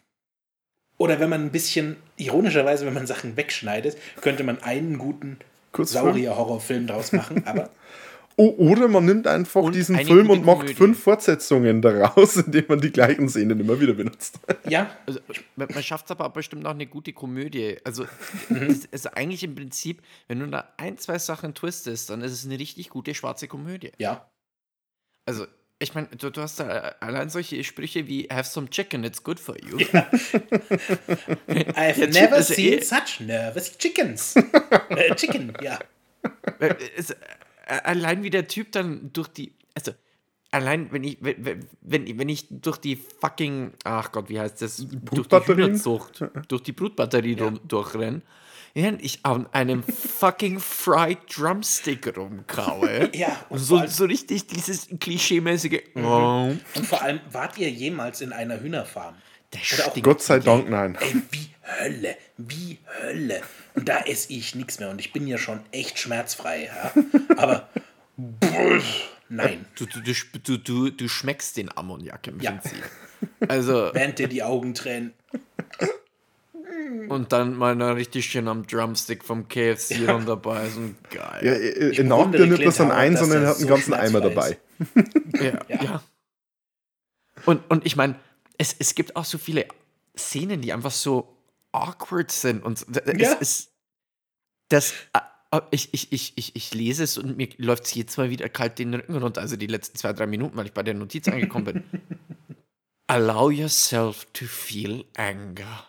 Oder 0.97 1.21
wenn 1.21 1.31
man 1.31 1.45
ein 1.45 1.53
bisschen, 1.53 1.97
ironischerweise, 2.17 2.85
wenn 2.85 2.95
man 2.95 3.07
Sachen 3.07 3.37
wegschneidet, 3.37 3.97
könnte 4.21 4.43
man 4.43 4.61
einen 4.63 4.99
guten 4.99 5.39
Saurier-Horrorfilm 5.73 6.89
draus 6.89 7.13
machen. 7.13 7.47
Aber 7.47 7.71
oder 8.39 8.87
man 8.87 9.05
nimmt 9.05 9.27
einfach 9.27 9.63
und 9.63 9.75
diesen 9.75 9.99
Film 9.99 10.31
und 10.31 10.45
macht 10.45 10.59
Komödie. 10.59 10.75
fünf 10.75 11.03
Fortsetzungen 11.03 11.83
daraus, 11.83 12.37
indem 12.47 12.67
man 12.69 12.81
die 12.81 12.93
gleichen 12.93 13.29
Szenen 13.29 13.59
immer 13.59 13.81
wieder 13.81 13.95
benutzt. 13.95 14.39
Ja. 14.69 14.91
Also, 15.07 15.19
man 15.57 15.83
schafft 15.83 16.05
es 16.05 16.13
aber 16.13 16.31
bestimmt 16.31 16.65
auch 16.65 16.71
eine 16.71 16.87
gute 16.87 17.13
Komödie. 17.13 17.79
Also, 17.83 18.07
mhm. 18.49 18.81
also 18.93 19.11
eigentlich 19.11 19.43
im 19.43 19.57
Prinzip, 19.57 20.03
wenn 20.29 20.39
du 20.39 20.47
da 20.47 20.73
ein, 20.77 20.99
zwei 20.99 21.19
Sachen 21.19 21.53
twistest, 21.55 22.11
dann 22.11 22.23
ist 22.23 22.33
es 22.33 22.47
eine 22.47 22.59
richtig 22.61 22.91
gute 22.91 23.13
schwarze 23.13 23.49
Komödie. 23.49 23.91
Ja. 23.99 24.31
Also, 25.27 25.47
ich 25.81 25.95
meine, 25.95 26.07
du, 26.07 26.31
du, 26.31 26.41
hast 26.41 26.61
da 26.61 26.95
allein 27.01 27.31
solche 27.31 27.63
Sprüche 27.65 28.07
wie 28.07 28.29
Have 28.31 28.49
some 28.49 28.71
chicken, 28.71 29.03
it's 29.03 29.23
good 29.23 29.41
for 29.41 29.57
you. 29.61 29.79
Ja. 29.79 30.09
I've 31.75 32.07
never 32.13 32.43
seen 32.43 32.75
eh 32.75 32.83
such 32.83 33.19
nervous 33.19 33.77
chickens. 33.79 34.37
äh, 34.37 35.15
chicken, 35.17 35.53
ja. 35.61 35.81
Allein 37.69 38.23
wie 38.23 38.31
der 38.31 38.49
Typ 38.49 38.73
dann 38.73 39.13
durch 39.13 39.29
die, 39.29 39.53
also 39.75 39.93
allein 40.51 40.91
wenn 40.93 41.05
ich, 41.05 41.19
wenn, 41.21 41.67
wenn, 41.81 42.29
ich 42.29 42.47
durch 42.51 42.79
die 42.79 42.97
fucking, 42.97 43.73
ach 43.85 44.13
Gott, 44.13 44.29
wie 44.29 44.41
heißt 44.41 44.63
das, 44.63 44.87
durch 44.89 45.29
die 45.29 45.37
Hühnerzucht, 45.37 46.25
durch 46.49 46.63
die 46.63 46.73
Brutbatterie 46.73 47.37
ja. 47.37 47.51
durchrenne, 47.67 48.23
während 48.75 49.03
ich 49.03 49.21
an 49.25 49.47
einem 49.53 49.83
fucking 49.83 50.61
Fried 50.61 51.19
Drumstick 51.37 52.17
rumkaue. 52.17 53.11
Ja. 53.19 53.45
Und 53.49 53.59
so, 53.59 53.85
so 53.87 54.05
richtig 54.05 54.47
dieses 54.47 54.89
klischeemäßige. 55.01 55.81
Mhm. 55.95 56.05
Oh. 56.05 56.57
Und 56.75 56.87
vor 56.87 57.03
allem, 57.03 57.21
wart 57.31 57.59
ihr 57.59 57.71
jemals 57.71 58.21
in 58.21 58.33
einer 58.33 58.61
Hühnerfarm? 58.61 59.15
Gott 60.03 60.23
sei 60.23 60.41
Dank, 60.41 60.69
nein. 60.69 60.97
Ey, 61.01 61.23
wie 61.31 61.49
Hölle, 61.63 62.17
wie 62.37 62.79
Hölle. 63.01 63.43
Und 63.75 63.89
da 63.89 64.01
esse 64.01 64.33
ich 64.33 64.55
nichts 64.55 64.81
mehr 64.81 64.91
und 64.91 65.01
ich 65.01 65.13
bin 65.13 65.27
ja 65.27 65.39
schon 65.39 65.61
echt 65.73 65.99
schmerzfrei. 65.99 66.67
Ja? 66.67 66.93
Aber 67.37 67.69
nein. 69.29 69.67
Du, 69.77 69.87
du, 69.87 70.01
du, 70.01 70.59
du, 70.59 70.91
du 70.91 71.09
schmeckst 71.09 71.57
den 71.57 71.77
Ammoniak 71.77 72.27
im 72.27 72.41
ja. 72.41 72.53
Prinzip. 72.53 72.83
Also, 73.49 73.91
Während 73.95 74.19
dir 74.19 74.29
die 74.29 74.43
Augen 74.43 74.75
tränen. 74.75 75.13
Und 77.09 77.33
dann 77.33 77.55
mal 77.55 77.75
noch 77.77 77.97
richtig 77.97 78.27
schön 78.27 78.49
am 78.49 78.67
Drumstick 78.67 79.25
vom 79.25 79.49
KFC 79.49 80.01
ja. 80.01 80.19
dabei. 80.19 80.69
So 80.69 80.81
geil. 81.11 81.41
Ja, 81.43 81.53
er 81.53 82.05
nagt 82.05 82.35
ja 82.35 82.47
nicht 82.47 82.63
bloß 82.63 82.81
an 82.81 82.91
einen, 82.91 83.17
sondern 83.17 83.43
er 83.43 83.49
hat 83.51 83.57
einen 83.57 83.67
so 83.67 83.75
ganzen 83.75 83.95
Eimer 83.95 84.21
dabei. 84.21 84.59
ja, 85.41 85.59
ja. 85.69 85.83
ja. 85.83 86.03
Und, 87.45 87.69
und 87.71 87.87
ich 87.87 87.97
meine, 87.97 88.17
es, 88.59 88.77
es 88.79 88.95
gibt 88.95 89.17
auch 89.17 89.25
so 89.25 89.39
viele 89.39 89.67
Szenen, 90.17 90.61
die 90.61 90.73
einfach 90.73 90.91
so 90.91 91.37
awkward 91.73 92.31
sind. 92.31 92.63
Und 92.63 92.85
ja. 92.91 93.03
es 93.15 93.41
ist. 93.41 93.73
Das, 94.69 94.93
äh, 95.15 95.61
ich, 95.71 95.95
ich, 95.95 96.13
ich, 96.13 96.33
ich, 96.37 96.57
ich 96.57 96.75
lese 96.75 97.05
es 97.05 97.17
und 97.17 97.39
mir 97.39 97.49
läuft 97.57 97.87
es 97.87 97.95
jetzt 97.95 98.19
mal 98.19 98.29
wieder 98.29 98.49
kalt 98.51 98.79
den 98.79 98.93
Rücken 98.93 99.17
runter. 99.17 99.41
Also 99.41 99.57
die 99.57 99.67
letzten 99.67 99.97
zwei, 99.97 100.13
drei 100.13 100.27
Minuten, 100.27 100.57
weil 100.57 100.67
ich 100.67 100.73
bei 100.73 100.83
der 100.83 100.95
Notiz 100.95 101.27
angekommen 101.29 101.65
bin. 101.65 101.85
Allow 103.07 103.51
yourself 103.51 104.27
to 104.35 104.45
feel 104.45 105.07
anger. 105.17 105.87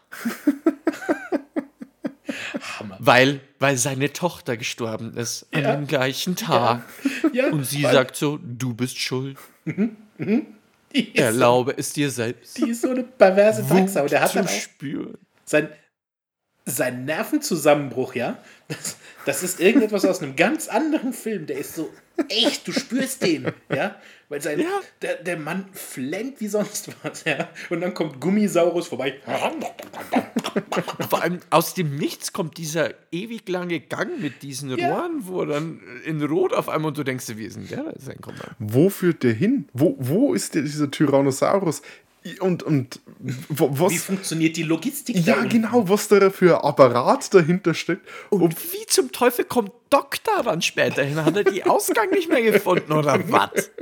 Hammer. 2.79 2.97
Weil, 2.99 3.41
weil 3.59 3.75
seine 3.77 4.13
Tochter 4.13 4.55
gestorben 4.55 5.17
ist 5.17 5.47
an 5.51 5.63
ja. 5.63 5.75
dem 5.75 5.87
gleichen 5.87 6.37
Tag. 6.37 6.83
Ja, 7.33 7.49
und 7.49 7.65
sie 7.65 7.81
sagt 7.81 8.15
so, 8.15 8.39
du 8.41 8.73
bist 8.73 8.97
schuld. 8.97 9.37
Mhm. 9.65 9.97
Mhm. 10.17 10.58
Erlaube 11.13 11.71
so, 11.71 11.77
es 11.77 11.93
dir 11.93 12.09
selbst. 12.09 12.57
Die 12.57 12.69
ist 12.69 12.81
so 12.81 12.89
eine 12.89 13.03
perverse 13.03 13.63
Drecksau. 13.63 14.07
Der 14.07 14.21
hat 14.21 14.35
dann 14.35 14.47
spüren. 14.47 15.17
Sein, 15.45 15.69
sein 16.65 17.05
Nervenzusammenbruch, 17.05 18.15
ja, 18.15 18.37
das, 18.67 18.97
das 19.25 19.43
ist 19.43 19.59
irgendetwas 19.59 20.05
aus 20.05 20.21
einem 20.21 20.35
ganz 20.35 20.67
anderen 20.67 21.13
Film. 21.13 21.45
Der 21.45 21.57
ist 21.57 21.75
so 21.75 21.89
echt, 22.29 22.67
du 22.67 22.71
spürst 22.71 23.23
den, 23.23 23.51
ja, 23.73 23.95
weil 24.29 24.41
sein, 24.41 24.59
ja. 24.59 24.79
Der, 25.01 25.15
der 25.15 25.37
Mann 25.37 25.65
flennt 25.73 26.39
wie 26.39 26.47
sonst 26.47 26.91
was, 27.03 27.23
ja, 27.25 27.49
und 27.69 27.81
dann 27.81 27.93
kommt 27.93 28.21
Gummisaurus 28.21 28.87
vorbei. 28.87 29.19
Vor 31.09 31.21
allem 31.21 31.39
aus 31.49 31.73
dem 31.73 31.95
Nichts 31.97 32.31
kommt 32.31 32.57
dieser 32.57 32.93
ewig 33.11 33.49
lange 33.49 33.79
Gang 33.79 34.21
mit 34.21 34.43
diesen 34.43 34.75
ja. 34.77 34.93
Rohren, 34.93 35.27
wo 35.27 35.43
dann 35.45 35.81
in 36.05 36.23
Rot 36.23 36.53
auf 36.53 36.69
einmal 36.69 36.89
und 36.89 36.97
du 36.97 37.03
denkst, 37.03 37.25
wie 37.35 37.45
ist 37.45 37.57
denn 37.57 37.67
der 37.67 37.83
da 37.83 37.93
sein 37.97 38.17
Wo 38.59 38.89
führt 38.89 39.23
der 39.23 39.33
hin? 39.33 39.67
Wo, 39.73 39.95
wo 39.99 40.33
ist 40.33 40.55
der, 40.55 40.61
dieser 40.61 40.91
Tyrannosaurus? 40.91 41.81
Und, 42.39 42.63
und 42.63 42.99
was, 43.19 43.91
wie 43.91 43.97
funktioniert 43.97 44.57
die 44.57 44.63
Logistik? 44.63 45.15
Ja, 45.25 45.43
genau, 45.43 45.87
was 45.89 46.07
da 46.07 46.29
für 46.29 46.63
Apparat 46.63 47.33
dahinter 47.33 47.73
steckt. 47.73 48.07
Und, 48.29 48.41
und 48.41 48.73
wie 48.73 48.85
zum 48.87 49.11
Teufel 49.11 49.45
kommt 49.45 49.71
Doc 49.89 50.17
dann 50.23 50.61
später 50.61 51.03
hin? 51.03 51.23
Hat 51.23 51.35
er 51.35 51.43
die 51.43 51.63
Ausgang 51.63 52.09
nicht 52.11 52.29
mehr 52.29 52.41
gefunden 52.41 52.91
oder 52.91 53.19
was? 53.29 53.71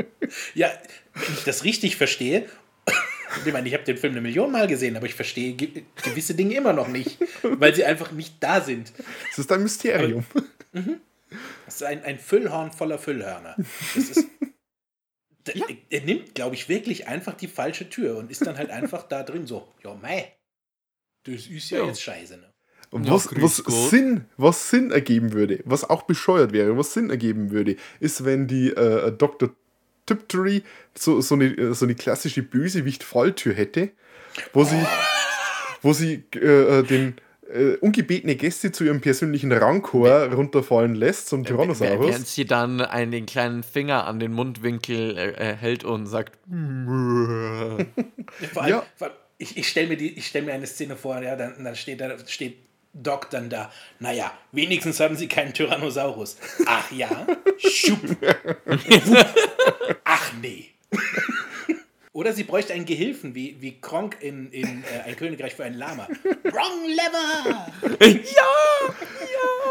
Ja, 0.56 0.70
wenn 1.14 1.34
ich 1.36 1.46
das 1.46 1.64
richtig 1.64 1.96
verstehe, 1.96 2.50
ich 3.46 3.54
meine, 3.54 3.66
ich 3.66 3.74
habe 3.74 3.86
den 3.86 3.96
Film 3.96 4.12
eine 4.12 4.22
Million 4.22 4.52
Mal 4.52 4.68
gesehen, 4.68 4.98
aber 4.98 5.06
ich 5.06 5.16
verstehe 5.16 5.56
gewisse 5.56 6.36
Dinge 6.36 6.56
immer 6.56 6.74
noch 6.74 6.90
nicht, 6.90 7.18
weil 7.44 7.74
sie 7.74 7.86
einfach 7.86 8.12
nicht 8.12 8.36
da 8.42 8.60
sind. 8.60 8.92
Das 9.30 9.40
ist 9.40 9.52
ein 9.52 9.64
Mysterium. 9.64 10.26
Aber, 10.34 10.82
mhm. 10.82 10.98
Das 11.66 11.76
ist 11.76 11.84
ein, 11.84 12.04
ein 12.04 12.20
Füllhorn 12.20 12.72
voller 12.72 13.00
Füllhörner. 13.00 13.56
Das 13.96 14.10
ist 14.10 14.26
ja. 15.56 15.66
er 15.90 16.02
nimmt, 16.02 16.36
glaube 16.36 16.56
ich, 16.56 16.70
wirklich 16.70 17.08
einfach 17.08 17.34
die 17.34 17.48
falsche 17.48 17.90
Tür 17.90 18.18
und 18.18 18.32
ist 18.32 18.46
dann 18.46 18.58
halt 18.58 18.70
einfach 18.70 19.04
da 19.04 19.24
drin 19.24 19.48
so, 19.48 19.68
ja, 19.84 19.94
mei, 19.96 20.34
das 21.24 21.48
ist 21.48 21.70
ja, 21.70 21.80
ja. 21.80 21.86
jetzt 21.88 22.02
scheiße. 22.02 22.38
Ne? 22.38 22.54
Und 22.90 23.10
was, 23.10 23.30
was, 23.42 23.58
Sinn, 23.90 24.26
was 24.38 24.70
Sinn 24.70 24.92
ergeben 24.92 25.34
würde, 25.34 25.60
was 25.66 25.84
auch 25.84 26.04
bescheuert 26.04 26.54
wäre, 26.54 26.78
was 26.78 26.94
Sinn 26.94 27.10
ergeben 27.10 27.52
würde, 27.52 27.76
ist, 28.00 28.24
wenn 28.24 28.48
die 28.48 28.70
äh, 28.70 29.12
Dr. 29.12 29.50
Tiptory 30.06 30.64
so, 30.98 31.20
so, 31.20 31.36
eine, 31.36 31.74
so 31.74 31.86
eine 31.86 31.96
klassische 31.96 32.44
Bösewicht-Falltür 32.44 33.54
hätte, 33.54 33.92
wo 34.54 34.62
oh. 34.62 34.64
sie, 34.64 34.86
wo 35.82 35.94
sie 35.94 36.24
äh, 36.36 36.80
äh 36.80 36.84
den 36.84 37.16
äh, 37.54 37.76
ungebetene 37.78 38.36
Gäste 38.36 38.72
zu 38.72 38.84
ihrem 38.84 39.02
persönlichen 39.02 39.52
Rangchor 39.52 40.34
runterfallen 40.34 40.96
lässt 40.96 41.30
zum 41.30 41.46
Tyrannosaurus. 41.46 42.08
Während 42.08 42.28
sie 42.28 42.46
dann 42.46 42.82
einen 42.82 43.26
kleinen 43.26 43.64
Finger 43.64 44.06
an 44.06 44.20
den 44.20 44.34
Mundwinkel 44.34 45.18
äh, 45.18 45.56
hält 45.56 45.84
und 45.84 46.08
sagt. 46.08 46.38
vor 46.48 46.56
allem, 48.64 48.70
ja. 48.70 48.86
vor 48.96 49.08
allem, 49.08 49.18
ich, 49.38 49.58
ich 49.58 49.68
stelle 49.68 49.96
mir, 49.96 50.22
stell 50.22 50.44
mir 50.44 50.54
eine 50.54 50.68
Szene 50.68 50.96
vor, 50.96 51.22
ja, 51.22 51.36
dann, 51.36 51.64
dann 51.64 51.76
steht, 51.76 52.02
da 52.02 52.18
steht 52.26 52.58
Doc 52.94 53.30
dann 53.30 53.50
da. 53.50 53.72
Naja, 54.00 54.32
wenigstens 54.52 55.00
haben 55.00 55.16
sie 55.16 55.28
keinen 55.28 55.54
Tyrannosaurus. 55.54 56.38
Ach 56.66 56.92
ja? 56.92 57.28
Schupp. 57.58 58.00
Ach 60.04 60.34
nee. 60.42 60.70
Oder 62.18 62.34
sie 62.34 62.46
bräuchte 62.46 62.74
einen 62.74 62.86
Gehilfen, 62.86 63.36
wie, 63.36 63.58
wie 63.60 63.80
Kronk 63.80 64.18
in, 64.22 64.50
in 64.50 64.84
äh, 64.84 65.02
Ein 65.06 65.16
Königreich 65.16 65.54
für 65.54 65.66
ein 65.66 65.76
Lama. 65.76 66.08
Wrong 66.46 66.88
Lever! 66.88 67.68
ja! 68.02 68.44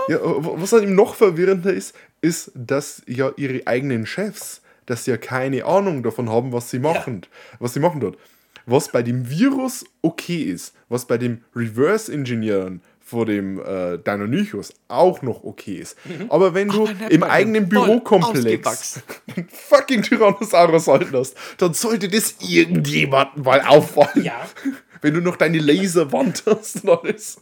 Ja! 0.09 0.15
ja! 0.15 0.21
Was 0.23 0.71
dann 0.71 0.85
eben 0.85 0.95
noch 0.95 1.17
verwirrender 1.17 1.73
ist, 1.73 1.97
ist, 2.21 2.53
dass 2.55 3.03
ja 3.09 3.33
ihre 3.37 3.67
eigenen 3.67 4.07
Chefs, 4.07 4.63
dass 4.87 5.05
sie 5.05 5.11
ja 5.11 5.17
keine 5.17 5.65
Ahnung 5.65 6.05
davon 6.05 6.31
haben, 6.31 6.53
was 6.53 6.71
sie 6.71 6.79
machen, 6.79 7.23
ja. 7.25 7.57
was 7.59 7.75
sie 7.75 7.81
machen 7.81 7.99
dort. 7.99 8.17
Was 8.65 8.93
bei 8.93 9.03
dem 9.03 9.29
Virus 9.29 9.85
okay 10.03 10.43
ist, 10.43 10.73
was 10.89 11.05
bei 11.09 11.19
dem 11.19 11.43
Reverse-Engineeren 11.57 12.81
vor 13.07 13.25
dem 13.25 13.65
äh, 13.65 13.99
Deinonychus 13.99 14.73
auch 14.89 15.23
noch 15.23 15.45
okay 15.45 15.77
ist. 15.77 15.97
Mhm. 16.07 16.29
Aber 16.29 16.55
wenn 16.55 16.69
du 16.69 16.89
Aber 16.89 17.09
im 17.09 17.23
eigenen 17.23 17.69
Bürokomplex 17.69 19.01
einen 19.29 19.49
fucking 19.53 20.03
Tyrannosaurus 20.03 20.89
halten 20.89 21.17
hast, 21.17 21.37
dann 21.59 21.73
sollte 21.73 22.09
das 22.09 22.35
irgendjemandem 22.41 23.45
mal 23.45 23.61
auffallen. 23.61 24.25
Ja. 24.25 24.49
Wenn 25.03 25.15
du 25.15 25.21
noch 25.21 25.37
deine 25.37 25.59
Laserwand 25.59 26.43
hast 26.47 26.83
und 26.83 26.91
alles. 26.91 27.41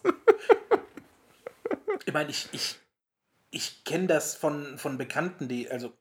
ich 2.04 2.12
meine, 2.12 2.28
ich, 2.28 2.48
ich, 2.52 2.76
ich 3.50 3.84
kenne 3.84 4.06
das 4.06 4.34
von, 4.34 4.76
von 4.76 4.98
Bekannten, 4.98 5.48
die, 5.48 5.70
also 5.70 5.94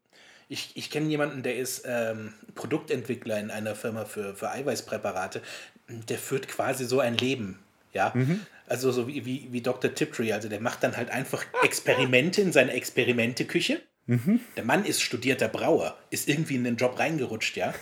ich, 0.49 0.71
ich 0.75 0.89
kenne 0.89 1.07
jemanden, 1.07 1.41
der 1.41 1.55
ist 1.55 1.83
ähm, 1.85 2.33
Produktentwickler 2.55 3.39
in 3.39 3.49
einer 3.49 3.75
Firma 3.75 4.03
für, 4.03 4.35
für 4.35 4.51
Eiweißpräparate. 4.51 5.41
Der 5.87 6.17
führt 6.17 6.49
quasi 6.49 6.83
so 6.83 6.99
ein 6.99 7.15
Leben. 7.15 7.59
Ja, 7.93 8.11
mhm. 8.13 8.45
Also 8.67 8.91
so 8.91 9.07
wie, 9.07 9.25
wie, 9.25 9.47
wie 9.51 9.61
Dr. 9.61 9.93
Tiptree. 9.93 10.31
Also 10.31 10.49
der 10.49 10.61
macht 10.61 10.83
dann 10.83 10.97
halt 10.97 11.09
einfach 11.09 11.45
Experimente 11.63 12.41
in 12.41 12.51
seine 12.51 12.71
Experimenteküche. 12.73 13.81
Mhm. 14.05 14.41
Der 14.57 14.63
Mann 14.63 14.85
ist 14.85 15.01
studierter 15.01 15.47
Brauer, 15.47 15.97
ist 16.09 16.27
irgendwie 16.27 16.55
in 16.55 16.63
den 16.63 16.75
Job 16.75 16.99
reingerutscht, 16.99 17.55
ja. 17.55 17.73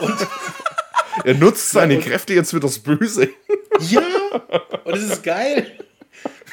Und 0.00 0.16
er 1.24 1.34
nutzt 1.34 1.70
seine 1.70 1.98
Kräfte 1.98 2.34
jetzt 2.34 2.50
für 2.50 2.60
das 2.60 2.78
Böse. 2.78 3.28
Ja, 3.88 4.02
und 4.84 4.94
es 4.94 5.04
ist 5.04 5.22
geil. 5.22 5.66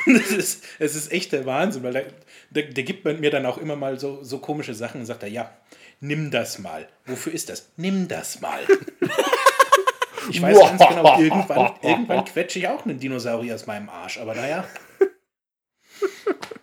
Es 0.05 0.31
ist, 0.31 0.64
ist 0.80 1.11
echt 1.11 1.34
der 1.34 1.45
Wahnsinn, 1.45 1.84
weil 1.84 1.91
der, 1.91 2.05
der, 2.51 2.64
der 2.64 2.84
gibt 2.85 3.03
mir 3.03 3.30
dann 3.30 3.45
auch 3.45 3.57
immer 3.57 3.76
mal 3.76 3.99
so, 3.99 4.23
so 4.23 4.39
komische 4.39 4.73
Sachen 4.73 5.01
und 5.01 5.07
sagt 5.07 5.23
er, 5.23 5.30
ja, 5.30 5.51
nimm 5.99 6.31
das 6.31 6.59
mal. 6.59 6.88
Wofür 7.05 7.34
ist 7.34 7.49
das? 7.49 7.69
Nimm 7.76 8.07
das 8.07 8.39
mal. 8.39 8.61
Ich 10.29 10.41
weiß 10.41 10.59
ganz 10.59 10.87
genau, 10.87 11.19
irgendwann, 11.19 11.71
irgendwann 11.81 12.25
quetsche 12.25 12.59
ich 12.59 12.67
auch 12.67 12.85
einen 12.85 12.99
Dinosaurier 12.99 13.55
aus 13.55 13.67
meinem 13.67 13.89
Arsch, 13.89 14.19
aber 14.19 14.35
naja. 14.35 14.65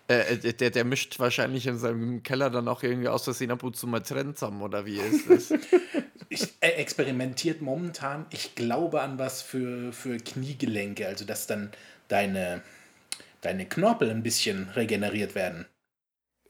Äh, 0.07 0.35
äh, 0.35 0.53
der, 0.53 0.69
der 0.69 0.85
mischt 0.85 1.19
wahrscheinlich 1.19 1.65
in 1.65 1.77
seinem 1.77 2.21
Keller 2.21 2.49
dann 2.51 2.67
auch 2.67 2.83
irgendwie 2.83 3.07
aus 3.07 3.23
Versehen 3.23 3.51
ab 3.51 3.63
und 3.63 3.75
zu 3.75 3.87
mal 3.87 4.01
Trend 4.01 4.37
zusammen, 4.37 4.61
oder 4.61 4.85
wie 4.85 4.97
ist 4.97 5.29
das? 5.29 5.53
ich, 6.29 6.53
er 6.59 6.77
experimentiert 6.79 7.61
momentan, 7.61 8.27
ich 8.29 8.53
glaube 8.53 9.01
an 9.01 9.17
was 9.17 9.41
für, 9.41 9.91
für 9.93 10.17
Kniegelenke, 10.17 11.07
also 11.07 11.25
dass 11.25 11.47
dann 11.47 11.71
deine, 12.07 12.61
deine 13.41 13.65
Knorpel 13.65 14.11
ein 14.11 14.21
bisschen 14.21 14.69
regeneriert 14.75 15.33
werden. 15.33 15.65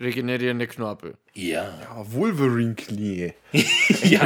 Regenerierende 0.01 0.67
Knorpel. 0.67 1.15
Ja. 1.33 1.79
Ja, 1.79 2.11
Wolverine-Knie. 2.11 3.33
ja. 4.03 4.21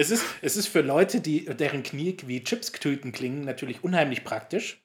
Es, 0.00 0.10
ist, 0.10 0.24
es 0.40 0.56
ist 0.56 0.66
für 0.66 0.80
Leute, 0.80 1.20
die, 1.20 1.44
deren 1.44 1.82
Knie 1.82 2.16
wie 2.24 2.42
Chipstüten 2.42 3.12
klingen, 3.12 3.44
natürlich 3.44 3.84
unheimlich 3.84 4.24
praktisch. 4.24 4.82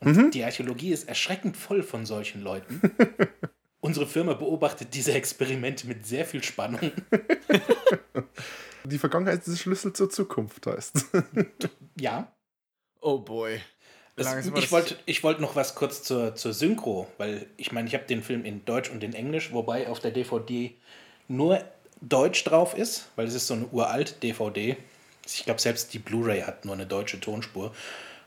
Und 0.00 0.16
mhm. 0.16 0.30
die 0.30 0.44
Archäologie 0.44 0.92
ist 0.92 1.08
erschreckend 1.08 1.56
voll 1.56 1.82
von 1.82 2.04
solchen 2.04 2.42
Leuten. 2.42 2.80
Unsere 3.80 4.06
Firma 4.06 4.34
beobachtet 4.34 4.92
diese 4.92 5.12
Experimente 5.12 5.86
mit 5.86 6.06
sehr 6.06 6.26
viel 6.26 6.42
Spannung. 6.42 6.92
Die 8.84 8.98
Vergangenheit 8.98 9.38
ist 9.38 9.48
der 9.48 9.56
Schlüssel 9.56 9.94
zur 9.94 10.10
Zukunft, 10.10 10.66
heißt. 10.66 11.06
ja. 11.98 12.30
Oh 13.00 13.18
boy. 13.18 13.60
Das, 14.16 14.46
ich 14.46 14.70
wollte 14.70 14.98
ich 15.06 15.22
wollt 15.22 15.40
noch 15.40 15.56
was 15.56 15.74
kurz 15.74 16.02
zur, 16.02 16.34
zur 16.34 16.52
Synchro, 16.52 17.10
weil 17.16 17.46
ich 17.56 17.72
meine, 17.72 17.88
ich 17.88 17.94
habe 17.94 18.04
den 18.04 18.22
Film 18.22 18.44
in 18.44 18.66
Deutsch 18.66 18.90
und 18.90 19.02
in 19.02 19.14
Englisch, 19.14 19.52
wobei 19.52 19.88
auf 19.88 20.00
der 20.00 20.10
DVD 20.10 20.76
nur 21.28 21.64
Deutsch 22.00 22.44
drauf 22.44 22.76
ist, 22.76 23.06
weil 23.16 23.26
es 23.26 23.34
ist 23.34 23.46
so 23.46 23.54
eine 23.54 23.66
uralt 23.66 24.22
DVD. 24.22 24.76
Ich 25.26 25.44
glaube, 25.44 25.60
selbst 25.60 25.92
die 25.92 25.98
Blu-ray 25.98 26.42
hat 26.42 26.64
nur 26.64 26.74
eine 26.74 26.86
deutsche 26.86 27.20
Tonspur. 27.20 27.74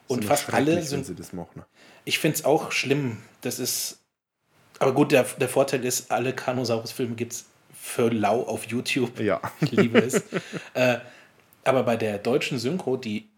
Und 0.08 0.26
fast 0.26 0.54
alle 0.54 0.82
sind. 0.82 1.06
Sie 1.06 1.16
das 1.16 1.34
machen. 1.34 1.64
Ich 2.06 2.20
finde 2.20 2.38
es 2.38 2.46
auch 2.46 2.72
schlimm. 2.72 3.18
Das 3.42 3.60
ist. 3.60 4.00
Aber 4.80 4.94
gut, 4.94 5.12
der, 5.12 5.24
der 5.24 5.50
Vorteil 5.50 5.86
ist, 5.86 6.12
alle 6.12 6.34
Kanosaurus-Filme 6.34 7.16
gibt 7.16 7.34
es 7.34 7.46
für 7.74 8.10
lau 8.10 8.44
auf 8.44 8.66
YouTube. 8.66 9.20
Ja. 9.20 9.42
Ich 9.62 9.72
liebe 9.72 10.00
es. 10.00 10.16
äh, 10.74 11.00
aber 11.64 11.84
bei 11.84 11.96
der 11.96 12.18
deutschen 12.18 12.60
Synchro, 12.60 12.98
die 12.98 13.30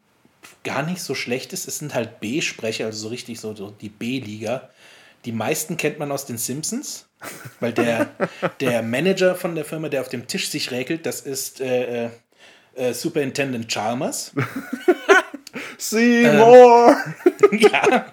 gar 0.64 0.84
nicht 0.84 1.02
so 1.02 1.16
schlecht 1.16 1.54
ist. 1.54 1.68
Es 1.68 1.80
sind 1.80 1.94
halt 1.94 2.20
B-Sprecher, 2.20 2.86
also 2.86 3.00
so 3.00 3.08
richtig 3.10 3.40
so, 3.40 3.56
so 3.56 3.72
die 3.72 3.90
B-Liga. 3.90 4.70
Die 5.26 5.32
meisten 5.32 5.76
kennt 5.78 5.98
man 5.98 6.12
aus 6.12 6.26
den 6.26 6.38
Simpsons, 6.38 7.08
weil 7.60 7.74
der, 7.74 8.12
der 8.60 8.84
Manager 8.84 9.36
von 9.36 9.56
der 9.56 9.66
Firma, 9.66 9.90
der 9.90 10.02
auf 10.02 10.10
dem 10.10 10.28
Tisch 10.28 10.50
sich 10.50 10.72
räkelt, 10.72 11.06
das 11.06 11.22
ist 11.22 11.62
äh, 11.62 12.10
äh, 12.76 12.94
Superintendent 12.94 13.68
Chalmers. 13.68 14.34
Seymour! 15.78 16.96
Ähm, 17.52 17.58
ja. 17.60 18.12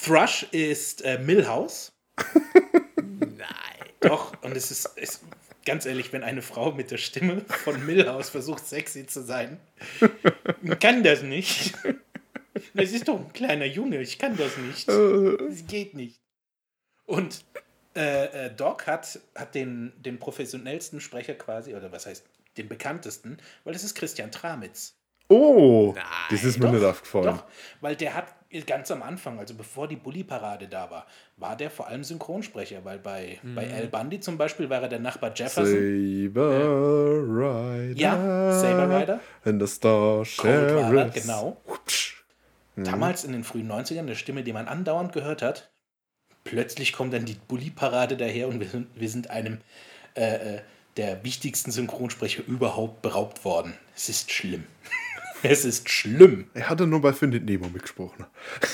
Thrush 0.00 0.46
ist 0.52 1.02
äh, 1.02 1.18
Millhouse. 1.18 1.92
Nein. 2.96 3.88
Doch, 4.00 4.32
und 4.42 4.56
es 4.56 4.70
ist, 4.70 4.86
ist, 4.96 5.22
ganz 5.64 5.86
ehrlich, 5.86 6.12
wenn 6.12 6.22
eine 6.22 6.42
Frau 6.42 6.72
mit 6.72 6.90
der 6.90 6.98
Stimme 6.98 7.42
von 7.46 7.84
Millhouse 7.84 8.30
versucht, 8.30 8.66
sexy 8.66 9.06
zu 9.06 9.22
sein, 9.22 9.58
kann 10.80 11.02
das 11.02 11.22
nicht. 11.22 11.74
Das 12.74 12.92
ist 12.92 13.08
doch 13.08 13.18
ein 13.18 13.32
kleiner 13.32 13.64
Junge, 13.64 14.00
ich 14.00 14.18
kann 14.18 14.36
das 14.36 14.56
nicht. 14.58 14.88
Das 14.88 15.66
geht 15.66 15.94
nicht. 15.94 16.20
Und 17.06 17.44
äh, 17.94 18.46
äh, 18.46 18.54
Doc 18.54 18.86
hat, 18.86 19.20
hat 19.34 19.54
den, 19.54 19.92
den 19.96 20.18
professionellsten 20.18 21.00
Sprecher 21.00 21.34
quasi, 21.34 21.74
oder 21.74 21.92
was 21.92 22.06
heißt, 22.06 22.24
den 22.56 22.68
bekanntesten, 22.68 23.38
weil 23.64 23.72
das 23.72 23.84
ist 23.84 23.94
Christian 23.94 24.30
Tramitz. 24.30 24.94
Oh, 25.28 25.92
Nein, 25.94 26.04
das 26.30 26.44
ist 26.44 26.58
mir 26.58 26.66
Doch, 26.66 26.72
nicht 26.72 26.84
aufgefallen. 26.84 27.24
Doch, 27.24 27.44
weil 27.80 27.96
der 27.96 28.14
hat 28.14 28.26
ganz 28.66 28.90
am 28.90 29.02
Anfang, 29.02 29.38
also 29.38 29.54
bevor 29.54 29.88
die 29.88 29.96
Bully-Parade 29.96 30.68
da 30.68 30.90
war, 30.90 31.06
war 31.36 31.56
der 31.56 31.70
vor 31.70 31.86
allem 31.88 32.04
Synchronsprecher, 32.04 32.84
weil 32.84 32.98
bei, 32.98 33.38
bei 33.42 33.72
Al 33.72 33.86
Bundy 33.88 34.20
zum 34.20 34.36
Beispiel 34.36 34.68
war 34.68 34.82
er 34.82 34.88
der 34.88 34.98
Nachbar 34.98 35.32
Jefferson. 35.34 35.64
Saber 35.64 37.22
Rider. 37.22 38.00
Ja, 38.00 38.52
Saber 38.52 39.00
Rider. 39.00 39.20
And 39.44 39.60
the 39.60 39.66
Star 39.66 40.18
er, 40.18 40.24
Sheriff. 40.26 41.14
genau. 41.14 41.62
Mhm. 42.76 42.84
Damals 42.84 43.24
in 43.24 43.32
den 43.32 43.44
frühen 43.44 43.70
90ern, 43.70 44.00
eine 44.00 44.16
Stimme, 44.16 44.42
die 44.42 44.52
man 44.52 44.68
andauernd 44.68 45.12
gehört 45.12 45.42
hat. 45.42 45.70
Plötzlich 46.44 46.92
kommt 46.92 47.12
dann 47.14 47.24
die 47.24 47.36
Bully-Parade 47.48 48.16
daher 48.16 48.48
und 48.48 48.60
wir 48.60 48.68
sind, 48.68 48.88
wir 48.94 49.08
sind 49.08 49.30
einem 49.30 49.58
äh, 50.14 50.56
äh, 50.56 50.60
der 50.96 51.24
wichtigsten 51.24 51.70
Synchronsprecher 51.70 52.42
überhaupt 52.46 53.02
beraubt 53.02 53.44
worden. 53.44 53.74
Es 53.94 54.08
ist 54.08 54.30
schlimm. 54.30 54.64
es 55.42 55.64
ist 55.64 55.88
schlimm. 55.88 56.50
Er 56.54 56.68
hatte 56.68 56.86
nur 56.86 57.00
bei 57.00 57.12
Findet 57.12 57.44
Nemo 57.44 57.68
mitgesprochen. 57.68 58.26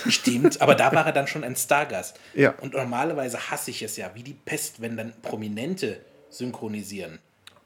Stimmt, 0.08 0.60
aber 0.60 0.74
da 0.74 0.92
war 0.92 1.06
er 1.06 1.12
dann 1.12 1.26
schon 1.26 1.44
ein 1.44 1.54
Stargast. 1.54 2.18
Ja. 2.34 2.54
Und 2.60 2.72
normalerweise 2.74 3.50
hasse 3.50 3.70
ich 3.70 3.82
es 3.82 3.96
ja, 3.96 4.10
wie 4.14 4.22
die 4.22 4.34
Pest, 4.34 4.80
wenn 4.80 4.96
dann 4.96 5.12
Prominente 5.22 6.00
synchronisieren. 6.30 7.18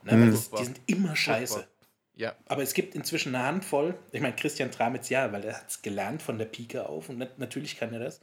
Ne, 0.04 0.12
weil 0.12 0.30
das, 0.32 0.50
die 0.50 0.64
sind 0.64 0.80
immer 0.86 1.14
scheiße. 1.14 1.66
Ja. 2.22 2.36
Aber 2.46 2.62
es 2.62 2.72
gibt 2.72 2.94
inzwischen 2.94 3.34
eine 3.34 3.44
Handvoll. 3.44 3.98
Ich 4.12 4.20
meine, 4.20 4.36
Christian 4.36 4.70
Tramitz 4.70 5.08
ja, 5.08 5.32
weil 5.32 5.42
er 5.42 5.58
hat 5.58 5.68
es 5.68 5.82
gelernt 5.82 6.22
von 6.22 6.38
der 6.38 6.44
Pike 6.44 6.88
auf 6.88 7.08
und 7.08 7.18
nat 7.18 7.40
natürlich 7.40 7.76
kann 7.76 7.92
er 7.92 7.98
das. 7.98 8.20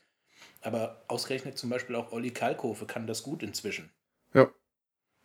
Aber 0.62 1.04
ausgerechnet 1.10 1.58
zum 1.58 1.70
Beispiel 1.70 1.98
auch 1.98 2.14
Olli 2.14 2.32
Kalkofe 2.32 2.86
kann 2.86 3.08
das 3.08 3.24
gut 3.24 3.44
inzwischen. 3.44 3.92
Ja. 4.34 4.50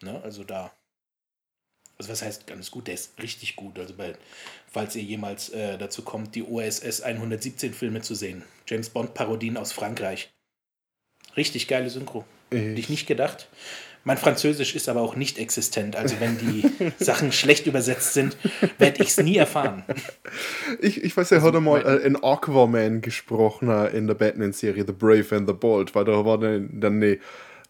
Ne, 0.02 0.20
also 0.24 0.42
da. 0.42 0.72
Also 1.98 2.10
was 2.10 2.22
heißt 2.22 2.48
ganz 2.48 2.72
gut? 2.72 2.88
Der 2.88 2.94
ist 2.94 3.16
richtig 3.22 3.54
gut. 3.54 3.78
Also 3.78 3.94
bei, 3.94 4.16
falls 4.66 4.96
ihr 4.96 5.04
jemals 5.04 5.50
äh, 5.50 5.78
dazu 5.78 6.02
kommt, 6.02 6.34
die 6.34 6.42
OSS 6.42 7.02
117 7.02 7.72
Filme 7.72 8.00
zu 8.00 8.16
sehen. 8.16 8.42
James 8.66 8.90
Bond 8.90 9.14
Parodien 9.14 9.56
aus 9.56 9.70
Frankreich. 9.70 10.34
Richtig 11.36 11.68
geile 11.68 11.90
Synchro. 11.90 12.24
Hätte 12.50 12.80
ich 12.80 12.88
nicht 12.88 13.06
gedacht. 13.06 13.48
Mein 14.04 14.18
Französisch 14.18 14.74
ist 14.74 14.88
aber 14.88 15.00
auch 15.00 15.16
nicht 15.16 15.38
existent. 15.38 15.96
Also 15.96 16.20
wenn 16.20 16.38
die 16.38 16.92
Sachen 17.02 17.32
schlecht 17.32 17.66
übersetzt 17.66 18.12
sind, 18.12 18.36
werde 18.78 19.02
ich 19.02 19.08
es 19.08 19.16
nie 19.18 19.36
erfahren. 19.36 19.82
Ich, 20.80 21.02
ich 21.02 21.16
weiß, 21.16 21.32
er 21.32 21.42
hat 21.42 21.56
einmal 21.56 21.82
äh, 21.86 22.06
in 22.06 22.22
Aquaman 22.22 23.00
gesprochen 23.00 23.70
äh, 23.70 23.88
in 23.88 24.06
der 24.06 24.14
Batman-Serie 24.14 24.84
The 24.86 24.92
Brave 24.92 25.34
and 25.34 25.48
the 25.48 25.54
Bold, 25.54 25.94
weil 25.94 26.04
da 26.04 26.24
war 26.24 26.38
dann, 26.38 26.68
dann 26.80 26.96
eine, 26.96 27.12
äh, 27.12 27.18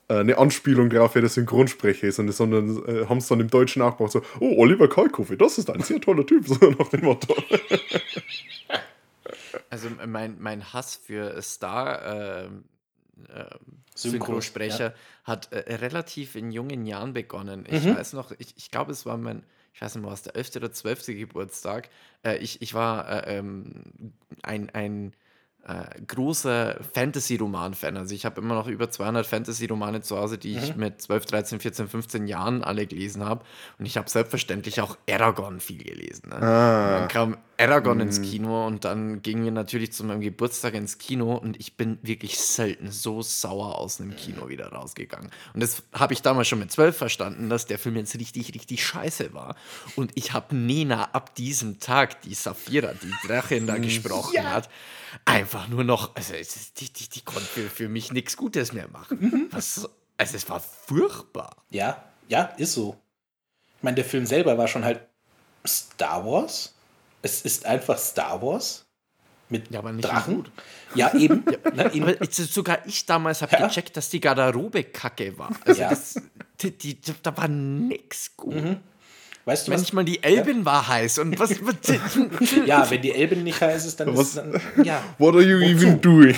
eine 0.08 0.36
Anspielung 0.36 0.90
drauf, 0.90 1.14
wer 1.14 1.22
der 1.22 1.30
Synchronsprecher 1.30 2.08
ist. 2.08 2.18
Und 2.18 2.26
das 2.26 2.36
sondern, 2.36 2.84
äh, 2.86 3.06
haben 3.06 3.18
es 3.18 3.28
dann 3.28 3.38
im 3.38 3.48
Deutschen 3.48 3.80
nachgebracht, 3.80 4.12
so, 4.12 4.22
oh, 4.40 4.56
Oliver 4.58 4.88
Kalkofe, 4.88 5.36
das 5.36 5.58
ist 5.58 5.70
ein 5.70 5.82
sehr 5.82 6.00
toller 6.00 6.26
Typ, 6.26 6.48
so 6.48 6.56
nach 6.70 6.88
dem 6.88 7.02
Motto. 7.02 7.34
Also 9.70 9.88
mein, 10.06 10.36
mein 10.40 10.72
Hass 10.72 10.96
für 10.96 11.40
Star 11.42 12.44
ähm, 12.44 12.64
äh, 12.64 12.73
Synchro, 13.26 13.58
Synchrosprecher 13.94 14.94
hat 15.24 15.52
äh, 15.52 15.74
relativ 15.76 16.34
in 16.34 16.50
jungen 16.50 16.86
Jahren 16.86 17.12
begonnen. 17.12 17.64
Ich 17.68 17.84
weiß 17.84 18.12
noch, 18.14 18.32
ich, 18.38 18.54
ich 18.56 18.70
glaube, 18.70 18.92
es 18.92 19.06
war 19.06 19.16
mein, 19.16 19.42
ich 19.72 19.80
weiß 19.80 19.94
nicht 19.94 20.02
mehr, 20.02 20.12
was 20.12 20.22
der 20.22 20.36
11. 20.36 20.56
oder 20.56 20.72
12. 20.72 21.06
Geburtstag. 21.06 21.90
Äh, 22.24 22.36
ich, 22.38 22.62
ich 22.62 22.74
war 22.74 23.08
äh, 23.08 23.38
ähm, 23.38 23.84
ein, 24.42 24.70
ein 24.70 25.14
äh, 25.66 26.00
großer 26.06 26.78
Fantasy-Roman-Fan. 26.92 27.96
Also 27.96 28.14
ich 28.14 28.26
habe 28.26 28.40
immer 28.40 28.54
noch 28.54 28.66
über 28.66 28.90
200 28.90 29.26
Fantasy-Romane 29.26 30.02
zu 30.02 30.18
Hause, 30.18 30.36
die 30.36 30.56
ich 30.56 30.76
mit 30.76 31.00
12, 31.00 31.26
13, 31.26 31.60
14, 31.60 31.88
15 31.88 32.26
Jahren 32.26 32.62
alle 32.62 32.86
gelesen 32.86 33.24
habe. 33.24 33.44
Und 33.78 33.86
ich 33.86 33.96
habe 33.96 34.10
selbstverständlich 34.10 34.80
auch 34.80 34.98
Aragon 35.08 35.60
viel 35.60 35.82
gelesen. 35.82 36.28
Ne? 36.28 36.34
Und 36.34 36.42
dann 36.42 37.08
kam 37.08 37.38
Aragon 37.64 38.00
ins 38.00 38.20
Kino 38.20 38.66
und 38.66 38.84
dann 38.84 39.22
gingen 39.22 39.44
wir 39.44 39.50
natürlich 39.50 39.92
zu 39.92 40.04
meinem 40.04 40.20
Geburtstag 40.20 40.74
ins 40.74 40.98
Kino 40.98 41.34
und 41.34 41.58
ich 41.58 41.76
bin 41.78 41.98
wirklich 42.02 42.38
selten 42.38 42.90
so 42.90 43.22
sauer 43.22 43.78
aus 43.78 44.00
einem 44.00 44.14
Kino 44.14 44.48
wieder 44.48 44.68
rausgegangen. 44.68 45.30
Und 45.54 45.62
das 45.62 45.82
habe 45.92 46.12
ich 46.12 46.20
damals 46.20 46.48
schon 46.48 46.58
mit 46.58 46.70
12 46.70 46.96
verstanden, 46.96 47.48
dass 47.48 47.64
der 47.64 47.78
Film 47.78 47.96
jetzt 47.96 48.14
richtig, 48.18 48.54
richtig 48.54 48.84
scheiße 48.84 49.32
war. 49.32 49.56
Und 49.96 50.12
ich 50.14 50.34
habe 50.34 50.54
Nena 50.54 51.04
ab 51.12 51.34
diesem 51.34 51.80
Tag, 51.80 52.20
die 52.22 52.34
Saphira, 52.34 52.92
die 52.92 53.26
Drachin 53.26 53.66
da 53.66 53.78
gesprochen 53.78 54.44
hat, 54.44 54.68
einfach 55.24 55.68
nur 55.68 55.84
noch, 55.84 56.14
also 56.16 56.34
es 56.34 56.56
ist, 56.56 56.80
die, 56.80 56.92
die, 56.92 57.08
die 57.08 57.22
konnte 57.22 57.46
für, 57.46 57.70
für 57.70 57.88
mich 57.88 58.12
nichts 58.12 58.36
Gutes 58.36 58.74
mehr 58.74 58.88
machen. 58.88 59.48
Was, 59.50 59.88
also 60.18 60.36
es 60.36 60.48
war 60.50 60.60
furchtbar. 60.60 61.56
Ja, 61.70 62.04
ja, 62.28 62.44
ist 62.58 62.74
so. 62.74 63.00
Ich 63.78 63.82
meine, 63.82 63.94
der 63.94 64.04
Film 64.04 64.26
selber 64.26 64.58
war 64.58 64.68
schon 64.68 64.84
halt 64.84 65.00
Star 65.66 66.26
Wars. 66.26 66.73
Es 67.24 67.40
ist 67.42 67.64
einfach 67.66 67.98
Star 67.98 68.40
Wars 68.42 68.84
mit 69.48 69.70
Ja, 69.70 69.78
aber 69.80 69.92
nicht 69.92 70.04
Drachen. 70.06 70.34
gut. 70.36 70.50
Ja, 70.94 71.14
eben. 71.14 71.44
ne, 71.74 71.90
eben. 71.92 72.02
Aber 72.04 72.22
jetzt, 72.22 72.36
sogar 72.52 72.78
ich 72.86 73.04
damals 73.06 73.42
habe 73.42 73.52
Ja. 73.56 73.66
gecheckt, 73.66 73.96
dass 73.96 74.08
die 74.10 74.20
Garderobe 74.20 74.84
kacke 74.84 75.36
war. 75.38 75.50
Also 75.64 75.80
Ja. 75.80 75.90
das, 75.90 76.14
die, 76.60 76.70
die, 76.72 76.98
da 77.22 77.36
war 77.36 77.48
nix 77.48 78.36
gut. 78.36 78.54
Weißt 79.46 79.66
du 79.68 79.72
Wenn 79.72 79.80
was? 79.80 79.92
mal 79.92 80.04
die 80.04 80.22
Elbin 80.22 80.64
war 80.64 80.86
heiß 80.88 81.18
und 81.18 81.38
was. 81.38 81.50
was 81.62 81.76
Ja, 82.66 82.88
wenn 82.90 83.02
die 83.02 83.12
Elben 83.12 83.42
nicht 83.42 83.60
heiß 83.60 83.84
ist, 83.84 84.00
dann 84.00 84.08
ist 84.08 84.16
Was? 84.18 84.26
es 84.28 84.34
dann. 84.34 84.60
Ja. 84.84 85.02
What 85.18 85.34
are 85.34 85.42
you 85.42 85.58
even 85.60 86.00
doing? 86.00 86.34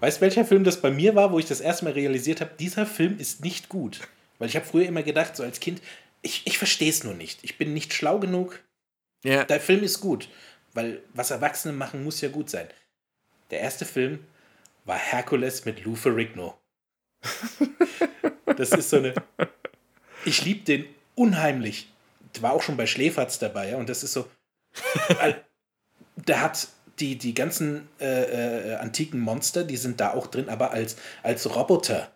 Weißt 0.00 0.18
du, 0.18 0.20
welcher 0.22 0.44
Film 0.44 0.64
das 0.64 0.80
bei 0.80 0.90
mir 0.90 1.14
war, 1.14 1.32
wo 1.32 1.38
ich 1.38 1.46
das 1.46 1.60
erste 1.60 1.84
Mal 1.86 1.94
realisiert 1.94 2.40
habe, 2.40 2.50
dieser 2.58 2.84
Film 2.84 3.18
ist 3.18 3.42
nicht 3.42 3.68
gut. 3.68 4.00
Weil 4.38 4.48
ich 4.48 4.56
habe 4.56 4.66
früher 4.66 4.84
immer 4.86 5.02
gedacht, 5.02 5.34
so 5.36 5.42
als 5.42 5.60
Kind, 5.60 5.80
ich, 6.24 6.46
ich 6.46 6.58
verstehe 6.58 6.90
es 6.90 7.04
nur 7.04 7.14
nicht. 7.14 7.38
Ich 7.42 7.58
bin 7.58 7.72
nicht 7.74 7.92
schlau 7.92 8.18
genug. 8.18 8.60
ja. 9.22 9.44
Der 9.44 9.60
Film 9.60 9.84
ist 9.84 10.00
gut. 10.00 10.28
Weil 10.72 11.02
was 11.12 11.30
Erwachsene 11.30 11.72
machen, 11.72 12.02
muss 12.02 12.20
ja 12.20 12.28
gut 12.28 12.50
sein. 12.50 12.66
Der 13.50 13.60
erste 13.60 13.84
Film 13.84 14.24
war 14.84 14.98
Hercules 14.98 15.64
mit 15.64 15.84
Lou 15.84 15.94
Ferrigno. 15.94 16.58
Das 18.56 18.70
ist 18.72 18.90
so 18.90 18.96
eine. 18.96 19.14
Ich 20.26 20.42
liebe 20.42 20.64
den 20.64 20.86
unheimlich. 21.14 21.92
War 22.40 22.54
auch 22.54 22.62
schon 22.62 22.78
bei 22.78 22.86
Schläferz 22.86 23.38
dabei, 23.38 23.68
ja, 23.70 23.76
und 23.76 23.90
das 23.90 24.02
ist 24.02 24.14
so. 24.14 24.26
weil 25.18 25.44
Der 26.16 26.40
hat 26.40 26.68
die, 26.98 27.18
die 27.18 27.34
ganzen 27.34 27.88
äh, 28.00 28.70
äh, 28.70 28.74
antiken 28.76 29.20
Monster, 29.20 29.64
die 29.64 29.76
sind 29.76 30.00
da 30.00 30.14
auch 30.14 30.28
drin, 30.28 30.48
aber 30.48 30.70
als, 30.70 30.96
als 31.22 31.54
Roboter. 31.54 32.10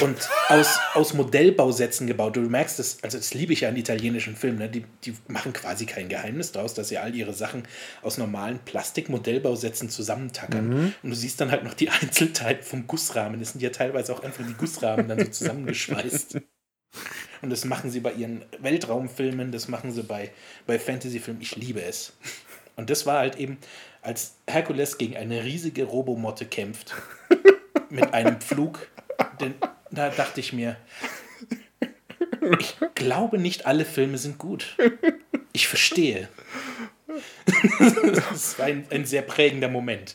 Und 0.00 0.28
aus, 0.48 0.78
aus 0.94 1.14
Modellbausätzen 1.14 2.08
gebaut. 2.08 2.34
Du 2.34 2.40
merkst 2.40 2.80
das, 2.80 2.98
also 3.02 3.16
das 3.16 3.32
liebe 3.32 3.52
ich 3.52 3.60
ja 3.60 3.68
an 3.68 3.76
italienischen 3.76 4.34
Filmen, 4.34 4.58
ne? 4.58 4.68
die, 4.68 4.84
die 5.04 5.14
machen 5.28 5.52
quasi 5.52 5.86
kein 5.86 6.08
Geheimnis 6.08 6.50
daraus, 6.50 6.74
dass 6.74 6.88
sie 6.88 6.98
all 6.98 7.14
ihre 7.14 7.32
Sachen 7.32 7.62
aus 8.02 8.18
normalen 8.18 8.58
Plastik-Modellbausätzen 8.58 9.88
zusammentackern. 9.88 10.94
Und 11.02 11.10
du 11.10 11.14
siehst 11.14 11.40
dann 11.40 11.52
halt 11.52 11.62
noch 11.62 11.74
die 11.74 11.90
Einzelteile 12.02 12.60
vom 12.62 12.88
Gussrahmen. 12.88 13.38
Das 13.38 13.52
sind 13.52 13.60
ja 13.60 13.70
teilweise 13.70 14.12
auch 14.12 14.24
einfach 14.24 14.44
die 14.44 14.54
Gussrahmen 14.54 15.06
dann 15.06 15.20
so 15.20 15.30
zusammengeschweißt. 15.30 16.40
Und 17.42 17.50
das 17.50 17.64
machen 17.64 17.90
sie 17.90 18.00
bei 18.00 18.12
ihren 18.12 18.42
Weltraumfilmen, 18.60 19.52
das 19.52 19.68
machen 19.68 19.92
sie 19.92 20.02
bei, 20.02 20.30
bei 20.66 20.78
Fantasyfilmen. 20.78 21.42
Ich 21.42 21.56
liebe 21.56 21.82
es. 21.82 22.14
Und 22.76 22.88
das 22.90 23.04
war 23.04 23.18
halt 23.18 23.36
eben, 23.36 23.58
als 24.02 24.36
Herkules 24.48 24.98
gegen 24.98 25.16
eine 25.16 25.44
riesige 25.44 25.84
Robomotte 25.84 26.46
kämpft, 26.46 26.94
mit 27.90 28.14
einem 28.14 28.40
Pflug, 28.40 28.88
denn, 29.40 29.54
da 29.94 30.10
dachte 30.10 30.40
ich 30.40 30.52
mir, 30.52 30.76
ich 32.58 32.76
glaube 32.94 33.38
nicht 33.38 33.66
alle 33.66 33.84
Filme 33.84 34.18
sind 34.18 34.38
gut. 34.38 34.76
Ich 35.52 35.68
verstehe. 35.68 36.28
Das 38.30 38.58
war 38.58 38.66
ein, 38.66 38.86
ein 38.90 39.04
sehr 39.06 39.22
prägender 39.22 39.68
Moment. 39.68 40.14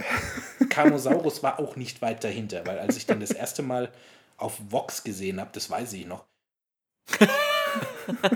Carnosaurus 0.69 1.43
war 1.43 1.59
auch 1.59 1.75
nicht 1.75 2.01
weit 2.01 2.23
dahinter, 2.23 2.65
weil 2.65 2.79
als 2.79 2.97
ich 2.97 3.05
den 3.05 3.19
das 3.19 3.31
erste 3.31 3.61
Mal 3.61 3.91
auf 4.37 4.57
Vox 4.69 5.03
gesehen 5.03 5.39
habe, 5.39 5.49
das 5.53 5.69
weiß 5.69 5.93
ich 5.93 6.05
noch, 6.05 6.25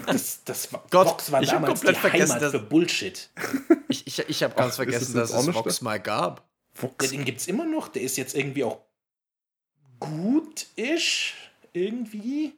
Das, 0.06 0.44
das 0.46 0.72
war, 0.72 0.84
Gott, 0.92 1.08
Vox 1.08 1.32
war 1.32 1.42
damals 1.42 1.82
die 1.82 1.88
Heimat 1.88 2.42
dass- 2.42 2.52
für 2.52 2.60
Bullshit. 2.60 3.30
Ich, 3.88 4.06
ich, 4.08 4.20
ich 4.30 4.44
habe 4.44 4.54
ganz 4.56 4.74
Ach, 4.74 4.78
vergessen, 4.78 5.14
das 5.16 5.32
dass 5.32 5.48
es? 5.48 5.54
Vox 5.56 5.82
mal 5.82 6.00
gab. 6.00 6.48
Vox. 6.76 7.10
den 7.10 7.26
gibt's 7.26 7.48
immer 7.48 7.66
noch. 7.66 7.88
Der 7.88 8.02
ist 8.04 8.18
jetzt 8.18 8.36
irgendwie 8.36 8.64
auch 8.64 8.80
gut-isch. 10.04 11.36
Irgendwie. 11.74 12.54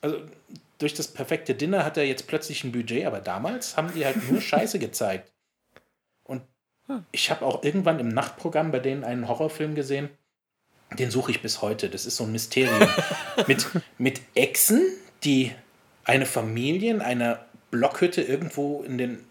Also 0.00 0.20
durch 0.78 0.94
das 0.94 1.08
perfekte 1.08 1.54
Dinner 1.54 1.84
hat 1.84 1.96
er 1.96 2.04
jetzt 2.04 2.26
plötzlich 2.26 2.64
ein 2.64 2.72
Budget, 2.72 3.04
aber 3.04 3.20
damals 3.20 3.76
haben 3.76 3.92
die 3.94 4.04
halt 4.04 4.30
nur 4.30 4.40
Scheiße 4.40 4.78
gezeigt. 4.78 5.32
Und 6.24 6.42
ich 7.12 7.30
habe 7.30 7.44
auch 7.44 7.62
irgendwann 7.62 7.98
im 7.98 8.08
Nachtprogramm 8.08 8.70
bei 8.70 8.78
denen 8.78 9.04
einen 9.04 9.28
Horrorfilm 9.28 9.74
gesehen. 9.74 10.08
Den 10.98 11.10
suche 11.10 11.32
ich 11.32 11.42
bis 11.42 11.60
heute. 11.60 11.90
Das 11.90 12.06
ist 12.06 12.16
so 12.16 12.24
ein 12.24 12.32
Mysterium. 12.32 12.88
mit, 13.46 13.66
mit 13.98 14.22
Echsen, 14.34 14.80
die 15.24 15.52
eine 16.04 16.24
Familie 16.24 16.94
in 16.94 17.02
einer 17.02 17.44
Blockhütte 17.70 18.22
irgendwo 18.22 18.82
in 18.82 18.96
den 18.96 19.24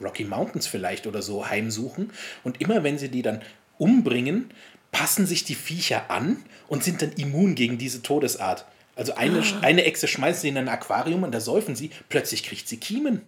Rocky 0.00 0.24
Mountains 0.24 0.66
vielleicht 0.66 1.06
oder 1.06 1.22
so 1.22 1.48
heimsuchen. 1.48 2.12
Und 2.44 2.60
immer 2.60 2.84
wenn 2.84 2.98
sie 2.98 3.08
die 3.08 3.22
dann 3.22 3.42
umbringen, 3.78 4.50
passen 4.92 5.26
sich 5.26 5.42
die 5.44 5.56
Viecher 5.56 6.10
an 6.10 6.44
und 6.68 6.82
sind 6.84 7.02
dann 7.02 7.12
immun 7.12 7.54
gegen 7.54 7.78
diese 7.78 8.02
Todesart. 8.02 8.66
Also 8.96 9.14
eine, 9.14 9.42
eine 9.62 9.84
Echse 9.84 10.06
schmeißen 10.08 10.42
sie 10.42 10.48
in 10.48 10.56
ein 10.58 10.68
Aquarium 10.68 11.22
und 11.24 11.32
da 11.32 11.40
säufen 11.40 11.74
sie, 11.74 11.90
plötzlich 12.08 12.44
kriegt 12.44 12.68
sie 12.68 12.78
Kiemen. 12.78 13.22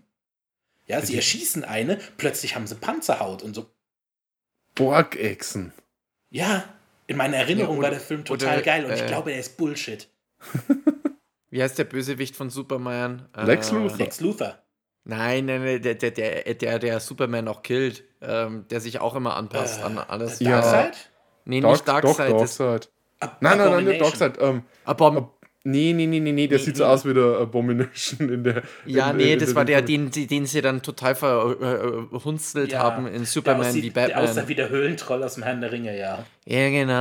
Ja, 0.86 1.00
sie 1.00 1.16
erschießen 1.16 1.64
eine, 1.64 1.98
plötzlich 2.16 2.54
haben 2.54 2.66
sie 2.68 2.76
Panzerhaut 2.76 3.42
und 3.42 3.54
so. 3.54 3.66
Borgechsen. 4.74 5.72
Ja, 6.30 6.64
in 7.06 7.16
meiner 7.16 7.36
Erinnerung 7.38 7.74
Ja, 7.76 7.78
oder- 7.78 7.82
war 7.88 7.90
der 7.90 8.00
Film 8.00 8.24
total 8.24 8.56
oder, 8.56 8.62
geil 8.62 8.84
und 8.84 8.92
ich 8.92 9.02
äh, 9.02 9.06
glaube, 9.06 9.32
er 9.32 9.40
ist 9.40 9.56
Bullshit. 9.56 10.08
Wie 11.50 11.62
heißt 11.62 11.78
der 11.78 11.84
Bösewicht 11.84 12.36
von 12.36 12.50
Superman? 12.50 13.28
Lex 13.34 13.70
Äh, 13.70 13.74
Luthor. 13.74 13.96
Lex 13.98 14.20
Luthor. 14.20 14.58
Nein, 15.04 15.46
nein, 15.46 15.64
nein, 15.64 15.82
der, 15.82 15.94
der, 15.94 16.10
der, 16.10 16.54
der, 16.54 16.78
der 16.80 17.00
Superman 17.00 17.46
auch 17.48 17.62
killt, 17.62 18.02
ähm, 18.20 18.66
der 18.70 18.80
sich 18.80 18.98
auch 19.00 19.14
immer 19.14 19.36
anpasst 19.36 19.80
Äh, 19.80 19.84
an 19.84 19.98
alles. 19.98 20.40
Ja. 20.40 20.60
Darkseid? 20.60 21.10
Nee, 21.44 21.60
Dark, 21.60 21.72
nicht 21.74 21.88
Darkseid. 21.88 22.32
doch, 22.32 22.40
das 22.40 22.56
Nein, 23.20 23.58
nein, 23.58 23.58
nein, 23.58 23.84
nicht. 23.84 24.00
Darkseid. 24.00 24.38
Ähm, 24.40 24.62
Abom 24.84 25.30
nee, 25.64 25.92
nee, 25.92 26.06
nee, 26.06 26.20
nee, 26.20 26.32
nee, 26.32 26.46
der 26.46 26.58
Nee, 26.58 26.64
sieht 26.64 26.76
so 26.76 26.84
nee. 26.84 26.90
aus 26.90 27.04
wie 27.04 27.14
der 27.14 27.38
Abomination 27.40 28.28
in 28.28 28.44
der. 28.44 28.62
ja, 28.84 29.10
in, 29.10 29.16
nee, 29.16 29.32
in 29.32 29.38
das 29.40 29.54
war 29.54 29.64
der, 29.64 29.82
den, 29.82 30.10
den 30.10 30.46
sie 30.46 30.60
dann 30.60 30.80
total 30.82 31.14
verhunzelt 31.16 32.70
Ja, 32.72 32.80
haben 32.80 33.06
in 33.08 33.14
Der, 33.14 33.24
Superman 33.26 33.66
aussieht, 33.66 33.82
wie 33.84 33.90
der 33.90 34.18
aussah 34.20 34.26
Batman. 34.34 34.48
wie 34.48 34.54
der 34.54 34.68
Höhlentroll 34.68 35.22
aus 35.24 35.34
dem 35.34 35.42
Herrn 35.42 35.60
der 35.60 35.72
Ringe, 35.72 35.98
ja. 35.98 36.24
Ja, 36.44 36.68
genau. 36.70 36.92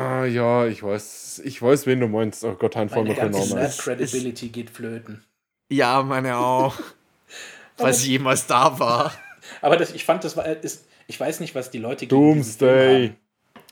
Ah, 0.00 0.24
ja, 0.24 0.66
ich 0.66 0.82
weiß, 0.82 1.42
ich 1.44 1.60
weiß, 1.60 1.86
wen 1.86 2.00
du 2.00 2.08
meinst. 2.08 2.42
Oh 2.44 2.54
Gott, 2.54 2.76
ein 2.76 2.88
voll 2.88 3.02
Meine 3.02 3.10
mir 3.14 3.20
kein 3.20 3.32
ganze 3.32 3.48
Name. 3.50 3.60
Nerd-Credibility 3.62 4.48
geht 4.48 4.70
flöten. 4.70 5.24
Ja, 5.70 6.02
meine 6.02 6.36
auch. 6.38 6.78
Sie 7.90 8.12
jemals 8.12 8.46
da 8.46 8.78
war. 8.78 9.12
Aber 9.60 9.76
das, 9.76 9.92
ich 9.92 10.04
fand, 10.06 10.24
das 10.24 10.36
war, 10.36 10.46
ist, 10.46 10.86
ich 11.06 11.20
weiß 11.20 11.40
nicht, 11.40 11.54
was 11.54 11.70
die 11.70 11.78
Leute 11.78 12.06
gegen 12.06 12.34
diesen 12.34 12.58
Film 12.58 12.70
Doomsday. 12.70 13.08
haben. 13.08 13.16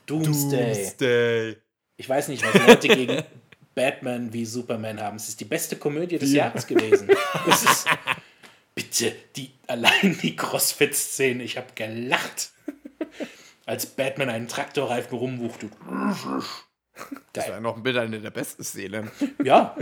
Doomsday. 0.05 0.73
Doomsday. 0.75 1.57
Ich 1.97 2.07
weiß 2.09 2.27
nicht, 2.27 2.43
was 2.43 2.67
Leute 2.67 2.87
gegen 2.87 3.23
Batman 3.75 4.31
wie 4.33 4.45
Superman 4.45 5.01
haben. 5.01 5.17
Es 5.17 5.29
ist 5.29 5.39
die 5.39 5.45
beste 5.45 5.75
Komödie 5.75 6.17
des 6.17 6.31
Ja. 6.31 6.45
Jahres 6.45 6.67
gewesen. 6.67 7.09
Es 7.49 7.63
ist, 7.63 7.87
bitte, 8.73 9.13
die, 9.35 9.51
allein 9.67 10.17
die 10.21 10.35
Crossfit-Szene, 10.35 11.43
ich 11.43 11.57
habe 11.57 11.67
gelacht. 11.75 12.51
Als 13.65 13.85
Batman 13.87 14.29
einen 14.29 14.47
Traktorreifen 14.47 15.17
rumwuchtet. 15.17 15.71
Das 17.33 17.49
war 17.49 17.59
noch 17.59 17.77
mit 17.77 17.97
einer 17.97 18.19
der 18.19 18.29
besten 18.29 18.63
Szenen. 18.63 19.09
Ja. 19.43 19.75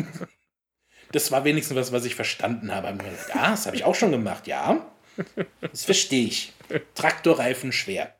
Das 1.11 1.31
war 1.31 1.43
wenigstens 1.43 1.75
was, 1.77 1.91
was 1.91 2.05
ich 2.05 2.15
verstanden 2.15 2.73
habe. 2.73 2.87
Ja, 3.35 3.51
das 3.51 3.65
habe 3.65 3.75
ich 3.75 3.83
auch 3.83 3.93
schon 3.95 4.11
gemacht, 4.11 4.47
ja. 4.47 4.85
Das 5.61 5.83
verstehe 5.85 6.25
ich. 6.27 6.53
Traktorreifen 6.95 7.71
schwer. 7.71 8.15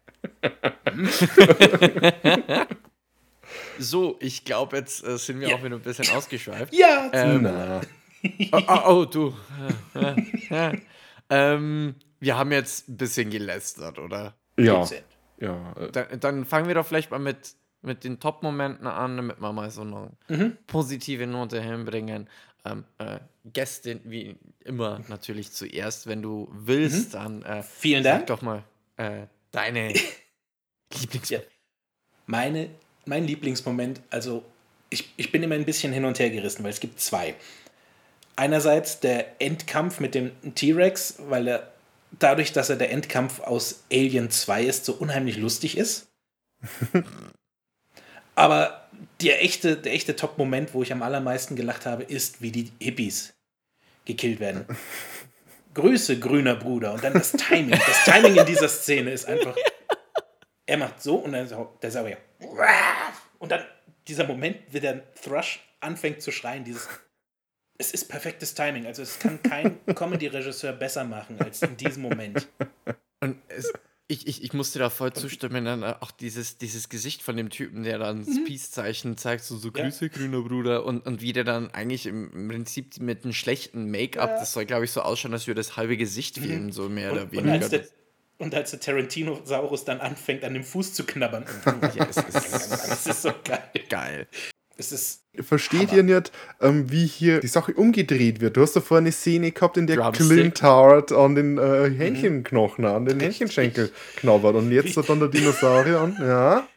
So, 3.80 4.17
ich 4.19 4.45
glaube, 4.45 4.77
jetzt 4.77 5.03
äh, 5.05 5.17
sind 5.17 5.39
wir 5.39 5.49
Ja. 5.49 5.55
auch 5.55 5.63
wieder 5.63 5.75
ein 5.75 5.81
bisschen 5.81 6.09
ausgeschweift. 6.09 6.73
Ja, 6.73 7.09
Ähm, 7.13 7.41
Na, 7.43 7.81
oh, 8.51 8.61
oh, 8.67 8.80
oh, 8.88 9.05
du. 9.05 9.35
Ähm, 11.30 11.95
wir 12.19 12.38
haben 12.38 12.51
jetzt 12.51 12.89
ein 12.89 12.97
bisschen 12.97 13.30
gelästert, 13.30 13.97
oder? 13.97 14.35
ja, 14.59 14.85
ja. 15.39 15.73
äh, 15.77 15.91
Dann, 15.91 16.19
dann 16.19 16.45
fangen 16.45 16.67
wir 16.67 16.75
doch 16.75 16.85
vielleicht 16.85 17.11
mal 17.11 17.19
mit, 17.19 17.55
mit 17.81 18.03
den 18.03 18.19
Top-Momenten 18.19 18.85
an, 18.88 19.17
damit 19.17 19.41
wir 19.41 19.51
mal 19.53 19.71
so 19.71 19.81
eine 19.81 20.11
Mhm. 20.27 20.57
positive 20.67 21.25
Note 21.25 21.61
hinbringen. 21.61 22.30
Ähm, 22.65 22.84
äh, 22.99 23.19
Gästin, 23.45 24.01
wie 24.05 24.38
immer, 24.63 25.01
natürlich 25.07 25.51
zuerst. 25.51 26.07
Wenn 26.07 26.21
du 26.21 26.49
willst, 26.53 27.13
dann 27.13 27.41
äh, 27.43 27.63
Vielen 27.63 28.03
sag 28.03 28.11
Dank. 28.17 28.27
doch 28.27 28.41
mal 28.41 28.63
äh, 28.97 29.25
deine 29.51 29.93
Lieblings... 30.93 31.30
Ja. 31.30 31.39
Meine, 32.25 32.69
mein 33.05 33.25
Lieblingsmoment, 33.25 34.01
also 34.09 34.43
ich, 34.89 35.13
ich 35.17 35.31
bin 35.31 35.43
immer 35.43 35.55
ein 35.55 35.65
bisschen 35.65 35.91
hin 35.91 36.05
und 36.05 36.19
her 36.19 36.30
gerissen, 36.30 36.63
weil 36.63 36.71
es 36.71 36.80
gibt 36.80 36.99
zwei. 36.99 37.35
Einerseits 38.35 38.99
der 38.99 39.41
Endkampf 39.41 39.99
mit 39.99 40.15
dem 40.15 40.31
T-Rex, 40.55 41.15
weil 41.27 41.47
er 41.47 41.73
dadurch, 42.19 42.53
dass 42.53 42.69
er 42.69 42.75
der 42.75 42.91
Endkampf 42.91 43.39
aus 43.39 43.84
Alien 43.91 44.30
2 44.30 44.63
ist, 44.63 44.85
so 44.85 44.93
unheimlich 44.93 45.38
lustig 45.38 45.77
ist. 45.77 46.07
Aber 48.35 48.88
der 49.21 49.43
echte, 49.43 49.77
der 49.77 49.93
echte 49.93 50.15
Top-Moment, 50.15 50.73
wo 50.73 50.84
ich 50.84 50.91
am 50.91 51.03
allermeisten 51.03 51.55
gelacht 51.55 51.85
habe, 51.85 52.03
ist, 52.03 52.41
wie 52.41 52.51
die 52.51 52.71
Hippies 52.80 53.34
gekillt 54.05 54.39
werden. 54.39 54.65
Grüße, 55.73 56.19
grüner 56.19 56.55
Bruder. 56.55 56.93
Und 56.93 57.03
dann 57.03 57.13
das 57.13 57.31
Timing. 57.31 57.71
Das 57.71 58.03
Timing 58.05 58.35
in 58.35 58.45
dieser 58.45 58.69
Szene 58.69 59.11
ist 59.11 59.25
einfach. 59.25 59.55
Er 60.65 60.77
macht 60.77 61.03
so 61.03 61.17
und 61.17 61.34
dann 61.34 61.45
so, 61.45 61.73
der 61.81 61.91
Saurier. 61.91 62.17
Und 63.40 63.52
dann 63.52 63.64
dieser 64.07 64.26
Moment, 64.26 64.57
wie 64.72 64.80
der 64.80 65.14
Thrush 65.15 65.60
anfängt 65.80 66.22
zu 66.22 66.32
schreien, 66.32 66.64
dieses. 66.64 66.88
Es 67.78 67.91
ist 67.91 68.07
perfektes 68.07 68.53
Timing. 68.53 68.86
Also 68.86 69.02
es 69.02 69.18
kann 69.20 69.41
kein 69.41 69.84
Comedy-Regisseur 69.95 70.74
besser 70.74 71.03
machen 71.03 71.40
als 71.40 71.61
in 71.64 71.76
diesem 71.76 72.03
Moment. 72.03 72.48
Und 73.20 73.38
es, 73.48 73.74
ich, 74.07 74.28
ich, 74.28 74.44
ich 74.44 74.53
musste 74.53 74.78
da 74.78 74.90
voll 74.91 75.11
zustimmen. 75.14 75.65
Dann 75.65 75.84
auch 75.84 76.11
dieses, 76.11 76.57
dieses 76.60 76.88
Gesicht 76.88 77.24
von 77.24 77.36
dem 77.36 77.49
Typen, 77.49 77.84
der 77.84 77.98
dann 77.98 78.26
das 78.26 78.44
Peace-Zeichen 78.45 79.18
zeigt, 79.18 79.44
so, 79.44 79.57
so 79.57 79.70
Ja. 79.70 79.84
Grüße, 79.86 80.10
grüner 80.10 80.41
Bruder. 80.44 80.86
Und, 80.86 81.06
und 81.06 81.22
wie 81.22 81.34
der 81.34 81.44
dann 81.44 81.72
eigentlich 81.72 82.06
im, 82.06 82.32
im 82.32 82.48
Prinzip 82.49 82.99
mit 82.99 83.24
einem 83.24 83.34
schlechten 83.34 83.90
Make-up, 83.90 84.38
das 84.38 84.53
soll, 84.53 84.65
glaube 84.65 84.86
ich, 84.86 84.91
so 84.91 85.02
ausschauen, 85.02 85.34
als 85.34 85.48
würde 85.48 85.60
das 85.60 85.76
halbe 85.76 85.98
Gesicht 85.98 86.38
fehlen, 86.38 86.72
so 86.72 86.90
mehr 86.90 87.11
oder 87.11 87.24
Und, 87.24 87.30
und, 87.30 87.38
weniger. 87.38 87.53
als 87.53 87.70
der, 87.70 87.88
und 88.44 88.53
als 88.56 88.72
der 88.72 88.80
Tarantinosaurus 88.80 89.86
dann 89.86 89.99
anfängt, 90.02 90.44
an 90.44 90.53
dem 90.53 90.64
Fuß 90.64 90.94
zu 90.94 91.06
knabbern. 91.06 91.45
ja, 91.95 92.07
es 92.10 92.18
ist 92.18 92.72
Das 92.72 93.06
ist 93.07 93.22
so 93.24 93.32
geil. 93.44 93.64
geil. 93.90 94.28
Es 94.76 94.91
ist. 94.91 95.22
Versteht 95.41 95.90
Hammer. 95.90 95.94
ihr 95.98 96.03
nicht, 96.03 96.32
ähm, 96.61 96.91
wie 96.91 97.06
hier 97.07 97.40
die 97.40 97.48
Sache 97.48 97.74
umgedreht 97.74 98.40
wird? 98.41 98.57
Du 98.57 98.61
hast 98.61 98.76
da 98.76 98.82
vorhin 98.82 99.06
eine 99.06 99.11
Szene 99.11 99.52
gehabt, 99.52 99.78
in 99.78 99.88
der 99.88 99.98
Drumstick. 99.98 100.28
Clint 100.28 100.61
Howard 100.64 101.11
an 101.11 101.36
den 101.36 101.57
äh, 101.57 101.90
Hähnchenknochen, 101.90 102.86
an 102.86 103.06
den 103.06 103.20
Hähnchenschenkel 103.20 103.91
knabbert 104.18 104.56
und 104.56 104.72
jetzt 104.72 104.95
hat 104.98 105.10
dann 105.10 105.20
der 105.20 105.30
Dinosaurier 105.30 105.99
an. 106.02 106.18
Ja, 106.20 106.68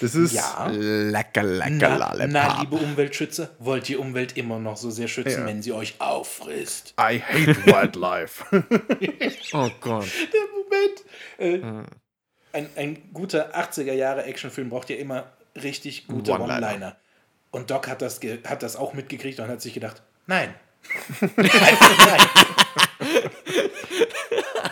das 0.00 0.14
ist. 0.14 0.32
Ja. 0.32 0.68
Lecker, 0.70 1.42
lecker, 1.42 1.70
Na, 1.70 1.96
Lollipop. 2.12 2.28
na, 2.30 2.60
liebe 2.60 2.76
Umweltschützer, 2.76 3.50
wollt 3.58 3.88
ihr 3.90 4.00
Umwelt 4.00 4.36
immer 4.36 4.58
noch 4.58 4.76
so 4.76 4.90
sehr 4.90 5.08
schützen, 5.08 5.40
Ja. 5.40 5.46
wenn 5.46 5.62
sie 5.62 5.72
euch 5.72 5.94
auffrisst? 6.00 6.94
I 7.00 7.20
hate 7.20 7.66
wildlife. 7.66 8.44
Oh 9.52 9.70
Gott. 9.80 10.06
Der 10.32 10.40
Moment. 10.52 11.04
Äh, 11.38 11.84
ein, 12.52 12.68
ein 12.76 13.12
guter 13.12 13.54
80er-Jahre-Actionfilm 13.56 14.68
braucht 14.70 14.90
ja 14.90 14.96
immer 14.96 15.24
richtig 15.54 16.06
gute 16.06 16.32
One-Liner. 16.32 16.96
Und 17.50 17.70
Doc 17.70 17.88
hat 17.88 18.02
das, 18.02 18.20
hat 18.46 18.62
das 18.62 18.76
auch 18.76 18.92
mitgekriegt 18.94 19.40
und 19.40 19.48
hat 19.48 19.62
sich 19.62 19.72
gedacht, 19.74 20.02
nein. 20.26 20.54
Nein. 21.36 21.46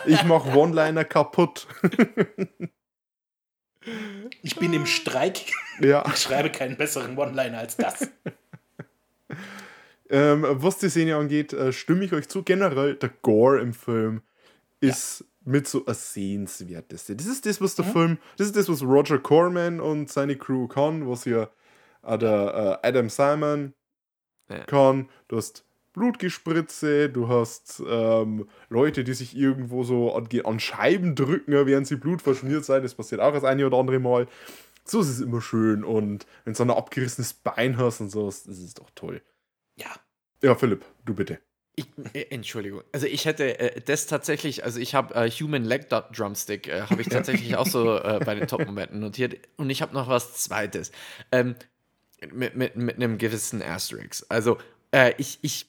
Ich 0.06 0.22
mach 0.24 0.44
One-Liner 0.55 1.05
kaputt. 1.05 1.66
Ich 4.44 4.56
bin 4.56 4.74
im 4.74 4.84
Streik. 4.84 5.40
ja. 5.80 6.04
Ich 6.06 6.18
schreibe 6.18 6.50
keinen 6.50 6.76
besseren 6.76 7.16
One-Liner 7.16 7.58
als 7.58 7.76
das. 7.76 8.08
Ähm, 10.10 10.44
was 10.46 10.76
die 10.78 10.90
Szene 10.90 11.16
angeht, 11.16 11.54
äh, 11.54 11.72
stimme 11.72 12.04
ich 12.04 12.12
euch 12.12 12.28
zu. 12.28 12.42
Generell, 12.42 12.94
der 12.94 13.08
Gore 13.22 13.60
im 13.60 13.72
Film 13.72 14.20
ist 14.80 15.24
mit 15.44 15.66
so 15.66 15.84
ein 15.86 15.94
sehenswerteste. 15.94 17.16
Das 17.16 17.26
ist 17.26 17.46
das, 17.46 17.58
was 17.60 17.74
der 17.74 17.86
Film, 17.86 18.18
das 18.36 18.48
ist 18.48 18.56
das, 18.56 18.68
was 18.68 18.82
Roger 18.82 19.18
Corman 19.18 19.80
und 19.80 20.10
seine 20.10 20.36
Crew 20.36 20.68
kann, 20.68 21.08
was 21.08 21.24
ja 21.24 21.48
auch 22.02 22.18
der 22.18 22.80
äh, 22.82 22.86
Adam 22.86 23.08
Simon 23.08 23.72
Ja. 24.50 24.64
kann. 24.66 25.08
Du 25.28 25.38
hast 25.38 25.64
Blutgespritze, 25.94 27.08
du 27.08 27.28
hast 27.28 27.82
ähm, 27.88 28.46
Leute, 28.68 29.04
die 29.04 29.14
sich 29.14 29.36
irgendwo 29.36 29.84
so 29.84 30.14
an, 30.14 30.28
an 30.44 30.60
Scheiben 30.60 31.14
drücken, 31.14 31.52
während 31.52 31.86
sie 31.86 31.96
Blut 31.96 32.20
verschmiert 32.20 32.64
sein. 32.64 32.82
Das 32.82 32.94
passiert 32.94 33.20
auch 33.20 33.32
das 33.32 33.44
eine 33.44 33.66
oder 33.66 33.78
andere 33.78 34.00
Mal. 34.00 34.26
So 34.84 35.00
ist 35.00 35.08
es 35.08 35.20
immer 35.20 35.40
schön. 35.40 35.84
Und 35.84 36.26
wenn 36.44 36.52
du 36.52 36.56
so 36.56 36.64
ein 36.64 36.70
abgerissenes 36.70 37.32
Bein 37.32 37.78
hast 37.78 38.00
und 38.00 38.10
so, 38.10 38.26
das 38.26 38.46
ist 38.46 38.78
doch 38.78 38.90
toll. 38.94 39.22
Ja. 39.76 39.94
Ja, 40.42 40.54
Philipp, 40.54 40.84
du 41.06 41.14
bitte. 41.14 41.38
Ich, 41.76 41.86
äh, 42.12 42.26
Entschuldigung. 42.30 42.82
Also 42.92 43.06
ich 43.06 43.24
hätte 43.24 43.58
äh, 43.58 43.80
das 43.80 44.06
tatsächlich, 44.06 44.64
also 44.64 44.78
ich 44.78 44.94
habe 44.94 45.14
äh, 45.14 45.30
Human 45.30 45.64
Leg 45.64 45.88
Drumstick, 45.88 46.68
äh, 46.68 46.82
habe 46.82 47.02
ich 47.02 47.08
tatsächlich 47.08 47.56
auch 47.56 47.66
so 47.66 47.96
äh, 47.98 48.20
bei 48.24 48.34
den 48.34 48.46
Top-Momenten 48.46 49.00
notiert. 49.00 49.36
Und 49.56 49.70
ich 49.70 49.80
habe 49.80 49.94
noch 49.94 50.08
was 50.08 50.34
Zweites. 50.34 50.92
Ähm, 51.32 51.54
mit, 52.32 52.56
mit, 52.56 52.76
mit 52.76 52.96
einem 52.96 53.18
gewissen 53.18 53.62
Asterix. 53.62 54.24
Also 54.28 54.58
äh, 54.92 55.14
ich, 55.18 55.38
ich, 55.42 55.66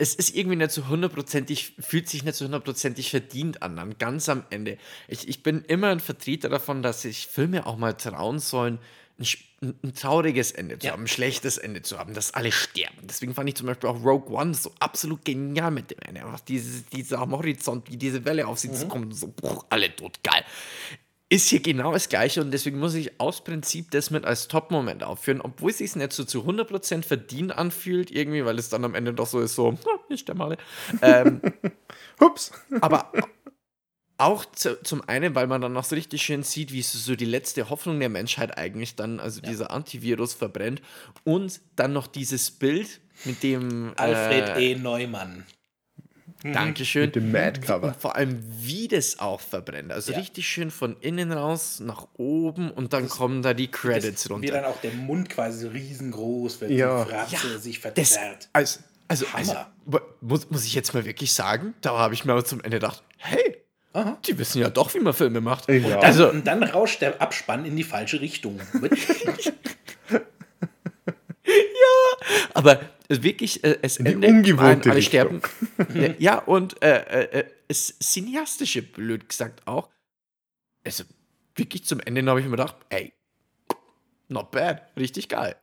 es 0.00 0.14
ist 0.14 0.34
irgendwie 0.34 0.56
nicht 0.56 0.70
so 0.70 0.88
hundertprozentig, 0.88 1.74
fühlt 1.80 2.08
sich 2.08 2.22
nicht 2.22 2.36
so 2.36 2.44
hundertprozentig 2.44 3.10
verdient 3.10 3.62
an, 3.62 3.76
dann 3.76 3.98
ganz 3.98 4.28
am 4.28 4.44
Ende. 4.48 4.78
Ich, 5.08 5.28
ich 5.28 5.42
bin 5.42 5.64
immer 5.64 5.88
ein 5.88 6.00
Vertreter 6.00 6.48
davon, 6.48 6.82
dass 6.82 7.02
sich 7.02 7.26
Filme 7.26 7.66
auch 7.66 7.76
mal 7.76 7.94
trauen 7.94 8.38
sollen, 8.38 8.78
ein, 9.18 9.74
ein, 9.82 9.94
trauriges 9.94 10.52
Ende 10.52 10.78
zu 10.78 10.86
ja. 10.86 10.92
haben, 10.92 11.02
ein 11.02 11.08
schlechtes 11.08 11.58
Ende 11.58 11.82
zu 11.82 11.98
haben, 11.98 12.14
dass 12.14 12.32
alle 12.32 12.52
sterben. 12.52 12.98
Deswegen 13.02 13.34
fand 13.34 13.48
ich 13.48 13.56
zum 13.56 13.66
Beispiel 13.66 13.90
auch 13.90 14.04
Rogue 14.04 14.32
One 14.32 14.54
so 14.54 14.72
absolut 14.78 15.24
genial 15.24 15.72
mit 15.72 15.90
dem 15.90 15.98
Ende. 15.98 16.24
Einfach 16.24 16.40
dieses, 16.40 16.86
dieser 16.86 17.18
Horizont, 17.18 17.90
wie 17.90 17.96
diese 17.96 18.24
Welle 18.24 18.46
auf 18.46 18.60
sie 18.60 18.68
mhm. 18.68 18.74
zukommt, 18.74 19.16
so, 19.16 19.26
boah, 19.26 19.66
alle 19.68 19.94
tot, 19.94 20.22
geil. 20.22 20.44
Ist 21.30 21.50
hier 21.50 21.60
genau 21.60 21.92
das 21.92 22.08
Gleiche 22.08 22.40
und 22.40 22.50
deswegen 22.52 22.78
muss 22.78 22.94
ich 22.94 23.20
aus 23.20 23.44
Prinzip 23.44 23.90
das 23.90 24.10
mit 24.10 24.24
als 24.24 24.48
Top-Moment 24.48 25.02
aufführen, 25.02 25.42
obwohl 25.42 25.70
es 25.70 25.78
sich 25.78 25.94
nicht 25.94 26.14
so 26.14 26.24
zu 26.24 26.40
100% 26.40 27.04
verdient 27.04 27.52
anfühlt, 27.52 28.10
irgendwie, 28.10 28.46
weil 28.46 28.58
es 28.58 28.70
dann 28.70 28.82
am 28.84 28.94
Ende 28.94 29.12
doch 29.12 29.26
so 29.26 29.40
ist, 29.40 29.54
so, 29.54 29.76
ich 30.08 30.20
sterbe 30.20 30.44
alle. 30.44 30.56
Ähm, 31.02 31.42
Hups. 32.20 32.52
aber 32.80 33.12
auch 34.18 34.44
zu, 34.46 34.82
zum 34.82 35.06
einen, 35.08 35.34
weil 35.34 35.46
man 35.46 35.60
dann 35.60 35.72
noch 35.72 35.84
so 35.84 35.94
richtig 35.94 36.22
schön 36.22 36.42
sieht, 36.42 36.72
wie 36.72 36.82
so 36.82 37.14
die 37.14 37.24
letzte 37.24 37.70
Hoffnung 37.70 38.00
der 38.00 38.08
Menschheit 38.08 38.58
eigentlich 38.58 38.96
dann, 38.96 39.20
also 39.20 39.40
ja. 39.40 39.48
dieser 39.48 39.70
Antivirus 39.70 40.34
verbrennt. 40.34 40.82
Und 41.24 41.60
dann 41.76 41.92
noch 41.92 42.08
dieses 42.08 42.50
Bild 42.50 43.00
mit 43.24 43.42
dem. 43.42 43.92
Alfred 43.96 44.56
äh, 44.56 44.72
E. 44.72 44.74
Neumann. 44.74 45.46
Mhm. 46.44 46.52
Dankeschön. 46.52 47.06
Mit 47.06 47.16
dem 47.16 47.32
Mad-Cover. 47.32 47.88
Und 47.88 47.96
vor 47.96 48.16
allem, 48.16 48.38
wie 48.60 48.86
das 48.88 49.18
auch 49.18 49.40
verbrennt. 49.40 49.90
Also 49.92 50.12
ja. 50.12 50.18
richtig 50.18 50.48
schön 50.48 50.70
von 50.70 50.96
innen 51.00 51.32
raus 51.32 51.80
nach 51.80 52.06
oben 52.14 52.70
und 52.70 52.92
dann 52.92 53.04
das, 53.04 53.12
kommen 53.12 53.42
da 53.42 53.54
die 53.54 53.68
Credits 53.68 54.22
das, 54.22 54.30
runter. 54.30 54.46
Wie 54.46 54.52
dann 54.52 54.64
auch 54.64 54.80
der 54.80 54.92
Mund 54.92 55.28
quasi 55.28 55.66
riesengroß 55.66 56.60
wird, 56.60 56.70
ja. 56.70 57.04
die 57.04 57.10
Fratze 57.10 57.48
ja, 57.52 57.58
sich 57.58 57.78
verzerrt. 57.80 58.48
Das, 58.52 58.84
also, 59.08 59.26
also, 59.34 59.54
also 59.86 60.00
muss, 60.20 60.50
muss 60.50 60.64
ich 60.64 60.74
jetzt 60.74 60.94
mal 60.94 61.04
wirklich 61.04 61.32
sagen, 61.32 61.74
da 61.80 61.98
habe 61.98 62.14
ich 62.14 62.24
mir 62.24 62.32
aber 62.32 62.44
zum 62.44 62.60
Ende 62.60 62.76
gedacht, 62.76 63.02
hey, 63.16 63.56
Aha. 63.94 64.18
Die 64.26 64.38
wissen 64.38 64.60
ja 64.60 64.68
doch, 64.68 64.92
wie 64.94 65.00
man 65.00 65.14
Filme 65.14 65.40
macht. 65.40 65.68
Ja. 65.68 65.98
Also, 66.00 66.28
und 66.30 66.46
dann 66.46 66.62
rauscht 66.62 67.00
der 67.00 67.20
Abspann 67.22 67.64
in 67.64 67.74
die 67.74 67.84
falsche 67.84 68.20
Richtung. 68.20 68.60
ja, 70.10 70.22
aber 72.52 72.80
wirklich, 73.08 73.64
äh, 73.64 73.78
es 73.82 73.96
endet 73.96 74.58
alle 74.86 75.02
sterben. 75.02 75.40
ja, 76.18 76.38
und 76.38 76.82
äh, 76.82 77.22
äh, 77.22 77.44
es 77.66 77.98
cineastische, 77.98 78.82
blöd 78.82 79.28
gesagt 79.28 79.66
auch. 79.66 79.88
Also 80.84 81.04
wirklich 81.56 81.84
zum 81.84 82.00
Ende 82.00 82.24
habe 82.26 82.40
ich 82.40 82.46
mir 82.46 82.52
gedacht, 82.52 82.76
ey, 82.90 83.12
not 84.28 84.50
bad, 84.50 84.82
richtig 84.96 85.28
geil. 85.28 85.56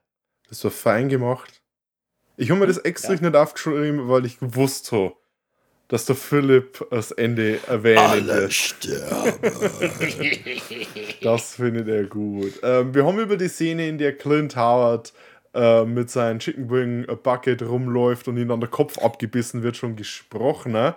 Das 0.49 0.63
war 0.63 0.72
fein 0.72 1.09
gemacht. 1.09 1.61
Ich 2.38 2.49
habe 2.49 2.59
mir 2.59 2.67
das 2.67 2.80
extra 2.80 3.13
ja. 3.13 3.22
nicht 3.22 3.35
aufgeschrieben, 3.35 4.09
weil 4.09 4.26
ich 4.26 4.39
gewusst 4.39 4.91
habe, 4.91 5.15
dass 5.88 6.05
der 6.05 6.15
Philipp 6.15 6.85
das 6.89 7.11
Ende 7.11 7.59
erwähnen 7.67 7.99
Alle 7.99 8.51
sterben. 8.51 9.34
das 11.22 11.55
findet 11.55 11.88
er 11.88 12.05
gut. 12.05 12.53
Ähm, 12.63 12.93
wir 12.93 13.05
haben 13.05 13.19
über 13.19 13.38
die 13.38 13.47
Szene, 13.47 13.88
in 13.88 13.97
der 13.97 14.17
Clint 14.17 14.55
Howard 14.55 15.13
äh, 15.56 15.86
mit 15.86 16.10
seinem 16.10 16.40
Chicken 16.40 16.69
Wing 16.69 17.07
Bucket 17.23 17.64
rumläuft 17.64 18.27
und 18.27 18.38
ihn 18.38 18.52
an 18.52 18.60
der 18.60 18.69
Kopf 18.69 18.98
abgebissen 18.98 19.64
wird, 19.64 19.77
schon 19.77 19.95
gesprochen. 19.95 20.73
Ne? 20.73 20.95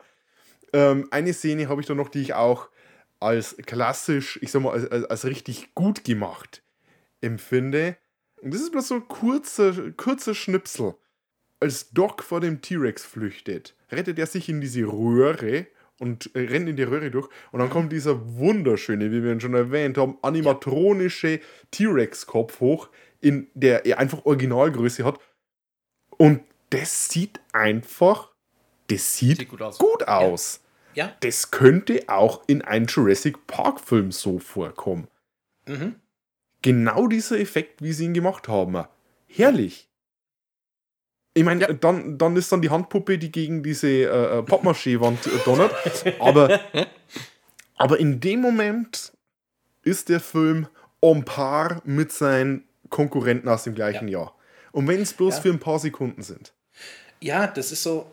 Ähm, 0.73 1.07
eine 1.11 1.33
Szene 1.33 1.69
habe 1.69 1.81
ich 1.81 1.87
da 1.87 1.95
noch, 1.95 2.09
die 2.09 2.21
ich 2.21 2.35
auch 2.35 2.69
als 3.21 3.57
klassisch, 3.65 4.39
ich 4.43 4.51
sag 4.51 4.63
mal, 4.63 4.73
als, 4.73 5.05
als 5.05 5.25
richtig 5.25 5.75
gut 5.75 6.05
gemacht 6.05 6.63
empfinde. 7.21 7.97
Und 8.43 8.53
das 8.53 8.61
ist 8.61 8.73
bloß 8.73 8.89
so 8.89 8.95
ein 8.97 9.09
kurzer, 9.09 9.93
kurzer 9.97 10.35
Schnipsel 10.35 10.95
als 11.61 11.91
Doc 11.91 12.23
vor 12.23 12.41
dem 12.41 12.61
T-Rex 12.61 13.05
flüchtet, 13.05 13.75
rettet 13.91 14.19
er 14.19 14.27
sich 14.27 14.49
in 14.49 14.61
diese 14.61 14.85
Röhre 14.85 15.67
und 15.99 16.35
äh, 16.35 16.41
rennt 16.41 16.69
in 16.69 16.77
die 16.77 16.85
Röhre 16.85 17.11
durch. 17.11 17.29
Und 17.51 17.61
dann 17.61 17.71
kommt 17.71 17.93
dieser 17.93 18.39
wunderschöne, 18.39 19.11
wie 19.11 19.23
wir 19.23 19.33
ihn 19.33 19.41
schon 19.41 19.55
erwähnt 19.55 19.99
haben, 19.99 20.19
animatronische 20.23 21.41
T-Rex-Kopf 21.71 22.61
hoch, 22.61 22.89
in 23.21 23.49
der 23.55 23.87
er 23.87 23.99
einfach 23.99 24.25
Originalgröße 24.25 25.05
hat. 25.05 25.19
Und 26.17 26.43
das 26.71 27.09
sieht 27.09 27.41
einfach, 27.53 28.33
das 28.89 29.17
sieht, 29.17 29.39
sieht 29.39 29.49
gut 29.49 29.63
aus. 29.63 29.79
Gut 29.79 30.09
aus. 30.09 30.61
Ja. 30.95 31.07
ja. 31.07 31.17
Das 31.21 31.51
könnte 31.51 32.03
auch 32.09 32.43
in 32.47 32.63
einem 32.63 32.87
Jurassic 32.87 33.47
Park-Film 33.47 34.13
so 34.13 34.39
vorkommen. 34.39 35.09
Mhm. 35.67 35.97
Genau 36.63 37.07
dieser 37.07 37.39
Effekt, 37.39 37.83
wie 37.83 37.93
sie 37.93 38.07
ihn 38.07 38.15
gemacht 38.15 38.49
haben. 38.49 38.85
Herrlich. 39.27 39.89
Ich 41.35 41.45
meine, 41.45 41.61
ja. 41.61 41.73
dann, 41.73 42.19
dann 42.19 42.37
ist 42.37 42.51
dann 42.51 42.63
die 42.63 42.71
Handpuppe, 42.71 43.17
die 43.19 43.31
gegen 43.31 43.63
diese 43.63 43.89
äh, 43.89 44.39
äh 44.39 44.43
Pappmaché-Wand 44.43 45.21
donnert. 45.45 45.73
Aber, 46.19 46.59
aber 47.77 48.01
in 48.01 48.19
dem 48.19 48.41
Moment 48.41 49.13
ist 49.83 50.09
der 50.09 50.21
Film 50.21 50.67
on 51.01 51.25
par 51.25 51.81
mit 51.85 52.11
seinen 52.11 52.68
Konkurrenten 52.89 53.49
aus 53.49 53.65
dem 53.65 53.75
gleichen 53.75 54.09
ja. 54.09 54.21
Jahr. 54.21 54.35
Und 54.73 54.87
wenn 54.89 55.01
es 55.01 55.13
bloß 55.13 55.37
ja. 55.37 55.41
für 55.43 55.51
ein 55.51 55.61
paar 55.61 55.79
Sekunden 55.79 56.23
sind. 56.23 56.53
Ja, 57.21 57.47
das 57.47 57.73
ist 57.73 57.83
so. 57.83 58.07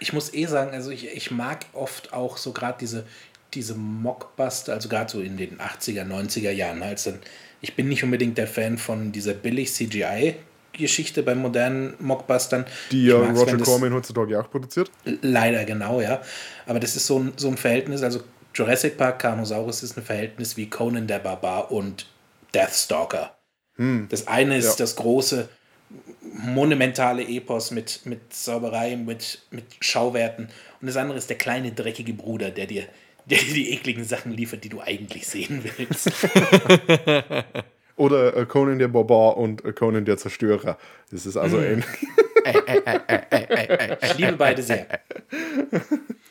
Ich 0.00 0.12
muss 0.12 0.32
eh 0.32 0.46
sagen, 0.46 0.72
also 0.72 0.90
ich, 0.90 1.08
ich 1.08 1.30
mag 1.30 1.66
oft 1.72 2.12
auch 2.12 2.36
so 2.36 2.52
gerade 2.52 2.78
diese, 2.80 3.04
diese 3.54 3.74
Mockbuster, 3.74 4.72
also 4.72 4.88
gerade 4.88 5.10
so 5.10 5.20
in 5.20 5.36
den 5.36 5.58
80er, 5.58 6.04
90er 6.04 6.50
Jahren. 6.50 6.82
Also 6.82 7.14
ich 7.60 7.74
bin 7.74 7.88
nicht 7.88 8.04
unbedingt 8.04 8.38
der 8.38 8.46
Fan 8.46 8.78
von 8.78 9.12
dieser 9.12 9.34
billig 9.34 9.72
CGI 9.72 10.36
Geschichte 10.72 11.22
bei 11.22 11.34
modernen 11.34 11.94
Mockbustern. 11.98 12.66
Die 12.90 13.06
ja 13.06 13.16
Roger 13.16 13.58
Corman 13.58 13.92
heutzutage 13.94 14.38
auch 14.38 14.50
produziert. 14.50 14.90
Leider, 15.22 15.64
genau, 15.64 16.00
ja. 16.00 16.20
Aber 16.66 16.80
das 16.80 16.96
ist 16.96 17.06
so 17.06 17.18
ein, 17.18 17.32
so 17.36 17.48
ein 17.48 17.56
Verhältnis, 17.56 18.02
also 18.02 18.20
Jurassic 18.54 18.96
Park, 18.96 19.18
Carnosaurus 19.18 19.82
ist 19.82 19.96
ein 19.96 20.02
Verhältnis 20.02 20.56
wie 20.56 20.70
Conan 20.70 21.06
der 21.06 21.18
Barbar 21.18 21.70
und 21.70 22.06
Deathstalker. 22.54 23.35
Hm. 23.76 24.06
Das 24.08 24.26
eine 24.26 24.56
ist 24.56 24.78
ja. 24.78 24.84
das 24.84 24.96
große, 24.96 25.48
monumentale 26.32 27.26
Epos 27.26 27.70
mit, 27.70 28.00
mit 28.04 28.32
Sauberei, 28.32 28.96
mit, 28.96 29.42
mit 29.50 29.64
Schauwerten. 29.80 30.48
Und 30.80 30.86
das 30.86 30.96
andere 30.96 31.18
ist 31.18 31.28
der 31.30 31.38
kleine, 31.38 31.72
dreckige 31.72 32.12
Bruder, 32.12 32.50
der 32.50 32.66
dir, 32.66 32.84
der 33.26 33.38
dir 33.38 33.54
die 33.54 33.72
ekligen 33.72 34.04
Sachen 34.04 34.32
liefert, 34.32 34.64
die 34.64 34.68
du 34.68 34.80
eigentlich 34.80 35.26
sehen 35.26 35.62
willst. 35.76 36.10
Oder 37.96 38.36
äh, 38.36 38.44
Conan 38.44 38.78
der 38.78 38.88
Barbar 38.88 39.38
und 39.38 39.64
äh, 39.64 39.72
Conan 39.72 40.04
der 40.04 40.18
Zerstörer. 40.18 40.76
Das 41.10 41.24
ist 41.24 41.36
also 41.36 41.56
mm. 41.56 41.82
Ich 44.02 44.18
liebe 44.18 44.32
beide 44.32 44.62
sehr. 44.62 44.86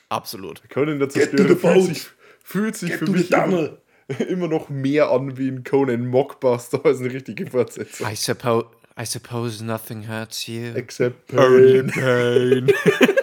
Absolut. 0.10 0.62
Conan 0.70 1.00
der 1.00 1.10
Zerstörer 1.10 1.56
fühlt 1.56 1.86
sich, 1.86 2.08
fühlt 2.44 2.78
sich 2.78 2.96
für 2.96 3.10
mich 3.10 3.32
immer, 3.32 3.78
immer, 4.27 4.48
noch 4.48 4.69
mehr 4.69 5.10
an 5.10 5.38
wie 5.38 5.49
ein 5.49 5.64
Conan 5.64 6.07
Mockbuster 6.07 6.86
als 6.86 6.99
eine 6.99 7.14
richtige 7.14 7.48
Fortsetzung. 7.48 8.07
I 8.07 8.15
suppose, 8.15 8.68
I 8.99 9.06
suppose 9.06 9.64
nothing 9.64 10.07
hurts 10.07 10.48
you. 10.48 10.73
Except 10.76 11.27
pain. 11.27 11.88
pain. 11.88 12.72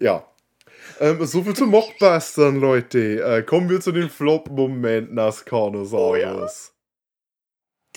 ja, 0.00 0.24
ähm, 1.00 1.24
so 1.24 1.44
viel 1.44 1.54
zu 1.54 1.66
Mockbustern, 1.66 2.56
Leute. 2.56 3.22
Äh, 3.22 3.42
kommen 3.42 3.68
wir 3.68 3.80
zu 3.80 3.92
den 3.92 4.10
Flop-Momenten 4.10 5.18
aus 5.18 5.44
Carnosaurus. 5.44 6.12
Oh, 6.12 6.16
ja. 6.16 6.48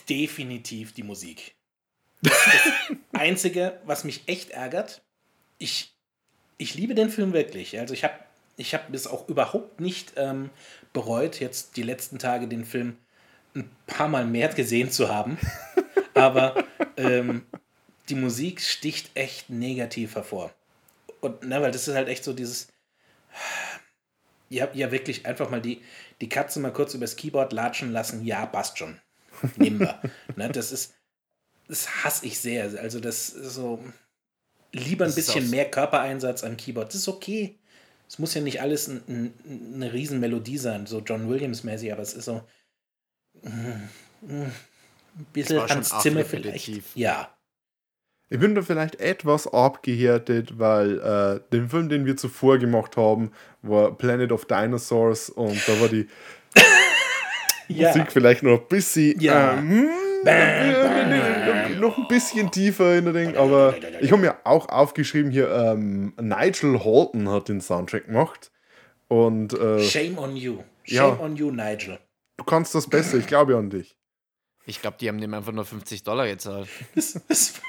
Definitiv 0.07 0.93
die 0.93 1.03
Musik. 1.03 1.55
Das, 2.21 2.33
das 2.33 2.97
Einzige, 3.13 3.79
was 3.85 4.03
mich 4.03 4.23
echt 4.27 4.51
ärgert, 4.51 5.01
ich, 5.57 5.95
ich 6.57 6.75
liebe 6.75 6.93
den 6.93 7.09
Film 7.09 7.33
wirklich. 7.33 7.79
Also 7.79 7.93
ich 7.93 8.03
habe 8.03 8.13
ich 8.57 8.73
hab 8.73 8.93
es 8.93 9.07
auch 9.07 9.27
überhaupt 9.27 9.79
nicht 9.79 10.13
ähm, 10.17 10.51
bereut, 10.93 11.39
jetzt 11.39 11.77
die 11.77 11.83
letzten 11.83 12.19
Tage 12.19 12.47
den 12.47 12.65
Film 12.65 12.97
ein 13.55 13.69
paar 13.87 14.07
Mal 14.07 14.25
mehr 14.25 14.49
gesehen 14.49 14.91
zu 14.91 15.09
haben. 15.09 15.37
Aber 16.13 16.63
ähm, 16.97 17.45
die 18.09 18.15
Musik 18.15 18.61
sticht 18.61 19.11
echt 19.15 19.49
negativ 19.49 20.15
hervor. 20.15 20.53
Und 21.21 21.43
ne, 21.43 21.61
weil 21.61 21.71
das 21.71 21.87
ist 21.87 21.95
halt 21.95 22.09
echt 22.09 22.23
so 22.23 22.33
dieses, 22.33 22.67
ja, 24.49 24.67
ja 24.73 24.91
wirklich 24.91 25.25
einfach 25.25 25.49
mal 25.49 25.61
die, 25.61 25.81
die 26.19 26.29
Katze 26.29 26.59
mal 26.59 26.73
kurz 26.73 26.93
übers 26.93 27.15
Keyboard 27.15 27.53
latschen 27.53 27.91
lassen, 27.91 28.25
ja, 28.25 28.45
passt 28.45 28.77
schon. 28.77 28.99
Nehmen 29.55 29.79
wir. 29.79 30.01
ne, 30.35 30.49
das 30.49 30.71
ist, 30.71 30.93
das 31.67 32.03
hasse 32.03 32.25
ich 32.25 32.39
sehr. 32.39 32.63
Also 32.79 32.99
das 32.99 33.29
ist 33.29 33.53
so, 33.53 33.83
lieber 34.73 35.05
ein 35.05 35.15
bisschen 35.15 35.49
mehr 35.49 35.69
Körpereinsatz 35.69 36.43
am 36.43 36.57
Keyboard. 36.57 36.89
Das 36.89 36.95
ist 36.95 37.07
okay. 37.07 37.57
Es 38.11 38.19
muss 38.19 38.33
ja 38.33 38.41
nicht 38.41 38.59
alles 38.59 38.89
ein, 38.89 39.01
ein, 39.07 39.33
eine 39.75 39.93
Riesenmelodie 39.93 40.57
sein, 40.57 40.85
so 40.85 40.99
John 40.99 41.29
Williams-mäßig, 41.29 41.93
aber 41.93 42.01
es 42.01 42.13
ist 42.13 42.25
so 42.25 42.41
mm, 43.41 44.27
mm, 44.27 44.41
ein 44.41 45.25
bisschen 45.31 45.61
Hans 45.69 45.97
Zimmer 46.01 46.25
vielleicht. 46.25 46.69
Ja. 46.93 47.33
Ich 48.27 48.37
bin 48.37 48.53
da 48.53 48.63
vielleicht 48.63 48.99
etwas 48.99 49.47
abgehärtet, 49.47 50.59
weil 50.59 50.99
äh, 50.99 51.39
den 51.53 51.69
Film, 51.69 51.87
den 51.87 52.05
wir 52.05 52.17
zuvor 52.17 52.57
gemacht 52.57 52.97
haben, 52.97 53.31
war 53.61 53.97
Planet 53.97 54.33
of 54.33 54.43
Dinosaurs 54.43 55.29
und 55.29 55.65
da 55.65 55.79
war 55.79 55.87
die 55.87 56.09
Ja. 57.69 57.87
Musik 57.87 58.11
vielleicht 58.11 58.43
noch 58.43 58.59
ein 58.59 58.67
bisschen 58.67 59.17
Ja. 59.21 59.53
ähm, 59.53 59.87
noch 61.79 61.97
ein 61.97 62.07
bisschen 62.07 62.51
tiefer 62.51 62.97
in 62.97 63.05
der 63.05 63.13
Ding, 63.13 63.35
aber 63.35 63.75
ich 64.01 64.11
habe 64.11 64.21
mir 64.21 64.35
auch 64.43 64.69
aufgeschrieben 64.69 65.31
hier, 65.31 65.49
ähm, 65.51 66.13
Nigel 66.19 66.83
Halton 66.83 67.29
hat 67.29 67.49
den 67.49 67.61
Soundtrack 67.61 68.07
gemacht 68.07 68.51
und 69.07 69.53
äh, 69.53 69.79
Shame 69.81 70.17
on 70.17 70.35
you. 70.35 70.59
Shame 70.83 70.95
Ja. 71.17 71.19
on 71.19 71.35
you, 71.35 71.51
Nigel. 71.51 71.99
du 72.37 72.43
kannst 72.43 72.73
das 72.75 72.87
besser, 72.87 73.17
ich 73.17 73.27
glaube 73.27 73.57
an 73.57 73.69
dich. 73.69 73.95
Ich 74.65 74.81
glaube, 74.81 74.97
die 74.99 75.07
haben 75.09 75.19
dem 75.19 75.33
einfach 75.33 75.51
nur 75.51 75.65
50 75.65 76.03
Dollar 76.03 76.27
gezahlt. 76.27 76.67
Ist, 76.95 77.15
ist, 77.29 77.61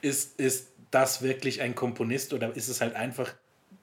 ist, 0.00 0.40
ist 0.40 0.68
das 0.90 1.20
wirklich 1.20 1.60
ein 1.60 1.74
Komponist 1.74 2.32
oder 2.32 2.56
ist 2.56 2.68
es 2.68 2.80
halt 2.80 2.94
einfach, 2.94 3.34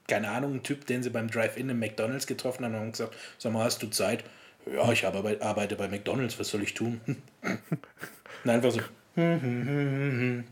keine 0.08 0.28
Ahnung, 0.30 0.54
ein 0.54 0.62
Typ, 0.64 0.86
den 0.86 1.02
sie 1.04 1.10
beim 1.10 1.30
Drive-In 1.30 1.68
im 1.70 1.78
McDonalds 1.78 2.26
getroffen 2.26 2.64
haben 2.64 2.74
und 2.74 2.80
haben 2.80 2.92
gesagt, 2.92 3.14
sag 3.38 3.52
mal, 3.52 3.64
hast 3.64 3.82
du 3.82 3.86
Zeit? 3.88 4.24
Ja, 4.72 4.90
ich 4.92 5.04
arbeite 5.06 5.76
bei 5.76 5.88
McDonalds, 5.88 6.38
was 6.38 6.48
soll 6.48 6.62
ich 6.62 6.74
tun? 6.74 7.00
Und 8.44 8.50
einfach 8.50 8.70
so. 8.70 8.80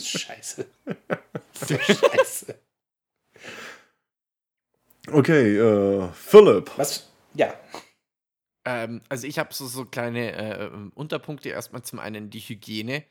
Scheiße. 0.00 0.66
Scheiße. 1.66 2.58
Okay, 5.10 5.56
äh, 5.56 6.08
Philipp. 6.12 6.70
Was? 6.76 7.10
Ja. 7.34 7.54
Ähm, 8.64 9.00
also 9.08 9.26
ich 9.26 9.38
habe 9.38 9.54
so, 9.54 9.66
so 9.66 9.84
kleine 9.84 10.32
äh, 10.32 10.70
Unterpunkte. 10.94 11.48
Erstmal 11.48 11.82
zum 11.82 11.98
einen 11.98 12.30
die 12.30 12.40
Hygiene, 12.40 13.04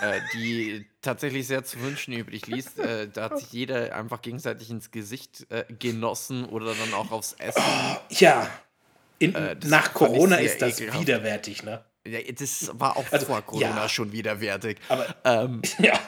äh, 0.00 0.20
die 0.34 0.86
tatsächlich 1.02 1.46
sehr 1.46 1.64
zu 1.64 1.80
wünschen 1.80 2.14
übrig 2.14 2.46
ließ. 2.46 2.78
Äh, 2.78 3.08
da 3.08 3.24
hat 3.24 3.38
sich 3.38 3.52
jeder 3.52 3.94
einfach 3.94 4.22
gegenseitig 4.22 4.70
ins 4.70 4.90
Gesicht 4.90 5.46
äh, 5.50 5.64
genossen 5.78 6.44
oder 6.44 6.74
dann 6.74 6.94
auch 6.94 7.10
aufs 7.10 7.34
Essen. 7.34 7.62
Ja. 8.10 8.48
In, 9.20 9.34
Äh, 9.36 9.56
nach 9.66 9.86
ich 9.88 9.92
Corona 9.94 10.36
ist 10.36 10.60
das 10.60 10.80
ekelhaft. 10.80 11.00
widerwärtig, 11.02 11.62
ne? 11.62 11.84
Ja, 12.06 12.18
das 12.32 12.70
war 12.74 12.96
auch 12.96 13.04
Also, 13.12 13.26
vor 13.26 13.42
Corona 13.42 13.76
ja. 13.76 13.88
schon 13.88 14.10
widerwärtig. 14.10 14.78
Aber 14.88 15.06
Ähm, 15.24 15.62
ja. 15.78 15.98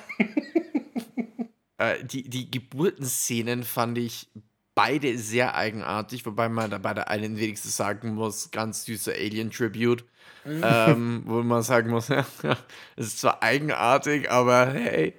Äh, 1.78 2.02
die, 2.05 2.28
die 2.28 2.51
Geburtenszenen 2.51 3.62
fand 3.64 3.98
ich 3.98 4.28
beide 4.74 5.18
sehr 5.18 5.55
eigenartig, 5.55 6.24
wobei 6.24 6.48
man 6.48 6.70
da 6.70 6.78
bei 6.78 6.94
der 6.94 7.09
einen 7.09 7.39
wenigstens 7.39 7.76
sagen 7.76 8.14
muss, 8.14 8.51
ganz 8.51 8.84
süßer 8.86 9.12
Alien-Tribute. 9.12 10.05
ähm, 10.47 11.22
wo 11.26 11.43
man 11.43 11.62
sagen 11.62 11.90
muss, 11.90 12.09
es 12.97 13.06
ist 13.06 13.20
zwar 13.20 13.43
eigenartig, 13.44 14.28
aber 14.30 14.72
hey. 14.72 15.14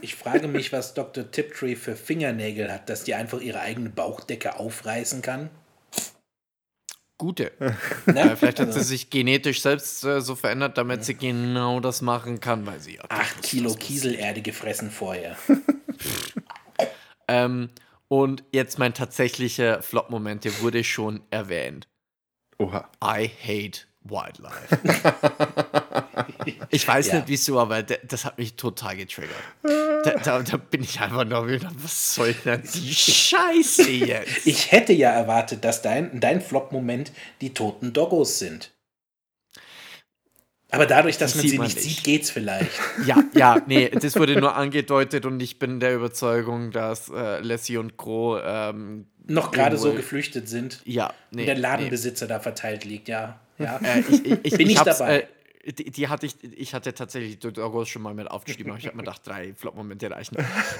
Ich 0.00 0.14
frage 0.14 0.48
mich, 0.48 0.72
was 0.72 0.94
Dr. 0.94 1.30
Tiptree 1.30 1.74
für 1.76 1.94
Fingernägel 1.94 2.72
hat, 2.72 2.88
dass 2.88 3.04
die 3.04 3.14
einfach 3.14 3.40
ihre 3.40 3.60
eigene 3.60 3.90
Bauchdecke 3.90 4.58
aufreißen 4.58 5.20
kann. 5.20 5.50
Gute. 7.22 7.52
Ne? 8.06 8.36
Vielleicht 8.36 8.58
hat 8.58 8.74
sie 8.74 8.82
sich 8.82 9.08
genetisch 9.08 9.62
selbst 9.62 10.04
äh, 10.04 10.20
so 10.20 10.34
verändert, 10.34 10.76
damit 10.76 11.04
sie 11.04 11.14
genau 11.14 11.78
das 11.78 12.02
machen 12.02 12.40
kann, 12.40 12.66
weil 12.66 12.80
sie 12.80 12.96
ja. 12.96 13.04
acht 13.08 13.42
Kilo 13.42 13.72
Kieselerde 13.74 14.42
gefressen 14.42 14.90
vorher. 14.90 15.36
Ähm, 17.28 17.70
und 18.08 18.42
jetzt 18.52 18.80
mein 18.80 18.92
tatsächlicher 18.92 19.80
Flop-Moment, 19.80 20.44
der 20.44 20.60
wurde 20.60 20.82
schon 20.82 21.22
erwähnt. 21.30 21.88
Oha. 22.58 22.90
I 23.02 23.28
hate 23.28 23.86
wildlife. 24.02 24.78
ich 26.70 26.86
weiß 26.86 27.08
Ja. 27.08 27.14
nicht 27.16 27.28
wieso, 27.28 27.58
aber 27.58 27.82
das 27.82 28.24
hat 28.24 28.38
mich 28.38 28.54
total 28.54 28.96
getriggert. 28.96 29.34
Da, 29.62 30.10
da, 30.24 30.42
da 30.42 30.56
bin 30.56 30.82
ich 30.82 31.00
einfach 31.00 31.24
nur 31.24 31.48
wieder, 31.48 31.70
was 31.76 32.14
soll 32.14 32.34
denn 32.44 32.62
die 32.74 32.94
Scheiße 32.94 33.90
jetzt? 33.90 34.46
Ich 34.46 34.72
hätte 34.72 34.92
ja 34.92 35.10
erwartet, 35.10 35.64
dass 35.64 35.82
dein, 35.82 36.20
dein 36.20 36.40
Flop-Moment 36.40 37.12
die 37.40 37.54
toten 37.54 37.92
Doggos 37.92 38.38
sind. 38.38 38.70
Aber 40.70 40.86
dadurch, 40.86 41.18
dass 41.18 41.34
man 41.34 41.46
sie 41.46 41.58
man 41.58 41.66
nicht 41.66 41.76
nicht. 41.76 41.96
sieht, 41.96 42.04
geht's 42.04 42.30
vielleicht. 42.30 42.70
ja, 43.06 43.22
ja, 43.34 43.60
nee, 43.66 43.90
das 43.90 44.16
wurde 44.16 44.40
nur 44.40 44.56
angedeutet 44.56 45.26
und 45.26 45.38
ich 45.42 45.58
bin 45.58 45.80
der 45.80 45.94
Überzeugung, 45.94 46.70
dass 46.70 47.10
äh, 47.10 47.40
Lassie 47.40 47.76
und 47.76 47.98
Co. 47.98 48.38
Ähm, 48.38 49.04
Noch 49.26 49.50
gerade 49.50 49.76
so 49.76 49.92
geflüchtet 49.92 50.48
sind. 50.48 50.80
ja, 50.86 51.12
nee. 51.30 51.42
und 51.42 51.46
der 51.46 51.54
nee. 51.56 51.60
Ladenbesitzer 51.60 52.26
da 52.26 52.40
verteilt 52.40 52.86
liegt, 52.86 53.08
ja. 53.08 53.38
ja. 53.58 53.76
Äh, 53.84 54.00
ich, 54.00 54.24
ich, 54.24 54.38
ich, 54.44 54.56
Bin 54.56 54.70
ich 54.70 54.78
hab's, 54.78 54.96
dabei. 54.96 55.20
Äh, 55.20 55.26
die, 55.64 55.90
die 55.90 56.08
hatte 56.08 56.26
ich, 56.26 56.42
ich 56.42 56.74
hatte 56.74 56.92
tatsächlich 56.94 57.38
die 57.38 57.52
Dogos 57.52 57.88
schon 57.88 58.02
mal 58.02 58.14
mit 58.14 58.30
aufgeschrieben, 58.30 58.72
aber 58.72 58.78
ich 58.78 58.86
habe 58.86 58.96
mir 58.96 59.04
gedacht, 59.04 59.26
drei 59.26 59.54
Flop-Momente 59.54 60.10
reichen. 60.10 60.36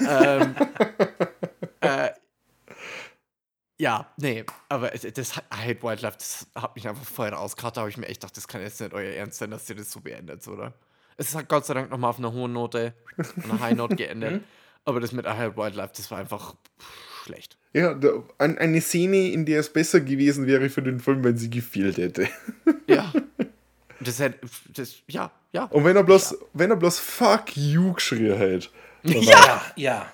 ähm, 0.09 0.55
äh, 1.81 2.09
ja, 3.79 4.13
nee, 4.17 4.45
aber 4.69 4.89
das 4.89 5.37
I 5.37 5.41
Hate 5.51 5.83
Wildlife, 5.83 6.17
das 6.17 6.47
hat 6.55 6.75
mich 6.75 6.87
einfach 6.87 7.05
voll 7.05 7.29
rausgehauen. 7.29 7.73
Da 7.73 7.81
habe 7.81 7.89
ich 7.89 7.97
mir 7.97 8.07
echt 8.07 8.21
gedacht, 8.21 8.37
das 8.37 8.47
kann 8.47 8.61
jetzt 8.61 8.79
nicht 8.79 8.93
euer 8.93 9.13
Ernst 9.13 9.39
sein, 9.39 9.51
dass 9.51 9.69
ihr 9.69 9.75
das 9.75 9.91
so 9.91 10.01
beendet, 10.01 10.47
oder? 10.47 10.73
Es 11.17 11.33
hat 11.35 11.47
Gott 11.49 11.65
sei 11.65 11.73
Dank 11.73 11.89
nochmal 11.89 12.09
auf 12.09 12.19
einer 12.19 12.33
hohen 12.33 12.53
Note, 12.53 12.93
einer 13.43 13.59
High 13.59 13.75
Note 13.75 13.95
geendet. 13.95 14.43
aber 14.85 14.99
das 14.99 15.11
mit 15.11 15.25
I 15.25 15.29
Hate 15.29 15.57
Wildlife, 15.57 15.93
das 15.95 16.11
war 16.11 16.19
einfach 16.19 16.55
schlecht. 17.23 17.57
Ja, 17.73 17.99
eine 18.37 18.81
Szene, 18.81 19.31
in 19.31 19.45
der 19.45 19.61
es 19.61 19.71
besser 19.71 20.01
gewesen 20.01 20.45
wäre 20.45 20.69
für 20.69 20.83
den 20.83 20.99
Film, 20.99 21.23
wenn 21.23 21.37
sie 21.37 21.49
gefehlt 21.49 21.97
hätte. 21.97 22.27
Ja. 22.87 23.11
Das 24.03 24.19
hätte, 24.19 24.39
das, 24.75 24.95
ja, 25.07 25.31
ja. 25.51 25.65
Und 25.65 25.85
wenn 25.85 25.95
er 25.95 26.03
bloß, 26.03 26.37
wenn 26.53 26.69
er 26.69 26.75
bloß 26.75 26.99
Fuck 26.99 27.55
you 27.55 27.93
geschrien 27.93 28.37
hätte. 28.37 28.67
Ja, 29.03 29.61
ja. 29.75 30.11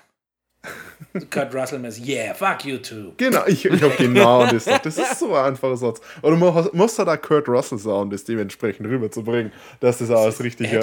Kurt 1.30 1.54
Russell 1.54 1.78
muss, 1.78 1.98
yeah, 1.98 2.34
fuck 2.34 2.64
you 2.64 2.76
too. 2.78 3.12
Genau, 3.16 3.44
ich, 3.46 3.64
ich 3.64 3.82
habe 3.82 3.94
genau 3.96 4.42
das 4.42 4.52
gesagt. 4.52 4.86
Das 4.86 4.98
ist 4.98 5.18
so 5.18 5.34
ein 5.34 5.46
einfacher 5.46 5.76
Satz. 5.76 6.00
Oder 6.22 6.36
man 6.36 6.68
muss 6.72 7.00
auch 7.00 7.20
Kurt 7.20 7.48
Russell 7.48 7.78
Sound 7.78 8.12
das 8.12 8.24
dementsprechend 8.24 8.86
rüberzubringen, 8.86 9.52
dass 9.80 9.98
das 9.98 10.10
auch 10.10 10.24
als 10.24 10.38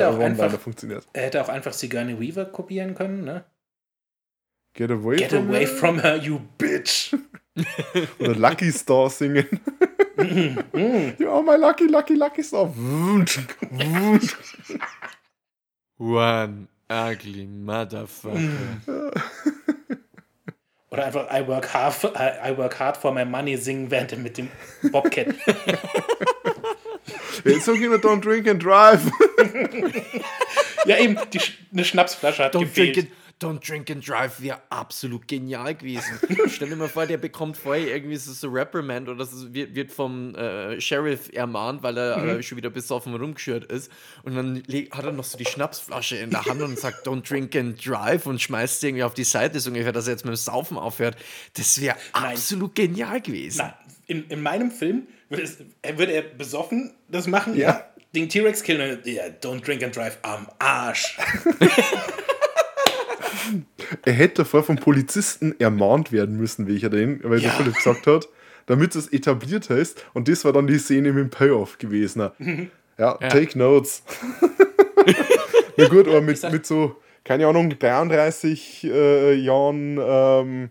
auch 0.07 0.17
One-Liner 0.17 0.57
funktioniert. 0.57 1.05
Er 1.13 1.23
hätte 1.23 1.41
auch 1.43 1.49
einfach 1.49 1.73
Sigourney 1.73 2.19
Weaver 2.19 2.45
kopieren 2.45 2.95
können, 2.95 3.23
ne? 3.23 3.45
Get 4.73 4.91
away, 4.91 5.17
Get 5.17 5.31
from, 5.31 5.47
away 5.49 5.65
her. 5.65 5.67
from 5.67 5.99
her, 5.99 6.17
you 6.17 6.39
bitch. 6.57 7.15
Oder 8.19 8.35
Lucky 8.35 8.71
Star 8.71 9.09
singen. 9.09 9.47
ja, 11.17 11.41
my 11.41 11.55
lucky, 11.57 11.87
lucky, 11.87 12.15
lucky 12.15 12.43
star. 12.43 12.73
One 15.99 16.67
ugly 16.89 17.47
motherfucker. 17.47 19.11
Oder 20.89 21.05
einfach 21.05 21.27
I 21.31 21.47
work 21.47 21.73
hard, 21.73 21.93
I, 22.15 22.57
work 22.57 22.79
hard 22.79 22.97
for 22.97 23.11
my 23.11 23.25
money 23.25 23.57
singen, 23.57 23.91
während 23.91 24.11
er 24.11 24.17
mit 24.19 24.37
dem 24.37 24.49
Bobcat. 24.91 25.27
It's 27.43 27.67
okay, 27.69 27.87
don't 27.97 28.21
drink 28.21 28.47
and 28.47 28.63
drive. 28.63 29.11
ja, 30.85 30.97
eben, 30.97 31.17
die, 31.31 31.41
eine 31.71 31.85
Schnapsflasche 31.85 32.45
hat 32.45 32.55
Don't 32.55 32.61
gefehlt. 32.61 33.07
Don't 33.39 33.59
drink 33.67 33.89
and 33.91 34.07
Drive 34.07 34.41
wäre 34.41 34.59
absolut 34.69 35.27
genial 35.27 35.75
gewesen. 35.75 36.19
Stell 36.47 36.69
dir 36.69 36.75
mal 36.75 36.89
vor, 36.89 37.05
der 37.05 37.17
bekommt 37.17 37.55
vorher 37.57 37.95
irgendwie 37.95 38.15
so, 38.15 38.31
so 38.33 38.47
Reprimand 38.49 39.07
oder 39.09 39.25
so, 39.25 39.53
wird, 39.53 39.75
wird 39.75 39.91
vom 39.91 40.33
äh, 40.35 40.81
Sheriff 40.81 41.29
ermahnt, 41.33 41.83
weil 41.83 41.97
er 41.97 42.17
äh, 42.37 42.43
schon 42.43 42.57
wieder 42.57 42.69
besoffen 42.71 43.13
rumgeschürt 43.15 43.65
ist. 43.71 43.91
Und 44.23 44.35
dann 44.35 44.63
hat 44.91 45.05
er 45.05 45.11
noch 45.11 45.23
so 45.23 45.37
die 45.37 45.45
Schnapsflasche 45.45 46.17
in 46.17 46.31
der 46.31 46.45
Hand 46.45 46.61
und 46.61 46.79
sagt, 46.79 47.05
don't 47.07 47.27
drink 47.29 47.55
and 47.55 47.85
drive 47.85 48.25
und 48.25 48.41
schmeißt 48.41 48.81
sie 48.81 48.87
irgendwie 48.87 49.03
auf 49.03 49.13
die 49.13 49.23
Seite, 49.23 49.59
so 49.59 49.69
ungefähr, 49.69 49.91
dass 49.91 50.07
er 50.07 50.13
jetzt 50.13 50.25
mit 50.25 50.33
dem 50.33 50.37
Saufen 50.37 50.77
aufhört. 50.77 51.15
Das 51.53 51.79
wäre 51.79 51.95
Nein. 52.13 52.31
absolut 52.33 52.73
genial 52.75 53.21
gewesen. 53.21 53.57
Na, 53.59 53.77
in, 54.07 54.25
in 54.29 54.41
meinem 54.41 54.71
Film 54.71 55.07
würde, 55.29 55.43
es, 55.43 55.57
er- 55.83 55.97
würde 55.99 56.13
er 56.13 56.21
besoffen 56.23 56.93
das 57.07 57.27
machen, 57.27 57.55
Ja. 57.55 57.69
ja. 57.69 57.83
Den 58.15 58.29
T-Rex 58.29 58.63
killen, 58.63 58.97
und, 58.97 59.05
ja, 59.05 59.23
don't 59.25 59.61
drink 59.63 59.83
and 59.83 59.93
drive 59.95 60.17
am 60.23 60.47
Arsch. 60.59 61.17
er 64.05 64.13
hätte 64.13 64.43
davor 64.43 64.63
vom 64.63 64.75
Polizisten 64.77 65.55
ermahnt 65.59 66.11
werden 66.11 66.37
müssen, 66.37 66.67
wie 66.67 66.75
ich 66.75 66.83
ja 66.83 66.89
den, 66.89 67.21
weil 67.23 67.39
der 67.39 67.49
Ja. 67.49 67.55
Philipp 67.55 67.75
gesagt 67.75 68.07
hat, 68.07 68.27
damit 68.65 68.95
es 68.95 69.07
etabliert 69.11 69.69
heißt. 69.69 70.05
Und 70.13 70.27
das 70.27 70.43
war 70.45 70.53
dann 70.53 70.67
die 70.67 70.77
Szene 70.77 71.13
mit 71.13 71.23
dem 71.23 71.29
Payoff 71.29 71.77
gewesen. 71.77 72.29
Ja, 72.97 73.13
take 73.15 73.57
notes. 73.57 74.03
Na 75.77 75.87
gut, 75.87 76.07
aber 76.07 76.21
mit, 76.21 76.41
mit 76.51 76.65
so, 76.65 76.95
keine 77.23 77.47
Ahnung, 77.47 77.77
33 77.77 78.83
äh, 78.85 79.33
Jahren, 79.35 79.97
ähm, 80.01 80.69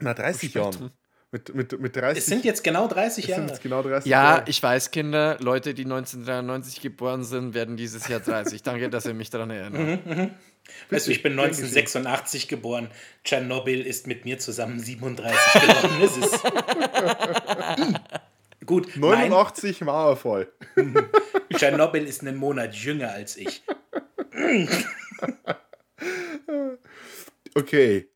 na 0.00 0.14
30 0.14 0.54
Jahren. 0.54 0.90
Mit, 1.32 1.54
mit, 1.54 1.78
mit 1.80 1.94
30 1.94 2.18
Es 2.18 2.26
sind 2.26 2.44
jetzt 2.44 2.64
genau 2.64 2.88
30 2.88 3.22
es 3.24 3.30
Jahre. 3.30 3.42
sind 3.42 3.50
jetzt 3.50 3.62
genau 3.62 3.82
30 3.82 4.10
Ja, 4.10 4.22
Jahre. 4.36 4.44
ich 4.48 4.60
weiß, 4.60 4.90
Kinder, 4.90 5.36
Leute, 5.40 5.74
die 5.74 5.84
1993 5.84 6.80
geboren 6.80 7.22
sind, 7.22 7.54
werden 7.54 7.76
dieses 7.76 8.08
Jahr 8.08 8.18
30. 8.18 8.62
Danke, 8.64 8.88
dass 8.90 9.06
ihr 9.06 9.14
mich 9.14 9.30
daran 9.30 9.50
erinnert. 9.50 10.00
Weißt 10.06 10.30
du, 10.90 11.10
ich 11.10 11.22
bin 11.22 11.36
Gern 11.36 11.48
geschehen. 11.48 11.64
1986 11.66 12.48
geboren. 12.48 12.90
Tschernobyl 13.24 13.86
ist 13.86 14.06
mit 14.06 14.24
mir 14.24 14.38
zusammen 14.38 14.78
37 14.78 15.62
geworden. 15.62 16.00
Das 16.00 16.16
ist. 16.16 16.44
Hm. 17.70 17.96
Gut, 18.66 18.88
nein, 18.96 19.30
89 19.30 19.80
Mauerfall. 19.82 20.52
Tschernobyl 21.56 22.04
ist 22.06 22.20
einen 22.20 22.36
Monat 22.36 22.74
jünger 22.74 23.10
als 23.10 23.36
ich. 23.36 23.62
Okay. 27.54 28.08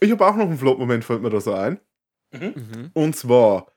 Ich 0.00 0.10
habe 0.10 0.26
auch 0.26 0.34
noch 0.34 0.46
einen 0.46 0.58
Flop-Moment, 0.58 1.04
fällt 1.04 1.22
mir 1.22 1.30
da 1.30 1.40
so 1.40 1.54
ein. 1.54 1.80
Mhm. 2.32 2.90
Und 2.94 3.14
zwar 3.16 3.72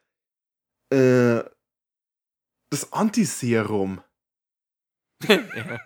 äh, 0.90 1.44
das 2.70 2.92
Antiserum. 2.92 4.02
ja. 5.28 5.80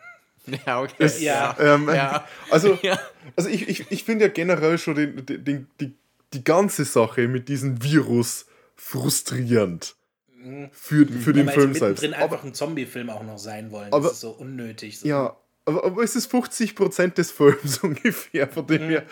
Ja, 0.65 0.81
okay. 0.81 0.93
Es- 0.99 1.21
Ja. 1.21 1.55
Ähm, 1.59 1.87
Ja. 1.89 2.27
Also, 2.51 2.77
Ja. 2.81 2.99
also 3.35 3.49
ich, 3.49 3.67
ich, 3.69 3.91
ich 3.91 4.03
finde 4.03 4.25
ja 4.25 4.31
generell 4.31 4.77
schon 4.77 4.95
den, 4.95 5.25
den, 5.25 5.43
den, 5.45 5.67
die, 5.79 5.93
die 6.33 6.43
ganze 6.43 6.85
Sache 6.85 7.27
mit 7.27 7.47
diesem 7.49 7.83
Virus 7.83 8.45
frustrierend 8.75 9.95
Mhm. 10.41 10.69
für, 10.71 11.05
für 11.05 11.33
den 11.33 11.49
Film 11.49 11.73
selbst. 11.73 12.01
Aber, 12.05 12.15
einfach 12.17 12.43
ein 12.45 12.53
Zombie-Film 12.53 13.09
auch 13.09 13.23
noch 13.23 13.37
sein 13.37 13.71
wollen. 13.71 13.91
aber- 13.91 14.03
das 14.03 14.13
ist 14.13 14.21
so 14.21 14.31
unnötig. 14.31 14.99
So. 14.99 15.07
ja, 15.07 15.35
aber, 15.65 15.83
aber 15.83 16.01
es 16.01 16.15
ist 16.15 16.31
50% 16.33 17.15
des 17.15 17.29
Films 17.31 17.77
ungefähr, 17.83 18.47
von 18.47 18.65
dem 18.65 18.85
Mhm. 18.85 18.89
her. 18.89 19.05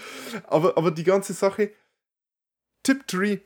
Aber, 0.48 0.78
aber 0.78 0.90
die 0.92 1.04
ganze 1.04 1.34
Sache, 1.34 1.72
Tiptree, 2.84 3.40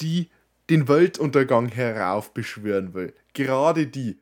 die 0.00 0.30
den 0.70 0.88
Weltuntergang 0.88 1.68
heraufbeschwören 1.68 2.94
will, 2.94 3.12
gerade 3.34 3.86
die, 3.86 4.18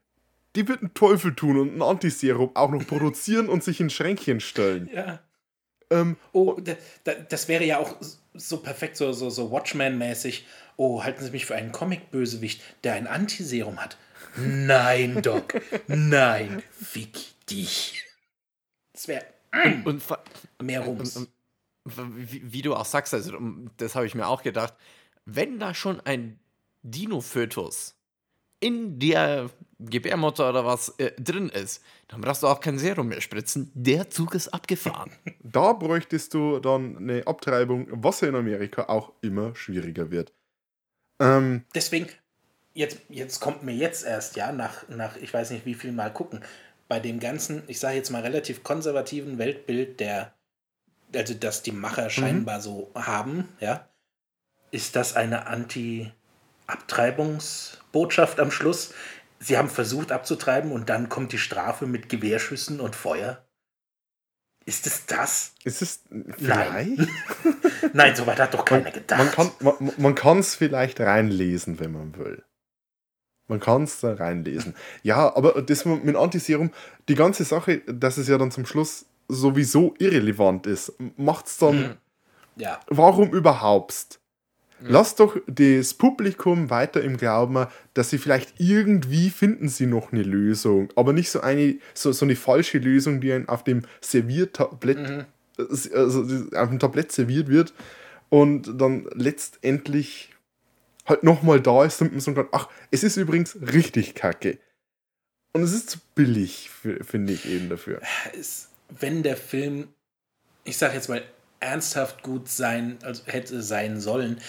die 0.56 0.68
wird 0.68 0.80
einen 0.80 0.94
Teufel 0.94 1.34
tun 1.34 1.58
und 1.58 1.76
ein 1.76 1.82
Antiserum 1.82 2.50
auch 2.54 2.70
noch 2.70 2.86
produzieren 2.86 3.48
und 3.48 3.64
sich 3.64 3.80
in 3.80 3.90
Schränkchen 3.90 4.40
stellen. 4.40 4.88
Ja. 4.92 5.20
Ähm, 5.90 6.16
Oh, 6.32 6.54
da, 6.60 6.74
da, 7.04 7.14
das 7.14 7.48
wäre 7.48 7.64
ja 7.64 7.78
auch 7.78 7.96
so 8.34 8.58
perfekt, 8.58 8.96
so, 8.96 9.12
so, 9.12 9.30
so 9.30 9.50
Watchmen-mäßig. 9.50 10.46
Oh, 10.76 11.04
halten 11.04 11.22
Sie 11.24 11.30
mich 11.30 11.46
für 11.46 11.54
einen 11.54 11.72
Comic-Bösewicht, 11.72 12.60
der 12.84 12.94
ein 12.94 13.06
Antiserum 13.06 13.80
hat. 13.80 13.96
Nein, 14.36 15.22
Doc. 15.22 15.54
Nein. 15.86 16.62
Fick 16.72 17.18
dich. 17.48 18.04
Das 18.92 19.06
wäre 19.08 19.24
Und, 19.84 20.02
vor- 20.02 20.22
mehr 20.60 20.80
und, 20.82 20.98
Rums. 20.98 21.16
und 21.16 21.28
wie, 22.16 22.52
wie 22.52 22.62
du 22.62 22.74
auch 22.74 22.86
sagst, 22.86 23.14
also 23.14 23.36
das 23.76 23.94
habe 23.94 24.06
ich 24.06 24.14
mir 24.14 24.26
auch 24.26 24.42
gedacht, 24.42 24.74
wenn 25.26 25.58
da 25.60 25.74
schon 25.74 26.00
ein 26.00 26.40
Dino-Fötus 26.82 27.94
in 28.64 28.98
der 28.98 29.50
Gebärmutter 29.78 30.48
oder 30.48 30.64
was 30.64 30.88
äh, 30.98 31.12
drin 31.20 31.50
ist, 31.50 31.82
dann 32.08 32.22
brauchst 32.22 32.42
du 32.42 32.46
auch 32.46 32.60
kein 32.60 32.78
Serum 32.78 33.08
mehr 33.08 33.20
spritzen. 33.20 33.70
Der 33.74 34.08
Zug 34.08 34.34
ist 34.34 34.48
abgefahren. 34.48 35.12
Da 35.46 35.72
bräuchtest 35.74 36.34
du 36.34 36.58
dann 36.58 36.96
eine 36.96 37.26
Abtreibung, 37.26 37.86
was 37.90 38.22
ja 38.22 38.28
in 38.28 38.34
Amerika 38.34 38.84
auch 38.88 39.12
immer 39.20 39.54
schwieriger 39.54 40.10
wird. 40.10 40.32
Ähm, 41.20 41.64
Deswegen, 41.74 42.08
jetzt, 42.72 42.98
jetzt 43.08 43.38
kommt 43.40 43.62
mir 43.62 43.74
jetzt 43.74 44.04
erst, 44.04 44.36
ja, 44.36 44.50
nach, 44.50 44.88
nach 44.88 45.16
ich 45.16 45.32
weiß 45.32 45.50
nicht 45.50 45.64
wie 45.66 45.74
viel 45.74 45.92
Mal 45.92 46.12
gucken, 46.12 46.40
bei 46.88 46.98
dem 46.98 47.20
ganzen, 47.20 47.62
ich 47.68 47.78
sage 47.78 47.96
jetzt 47.96 48.10
mal 48.10 48.22
relativ 48.22 48.64
konservativen 48.64 49.38
Weltbild, 49.38 50.00
der, 50.00 50.32
also 51.14 51.34
das 51.34 51.62
die 51.62 51.72
Macher 51.72 52.10
scheinbar 52.10 52.60
so 52.60 52.90
haben, 52.94 53.48
ja, 53.60 53.86
ist 54.72 54.96
das 54.96 55.14
eine 55.14 55.46
Anti-Abtreibungsbotschaft 56.66 58.40
am 58.40 58.50
Schluss. 58.50 58.94
Sie 59.38 59.58
haben 59.58 59.68
versucht 59.68 60.12
abzutreiben 60.12 60.72
und 60.72 60.88
dann 60.88 61.08
kommt 61.08 61.32
die 61.32 61.38
Strafe 61.38 61.86
mit 61.86 62.08
Gewehrschüssen 62.08 62.80
und 62.80 62.96
Feuer. 62.96 63.44
Ist 64.66 64.86
es 64.86 65.04
das? 65.04 65.52
ist 65.64 65.82
es 65.82 66.02
vielleicht? 66.38 67.02
Nein, 67.92 68.16
so 68.16 68.26
weit 68.26 68.38
hat 68.38 68.54
doch 68.54 68.64
keiner 68.64 68.90
gedacht. 68.90 69.18
Man 69.18 69.30
kann 69.30 69.92
man, 69.98 70.14
kann 70.14 70.38
es 70.38 70.54
vielleicht 70.54 71.00
reinlesen, 71.00 71.80
wenn 71.80 71.92
man 71.92 72.16
will. 72.16 72.42
Man 73.46 73.60
kann 73.60 73.82
es 73.82 74.00
da 74.00 74.14
reinlesen. 74.14 74.74
Ja, 75.02 75.36
aber 75.36 75.60
das 75.60 75.84
mit 75.84 76.16
Antiserum, 76.16 76.70
die 77.10 77.14
ganze 77.14 77.44
Sache, 77.44 77.80
dass 77.80 78.16
es 78.16 78.26
ja 78.26 78.38
dann 78.38 78.50
zum 78.50 78.64
Schluss 78.64 79.04
sowieso 79.28 79.94
irrelevant 79.98 80.66
ist, 80.66 80.94
macht 81.18 81.46
es 81.46 81.58
dann. 81.58 81.76
Mhm. 81.76 81.96
ja, 82.56 82.80
Warum 82.86 83.34
überhaupt? 83.34 84.18
Lass 84.80 85.14
doch 85.14 85.36
das 85.46 85.94
Publikum 85.94 86.68
weiter 86.68 87.00
im 87.02 87.16
Glauben, 87.16 87.66
dass 87.94 88.10
sie 88.10 88.18
vielleicht 88.18 88.54
irgendwie 88.60 89.30
finden 89.30 89.68
sie 89.68 89.86
noch 89.86 90.12
eine 90.12 90.22
Lösung, 90.22 90.88
aber 90.96 91.12
nicht 91.12 91.30
so 91.30 91.40
eine, 91.40 91.76
so, 91.94 92.12
so 92.12 92.24
eine 92.26 92.36
falsche 92.36 92.78
Lösung, 92.78 93.20
die 93.20 93.32
einem 93.32 93.48
auf 93.48 93.64
dem 93.64 93.82
Serviertablett, 94.02 94.98
Mhm. 94.98 95.24
also 95.94 96.22
auf 96.56 96.68
dem 96.68 96.78
Tablett 96.78 97.12
serviert 97.12 97.48
wird 97.48 97.72
und 98.28 98.78
dann 98.80 99.06
letztendlich 99.14 100.34
halt 101.06 101.22
nochmal 101.22 101.60
da 101.60 101.84
ist 101.84 102.02
und 102.02 102.12
man 102.12 102.20
so 102.20 102.34
kann, 102.34 102.48
ach, 102.52 102.68
es 102.90 103.04
ist 103.04 103.16
übrigens 103.16 103.56
richtig 103.72 104.14
kacke. 104.14 104.58
Und 105.52 105.62
es 105.62 105.72
ist 105.72 105.88
zu 105.90 105.98
billig, 106.14 106.68
fi- 106.70 107.02
finde 107.04 107.32
ich 107.32 107.46
eben 107.48 107.68
dafür. 107.68 108.00
wenn 108.88 109.22
der 109.22 109.36
Film, 109.36 109.88
ich 110.64 110.76
sag 110.76 110.94
jetzt 110.94 111.08
mal, 111.08 111.22
ernsthaft 111.64 112.22
gut 112.22 112.48
sein, 112.48 112.98
also 113.02 113.22
hätte 113.26 113.62
sein 113.62 114.00
sollen, 114.00 114.40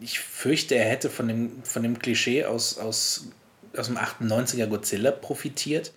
ich 0.00 0.18
fürchte, 0.18 0.74
er 0.74 0.88
hätte 0.88 1.10
von 1.10 1.28
dem, 1.28 1.62
von 1.62 1.82
dem 1.82 1.98
Klischee 1.98 2.44
aus, 2.44 2.78
aus, 2.78 3.28
aus 3.76 3.86
dem 3.86 3.96
98er 3.96 4.66
Godzilla 4.66 5.12
profitiert. 5.12 5.92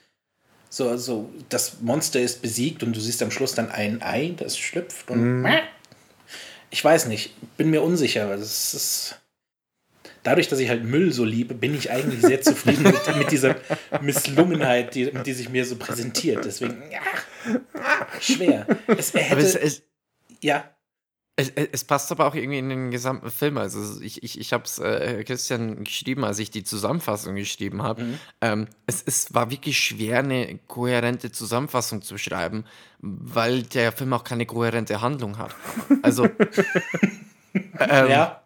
So, 0.69 0.89
also 0.89 1.31
das 1.49 1.81
Monster 1.81 2.19
ist 2.19 2.41
besiegt 2.41 2.83
und 2.83 2.95
du 2.95 2.99
siehst 2.99 3.23
am 3.23 3.31
Schluss 3.31 3.55
dann 3.55 3.71
ein 3.71 4.01
Ei, 4.01 4.33
das 4.37 4.57
schlüpft 4.57 5.09
und 5.09 5.47
ich 6.69 6.83
weiß 6.83 7.05
nicht, 7.07 7.33
bin 7.57 7.69
mir 7.69 7.81
unsicher. 7.81 8.31
Es 8.33 8.73
ist 8.73 9.19
dadurch, 10.23 10.49
dass 10.49 10.59
ich 10.59 10.69
halt 10.69 10.83
Müll 10.83 11.13
so 11.13 11.23
liebe, 11.23 11.53
bin 11.53 11.73
ich 11.73 11.91
eigentlich 11.91 12.21
sehr 12.21 12.41
zufrieden 12.41 12.83
mit, 12.83 13.17
mit 13.17 13.31
dieser 13.31 13.55
Misslungenheit, 14.01 14.93
die, 14.95 15.11
die 15.11 15.33
sich 15.33 15.49
mir 15.49 15.65
so 15.65 15.77
präsentiert. 15.77 16.43
Deswegen, 16.43 16.83
ja, 16.91 17.01
schwer. 18.19 18.67
Es, 18.87 19.15
Aber 19.15 19.37
es, 19.37 19.55
hätte, 19.55 19.61
es, 19.61 19.83
ja, 20.45 20.75
es, 21.37 21.49
es 21.49 21.83
passt 21.83 22.11
aber 22.11 22.27
auch 22.27 22.35
irgendwie 22.35 22.59
in 22.59 22.69
den 22.69 22.91
gesamten 22.91 23.29
Film. 23.29 23.57
Also 23.57 24.01
ich, 24.01 24.23
ich, 24.23 24.39
ich 24.39 24.53
habe 24.53 24.63
es 24.63 24.79
äh, 24.79 25.23
Christian 25.25 25.83
geschrieben, 25.83 26.23
als 26.23 26.39
ich 26.39 26.49
die 26.49 26.63
Zusammenfassung 26.63 27.35
geschrieben 27.35 27.81
habe. 27.81 28.05
Ähm, 28.39 28.67
es, 28.85 29.03
es 29.05 29.33
war 29.33 29.51
wirklich 29.51 29.77
schwer, 29.77 30.19
eine 30.19 30.57
kohärente 30.67 31.31
Zusammenfassung 31.31 32.01
zu 32.01 32.17
schreiben, 32.17 32.63
weil 32.99 33.63
der 33.63 33.91
Film 33.91 34.13
auch 34.13 34.23
keine 34.23 34.45
kohärente 34.45 35.01
Handlung 35.01 35.37
hat. 35.37 35.53
Also 36.03 36.23
ähm, 37.53 38.09
ja, 38.09 38.45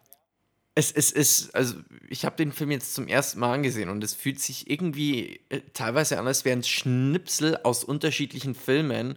es, 0.74 0.90
es 0.90 1.12
ist, 1.12 1.54
also 1.54 1.76
ich 2.08 2.24
habe 2.24 2.36
den 2.36 2.50
Film 2.50 2.72
jetzt 2.72 2.94
zum 2.94 3.06
ersten 3.06 3.38
Mal 3.38 3.54
angesehen 3.54 3.88
und 3.88 4.02
es 4.02 4.14
fühlt 4.14 4.40
sich 4.40 4.68
irgendwie 4.68 5.40
äh, 5.48 5.60
teilweise 5.74 6.18
an, 6.18 6.26
als 6.26 6.44
wären 6.44 6.60
es 6.60 6.68
Schnipsel 6.68 7.56
aus 7.62 7.84
unterschiedlichen 7.84 8.56
Filmen, 8.56 9.16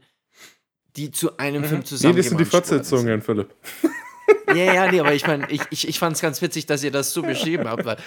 die 0.96 1.12
zu 1.12 1.38
einem 1.38 1.64
Film 1.64 1.80
Nee, 1.80 1.86
zusammen 1.86 2.18
das 2.18 2.28
sind 2.28 2.40
die 2.40 2.46
Fortsetzungen, 2.46 3.22
Philipp. 3.22 3.54
Ja, 4.48 4.74
ja, 4.74 4.92
nee, 4.92 5.00
aber 5.00 5.14
ich 5.14 5.26
meine, 5.26 5.50
ich, 5.50 5.62
ich, 5.72 5.88
ich 5.88 6.00
fand 6.00 6.16
es 6.16 6.22
ganz 6.22 6.42
witzig, 6.42 6.66
dass 6.66 6.84
ihr 6.84 6.92
das 6.92 7.14
so 7.14 7.22
beschrieben 7.22 7.68
habt, 7.68 7.86
weil 7.86 7.98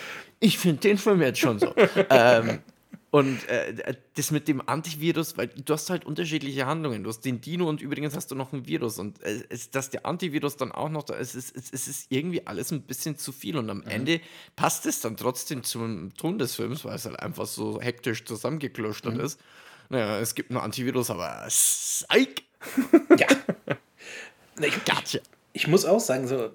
ich 0.41 0.59
finde 0.59 0.81
den 0.81 0.99
Film 0.99 1.21
jetzt 1.21 1.41
schon 1.41 1.59
so. 1.59 1.75
Ähm, 2.11 2.61
und 3.11 3.49
äh, 3.49 3.95
das 4.15 4.31
mit 4.31 4.47
dem 4.47 4.67
Antivirus, 4.69 5.39
weil 5.39 5.49
du 5.49 5.73
hast 5.73 5.89
halt 5.91 6.05
unterschiedliche 6.05 6.67
Handlungen. 6.67 7.03
Du 7.03 7.09
hast 7.09 7.21
den 7.21 7.41
Dino 7.41 7.69
und 7.69 7.81
übrigens 7.81 8.15
hast 8.15 8.31
du 8.31 8.35
noch 8.35 8.53
ein 8.53 8.67
Virus. 8.67 8.99
Und 8.99 9.23
äh, 9.23 9.43
es, 9.49 9.71
dass 9.71 9.91
der 9.91 10.05
Antivirus 10.05 10.57
dann 10.57 10.73
auch 10.73 10.89
noch 10.89 11.05
da 11.05 11.15
ist, 11.15 11.35
es, 11.35 11.51
es, 11.51 11.73
es 11.73 11.89
ist 11.89 12.07
irgendwie 12.11 12.47
alles 12.47 12.73
ein 12.73 12.83
bisschen 12.83 13.17
zu 13.17 13.33
viel. 13.33 13.57
Und 13.57 13.71
am 13.71 13.83
Ende 13.85 14.21
passt 14.55 14.87
es 14.87 15.01
dann 15.01 15.17
trotzdem 15.17 15.63
zum 15.63 16.15
Ton 16.15 16.39
des 16.39 16.57
Films, 16.57 16.85
weil 16.85 16.97
es 16.97 17.07
halt 17.07 17.19
einfach 17.21 17.47
so 17.47 17.81
hektisch 17.81 18.25
zusammengeklustert 18.25 19.17
ist. 19.19 19.41
Naja, 19.89 20.19
es 20.19 20.35
gibt 20.35 20.51
einen 20.51 20.61
Antivirus, 20.61 21.11
aber 21.11 21.45
Psych! 21.49 22.46
Ja. 23.19 23.27
Ich, 24.61 24.85
Gotcha. 24.85 25.19
ich 25.53 25.67
muss 25.67 25.85
auch 25.85 26.01
sagen, 26.01 26.27
so 26.27 26.51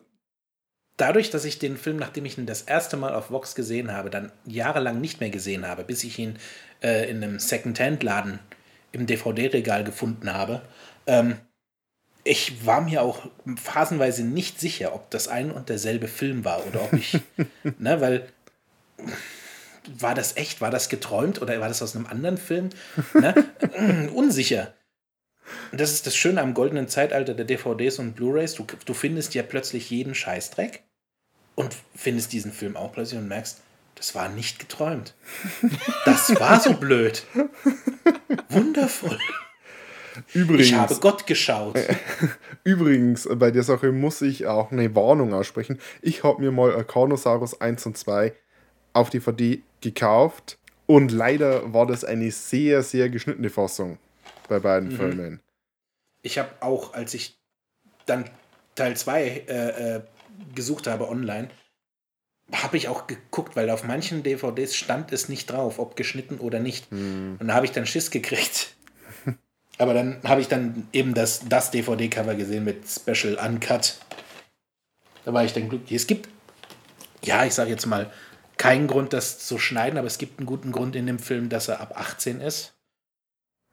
dadurch, 0.98 1.30
dass 1.30 1.46
ich 1.46 1.60
den 1.60 1.78
Film, 1.78 1.98
nachdem 1.98 2.26
ich 2.26 2.38
ihn 2.38 2.46
das 2.46 2.62
erste 2.62 2.98
Mal 2.98 3.14
auf 3.16 3.32
Vox 3.32 3.56
gesehen 3.56 3.92
habe, 3.92 4.10
dann 4.10 4.32
jahrelang 4.46 5.02
nicht 5.02 5.20
mehr 5.20 5.30
gesehen 5.30 5.68
habe, 5.68 5.84
bis 5.84 6.04
ich 6.04 6.20
ihn 6.20 6.38
äh, 6.84 7.10
in 7.10 7.24
einem 7.24 7.40
Second-Hand-Laden 7.40 8.40
im 8.92 9.08
DVD-Regal 9.08 9.84
gefunden 9.84 10.32
habe, 10.34 10.62
ähm, 11.08 11.38
ich 12.24 12.66
war 12.68 12.82
mir 12.82 13.02
auch 13.02 13.28
phasenweise 13.56 14.24
nicht 14.24 14.60
sicher, 14.60 14.94
ob 14.94 15.10
das 15.10 15.28
ein 15.28 15.52
und 15.52 15.70
derselbe 15.70 16.08
Film 16.08 16.46
war 16.46 16.66
oder 16.68 16.84
ob 16.84 16.94
ich, 16.94 17.20
ne, 17.80 18.00
weil 18.00 18.28
war 19.98 20.14
das 20.14 20.38
echt, 20.38 20.62
war 20.62 20.70
das 20.70 20.90
geträumt 20.90 21.42
oder 21.42 21.60
war 21.60 21.68
das 21.68 21.82
aus 21.82 21.96
einem 21.96 22.06
anderen 22.06 22.38
Film? 22.38 22.70
Ne? 23.16 23.34
Unsicher. 24.14 24.74
Und 25.72 25.80
das 25.80 25.92
ist 25.94 26.06
das 26.08 26.16
Schöne 26.16 26.42
am 26.42 26.54
goldenen 26.54 26.88
Zeitalter 26.88 27.34
der 27.34 27.46
DVDs 27.46 28.00
und 28.00 28.16
Blu-rays. 28.16 28.56
Du, 28.56 28.66
du 28.86 28.94
findest 28.94 29.34
ja 29.34 29.44
plötzlich 29.44 29.90
jeden 29.90 30.16
Scheißdreck 30.16 30.84
und 31.56 31.76
findest 31.96 32.34
diesen 32.34 32.52
Film 32.52 32.76
auch 32.76 32.92
plötzlich 32.92 33.20
und 33.20 33.28
merkst, 33.28 33.62
das 33.96 34.16
war 34.16 34.30
nicht 34.30 34.60
geträumt. 34.60 35.14
Das 36.06 36.40
war 36.40 36.60
so 36.60 36.74
blöd. 36.74 37.24
Wundervoll. 38.50 39.20
Übrigens, 40.34 40.68
Ich 40.68 40.74
habe 40.74 40.96
Gott 40.96 41.28
geschaut. 41.28 41.78
Übrigens, 42.64 43.30
bei 43.32 43.52
der 43.52 43.64
Sache 43.64 43.92
muss 43.92 44.22
ich 44.22 44.48
auch 44.48 44.72
eine 44.72 44.94
Warnung 44.96 45.34
aussprechen. 45.34 45.80
Ich 46.02 46.24
habe 46.24 46.42
mir 46.42 46.52
mal 46.52 46.84
Carnosaurus 46.84 47.62
1 47.62 47.86
und 47.86 47.98
2 47.98 48.34
auf 48.94 49.10
DVD 49.10 49.62
gekauft 49.80 50.58
und 50.86 51.12
leider 51.12 51.74
war 51.74 51.88
das 51.88 52.04
eine 52.04 52.32
sehr, 52.32 52.84
sehr 52.84 53.10
geschnittene 53.10 53.50
Fassung 53.50 53.98
bei 54.52 54.60
beiden 54.60 54.92
Filmen. 54.92 55.40
Ich 56.24 56.38
habe 56.38 56.50
auch, 56.60 56.94
als 56.94 57.14
ich 57.14 57.40
dann 58.06 58.30
Teil 58.76 58.98
2 58.98 59.24
äh, 59.24 59.96
äh, 59.96 60.02
gesucht 60.54 60.88
habe 60.88 61.08
online, 61.08 61.48
habe 62.52 62.76
ich 62.76 62.90
auch 62.90 63.08
geguckt, 63.08 63.56
weil 63.56 63.70
auf 63.70 63.86
manchen 63.86 64.24
DVDs 64.24 64.76
stand 64.76 65.14
es 65.14 65.30
nicht 65.30 65.50
drauf, 65.50 65.80
ob 65.80 65.96
geschnitten 65.96 66.40
oder 66.40 66.60
nicht. 66.60 66.92
Hm. 66.92 67.38
Und 67.40 67.48
da 67.48 67.54
habe 67.54 67.66
ich 67.66 67.72
dann 67.72 67.86
Schiss 67.86 68.12
gekriegt. 68.12 68.76
Aber 69.78 69.94
dann 69.94 70.22
habe 70.26 70.42
ich 70.42 70.50
dann 70.50 70.86
eben 70.92 71.14
das, 71.14 71.48
das 71.48 71.72
DVD-Cover 71.72 72.36
gesehen 72.36 72.66
mit 72.66 72.84
Special 72.90 73.36
Uncut. 73.36 74.00
Da 75.24 75.34
war 75.34 75.46
ich 75.46 75.54
dann 75.54 75.70
glücklich. 75.70 75.94
Es 75.94 76.08
gibt, 76.08 76.28
ja, 77.24 77.46
ich 77.46 77.54
sage 77.54 77.70
jetzt 77.70 77.86
mal, 77.86 78.12
keinen 78.58 78.88
Grund, 78.88 79.14
das 79.14 79.40
zu 79.40 79.58
schneiden, 79.58 79.98
aber 79.98 80.08
es 80.08 80.18
gibt 80.18 80.40
einen 80.40 80.46
guten 80.46 80.74
Grund 80.74 80.98
in 80.98 81.08
dem 81.08 81.20
Film, 81.20 81.48
dass 81.48 81.70
er 81.70 81.80
ab 81.80 81.94
18 81.96 82.42
ist. 82.42 82.74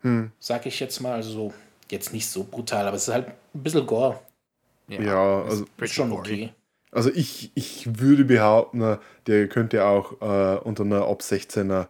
Hm. 0.03 0.31
Sag 0.39 0.66
ich 0.66 0.79
jetzt 0.81 1.01
mal. 1.01 1.15
Also 1.15 1.31
so, 1.31 1.55
jetzt 1.91 2.12
nicht 2.12 2.29
so 2.29 2.45
brutal, 2.45 2.87
aber 2.87 2.97
es 2.97 3.09
ist 3.09 3.15
halt 3.15 3.29
ein 3.55 3.62
bisschen 3.62 3.87
Gore. 3.87 4.20
Ja, 4.89 5.43
also- 5.43 5.66
Ist 5.79 5.93
schon 5.95 6.12
okay. 6.12 6.53
Also 6.91 7.11
ich, 7.12 7.51
ich 7.55 7.99
würde 8.01 8.25
behaupten, 8.25 8.97
der 9.27 9.49
könnte 9.49 9.85
auch 9.85 10.12
äh, 10.23 10.59
unter 10.61 10.85
einer 10.85 11.07
ab 11.07 11.20
16er. 11.20 11.89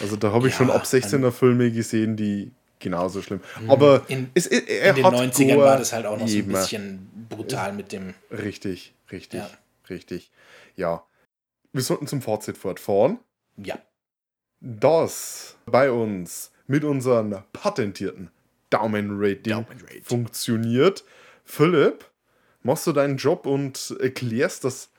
Also 0.00 0.14
da 0.14 0.30
habe 0.32 0.46
ich 0.46 0.52
Ja, 0.54 0.58
schon 0.58 0.70
ab 0.70 0.84
16er 0.84 1.32
Filme 1.32 1.72
gesehen, 1.72 2.16
die 2.16 2.52
genauso 2.78 3.22
schlimm. 3.22 3.40
Aber 3.66 4.02
In- 4.06 4.30
es, 4.34 4.46
er, 4.46 4.68
er 4.68 4.90
In 4.90 4.96
den 4.96 5.04
hat 5.06 5.14
90ern 5.14 5.54
Gore 5.54 5.66
war 5.66 5.76
das 5.78 5.92
halt 5.92 6.06
auch 6.06 6.16
noch 6.16 6.28
so 6.28 6.38
ein 6.38 6.46
bisschen 6.46 7.26
brutal 7.28 7.72
mit 7.72 7.90
dem. 7.90 8.14
Richtig, 8.30 8.94
richtig, 9.10 9.40
Ja. 9.40 9.50
richtig. 9.88 10.30
Ja. 10.76 11.04
Wir 11.72 11.82
sollten 11.82 12.06
zum 12.06 12.22
Fazit 12.22 12.56
fortfahren. 12.56 13.18
Ja. 13.56 13.78
Das 14.60 15.56
bei 15.66 15.90
uns 15.90 16.52
mit 16.70 16.84
unserem 16.84 17.34
patentierten 17.52 18.30
Daumenrating 18.70 19.42
Daumenrating. 19.52 20.04
funktioniert. 20.04 21.04
Philipp, 21.44 22.04
machst 22.62 22.86
du 22.86 22.92
deinen 22.92 23.16
Job 23.16 23.44
und 23.44 23.96
erklärst 23.98 24.62
das 24.62 24.90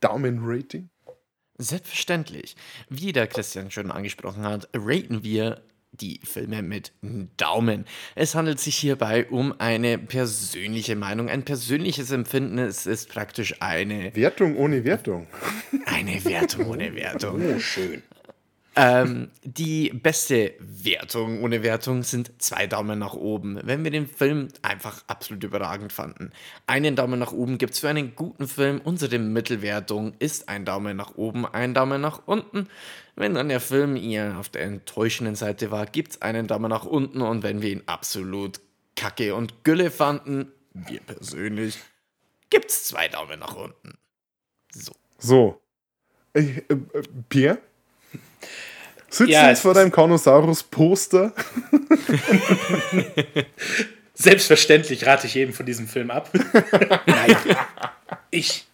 Daumenrating? 0.00 0.90
Selbstverständlich. 1.56 2.56
Wie 2.88 3.12
der 3.12 3.28
Christian 3.28 3.70
schon 3.70 3.92
angesprochen 3.92 4.42
hat, 4.42 4.68
raten 4.74 5.22
wir 5.22 5.62
die 5.92 6.20
Filme 6.24 6.62
mit 6.62 6.92
Daumen. 7.36 7.84
Es 8.16 8.34
handelt 8.34 8.58
sich 8.58 8.74
hierbei 8.76 9.26
um 9.26 9.54
eine 9.60 9.98
persönliche 9.98 10.96
Meinung, 10.96 11.28
ein 11.28 11.44
persönliches 11.44 12.10
Empfinden. 12.10 12.58
Es 12.58 12.86
ist 12.86 13.08
praktisch 13.08 13.54
eine, 13.60 14.14
Wertung 14.16 14.56
ohne 14.56 14.84
Wertung. 14.84 15.28
eine 15.86 16.24
Wertung 16.24 16.66
ohne 16.66 16.92
Wertung. 16.94 17.40
Oh, 17.54 17.60
schön. 17.60 18.02
Ähm, 18.82 19.30
die 19.44 19.90
beste 19.90 20.54
Wertung 20.58 21.42
ohne 21.42 21.62
Wertung 21.62 22.02
sind 22.02 22.32
zwei 22.40 22.66
Daumen 22.66 22.98
nach 22.98 23.12
oben, 23.12 23.60
wenn 23.62 23.84
wir 23.84 23.90
den 23.90 24.06
Film 24.06 24.48
einfach 24.62 25.04
absolut 25.06 25.44
überragend 25.44 25.92
fanden. 25.92 26.32
Einen 26.66 26.96
Daumen 26.96 27.18
nach 27.18 27.32
oben 27.32 27.58
gibt 27.58 27.74
es 27.74 27.80
für 27.80 27.90
einen 27.90 28.14
guten 28.14 28.48
Film. 28.48 28.80
Unsere 28.82 29.18
Mittelwertung 29.18 30.14
ist 30.18 30.48
ein 30.48 30.64
Daumen 30.64 30.96
nach 30.96 31.16
oben, 31.16 31.44
ein 31.44 31.74
Daumen 31.74 32.00
nach 32.00 32.22
unten. 32.24 32.68
Wenn 33.16 33.34
dann 33.34 33.50
der 33.50 33.60
Film 33.60 33.96
eher 33.96 34.38
auf 34.38 34.48
der 34.48 34.62
enttäuschenden 34.62 35.34
Seite 35.34 35.70
war, 35.70 35.84
gibt 35.84 36.12
es 36.12 36.22
einen 36.22 36.46
Daumen 36.46 36.70
nach 36.70 36.86
unten. 36.86 37.20
Und 37.20 37.42
wenn 37.42 37.60
wir 37.60 37.72
ihn 37.72 37.82
absolut 37.84 38.60
kacke 38.96 39.34
und 39.34 39.62
Gülle 39.62 39.90
fanden, 39.90 40.52
wir 40.72 41.00
persönlich, 41.00 41.78
gibt 42.48 42.70
es 42.70 42.84
zwei 42.84 43.08
Daumen 43.08 43.40
nach 43.40 43.56
unten. 43.56 43.98
So. 44.72 44.92
So. 45.18 45.60
Äh, 46.32 46.62
äh, 46.68 46.76
Pierre? 47.28 47.58
Sitzt 49.10 49.30
Ja, 49.30 49.48
jetzt 49.48 49.62
vor 49.62 49.74
deinem 49.74 49.90
Carnosaurus-Poster? 49.90 51.32
Selbstverständlich 54.14 55.06
rate 55.06 55.26
ich 55.26 55.34
jedem 55.34 55.52
von 55.52 55.66
diesem 55.66 55.88
Film 55.88 56.10
ab. 56.10 56.30
Nein. 57.06 57.36
Ich. 58.32 58.68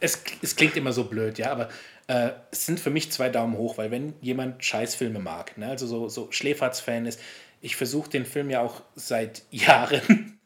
Es, 0.00 0.20
es 0.42 0.56
klingt 0.56 0.76
immer 0.76 0.92
so 0.92 1.04
blöd, 1.04 1.38
ja, 1.38 1.52
aber 1.52 1.68
äh, 2.08 2.30
es 2.50 2.66
sind 2.66 2.80
für 2.80 2.90
mich 2.90 3.12
zwei 3.12 3.28
Daumen 3.28 3.56
hoch, 3.56 3.78
weil 3.78 3.90
wenn 3.90 4.14
jemand 4.20 4.64
Scheißfilme 4.64 5.18
mag, 5.18 5.56
ne, 5.58 5.68
also 5.68 5.86
so, 5.86 6.08
so 6.08 6.28
Schläferz-Fan 6.30 7.06
ist, 7.06 7.20
ich 7.60 7.76
versuche 7.76 8.10
den 8.10 8.24
Film 8.24 8.50
ja 8.50 8.60
auch 8.60 8.82
seit 8.94 9.42
Jahren 9.50 10.38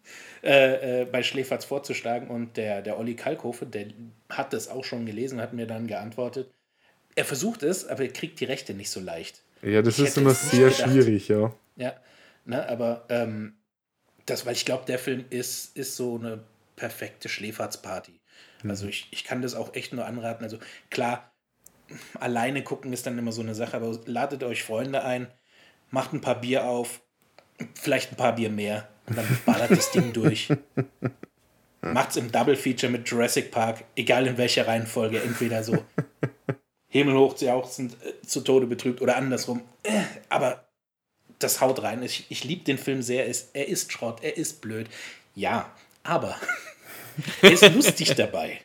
äh, 0.42 1.02
äh, 1.02 1.04
bei 1.04 1.22
Schläferz 1.22 1.64
vorzuschlagen 1.64 2.28
und 2.28 2.56
der, 2.56 2.82
der 2.82 2.98
Olli 2.98 3.14
Kalkofe, 3.14 3.66
der 3.66 3.86
hat 4.30 4.52
das 4.52 4.68
auch 4.68 4.84
schon 4.84 5.06
gelesen, 5.06 5.40
hat 5.40 5.52
mir 5.52 5.66
dann 5.66 5.86
geantwortet. 5.86 6.50
Er 7.14 7.24
versucht 7.24 7.62
es, 7.62 7.86
aber 7.86 8.02
er 8.02 8.12
kriegt 8.12 8.40
die 8.40 8.44
Rechte 8.44 8.74
nicht 8.74 8.90
so 8.90 9.01
leicht. 9.01 9.43
Ja, 9.62 9.82
das 9.82 9.98
Ich 9.98 10.06
ist 10.06 10.18
immer 10.18 10.34
sehr 10.34 10.70
schwierig, 10.70 11.28
ja. 11.28 11.55
Ja, 11.76 11.94
ne, 12.44 12.68
aber 12.68 13.05
ähm, 13.09 13.55
das, 14.26 14.47
weil 14.47 14.55
ich 14.55 14.64
glaube, 14.64 14.84
der 14.86 14.98
Film 14.98 15.24
ist, 15.30 15.76
ist 15.76 15.97
so 15.97 16.18
eine 16.18 16.43
perfekte 16.76 17.28
Schläferzparty. 17.28 18.20
Also 18.68 18.86
ich, 18.86 19.09
ich 19.10 19.24
kann 19.24 19.43
das 19.43 19.55
auch 19.55 19.74
echt 19.74 19.93
nur 19.93 20.06
anraten. 20.06 20.44
Also 20.44 20.59
klar, 20.90 21.32
alleine 22.18 22.62
gucken 22.62 22.93
ist 22.93 23.06
dann 23.06 23.18
immer 23.18 23.32
so 23.32 23.43
eine 23.43 23.55
Sache, 23.55 23.76
aber 23.76 23.98
ladet 24.06 24.43
euch 24.44 24.62
Freunde 24.62 25.05
ein, 25.05 25.28
macht 25.90 26.12
ein 26.12 26.20
paar 26.20 26.40
Bier 26.40 26.64
auf, 26.64 27.01
vielleicht 27.74 28.12
ein 28.12 28.16
paar 28.16 28.34
Bier 28.36 28.51
mehr 28.51 28.89
und 29.06 29.18
dann 29.18 29.26
ballert 29.44 29.70
das 29.70 29.90
Ding 29.90 30.12
durch. 30.12 30.48
Macht's 31.80 32.16
im 32.16 32.30
Double 32.30 32.56
Feature 32.56 32.93
mit 32.93 33.09
Jurassic 33.09 33.51
Park, 33.51 33.84
egal 33.97 34.28
in 34.28 34.39
welcher 34.39 34.68
Reihenfolge, 34.68 35.20
entweder 35.20 35.64
so 35.64 35.84
himmelhoch 36.93 37.40
jauchzend, 37.40 37.97
äh, 38.05 38.20
zu 38.27 38.43
Tode 38.43 38.66
betrübt 38.66 39.01
oder 39.01 39.16
andersrum. 39.16 39.62
Äh, 39.82 40.02
aber 40.28 40.69
das 41.39 41.60
haut 41.60 41.82
rein. 41.82 42.02
Ich, 42.02 42.27
ich 42.28 42.44
liebe 42.44 42.64
den 42.64 42.77
Film 42.78 43.02
sehr. 43.02 43.24
Er 43.24 43.31
ist, 43.31 43.51
er 43.55 43.66
ist 43.66 43.90
Schrott, 43.90 44.23
er 44.23 44.36
ist 44.36 44.60
blöd. 44.60 44.89
Ja, 45.35 45.74
aber 46.02 46.39
er 47.43 47.51
ist 47.51 47.69
lustig 47.73 48.14
dabei. 48.16 48.60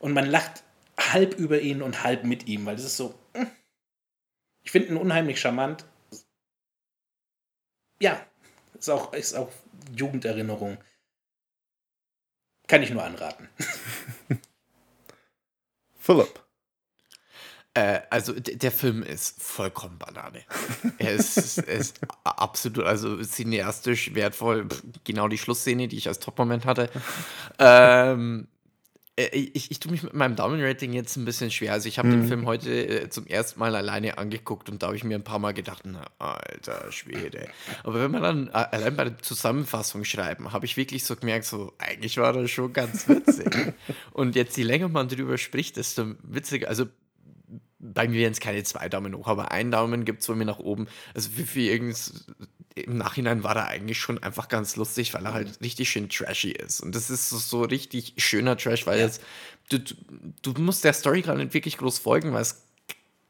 Und 0.00 0.12
man 0.12 0.26
lacht 0.26 0.64
halb 0.98 1.38
über 1.38 1.60
ihn 1.60 1.80
und 1.80 2.02
halb 2.02 2.24
mit 2.24 2.48
ihm, 2.48 2.66
weil 2.66 2.76
das 2.76 2.84
ist 2.84 2.96
so. 2.96 3.14
äh. 3.32 3.46
Ich 4.64 4.72
finde 4.72 4.88
ihn 4.88 4.96
unheimlich 4.96 5.40
charmant. 5.40 5.86
Ja, 8.02 8.20
ist 8.76 8.90
auch, 8.90 9.12
ist 9.12 9.34
auch 9.34 9.50
Jugenderinnerung. 9.96 10.78
Kann 12.66 12.82
ich 12.82 12.90
nur 12.90 13.04
anraten. 13.04 13.48
Philipp. 15.96 16.47
Äh, 17.74 18.00
also 18.10 18.32
der 18.32 18.72
Film 18.72 19.02
ist 19.02 19.42
vollkommen 19.42 19.98
Banane. 19.98 20.40
er 20.98 21.12
ist, 21.12 21.58
ist 21.58 22.00
absolut, 22.24 22.84
also 22.84 23.22
cineastisch 23.22 24.14
wertvoll. 24.14 24.66
Genau 25.04 25.28
die 25.28 25.38
Schlussszene, 25.38 25.88
die 25.88 25.96
ich 25.96 26.08
als 26.08 26.18
Top-Moment 26.18 26.66
hatte. 26.66 26.90
ähm, 27.58 28.48
äh, 29.18 29.36
ich, 29.36 29.70
ich 29.70 29.80
tue 29.80 29.90
mich 29.90 30.02
mit 30.02 30.14
meinem 30.14 30.36
Daumen-Rating 30.36 30.92
jetzt 30.92 31.16
ein 31.16 31.24
bisschen 31.24 31.50
schwer. 31.50 31.72
Also 31.72 31.88
ich 31.88 31.98
habe 31.98 32.08
den 32.08 32.26
Film 32.26 32.46
heute 32.46 32.70
äh, 32.70 33.10
zum 33.10 33.26
ersten 33.26 33.58
Mal 33.58 33.74
alleine 33.74 34.16
angeguckt 34.18 34.70
und 34.70 34.82
da 34.82 34.88
habe 34.88 34.96
ich 34.96 35.04
mir 35.04 35.16
ein 35.16 35.24
paar 35.24 35.38
Mal 35.38 35.52
gedacht, 35.52 35.82
na, 35.84 36.04
alter 36.18 36.90
Schwede. 36.92 37.48
Aber 37.82 38.00
wenn 38.00 38.10
man 38.10 38.22
dann 38.22 38.48
äh, 38.48 38.52
allein 38.52 38.96
bei 38.96 39.04
der 39.04 39.18
Zusammenfassung 39.18 40.04
schreiben, 40.04 40.52
habe 40.52 40.66
ich 40.66 40.76
wirklich 40.76 41.04
so 41.04 41.16
gemerkt, 41.16 41.44
so 41.44 41.72
eigentlich 41.78 42.16
war 42.16 42.32
das 42.32 42.50
schon 42.50 42.72
ganz 42.72 43.08
witzig. 43.08 43.74
und 44.12 44.36
jetzt, 44.36 44.56
je 44.56 44.64
länger 44.64 44.88
man 44.88 45.08
drüber 45.08 45.36
spricht, 45.36 45.76
desto 45.76 46.14
witziger. 46.22 46.68
Also 46.68 46.86
bei 47.78 48.08
mir 48.08 48.18
wären 48.18 48.32
es 48.32 48.40
keine 48.40 48.62
zwei 48.64 48.88
Daumen 48.88 49.14
hoch, 49.16 49.28
aber 49.28 49.52
ein 49.52 49.70
Daumen 49.70 50.04
gibt 50.04 50.20
es 50.20 50.26
von 50.26 50.38
mir 50.38 50.44
nach 50.44 50.58
oben. 50.58 50.88
Also 51.14 51.30
für 51.30 51.60
irgends, 51.60 52.26
im 52.74 52.96
Nachhinein 52.96 53.44
war 53.44 53.56
er 53.56 53.68
eigentlich 53.68 53.98
schon 53.98 54.22
einfach 54.22 54.48
ganz 54.48 54.76
lustig, 54.76 55.14
weil 55.14 55.24
er 55.24 55.34
halt 55.34 55.60
richtig 55.60 55.88
schön 55.88 56.08
trashy 56.08 56.50
ist. 56.50 56.80
Und 56.80 56.94
das 56.94 57.10
ist 57.10 57.30
so, 57.30 57.38
so 57.38 57.62
richtig 57.62 58.14
schöner 58.18 58.56
Trash, 58.56 58.86
weil 58.86 58.98
jetzt, 58.98 59.22
du, 59.68 59.78
du, 60.42 60.52
musst 60.60 60.84
der 60.84 60.92
Story 60.92 61.22
gar 61.22 61.36
nicht 61.36 61.54
wirklich 61.54 61.78
groß 61.78 61.98
folgen, 61.98 62.32
weil 62.32 62.42
es 62.42 62.62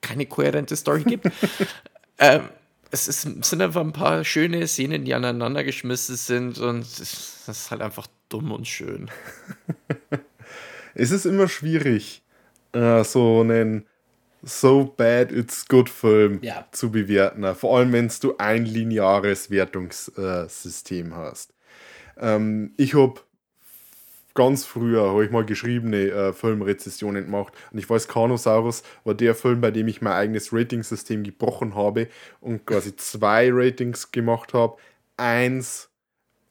keine 0.00 0.26
kohärente 0.26 0.76
Story 0.76 1.04
gibt. 1.04 1.26
ähm, 2.18 2.48
es, 2.90 3.06
ist, 3.08 3.26
es 3.26 3.50
sind 3.50 3.60
einfach 3.60 3.82
ein 3.82 3.92
paar 3.92 4.24
schöne 4.24 4.66
Szenen, 4.66 5.04
die 5.04 5.14
aneinander 5.14 5.62
geschmissen 5.62 6.16
sind 6.16 6.58
und 6.58 6.80
das 6.98 7.48
ist 7.48 7.70
halt 7.70 7.82
einfach 7.82 8.06
dumm 8.28 8.52
und 8.52 8.66
schön. 8.66 9.10
Es 10.94 11.12
ist 11.12 11.26
immer 11.26 11.46
schwierig, 11.46 12.22
äh, 12.72 13.04
so 13.04 13.42
einen 13.42 13.86
So 14.42 14.84
Bad 14.96 15.32
It's 15.32 15.66
Good 15.66 15.90
Film 15.90 16.38
Ja. 16.42 16.66
zu 16.72 16.90
bewerten. 16.90 17.54
Vor 17.54 17.78
allem, 17.78 17.92
wenn 17.92 18.10
du 18.20 18.36
ein 18.38 18.64
lineares 18.64 19.50
Wertungssystem 19.50 21.14
hast. 21.14 21.54
Ähm, 22.18 22.72
ich 22.76 22.94
habe 22.94 23.20
ganz 24.34 24.64
früher 24.64 25.10
habe 25.10 25.24
ich 25.24 25.32
mal 25.32 25.44
geschriebene 25.44 26.10
äh, 26.10 26.32
Filmrezessionen 26.32 27.24
gemacht 27.24 27.52
und 27.72 27.78
ich 27.78 27.90
weiß, 27.90 28.06
Carnosaurus 28.06 28.84
war 29.02 29.14
der 29.14 29.34
Film, 29.34 29.60
bei 29.60 29.72
dem 29.72 29.88
ich 29.88 30.00
mein 30.00 30.12
eigenes 30.12 30.52
Ratingsystem 30.52 31.24
gebrochen 31.24 31.74
habe 31.74 32.06
und 32.40 32.64
quasi 32.64 32.94
zwei 32.94 33.50
Ratings 33.52 34.12
gemacht 34.12 34.54
habe. 34.54 34.76
Eins, 35.16 35.90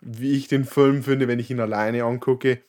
wie 0.01 0.34
ich 0.34 0.49
den 0.49 0.65
Film 0.65 1.01
finde, 1.03 1.30
wenn 1.30 1.39
ich 1.39 1.49
ihn 1.49 1.61
alleine 1.61 2.03
angucke 2.03 2.61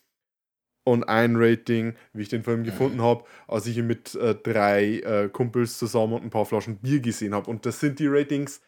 und 0.89 1.05
ein 1.05 1.37
Rating, 1.37 1.95
wie 2.15 2.23
ich 2.23 2.31
den 2.31 2.43
Film 2.43 2.65
gefunden 2.65 3.03
habe, 3.03 3.25
als 3.47 3.67
ich 3.67 3.77
ihn 3.77 3.87
mit 3.87 4.15
äh, 4.15 4.35
drei 4.35 5.01
äh, 5.01 5.29
Kumpels 5.29 5.79
zusammen 5.79 6.15
und 6.15 6.25
ein 6.25 6.31
paar 6.31 6.47
Flaschen 6.47 6.79
Bier 6.79 7.01
gesehen 7.01 7.35
habe. 7.35 7.51
Und 7.51 7.67
das 7.67 7.79
sind 7.81 7.99
die 7.99 8.07
Ratings 8.07 8.63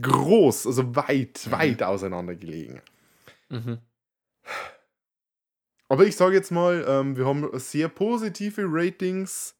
groß, 0.00 0.68
also 0.68 0.94
weit, 0.94 1.50
weit 1.50 1.82
auseinander 1.82 2.36
gelegen. 2.36 2.80
Mhm. 3.48 3.78
Aber 5.88 6.06
ich 6.06 6.14
sage 6.14 6.36
jetzt 6.36 6.52
mal, 6.52 6.84
ähm, 6.86 7.16
wir 7.16 7.26
haben 7.26 7.50
sehr 7.58 7.88
positive 7.88 8.62
Ratings 8.64 9.56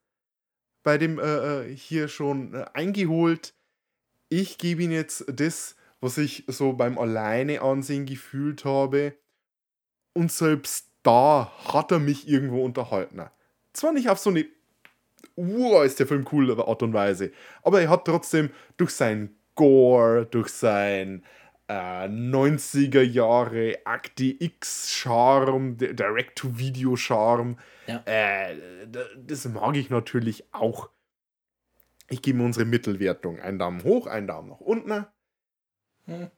bei 0.85 0.99
dem 0.99 1.19
äh, 1.19 1.65
äh 1.65 1.77
hier 1.77 2.07
schon 2.07 2.55
äh, 2.55 2.65
eingeholt. 2.75 3.55
Ich 4.29 4.57
gebe 4.57 4.85
ihm 4.85 4.93
jetzt 4.93 5.25
das, 5.27 5.75
was 6.01 6.17
ich 6.17 6.45
so 6.47 6.75
beim 6.75 6.97
Alleine 6.97 7.61
ansehen 7.61 8.07
gefühlt 8.07 8.65
habe. 8.65 9.15
Und 10.15 10.31
selbst 10.31 10.92
da 11.03 11.53
hat 11.73 11.93
er 11.93 11.99
mich 11.99 12.29
irgendwo 12.29 12.65
unterhalten. 12.65 13.23
Zwar 13.73 13.93
nicht 13.93 14.09
auf 14.09 14.19
so 14.19 14.31
eine 14.31 14.47
wow, 15.37 15.85
ist 15.85 15.99
der 15.99 16.07
Film 16.07 16.27
cool 16.33 16.51
Art 16.61 16.83
und 16.83 16.93
Weise, 16.93 17.33
aber 17.63 17.81
er 17.81 17.89
hat 17.89 18.05
trotzdem 18.05 18.51
durch 18.77 18.91
sein 18.91 19.35
Gore, 19.55 20.27
durch 20.27 20.49
sein 20.49 21.25
äh, 21.69 22.07
90er 22.07 23.03
Jahre 23.03 23.79
Akte 23.85 24.25
X-Charme, 24.25 25.77
Direct-to-Video-Charme. 25.77 27.57
Ja. 27.87 28.03
Äh, 28.05 28.57
das 29.17 29.45
mag 29.47 29.77
ich 29.77 29.91
natürlich 29.91 30.45
auch. 30.53 30.91
Ich 32.09 32.23
gebe 32.23 32.39
mir 32.39 32.45
unsere 32.45 32.65
Mittelwertung. 32.65 33.41
Ein 33.41 33.59
Daumen 33.59 33.85
hoch, 33.85 34.07
ein 34.07 34.27
Daumen 34.27 34.51
nach 34.51 34.61
unten. 34.61 35.07
Hm. 36.07 36.31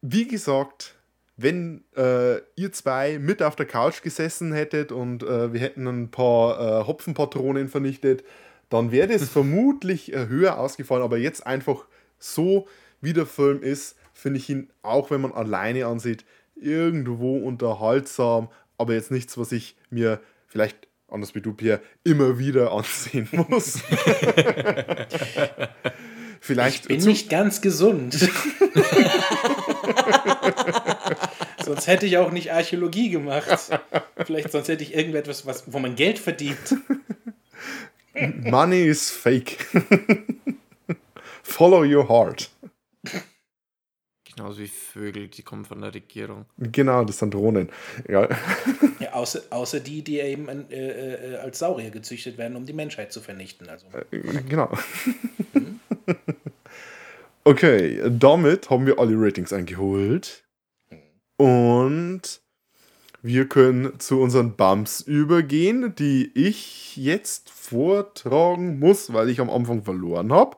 Wie 0.00 0.26
gesagt, 0.26 0.96
wenn 1.42 1.84
äh, 1.96 2.38
ihr 2.56 2.72
zwei 2.72 3.18
mit 3.18 3.42
auf 3.42 3.56
der 3.56 3.66
Couch 3.66 4.02
gesessen 4.02 4.52
hättet 4.52 4.92
und 4.92 5.22
äh, 5.22 5.52
wir 5.52 5.60
hätten 5.60 5.86
ein 5.86 6.10
paar 6.10 6.82
äh, 6.82 6.86
Hopfenpatronen 6.86 7.68
vernichtet, 7.68 8.24
dann 8.68 8.90
wäre 8.92 9.08
das 9.08 9.28
vermutlich 9.30 10.12
äh, 10.12 10.28
höher 10.28 10.58
ausgefallen. 10.58 11.02
Aber 11.02 11.18
jetzt 11.18 11.46
einfach 11.46 11.84
so, 12.18 12.66
wie 13.00 13.12
der 13.12 13.26
Film 13.26 13.62
ist, 13.62 13.96
finde 14.14 14.38
ich 14.38 14.48
ihn, 14.48 14.70
auch 14.82 15.10
wenn 15.10 15.20
man 15.20 15.32
alleine 15.32 15.86
ansieht, 15.86 16.24
irgendwo 16.54 17.38
unterhaltsam, 17.38 18.48
aber 18.78 18.94
jetzt 18.94 19.10
nichts, 19.10 19.36
was 19.36 19.52
ich 19.52 19.76
mir 19.90 20.20
vielleicht, 20.46 20.88
anders 21.08 21.34
wie 21.34 21.40
du, 21.40 21.52
Pierre, 21.52 21.80
immer 22.04 22.38
wieder 22.38 22.72
ansehen 22.72 23.28
muss. 23.48 23.80
vielleicht 26.40 26.82
ich 26.82 26.88
bin 26.88 27.04
nicht 27.04 27.28
ganz 27.30 27.60
gesund. 27.60 28.16
Sonst 31.72 31.86
hätte 31.86 32.04
ich 32.04 32.18
auch 32.18 32.30
nicht 32.30 32.52
Archäologie 32.52 33.08
gemacht. 33.08 33.46
Vielleicht 34.26 34.52
sonst 34.52 34.68
hätte 34.68 34.82
ich 34.82 34.94
irgendetwas, 34.94 35.46
was, 35.46 35.72
wo 35.72 35.78
man 35.78 35.96
Geld 35.96 36.18
verdient. 36.18 36.76
Money 38.44 38.84
is 38.84 39.10
fake. 39.10 39.56
Follow 41.42 41.82
your 41.82 42.08
heart. 42.08 42.50
Genauso 44.34 44.60
wie 44.60 44.68
Vögel, 44.68 45.28
die 45.28 45.42
kommen 45.42 45.64
von 45.64 45.80
der 45.80 45.94
Regierung. 45.94 46.44
Genau, 46.58 47.04
das 47.04 47.18
sind 47.18 47.32
Drohnen. 47.32 47.70
Ja. 48.06 48.28
ja 49.00 49.12
außer, 49.12 49.42
außer 49.48 49.80
die, 49.80 50.02
die 50.02 50.20
eben 50.20 50.48
äh, 50.70 51.34
äh, 51.34 51.36
als 51.36 51.58
Saurier 51.58 51.90
gezüchtet 51.90 52.36
werden, 52.36 52.56
um 52.56 52.66
die 52.66 52.72
Menschheit 52.74 53.12
zu 53.12 53.20
vernichten. 53.20 53.68
Also. 53.68 53.86
Äh, 54.10 54.42
genau. 54.48 54.70
Mhm. 55.54 55.80
Okay, 57.44 58.00
damit 58.08 58.70
haben 58.70 58.86
wir 58.86 58.98
alle 58.98 59.14
Ratings 59.16 59.52
eingeholt. 59.52 60.44
Und 61.42 62.40
wir 63.20 63.48
können 63.48 63.98
zu 63.98 64.20
unseren 64.20 64.54
Bumps 64.54 65.00
übergehen, 65.00 65.92
die 65.96 66.30
ich 66.34 66.96
jetzt 66.96 67.50
vortragen 67.50 68.78
muss, 68.78 69.12
weil 69.12 69.28
ich 69.28 69.40
am 69.40 69.50
Anfang 69.50 69.82
verloren 69.82 70.32
habe. 70.32 70.56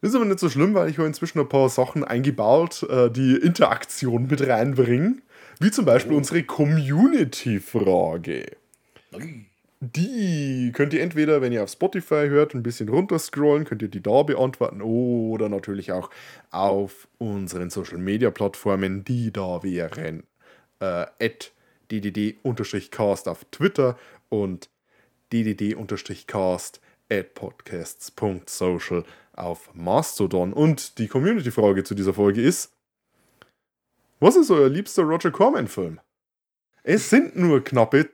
Ist 0.00 0.16
aber 0.16 0.24
nicht 0.24 0.40
so 0.40 0.50
schlimm, 0.50 0.74
weil 0.74 0.90
ich 0.90 0.98
habe 0.98 1.06
inzwischen 1.06 1.38
ein 1.38 1.48
paar 1.48 1.68
Sachen 1.68 2.02
eingebaut, 2.02 2.82
äh, 2.90 3.08
die 3.08 3.36
Interaktion 3.36 4.26
mit 4.26 4.44
reinbringen. 4.44 5.22
Wie 5.60 5.70
zum 5.70 5.84
Beispiel 5.84 6.14
oh. 6.14 6.16
unsere 6.16 6.42
Community-Frage. 6.42 8.56
Die 9.84 10.70
könnt 10.72 10.94
ihr 10.94 11.02
entweder, 11.02 11.42
wenn 11.42 11.52
ihr 11.52 11.64
auf 11.64 11.70
Spotify 11.70 12.28
hört, 12.28 12.54
ein 12.54 12.62
bisschen 12.62 12.88
runterscrollen, 12.88 13.64
könnt 13.64 13.82
ihr 13.82 13.88
die 13.88 14.00
da 14.00 14.22
beantworten 14.22 14.80
oder 14.80 15.48
natürlich 15.48 15.90
auch 15.90 16.08
auf 16.52 17.08
unseren 17.18 17.68
Social-Media-Plattformen, 17.68 19.02
die 19.02 19.32
da 19.32 19.64
wären. 19.64 20.22
Äh, 20.78 21.06
ddd-cast 21.90 23.26
auf 23.26 23.44
Twitter 23.50 23.98
und 24.28 24.70
ddd-cast 25.32 26.80
at 27.10 27.34
podcasts.social 27.34 29.02
auf 29.32 29.74
Mastodon. 29.74 30.52
Und 30.52 30.98
die 30.98 31.08
Community-Frage 31.08 31.82
zu 31.82 31.96
dieser 31.96 32.14
Folge 32.14 32.40
ist: 32.40 32.72
Was 34.20 34.36
ist 34.36 34.52
euer 34.52 34.68
liebster 34.68 35.02
Roger 35.02 35.32
Corman-Film? 35.32 35.98
Es 36.84 37.10
sind 37.10 37.34
nur 37.34 37.64
knappe, 37.64 38.10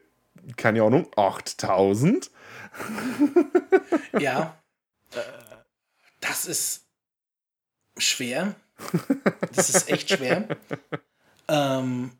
keine 0.57 0.83
Ahnung, 0.83 1.09
8000. 1.17 2.31
ja. 4.19 4.59
Das 6.21 6.47
ist 6.47 6.87
schwer. 7.97 8.55
Das 9.55 9.71
ist 9.71 9.91
echt 9.91 10.11
schwer. 10.11 10.57
ähm, 11.49 12.11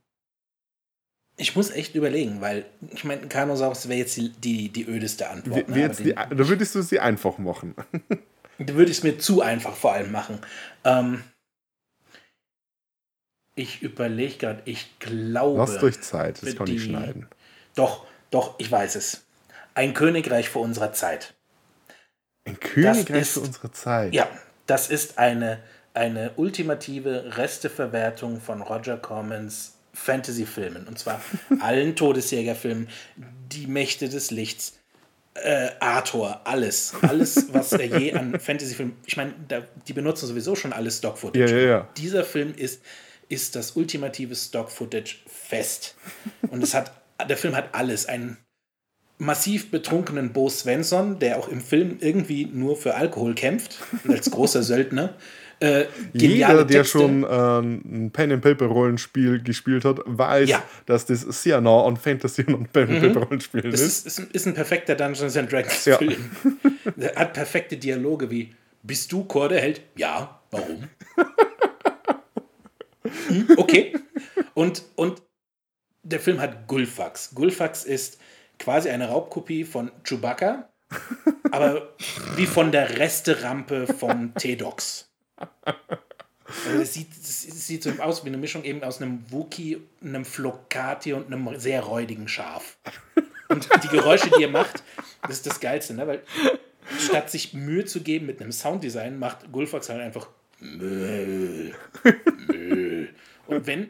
ich 1.37 1.55
muss 1.55 1.71
echt 1.71 1.95
überlegen, 1.95 2.41
weil 2.41 2.67
ich 2.93 3.05
meine, 3.05 3.29
Kanosaurus 3.29 3.89
wäre 3.89 4.01
jetzt 4.01 4.17
die, 4.17 4.31
die, 4.31 4.71
die 4.71 4.85
ödeste 4.87 5.29
Antwort. 5.31 5.69
Ne? 5.69 5.89
Die, 5.91 6.15
da 6.15 6.49
würdest 6.49 6.75
du 6.75 6.83
sie 6.83 6.99
einfach 6.99 7.39
machen. 7.39 7.75
da 8.59 8.75
würde 8.75 8.91
ich 8.91 8.99
es 8.99 9.05
mir 9.05 9.19
zu 9.19 9.41
einfach 9.41 9.77
vor 9.77 9.93
allem 9.93 10.11
machen. 10.11 10.41
Ähm, 10.85 11.23
ich 13.55 13.83
überlege 13.83 14.37
gerade, 14.37 14.63
ich 14.65 14.99
glaube. 14.99 15.59
Lasst 15.59 15.83
euch 15.83 16.01
Zeit, 16.01 16.43
das 16.43 16.57
kann 16.57 16.67
ich 16.69 16.85
schneiden. 16.85 17.29
Doch, 17.75 18.07
doch, 18.31 18.55
ich 18.59 18.71
weiß 18.71 18.97
es. 18.97 19.25
Ein 19.75 19.95
Königreich 19.95 20.49
vor 20.49 20.63
unserer 20.63 20.93
Zeit. 20.93 21.35
Ein 22.45 22.59
Königreich 22.59 23.23
ist, 23.23 23.35
vor 23.35 23.45
unserer 23.45 23.73
Zeit? 23.73 24.15
Ja, 24.15 24.29
das 24.67 24.91
ist 24.91 25.19
eine, 25.19 25.61
eine 25.95 26.33
ultimative 26.37 27.37
Resteverwertung 27.37 28.41
von 28.41 28.63
Roger 28.63 28.97
Cormans 28.97 29.75
Fantasy-Filmen. 29.95 30.87
Und 30.87 30.99
zwar 30.99 31.21
allen 31.61 31.97
Todesjägerfilmen, 31.97 32.89
die 33.17 33.67
Mächte 33.67 34.09
des 34.09 34.31
Lichts, 34.31 34.79
äh, 35.35 35.71
Arthur, 35.81 36.41
alles. 36.45 36.95
Alles, 37.03 37.53
was 37.53 37.73
er 37.73 37.87
je 37.87 38.13
an 38.13 38.39
Fantasy-Filmen. 38.41 38.97
Ich 39.07 39.17
meine, 39.17 39.35
die 39.87 39.93
benutzen 39.93 40.27
sowieso 40.27 40.55
schon 40.55 40.73
alles 40.73 40.99
Stock-Footage. 40.99 41.51
Ja, 41.51 41.57
ja, 41.57 41.69
ja. 41.69 41.89
Dieser 41.97 42.25
Film 42.25 42.55
ist, 42.55 42.83
ist 43.29 43.57
das 43.57 43.73
ultimative 43.73 44.35
Stock-Footage 44.35 45.17
fest. 45.27 45.95
Und 46.51 46.63
es 46.63 46.75
hat, 46.75 46.93
der 47.27 47.37
Film 47.37 47.57
hat 47.57 47.75
alles. 47.75 48.07
Einen 48.07 48.37
massiv 49.19 49.71
betrunkenen 49.71 50.33
Bo 50.33 50.49
Svensson, 50.49 51.19
der 51.19 51.39
auch 51.39 51.49
im 51.49 51.61
Film 51.61 51.99
irgendwie 52.01 52.47
nur 52.47 52.77
für 52.77 52.95
Alkohol 52.95 53.35
kämpft, 53.35 53.79
als 54.09 54.31
großer 54.31 54.63
Söldner. 54.63 55.15
Äh, 55.61 55.87
Jeder, 56.13 56.65
der 56.65 56.83
Texte. 56.83 56.99
schon 56.99 57.25
äh, 57.25 57.27
ein 57.27 58.13
Pen-and-Paper-Rollenspiel 58.13 59.43
gespielt 59.43 59.85
hat, 59.85 59.99
weiß, 60.05 60.49
ja. 60.49 60.63
dass 60.87 61.07
das 61.07 61.23
sehr 61.43 61.61
nah 61.61 61.85
an 61.85 61.97
Fantasy 61.97 62.45
und 62.45 62.73
Pen-and-Paper-Rollenspielen 62.73 63.67
mhm. 63.67 63.75
ist. 63.75 64.07
ist. 64.07 64.07
Ist, 64.07 64.33
ist 64.33 64.47
ein 64.47 64.55
perfekter 64.55 64.95
Dungeons 64.95 65.37
and 65.37 65.51
Dragons-Film. 65.51 66.31
Ja. 66.97 67.17
hat 67.17 67.33
perfekte 67.33 67.77
Dialoge 67.77 68.31
wie: 68.31 68.55
Bist 68.85 69.11
du 69.11 69.25
Chor 69.25 69.49
der 69.49 69.61
Held? 69.61 69.81
Ja, 69.97 70.41
warum? 70.53 70.85
hm, 73.29 73.49
okay. 73.57 73.95
Und, 74.55 74.85
und 74.95 75.23
der 76.09 76.21
Film 76.21 76.41
hat 76.41 76.67
Gulfax. 76.67 77.35
Gulfax 77.35 77.85
ist 77.85 78.19
quasi 78.59 78.89
eine 78.89 79.09
Raubkopie 79.09 79.65
von 79.65 79.91
Chewbacca, 80.05 80.69
aber 81.51 81.95
wie 82.37 82.47
von 82.47 82.73
der 82.73 82.99
Resterampe 82.99 83.87
von 83.87 84.35
T-Dox. 84.35 85.11
Also 86.67 86.81
es 86.81 86.95
sieht, 86.95 87.11
es 87.13 87.67
sieht 87.67 87.83
so 87.83 87.91
aus 88.01 88.25
wie 88.25 88.29
eine 88.29 88.39
Mischung 88.39 88.65
eben 88.65 88.83
aus 88.83 89.01
einem 89.01 89.31
Wookie, 89.31 89.83
einem 90.03 90.25
Flocati 90.25 91.13
und 91.13 91.27
einem 91.27 91.59
sehr 91.59 91.83
räudigen 91.83 92.27
Schaf. 92.27 92.79
Und 93.49 93.69
die 93.83 93.89
Geräusche, 93.89 94.31
die 94.37 94.43
er 94.43 94.51
macht, 94.51 94.83
das 95.23 95.33
ist 95.33 95.47
das 95.47 95.61
Geilste, 95.61 95.95
ne? 95.95 96.07
weil 96.07 96.23
statt 96.99 97.31
sich 97.31 97.55
Mühe 97.55 97.85
zu 97.85 98.01
geben 98.01 98.27
mit 98.27 98.41
einem 98.41 98.53
Sounddesign, 98.53 99.19
macht 99.19 99.53
Gulfax 99.53 99.89
halt 99.89 100.01
einfach 100.01 100.29
Müll. 100.61 101.75
Müll. 102.49 103.15
Und 103.47 103.67
wenn, 103.67 103.89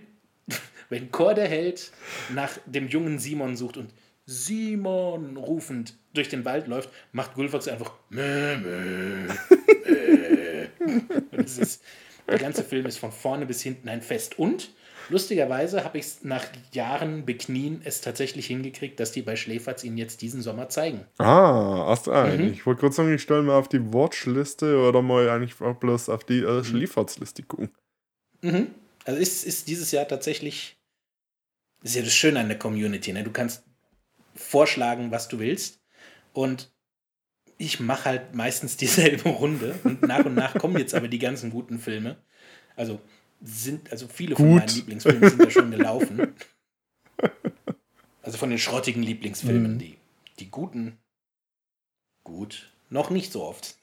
wenn 0.89 1.11
Chor 1.11 1.35
der 1.35 1.49
Held 1.49 1.93
nach 2.35 2.51
dem 2.67 2.89
jungen 2.89 3.19
Simon 3.19 3.57
sucht 3.57 3.77
und 3.77 3.93
Simon 4.27 5.37
rufend 5.37 5.95
durch 6.13 6.29
den 6.29 6.45
Wald 6.45 6.69
läuft, 6.69 6.91
macht 7.13 7.35
Gulfax 7.35 7.67
einfach 7.67 7.93
Müll, 8.11 8.59
Müll, 8.59 9.29
das 11.33 11.59
ist, 11.59 11.83
der 12.29 12.39
ganze 12.39 12.63
Film 12.63 12.87
ist 12.87 12.99
von 12.99 13.13
vorne 13.13 13.47
bis 13.47 13.63
hinten 13.63 13.89
ein 13.89 14.03
Fest. 14.03 14.39
Und 14.39 14.71
lustigerweise 15.09 15.85
habe 15.85 15.99
ich 15.99 16.05
es 16.05 16.25
nach 16.25 16.45
Jahren 16.73 17.25
Beknien 17.25 17.81
es 17.85 18.01
tatsächlich 18.01 18.47
hingekriegt, 18.47 19.01
dass 19.01 19.13
die 19.13 19.23
bei 19.23 19.37
Schläferz 19.37 19.85
ihn 19.85 19.97
jetzt 19.97 20.21
diesen 20.21 20.43
Sommer 20.43 20.69
zeigen. 20.69 21.07
Ah, 21.19 21.87
hast 21.89 22.09
ein. 22.09 22.43
Mhm. 22.43 22.53
Ich 22.53 22.67
wollte 22.67 22.83
gerade 22.83 22.95
sagen, 22.95 23.15
ich 23.15 23.23
stelle 23.23 23.43
mal 23.43 23.57
auf 23.57 23.69
die 23.69 23.93
Watchliste 23.93 24.79
oder 24.79 25.03
mal 25.03 25.29
eigentlich 25.31 25.55
bloß 25.57 26.09
auf 26.11 26.25
die 26.25 26.41
äh, 26.41 26.59
mhm. 26.59 26.65
Schläferz-Liste 26.65 27.45
gucken. 27.45 27.71
Mhm. 28.43 28.69
Also 29.05 29.21
ist, 29.21 29.47
ist 29.47 29.69
dieses 29.69 29.91
Jahr 29.91 30.07
tatsächlich 30.07 30.78
Das 31.81 31.91
ist 31.91 31.97
ja 31.97 32.03
das 32.03 32.15
Schöne 32.15 32.41
an 32.41 32.49
der 32.49 32.59
Community. 32.59 33.13
Ne? 33.13 33.25
Du 33.25 33.31
kannst 33.31 33.65
vorschlagen, 34.35 35.11
was 35.11 35.29
du 35.29 35.39
willst. 35.39 35.81
Und 36.33 36.73
ich 37.57 37.81
mache 37.81 38.05
halt 38.07 38.35
meistens 38.35 38.77
dieselbe 38.79 39.29
Runde. 39.29 39.79
Und 39.85 40.03
nach 40.03 40.25
und 40.25 40.35
nach 40.35 40.55
kommen 40.59 40.79
jetzt 40.79 40.95
aber 40.95 41.09
die 41.09 41.19
ganzen 41.19 41.51
guten 41.51 41.79
Filme. 41.79 42.17
Also 42.77 43.01
sind, 43.41 43.91
also 43.93 44.09
viele 44.09 44.37
von 44.37 44.47
Gut. 44.49 44.61
meinen 44.61 44.75
Lieblingsfilmen 44.77 45.31
sind 45.31 45.45
ja 45.45 45.51
schon 45.51 45.71
gelaufen. 45.71 46.35
Also 48.23 48.39
von 48.39 48.51
den 48.51 48.59
schrottigen 48.59 49.03
Lieblingsfilmen, 49.03 49.75
Mhm. 49.75 49.79
die, 49.79 49.97
die 50.39 50.51
guten, 50.51 50.99
gut, 52.25 52.73
noch 52.91 53.11
nicht 53.11 53.33
so 53.33 53.43
oft. 53.45 53.77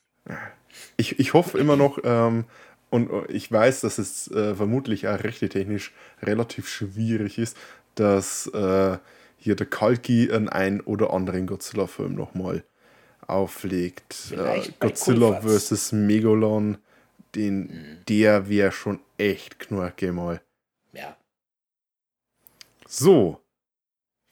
Ich, 0.97 1.19
ich 1.19 1.33
hoffe 1.33 1.57
immer 1.57 1.75
noch, 1.77 1.99
ähm, 2.03 2.45
und 2.89 3.09
ich 3.29 3.51
weiß, 3.51 3.81
dass 3.81 3.97
es 3.97 4.29
äh, 4.31 4.55
vermutlich 4.55 5.07
auch 5.07 5.23
rechtetechnisch 5.23 5.93
relativ 6.21 6.67
schwierig 6.69 7.37
ist, 7.37 7.57
dass 7.95 8.47
äh, 8.47 8.97
hier 9.37 9.55
der 9.55 9.67
Kalki 9.67 10.31
einen 10.31 10.49
ein 10.49 10.81
oder 10.81 11.13
anderen 11.13 11.47
Godzilla-Film 11.47 12.15
nochmal 12.15 12.63
auflegt. 13.27 14.31
Äh, 14.31 14.69
Godzilla 14.79 15.41
vs. 15.41 15.91
Megalon, 15.91 16.77
den, 17.35 18.01
der 18.07 18.49
wäre 18.49 18.71
schon 18.71 18.99
echt 19.17 19.59
knorke 19.59 20.11
mal. 20.11 20.41
Ja. 20.93 21.17
So, 22.87 23.41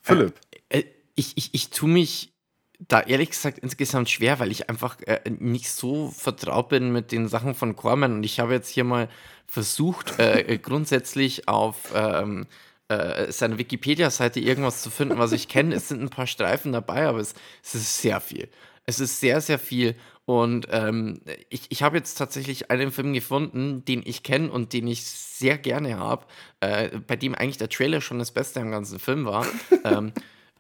Philipp. 0.02 0.40
Äh, 0.70 0.84
ich, 1.16 1.38
ich, 1.38 1.54
ich 1.54 1.70
tue 1.70 1.90
mich 1.90 2.34
da 2.80 3.02
ehrlich 3.02 3.30
gesagt 3.30 3.60
insgesamt 3.60 4.10
schwer, 4.10 4.40
weil 4.40 4.52
ich 4.52 4.70
einfach 4.70 5.00
äh, 5.02 5.22
nicht 5.30 5.70
so 5.72 6.10
vertraut 6.10 6.70
bin 6.70 6.92
mit 6.92 7.12
den 7.12 7.28
Sachen 7.28 7.56
von 7.56 7.76
Corman 7.76 8.14
und 8.14 8.24
ich 8.24 8.40
habe 8.40 8.54
jetzt 8.54 8.70
hier 8.70 8.84
mal 8.84 9.10
versucht, 9.48 10.20
äh, 10.20 10.58
grundsätzlich 10.62 11.48
auf 11.48 11.94
ähm, 11.96 12.48
äh, 12.88 13.32
seiner 13.32 13.58
Wikipedia-Seite 13.58 14.40
irgendwas 14.40 14.82
zu 14.82 14.90
finden, 14.90 15.18
was 15.18 15.32
ich 15.32 15.48
kenne. 15.48 15.76
Es 15.76 15.88
sind 15.88 16.02
ein 16.02 16.10
paar 16.10 16.28
Streifen 16.28 16.72
dabei, 16.72 17.08
aber 17.08 17.20
es, 17.20 17.34
es 17.64 17.76
ist 17.76 18.02
sehr 18.02 18.20
viel. 18.20 18.50
Es 18.86 19.00
ist 19.00 19.20
sehr, 19.20 19.42
sehr 19.42 19.60
viel. 19.60 19.96
Und 20.26 20.68
ähm, 20.72 21.20
ich, 21.50 21.64
ich 21.70 21.84
habe 21.84 21.98
jetzt 21.98 22.16
tatsächlich 22.16 22.72
einen 22.72 22.92
Film 22.92 23.14
gefunden, 23.14 23.84
den 23.86 24.04
ich 24.06 24.24
kenne 24.24 24.52
und 24.52 24.74
den 24.74 24.88
ich 24.88 25.04
sehr 25.04 25.58
gerne 25.58 25.98
habe, 25.98 26.26
äh, 26.62 26.98
bei 27.00 27.16
dem 27.16 27.36
eigentlich 27.36 27.58
der 27.58 27.70
Trailer 27.70 28.00
schon 28.00 28.20
das 28.20 28.32
Beste 28.32 28.62
am 28.62 28.72
ganzen 28.72 29.00
Film 29.00 29.26
war. 29.26 29.46
ähm, 29.84 30.14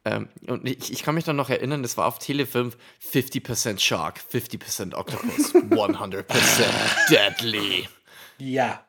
ähm, 0.05 0.27
und 0.47 0.67
ich, 0.67 0.91
ich 0.91 1.03
kann 1.03 1.15
mich 1.15 1.23
dann 1.23 1.37
noch 1.37 1.49
erinnern, 1.49 1.81
das 1.81 1.97
war 1.97 2.07
auf 2.07 2.19
Telefilm 2.19 2.71
50% 3.11 3.79
Shark, 3.79 4.19
50% 4.31 4.93
Octopus, 4.95 5.55
100% 5.55 6.23
Deadly. 7.09 7.87
Ja. 8.37 8.85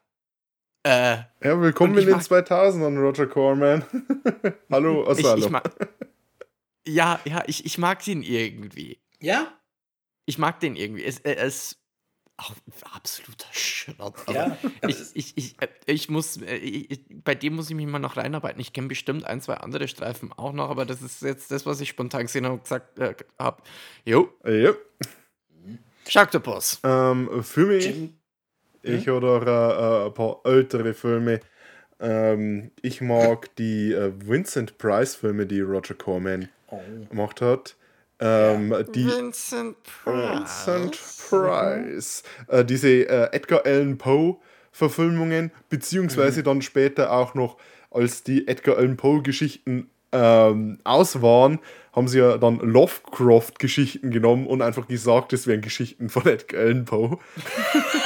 Äh, 0.87 1.17
Ja, 1.43 1.61
willkommen 1.61 1.97
in 1.97 2.05
den 2.07 2.17
mag- 2.17 2.23
2000ern, 2.23 2.99
Roger 3.01 3.27
Corman. 3.27 3.85
hallo, 4.71 5.05
also 5.05 5.21
ich, 5.21 5.27
hallo. 5.27 5.45
ich 5.45 5.51
mag, 5.51 5.71
ja, 6.87 7.21
ja, 7.25 7.43
ich, 7.47 7.65
ich 7.65 7.79
mag 7.79 8.05
den 8.05 8.23
irgendwie. 8.23 9.01
Ja? 9.21 9.51
Ich 10.27 10.37
mag 10.37 10.61
den 10.61 10.77
irgendwie. 10.77 11.05
Es, 11.05 11.21
er 11.21 11.39
ist 11.43 11.79
auch 12.37 12.53
absoluter 12.95 13.47
Schrott. 13.53 14.15
Aber 14.27 14.35
Ja. 14.35 14.59
ich, 14.87 14.97
ich, 15.15 15.37
ich, 15.39 15.63
äh, 15.63 15.69
ich 15.87 16.11
muss, 16.11 16.37
äh, 16.43 16.57
ich, 16.57 17.01
bei 17.25 17.35
dem 17.35 17.55
muss 17.57 17.71
ich 17.71 17.77
mich 17.77 17.87
mal 17.87 17.99
noch 17.99 18.19
reinarbeiten. 18.19 18.61
Ich 18.61 18.75
kenne 18.75 18.89
bestimmt 18.89 19.25
ein, 19.25 19.41
zwei 19.41 19.55
andere 19.55 19.89
Streifen 19.89 20.33
auch 20.35 20.53
noch, 20.53 20.69
aber 20.69 20.85
das 20.85 21.01
ist 21.01 21.23
jetzt 21.23 21.51
das, 21.51 21.65
was 21.65 21.81
ich 21.81 21.89
spontan 21.89 22.23
gesehen 22.23 22.45
habe 22.45 22.57
und 22.57 22.65
gesagt 22.65 22.99
äh, 22.99 23.15
habe. 23.39 23.63
Jo, 24.05 24.29
Ja. 24.45 24.73
Sharktopus. 26.07 26.81
Ähm, 26.85 27.43
für 27.43 27.65
mich, 27.65 27.87
Jim, 27.87 28.19
ich 28.85 29.11
oder 29.11 30.05
äh, 30.05 30.07
ein 30.07 30.15
paar 30.15 30.41
ältere 30.45 30.95
Filme. 30.95 31.41
Ähm, 32.01 32.71
ich 32.83 33.01
mag 33.01 33.55
die 33.57 33.93
äh, 33.93 34.13
Vincent 34.17 34.79
Price 34.79 35.15
Filme, 35.15 35.47
die 35.47 35.61
Roger 35.61 35.95
Corman 35.95 36.49
oh. 36.69 36.81
gemacht 37.09 37.41
hat. 37.41 37.77
Ähm, 38.21 38.75
Die 38.95 39.07
Vincent 39.07 39.77
Vincent 40.05 41.01
Price. 41.29 42.23
Äh, 42.49 42.65
diese 42.65 42.89
äh, 42.89 43.29
Edgar 43.33 43.65
Allan 43.65 43.99
Poe 43.99 44.37
Verfilmungen, 44.71 45.53
beziehungsweise 45.69 46.43
dann 46.43 46.61
später 46.61 47.13
auch 47.13 47.35
noch, 47.35 47.59
als 47.91 48.25
die 48.25 48.49
Edgar 48.49 48.77
Allan 48.77 48.97
Poe 48.97 49.23
Geschichten 49.23 49.89
ähm, 50.11 50.79
aus 50.83 51.23
waren, 51.23 51.61
haben 51.95 52.09
sie 52.09 52.19
ja 52.19 52.39
dann 52.39 52.59
Lovecraft-Geschichten 52.59 54.11
genommen 54.11 54.47
und 54.47 54.63
einfach 54.63 54.89
gesagt, 54.89 55.33
das 55.33 55.47
wären 55.47 55.61
Geschichten 55.61 56.09
von 56.09 56.27
Edgar 56.27 56.61
Allan 56.61 56.85
Poe. 56.85 57.19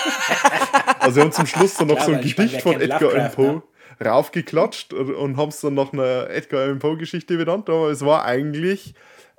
also 1.00 1.14
sie 1.14 1.20
haben 1.20 1.32
zum 1.32 1.46
Schluss 1.46 1.74
dann 1.74 1.88
noch 1.88 1.96
Klar, 1.96 2.06
so 2.06 2.12
ein 2.12 2.20
Gedicht 2.20 2.62
von 2.62 2.80
Edgar 2.80 3.10
Allan 3.10 3.22
ne? 3.24 3.32
Poe 3.34 3.62
raufgeklatscht 4.04 4.92
und, 4.92 5.36
haben 5.36 5.48
es 5.48 5.60
dann 5.60 5.74
nach 5.74 5.92
einer 5.92 6.30
Edgar 6.30 6.60
Allan 6.60 6.78
Poe 6.78 6.96
Geschichte 6.96 7.36
benannt, 7.36 7.68
aber 7.68 7.90
es 7.90 8.04
war 8.04 8.24
eigentlich 8.24 8.94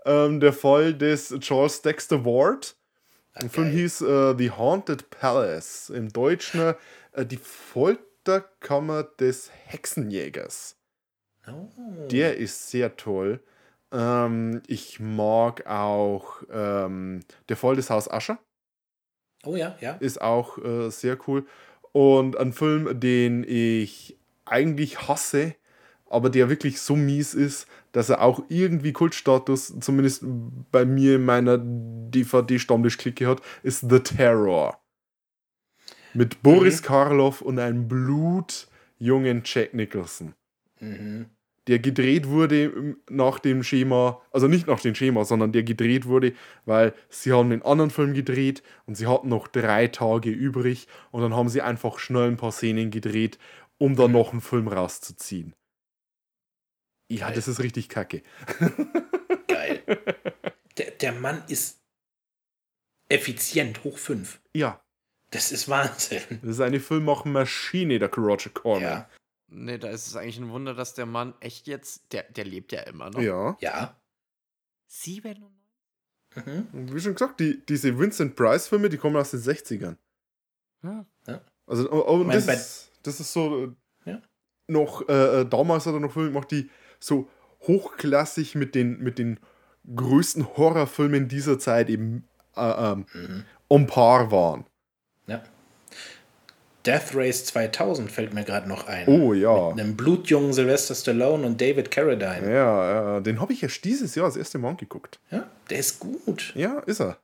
ähm, 0.06 0.40
der 0.40 0.54
Fall 0.54 0.94
des 0.94 1.34
Charles 1.40 1.82
Dexter 1.82 2.26
Ward. 2.26 2.76
Der 3.42 3.50
Film 3.50 3.70
hieß 3.70 4.02
äh, 4.02 4.36
The 4.38 4.52
Haunted 4.52 5.10
Palace. 5.12 5.90
Im 5.92 6.12
Deutschen 6.12 6.74
äh, 7.14 7.26
die 7.26 7.38
Folterkammer 7.38 9.04
des 9.04 9.50
Hexenjägers. 9.68 10.76
Oh. 11.48 11.70
Der 12.12 12.38
ist 12.38 12.70
sehr 12.70 12.98
toll. 12.98 13.40
Ähm, 13.92 14.62
ich 14.68 15.00
mag 15.00 15.66
auch 15.68 16.44
ähm, 16.52 17.22
Der 17.50 17.58
Fall 17.58 17.76
des 17.76 17.90
Haus 17.90 18.10
Ascher. 18.10 18.40
oh 19.44 19.56
ja, 19.56 19.76
ja. 19.82 19.94
Ist 19.94 20.22
auch 20.22 20.58
äh, 20.60 20.90
sehr 20.90 21.18
cool. 21.28 21.46
Und 21.92 22.38
ein 22.38 22.54
Film, 22.54 23.00
den 23.00 23.44
ich 23.48 24.18
eigentlich 24.46 25.08
hasse, 25.08 25.56
aber 26.10 26.30
der 26.30 26.50
wirklich 26.50 26.82
so 26.82 26.96
mies 26.96 27.34
ist, 27.34 27.68
dass 27.92 28.10
er 28.10 28.22
auch 28.22 28.44
irgendwie 28.50 28.94
Kultstatus, 28.94 29.74
zumindest 29.80 30.24
bei 30.72 30.86
mir 30.86 31.16
in 31.16 31.26
meiner 31.26 31.58
DVD-Stammtisch-Clique 31.58 33.28
hat, 33.28 33.42
ist 33.64 33.90
The 33.90 34.00
Terror. 34.00 34.80
Mit 36.14 36.42
Boris 36.42 36.82
Karloff 36.82 37.42
und 37.42 37.60
einem 37.60 37.88
blutjungen 37.88 39.44
Jack 39.46 39.74
Nicholson. 39.74 40.34
Mhm. 40.80 41.28
Der 41.68 41.78
gedreht 41.80 42.28
wurde 42.28 42.96
nach 43.10 43.38
dem 43.40 43.62
Schema, 43.64 44.22
also 44.32 44.48
nicht 44.48 44.66
nach 44.68 44.80
dem 44.80 44.96
Schema, 44.96 45.24
sondern 45.26 45.52
der 45.52 45.64
gedreht 45.64 46.06
wurde, 46.06 46.34
weil 46.66 46.94
sie 47.10 47.32
haben 47.32 47.52
einen 47.52 47.62
anderen 47.62 47.92
Film 47.92 48.14
gedreht 48.14 48.64
und 48.86 48.96
sie 48.96 49.06
hatten 49.08 49.30
noch 49.30 49.48
drei 49.48 49.88
Tage 49.88 50.32
übrig 50.32 50.88
und 51.12 51.22
dann 51.22 51.36
haben 51.36 51.50
sie 51.50 51.62
einfach 51.62 52.00
schnell 52.00 52.28
ein 52.28 52.38
paar 52.38 52.52
Szenen 52.52 52.90
gedreht, 52.90 53.38
um 53.78 53.96
dann 53.96 54.12
noch 54.14 54.32
einen 54.32 54.42
Film 54.42 54.68
rauszuziehen. 54.68 55.54
Ja, 57.12 57.28
Geil. 57.28 57.36
das 57.36 57.48
ist 57.48 57.60
richtig 57.62 57.90
kacke. 57.90 58.22
Geil. 59.48 59.82
Der, 60.78 60.92
der 60.92 61.12
Mann 61.12 61.44
ist 61.50 61.82
effizient, 63.10 63.84
hoch 63.84 63.98
5. 63.98 64.40
Ja, 64.56 64.82
Das 65.32 65.52
ist 65.52 65.68
Wahnsinn. 65.68 66.22
das 66.42 66.52
ist 66.52 66.62
eine 66.62 66.80
Filmmachmaschine, 66.80 68.00
der 68.00 68.14
Roger 68.14 68.50
Corman. 68.52 68.82
Ja. 68.84 69.10
Nee, 69.52 69.78
da 69.78 69.90
ist 69.90 70.08
es 70.08 70.16
eigentlich 70.16 70.38
ein 70.40 70.50
Wunder, 70.52 70.74
dass 70.74 70.94
der 70.94 71.06
Mann 71.06 71.34
echt 71.40 71.68
jetzt, 71.68 72.14
der, 72.14 72.24
der 72.24 72.46
lebt 72.46 72.72
ja 72.72 72.82
immer 72.82 73.10
noch. 73.10 73.20
Ja. 73.22 73.58
Ja. 73.62 73.96
97? 74.88 75.44
Mhm. 76.36 76.68
Und 76.74 76.94
wie 76.94 77.00
schon 77.00 77.14
gesagt, 77.14 77.40
die, 77.40 77.66
diese 77.66 77.98
Vincent 77.98 78.36
Price-Filme, 78.36 78.90
die 78.90 78.98
kommen 78.98 79.16
aus 79.16 79.32
den 79.32 79.40
60ern. 79.40 79.98
Ja. 80.84 81.06
Also, 81.66 81.92
oh, 81.92 82.04
oh, 82.08 82.24
das, 82.24 82.48
ist, 82.48 82.92
das 83.04 83.20
ist 83.20 83.34
so 83.34 83.66
äh, 83.66 83.72
Ja. 84.12 84.22
noch, 84.68 85.08
äh, 85.10 85.42
äh, 85.42 85.46
damals 85.46 85.86
hat 85.86 85.94
er 85.94 86.00
noch 86.00 86.12
Filme 86.14 86.30
gemacht, 86.30 86.52
die 86.52 86.70
so 87.00 87.30
hochklassig 87.62 88.56
mit 88.56 88.76
den, 88.76 89.00
mit 89.00 89.18
den 89.20 89.40
größten 89.96 90.58
Horrorfilmen 90.58 91.28
dieser 91.28 91.60
Zeit 91.60 91.90
eben 91.90 92.28
äh, 92.56 92.92
ähm, 92.92 93.06
Mhm. 93.14 93.46
on 93.70 93.88
par 93.88 94.32
waren. 94.32 94.66
Death 96.86 97.14
Race 97.14 97.44
2000 97.46 98.10
fällt 98.10 98.34
mir 98.34 98.44
gerade 98.44 98.68
noch 98.70 98.88
ein. 98.88 99.08
Oh 99.08 99.34
ja. 99.34 99.72
Mit 99.72 99.82
einem 99.82 99.98
blutjungen 99.98 100.54
Sylvester 100.54 100.96
Stallone 100.96 101.46
und 101.46 101.60
David 101.60 101.92
Carradine. 101.92 102.50
Ja, 102.52 102.92
ja, 103.16 103.20
den 103.20 103.42
habe 103.42 103.52
ich 103.54 103.62
erst 103.64 103.84
dieses 103.84 104.16
Jahr 104.16 104.28
das 104.28 104.38
erste 104.38 104.58
Mal 104.60 104.70
angeguckt. 104.70 105.20
Ja, 105.30 105.50
der 105.70 105.80
ist 105.80 106.00
gut. 106.00 106.54
Ja, 106.56 106.80
ist 106.80 107.02
er. 107.02 107.18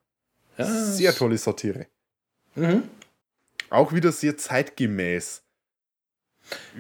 Ja, 0.58 0.66
Sehr 0.66 1.14
tolle 1.14 1.38
Satire. 1.38 1.88
Mhm. 2.56 2.84
Auch 3.70 3.94
wieder 3.94 4.12
sehr 4.12 4.38
zeitgemäß. 4.38 5.42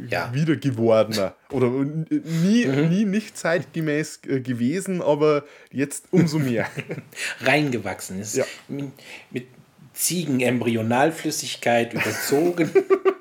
Ja. 0.09 0.31
Wieder 0.33 0.55
gewordener. 0.57 1.35
Oder 1.51 1.69
nie, 1.69 2.65
Mhm. 2.67 2.89
nie 2.89 3.05
nicht 3.05 3.35
zeitgemäß 3.37 4.19
äh, 4.27 4.39
gewesen, 4.41 5.01
aber 5.01 5.43
jetzt 5.71 6.05
umso 6.11 6.37
mehr. 6.39 6.67
Reingewachsen 7.41 8.19
ist. 8.19 8.35
Ja. 8.35 8.45
Mit, 8.67 8.91
mit 9.31 9.47
Ziegenembryonalflüssigkeit 9.95 11.93
überzogen. 11.93 12.69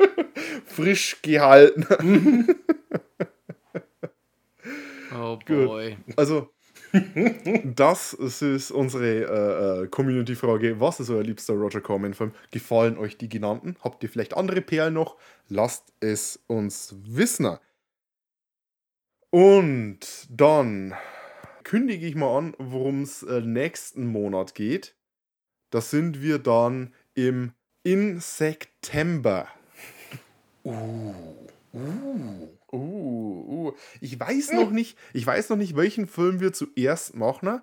Frisch 0.67 1.23
gehalten. 1.23 2.49
Oh 5.17 5.39
boy. 5.47 5.97
Also, 6.17 6.51
das 7.65 8.13
ist 8.13 8.71
unsere 8.71 9.07
äh, 9.07 9.83
äh, 9.85 9.87
Community-Frage. 9.89 10.81
Was 10.81 11.01
ist 11.01 11.11
euer 11.11 11.23
liebster 11.23 11.55
Roger 11.55 11.81
Corman-Film? 11.81 12.33
Gefallen 12.51 12.99
euch 12.99 13.17
die 13.17 13.29
genannten? 13.29 13.77
Habt 13.81 14.03
ihr 14.03 14.09
vielleicht 14.09 14.37
andere 14.37 14.61
Perlen 14.61 14.95
noch? 14.95 15.17
Lasst 15.49 15.93
es 16.01 16.43
uns 16.47 16.97
wissen. 17.05 17.59
Und 19.31 20.01
dann 20.31 20.95
kündige 21.63 22.07
ich 22.07 22.15
mal 22.15 22.39
an, 22.39 22.55
worum 22.59 23.03
es 23.03 23.23
äh, 23.23 23.41
nächsten 23.41 24.07
Monat 24.07 24.55
geht. 24.55 24.95
Da 25.75 25.81
sind 25.81 26.23
wir 26.23 26.39
dann 26.39 26.95
im 27.15 27.51
in 27.83 28.21
September. 28.21 29.49
Uh, 30.65 31.13
uh. 31.73 32.49
Uh, 32.73 32.77
uh. 32.77 33.73
Ich 34.01 34.21
weiß 34.21 34.53
noch 34.53 34.71
nicht, 34.71 34.97
ich 35.13 35.27
weiß 35.27 35.49
noch 35.49 35.57
nicht, 35.57 35.75
welchen 35.75 36.07
Film 36.07 36.39
wir 36.39 36.53
zuerst 36.53 37.17
machen. 37.17 37.61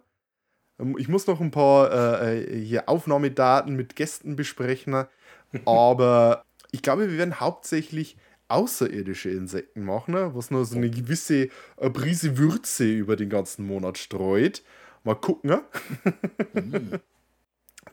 Ähm, 0.77 0.97
Ich 0.99 1.07
muss 1.07 1.25
noch 1.25 1.39
ein 1.39 1.51
paar 1.51 2.21
äh, 2.21 2.41
äh, 2.41 2.65
hier 2.65 2.89
Aufnahmedaten 2.89 3.77
mit 3.77 3.95
Gästen 3.95 4.35
besprechen, 4.35 5.05
aber 5.65 6.43
ich 6.71 6.81
glaube, 6.81 7.09
wir 7.09 7.17
werden 7.17 7.39
hauptsächlich 7.39 8.17
außerirdische 8.49 9.29
Insekten 9.29 9.85
machen, 9.85 10.15
was 10.35 10.51
noch 10.51 10.65
so 10.65 10.75
eine 10.75 10.89
gewisse 10.89 11.47
äh, 11.77 11.89
Prise 11.89 12.37
Würze 12.37 12.91
über 12.91 13.15
den 13.15 13.29
ganzen 13.29 13.65
Monat 13.65 13.97
streut. 13.97 14.63
Mal 15.05 15.15
gucken. 15.15 15.61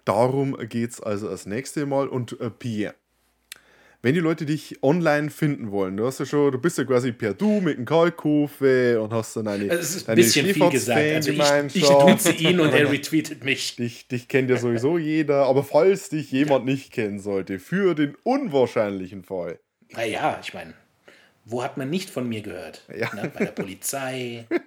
Darum 0.05 0.57
geht 0.69 0.91
es 0.91 1.01
also 1.01 1.29
das 1.29 1.47
nächste 1.47 1.87
Mal. 1.87 2.09
Und 2.09 2.41
äh, 2.41 2.51
Pierre, 2.51 2.95
wenn 4.01 4.15
die 4.15 4.21
Leute 4.21 4.47
dich 4.47 4.81
online 4.83 5.29
finden 5.29 5.73
wollen, 5.73 5.97
du 5.97 6.07
hast 6.07 6.21
ja 6.21 6.27
schon, 6.27 6.53
du 6.53 6.59
bist 6.59 6.79
ja 6.79 6.85
quasi 6.85 7.11
per 7.11 7.35
Du 7.35 7.61
mit 7.61 7.79
dem 7.79 7.85
Kalkofe 7.85 9.01
und 9.01 9.13
hast 9.13 9.35
dann 9.37 9.49
eine, 9.49 9.69
Also 9.71 9.83
es 9.83 9.97
ist 9.97 10.09
ein 10.09 10.15
bisschen 10.15 10.47
viel 10.55 10.71
gesagt. 10.71 11.01
Also 11.01 11.33
ich, 11.33 11.77
ich 11.77 11.89
duze 11.89 12.33
ihn 12.33 12.61
und 12.61 12.73
er 12.73 12.91
retweetet 12.91 13.45
mich. 13.45 13.75
Dich, 13.77 14.07
dich 14.07 14.29
kennt 14.29 14.51
ja 14.51 14.57
sowieso 14.57 14.99
jeder, 14.99 15.47
aber 15.47 15.65
falls 15.65 16.11
dich 16.11 16.31
jemand 16.31 16.65
nicht 16.65 16.93
kennen 16.93 17.19
sollte, 17.19 17.59
für 17.59 17.95
den 17.95 18.15
unwahrscheinlichen 18.23 19.25
Fall. 19.25 19.59
Naja, 19.91 20.39
ich 20.43 20.55
meine, 20.55 20.75
wo 21.45 21.63
hat 21.63 21.77
man 21.77 21.91
nicht 21.91 22.09
von 22.09 22.29
mir 22.29 22.43
gehört? 22.43 22.83
Ja. 22.97 23.13
Ne? 23.15 23.33
Bei 23.35 23.47
der 23.47 23.53
Polizei, 23.53 24.47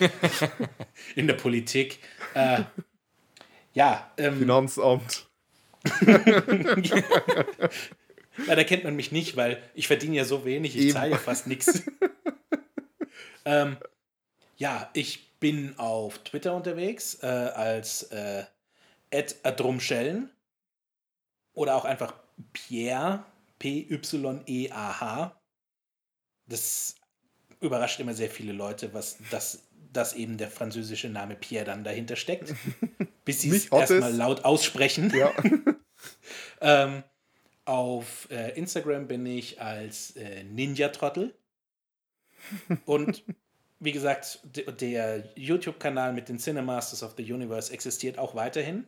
in 1.14 1.26
der 1.26 1.34
Politik. 1.34 2.00
Äh, 2.34 2.62
ja, 3.72 4.10
ähm, 4.16 4.38
Finanzamt. 4.38 5.26
Ja, 8.46 8.54
da 8.54 8.64
kennt 8.64 8.84
man 8.84 8.96
mich 8.96 9.12
nicht, 9.12 9.36
weil 9.36 9.62
ich 9.74 9.86
verdiene 9.86 10.16
ja 10.16 10.24
so 10.24 10.44
wenig, 10.44 10.76
ich 10.76 10.82
Eben. 10.82 10.92
zahle 10.92 11.10
ja 11.10 11.18
fast 11.18 11.46
nichts. 11.46 11.82
ähm, 13.44 13.76
ja, 14.56 14.90
ich 14.94 15.38
bin 15.40 15.78
auf 15.78 16.18
Twitter 16.18 16.54
unterwegs 16.54 17.18
äh, 17.22 17.26
als 17.26 18.04
äh, 18.04 18.44
@adrumschellen 19.42 20.30
oder 21.54 21.76
auch 21.76 21.84
einfach 21.84 22.14
Pierre 22.52 23.24
P-Y-E-A-H. 23.58 25.40
Das 26.46 26.94
überrascht 27.60 28.00
immer 28.00 28.14
sehr 28.14 28.30
viele 28.30 28.52
Leute, 28.52 28.94
was 28.94 29.18
das, 29.30 29.62
dass 29.92 30.12
eben 30.14 30.38
der 30.38 30.50
französische 30.50 31.08
Name 31.08 31.34
Pierre 31.36 31.64
dann 31.64 31.84
dahinter 31.84 32.16
steckt. 32.16 32.54
Bis 33.24 33.42
sie 33.42 33.50
es 33.50 33.66
erstmal 33.66 34.14
laut 34.14 34.44
aussprechen. 34.44 35.12
Ja. 35.16 35.32
Ähm, 36.62 37.02
auf 37.64 38.28
äh, 38.30 38.50
Instagram 38.58 39.06
bin 39.06 39.24
ich 39.26 39.60
als 39.60 40.16
äh, 40.16 40.44
Ninja-Trottel. 40.44 41.34
Und 42.86 43.22
wie 43.78 43.92
gesagt, 43.92 44.40
de- 44.44 44.70
der 44.72 45.24
YouTube-Kanal 45.36 46.12
mit 46.12 46.28
den 46.28 46.38
Cinemasters 46.38 47.02
of 47.02 47.14
the 47.16 47.32
Universe 47.32 47.72
existiert 47.72 48.18
auch 48.18 48.34
weiterhin. 48.34 48.86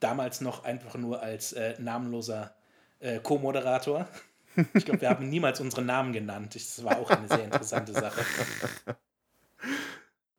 Damals 0.00 0.40
noch 0.40 0.64
einfach 0.64 0.94
nur 0.96 1.22
als 1.22 1.52
äh, 1.52 1.74
namenloser 1.80 2.54
äh, 3.00 3.18
Co-Moderator. 3.20 4.08
Ich 4.74 4.84
glaube, 4.84 5.00
wir 5.00 5.10
haben 5.10 5.28
niemals 5.28 5.60
unsere 5.60 5.82
Namen 5.82 6.12
genannt. 6.12 6.54
Das 6.54 6.82
war 6.84 6.98
auch 6.98 7.10
eine 7.10 7.28
sehr 7.28 7.44
interessante 7.44 7.92
Sache. 7.92 8.24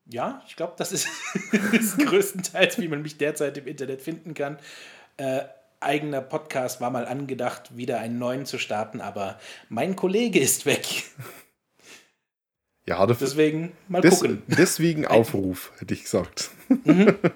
Ja, 0.05 0.43
ich 0.47 0.55
glaube, 0.55 0.73
das 0.77 0.91
ist, 0.91 1.07
ist 1.71 1.97
größtenteils, 1.99 2.79
wie 2.79 2.87
man 2.87 3.01
mich 3.01 3.17
derzeit 3.17 3.57
im 3.57 3.67
Internet 3.67 4.01
finden 4.01 4.33
kann. 4.33 4.57
Äh, 5.17 5.43
eigener 5.79 6.21
Podcast 6.21 6.81
war 6.81 6.89
mal 6.89 7.05
angedacht, 7.05 7.75
wieder 7.77 7.99
einen 7.99 8.17
neuen 8.19 8.45
zu 8.45 8.57
starten, 8.57 9.01
aber 9.01 9.39
mein 9.69 9.95
Kollege 9.95 10.39
ist 10.39 10.65
weg. 10.65 10.85
Ja, 12.85 13.05
Deswegen 13.05 13.71
mal 13.87 14.01
des, 14.01 14.19
gucken. 14.19 14.43
deswegen 14.47 15.05
Aufruf, 15.07 15.71
hätte 15.79 15.93
ich 15.93 16.03
gesagt. 16.03 16.51
Mhm. 16.67 17.17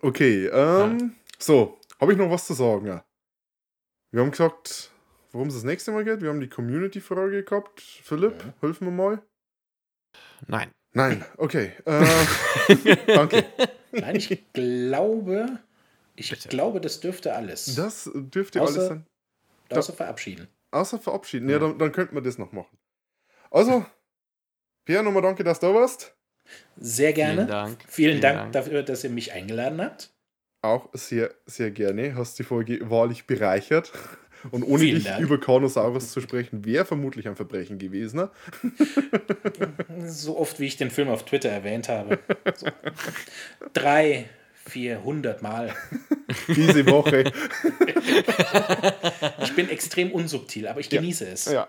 Okay, 0.00 0.46
ähm, 0.46 1.16
so, 1.40 1.80
habe 2.00 2.12
ich 2.12 2.18
noch 2.18 2.30
was 2.30 2.46
zu 2.46 2.54
sagen? 2.54 2.86
Ja. 2.86 3.04
Wir 4.12 4.20
haben 4.20 4.30
gesagt, 4.30 4.92
worum 5.32 5.48
es 5.48 5.54
das 5.54 5.64
nächste 5.64 5.90
Mal 5.90 6.04
geht. 6.04 6.20
Wir 6.22 6.28
haben 6.28 6.38
die 6.40 6.48
Community-Frage 6.48 7.42
gehabt. 7.42 7.80
Philipp, 7.80 8.44
Ja. 8.44 8.54
hilf 8.60 8.80
mir 8.80 8.92
mal. 8.92 9.22
Nein. 10.46 10.70
Nein, 10.92 11.24
okay. 11.36 11.72
Äh, 11.84 12.06
danke. 13.06 13.44
Nein, 13.92 14.16
ich 14.16 14.42
glaube, 14.52 15.58
ich 16.16 16.30
Bitte. 16.30 16.48
glaube, 16.48 16.80
das 16.80 17.00
dürfte 17.00 17.34
alles. 17.34 17.74
Das 17.74 18.10
dürfte 18.14 18.60
Außer- 18.60 18.64
alles 18.78 18.88
sein. 18.88 19.06
Außer 19.70 19.92
verabschieden. 19.92 20.48
Außer 20.70 20.98
verabschieden. 20.98 21.48
Ja, 21.48 21.56
Ja. 21.56 21.60
dann, 21.60 21.78
dann 21.78 21.92
könnten 21.92 22.14
wir 22.14 22.22
das 22.22 22.38
noch 22.38 22.52
machen. 22.52 22.76
Also, 23.50 23.84
Pierre, 24.84 25.04
nochmal 25.04 25.22
danke, 25.22 25.44
dass 25.44 25.60
du 25.60 25.66
da 25.68 25.74
warst. 25.74 26.14
Sehr 26.76 27.12
gerne. 27.12 27.34
Vielen 27.42 27.48
Dank. 27.48 27.78
Vielen, 27.86 27.90
Vielen 27.90 28.20
Dank, 28.22 28.38
Dank. 28.38 28.52
dafür, 28.52 28.82
dass 28.82 29.04
ihr 29.04 29.10
mich 29.10 29.32
eingeladen 29.32 29.80
habt. 29.82 30.10
Auch 30.62 30.88
sehr, 30.94 31.34
sehr 31.46 31.70
gerne. 31.70 32.14
Hast 32.16 32.38
die 32.38 32.44
Folge 32.44 32.88
wahrlich 32.90 33.26
bereichert. 33.26 33.92
Und 34.50 34.62
ohne 34.62 34.78
Vielen 34.80 34.96
dich 34.96 35.04
Dank. 35.04 35.20
über 35.20 35.38
Carnosaurus 35.38 36.12
zu 36.12 36.20
sprechen, 36.20 36.64
wäre 36.64 36.84
vermutlich 36.84 37.26
ein 37.28 37.36
Verbrechen 37.36 37.78
gewesen. 37.78 38.16
Ne? 38.16 38.30
So 40.06 40.38
oft, 40.38 40.60
wie 40.60 40.66
ich 40.66 40.76
den 40.76 40.90
Film 40.90 41.08
auf 41.08 41.24
Twitter 41.24 41.48
erwähnt 41.48 41.88
habe. 41.88 42.18
So. 42.54 42.66
Drei, 43.72 44.28
vierhundert 44.64 45.42
Mal. 45.42 45.74
Diese 46.48 46.86
Woche. 46.86 47.32
Ich 49.42 49.54
bin 49.54 49.68
extrem 49.70 50.12
unsubtil, 50.12 50.66
aber 50.68 50.80
ich 50.80 50.90
Ja. 50.90 51.00
genieße 51.00 51.26
es. 51.28 51.46
ja. 51.46 51.66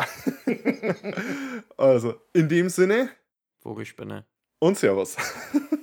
Also, 1.78 2.16
in 2.34 2.48
dem 2.50 2.70
Sinne 2.70 3.10
Vogelspinne. 3.62 4.26
und 4.60 4.78
Servus. 4.78 5.16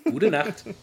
Gute 0.05 0.31
Nacht. 0.31 0.65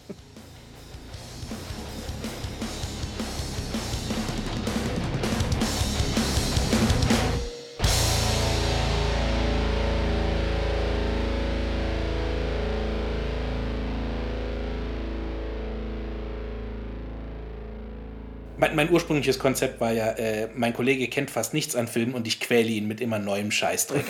Mein, 18.63 18.75
mein 18.77 18.89
ursprüngliches 18.91 19.39
Konzept 19.39 19.81
war 19.81 19.91
ja, 19.91 20.11
äh, 20.11 20.47
mein 20.55 20.73
Kollege 20.73 21.09
kennt 21.09 21.29
fast 21.29 21.53
nichts 21.53 21.75
an 21.75 21.89
Filmen 21.89 22.13
und 22.13 22.25
ich 22.27 22.39
quäle 22.39 22.69
ihn 22.69 22.87
mit 22.87 23.01
immer 23.01 23.19
neuem 23.19 23.51
Scheißdreck. 23.51 24.05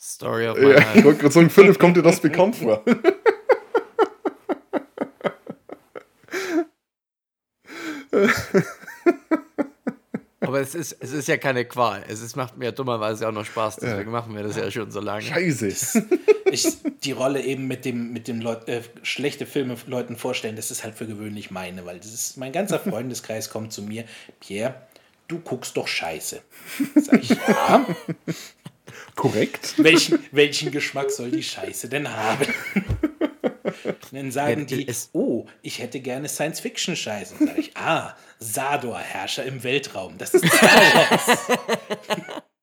Story 0.00 0.46
of 0.46 0.56
my 0.56 0.70
Ja, 0.70 0.78
ich 0.78 0.84
life. 0.94 1.04
wollte 1.04 1.20
gerade 1.22 1.34
sagen, 1.34 1.50
Philipp, 1.50 1.80
kommt 1.80 1.96
dir 1.96 2.02
das 2.02 2.20
bekannt 2.20 2.54
vor? 2.54 2.84
Aber 10.40 10.60
es 10.60 10.74
ist, 10.74 10.96
es 11.00 11.12
ist 11.12 11.26
ja 11.26 11.36
keine 11.36 11.64
Qual. 11.64 12.04
Es 12.06 12.20
ist, 12.22 12.36
macht 12.36 12.56
mir 12.56 12.70
dummerweise 12.70 13.26
auch 13.26 13.32
noch 13.32 13.44
Spaß, 13.46 13.76
deswegen 13.76 14.10
machen 14.12 14.36
wir 14.36 14.42
das 14.44 14.56
ja 14.56 14.70
schon 14.70 14.90
so 14.90 15.00
lange. 15.00 15.22
Scheiße. 15.22 16.06
Ich 16.54 16.66
die 17.02 17.12
Rolle 17.12 17.42
eben 17.42 17.66
mit 17.66 17.84
dem, 17.84 18.12
mit 18.12 18.28
dem 18.28 18.40
Leut, 18.40 18.68
äh, 18.68 18.82
schlechte 19.02 19.46
Filme 19.46 19.76
Leuten 19.86 20.16
vorstellen, 20.16 20.56
das 20.56 20.70
ist 20.70 20.84
halt 20.84 20.94
für 20.94 21.06
gewöhnlich 21.06 21.50
meine, 21.50 21.84
weil 21.84 21.98
das 21.98 22.12
ist, 22.12 22.36
mein 22.36 22.52
ganzer 22.52 22.78
Freundeskreis 22.80 23.50
kommt 23.50 23.72
zu 23.72 23.82
mir, 23.82 24.04
Pierre, 24.40 24.74
du 25.28 25.40
guckst 25.40 25.76
doch 25.76 25.88
scheiße. 25.88 26.42
Sag 26.94 27.22
ich, 27.22 27.30
ja. 27.30 27.86
Korrekt. 29.16 29.74
Welchen, 29.78 30.18
welchen 30.32 30.70
Geschmack 30.70 31.10
soll 31.10 31.30
die 31.30 31.42
Scheiße 31.42 31.88
denn 31.88 32.10
haben? 32.10 32.46
Und 33.84 34.12
dann 34.12 34.30
sagen 34.30 34.66
Ja, 34.68 34.76
die, 34.76 34.92
oh, 35.12 35.46
ich 35.62 35.78
hätte 35.78 36.00
gerne 36.00 36.28
Science-Fiction-Scheiße. 36.28 37.34
Sag 37.38 37.58
ich, 37.58 37.76
ah, 37.76 38.16
Sador, 38.38 38.98
Herrscher 38.98 39.44
im 39.44 39.62
Weltraum. 39.62 40.18
Das 40.18 40.34
ist 40.34 40.46
Star 40.46 40.68
Wars. 40.70 41.38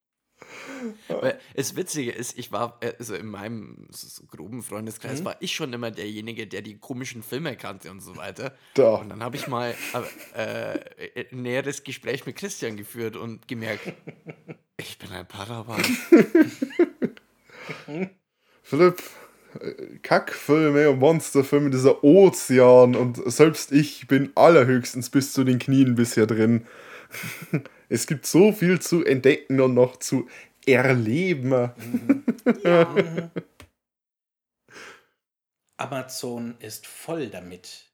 Weil 1.08 1.40
das 1.56 1.76
Witzige 1.76 2.12
ist, 2.12 2.38
ich 2.38 2.52
war, 2.52 2.78
äh, 2.82 2.94
also 2.98 3.16
in 3.16 3.28
meinem 3.28 3.88
groben 4.30 4.64
Freundeskreis, 4.64 5.24
war 5.24 5.38
ich 5.40 5.54
schon 5.54 5.74
immer 5.74 5.92
derjenige, 5.92 6.48
der 6.48 6.62
die 6.62 6.78
komischen 6.78 7.24
Filme 7.24 7.56
kannte 7.56 7.92
und 7.92 8.02
so 8.02 8.18
weiter. 8.18 8.54
Da. 8.74 8.96
Und 8.96 9.10
dann 9.10 9.24
habe 9.24 9.36
ich 9.36 9.48
mal 9.48 9.76
äh, 10.36 10.76
äh, 10.76 11.26
ein 11.32 11.42
näheres 11.42 11.84
Gespräch 11.84 12.26
mit 12.26 12.36
Christian 12.36 12.78
geführt 12.78 13.16
und 13.16 13.48
gemerkt, 13.48 13.94
ich 14.78 14.98
bin 14.98 15.12
ein 15.12 15.28
Padawan. 15.28 15.84
Philipp, 18.64 19.04
äh, 19.60 19.98
Kackfilme 20.02 20.90
und 20.90 21.00
Monsterfilme, 21.00 21.70
dieser 21.70 22.04
Ozean 22.04 22.96
und 22.96 23.22
selbst 23.32 23.72
ich 23.72 24.08
bin 24.08 24.32
allerhöchstens 24.36 25.10
bis 25.10 25.34
zu 25.34 25.44
den 25.44 25.60
Knien 25.60 25.96
bisher 25.96 26.26
drin. 26.26 26.66
Es 27.94 28.08
gibt 28.08 28.26
so 28.26 28.54
viel 28.54 28.80
zu 28.80 29.04
entdecken 29.04 29.60
und 29.60 29.74
noch 29.74 29.98
zu 29.98 30.30
erleben. 30.66 31.72
Mhm. 31.78 32.24
Amazon 35.78 36.56
ist 36.60 36.86
voll 36.88 37.28
damit. 37.30 37.88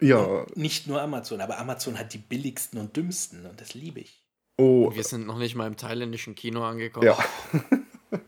Ja, 0.00 0.18
Und 0.18 0.56
nicht 0.56 0.86
nur 0.86 1.00
Amazon, 1.00 1.40
aber 1.40 1.58
Amazon 1.58 1.98
hat 1.98 2.12
die 2.14 2.18
billigsten 2.18 2.78
und 2.80 2.96
dümmsten 2.96 3.46
und 3.46 3.60
das 3.60 3.74
liebe 3.74 4.00
ich. 4.00 4.24
oh, 4.58 4.92
Wir 4.94 5.04
sind 5.04 5.26
noch 5.26 5.38
nicht 5.38 5.54
mal 5.54 5.66
im 5.66 5.76
thailändischen 5.76 6.34
Kino 6.34 6.64
angekommen. 6.64 7.06
ja. 7.06 7.18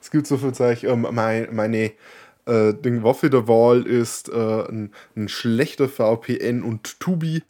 es 0.00 0.10
gibt 0.10 0.26
so 0.26 0.36
viel 0.36 0.52
Zeug. 0.52 0.82
Ähm, 0.84 1.06
mein, 1.12 1.54
meine 1.54 1.92
äh, 2.46 2.74
Ding 2.74 3.02
Waffe 3.04 3.30
der 3.30 3.46
Wahl 3.46 3.86
ist 3.86 4.28
äh, 4.28 4.64
ein, 4.68 4.92
ein 5.14 5.28
schlechter 5.28 5.88
VPN 5.88 6.62
und 6.62 6.98
Tubi. 7.00 7.42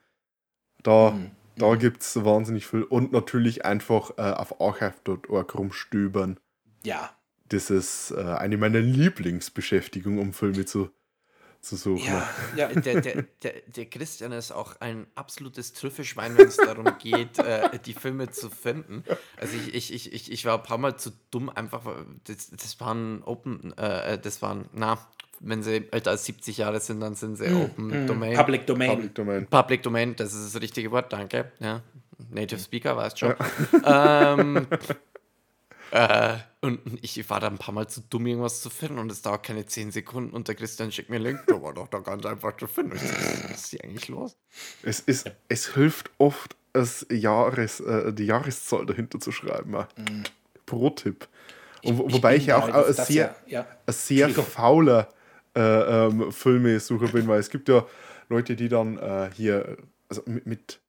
Da, 0.82 1.12
Mhm. 1.12 1.30
Da 1.56 1.74
gibt 1.74 2.02
es 2.02 2.24
wahnsinnig 2.24 2.66
viel. 2.66 2.82
Und 2.82 3.12
natürlich 3.12 3.64
einfach 3.64 4.10
äh, 4.18 4.22
auf 4.22 4.60
archive.org 4.60 5.54
rumstöbern. 5.54 6.38
Ja, 6.84 7.10
Das 7.48 7.70
ist 7.70 8.12
äh, 8.12 8.20
eine 8.22 8.56
meiner 8.56 8.80
Lieblingsbeschäftigungen, 8.80 10.18
um 10.18 10.32
Filme 10.32 10.64
zu, 10.66 10.90
zu 11.60 11.76
suchen. 11.76 12.04
ja, 12.06 12.28
ja. 12.56 12.68
Der, 12.80 13.00
der, 13.00 13.22
der, 13.42 13.52
der 13.66 13.86
Christian 13.86 14.32
ist 14.32 14.52
auch 14.52 14.80
ein 14.80 15.06
absolutes 15.14 15.72
Trüffelschwein, 15.72 16.36
wenn 16.38 16.46
es 16.46 16.56
darum 16.56 16.86
geht, 16.98 17.38
äh, 17.38 17.78
die 17.84 17.94
Filme 17.94 18.30
zu 18.30 18.50
finden. 18.50 19.02
Also 19.36 19.56
ich, 19.56 19.74
ich, 19.74 19.92
ich, 19.92 20.12
ich, 20.12 20.32
ich 20.32 20.44
war 20.44 20.58
ein 20.58 20.62
paar 20.62 20.78
Mal 20.78 20.96
zu 20.96 21.10
dumm, 21.30 21.48
einfach, 21.48 21.84
das, 22.24 22.50
das 22.50 22.78
waren 22.80 23.22
Open, 23.24 23.76
äh, 23.78 24.18
das 24.18 24.42
waren, 24.42 24.68
na, 24.72 24.98
wenn 25.40 25.62
sie 25.62 25.86
älter 25.90 26.10
als 26.12 26.24
70 26.24 26.58
Jahre 26.58 26.80
sind, 26.80 27.00
dann 27.00 27.14
sind 27.14 27.36
sie 27.36 27.46
Open 27.52 28.02
Mhm. 28.02 28.06
Domain. 28.06 28.36
Public 28.36 28.66
Domain. 28.66 28.90
Public 28.90 29.14
Domain. 29.14 29.46
Public 29.46 29.82
Domain, 29.82 30.16
das 30.16 30.34
ist 30.34 30.54
das 30.54 30.62
richtige 30.62 30.90
Wort, 30.90 31.12
danke. 31.12 31.52
Ja. 31.60 31.82
Native 32.30 32.60
Speaker, 32.60 32.96
weißt 32.96 33.18
schon. 33.18 33.34
ähm, 33.84 34.66
äh, 35.92 36.34
und 36.62 36.80
ich 37.02 37.28
war 37.30 37.38
da 37.40 37.46
ein 37.46 37.58
paar 37.58 37.72
Mal 37.74 37.86
zu 37.88 38.00
dumm, 38.00 38.26
irgendwas 38.26 38.60
zu 38.60 38.70
finden 38.70 38.98
und 38.98 39.12
es 39.12 39.22
dauert 39.22 39.44
keine 39.44 39.66
10 39.66 39.92
Sekunden 39.92 40.30
und 40.34 40.48
der 40.48 40.54
Christian 40.56 40.90
schickt 40.90 41.10
mir 41.10 41.16
einen 41.16 41.26
Link, 41.26 41.46
der 41.46 41.62
war 41.62 41.72
doch 41.72 41.86
da 41.88 42.00
ganz 42.00 42.26
einfach 42.26 42.56
zu 42.56 42.66
finden. 42.66 42.96
Ich 42.96 43.02
Was 43.02 43.62
ist 43.64 43.70
hier 43.70 43.84
eigentlich 43.84 44.08
los? 44.08 44.36
Es, 44.82 44.98
ist, 45.00 45.30
es 45.48 45.74
hilft 45.74 46.10
oft, 46.18 46.56
das 46.72 47.06
Jahres, 47.10 47.80
äh, 47.80 48.12
die 48.12 48.26
Jahreszahl 48.26 48.84
dahinter 48.84 49.18
zu 49.20 49.32
schreiben. 49.32 49.74
äh. 49.74 49.84
Pro 50.66 50.90
Tipp. 50.90 51.28
Wo- 51.84 52.12
wobei 52.12 52.32
bin 52.32 52.40
ich 52.40 52.46
ja 52.48 52.58
auch 52.58 52.68
da, 52.68 52.82
ein 52.84 52.92
sehr, 52.92 53.34
ja- 53.46 53.64
ja. 53.86 53.92
sehr 53.92 54.28
fauler 54.30 55.08
äh, 55.56 56.06
ähm, 56.06 56.30
Filmesucher 56.32 57.08
bin, 57.08 57.26
weil 57.26 57.40
es 57.40 57.50
gibt 57.50 57.68
ja 57.68 57.86
Leute, 58.28 58.56
die 58.56 58.68
dann 58.68 58.98
äh, 58.98 59.30
hier 59.34 59.76
also 60.08 60.22
mit, 60.26 60.46
mit, 60.46 60.80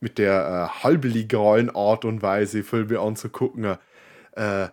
mit 0.00 0.18
der 0.18 0.70
äh, 0.76 0.82
halblegalen 0.82 1.74
Art 1.74 2.04
und 2.04 2.22
Weise 2.22 2.62
Filme 2.62 3.00
anzugucken. 3.00 3.76
Äh, 4.32 4.68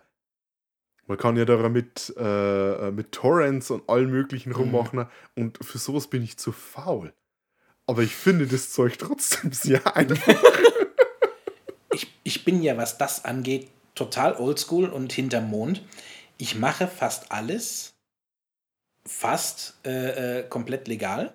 man 1.06 1.16
kann 1.16 1.36
ja 1.36 1.46
da 1.46 1.68
mit, 1.70 2.14
äh, 2.18 2.90
mit 2.90 3.12
Torrents 3.12 3.70
und 3.70 3.88
allem 3.88 4.10
möglichen 4.10 4.52
rummachen 4.52 5.06
und 5.34 5.58
für 5.64 5.78
sowas 5.78 6.08
bin 6.08 6.22
ich 6.22 6.36
zu 6.36 6.52
faul. 6.52 7.14
Aber 7.86 8.02
ich 8.02 8.14
finde 8.14 8.46
das 8.46 8.70
Zeug 8.70 8.98
trotzdem 8.98 9.52
sehr 9.52 9.96
einfach. 9.96 10.42
ich, 11.92 12.12
ich 12.22 12.44
bin 12.44 12.62
ja, 12.62 12.76
was 12.76 12.98
das 12.98 13.24
angeht, 13.24 13.70
total 13.94 14.36
oldschool 14.36 14.90
und 14.90 15.10
hinterm 15.14 15.48
Mond. 15.48 15.82
Ich 16.36 16.54
mache 16.54 16.86
fast 16.86 17.32
alles 17.32 17.97
fast 19.08 19.74
äh, 19.84 20.40
äh, 20.40 20.42
komplett 20.48 20.86
legal. 20.86 21.34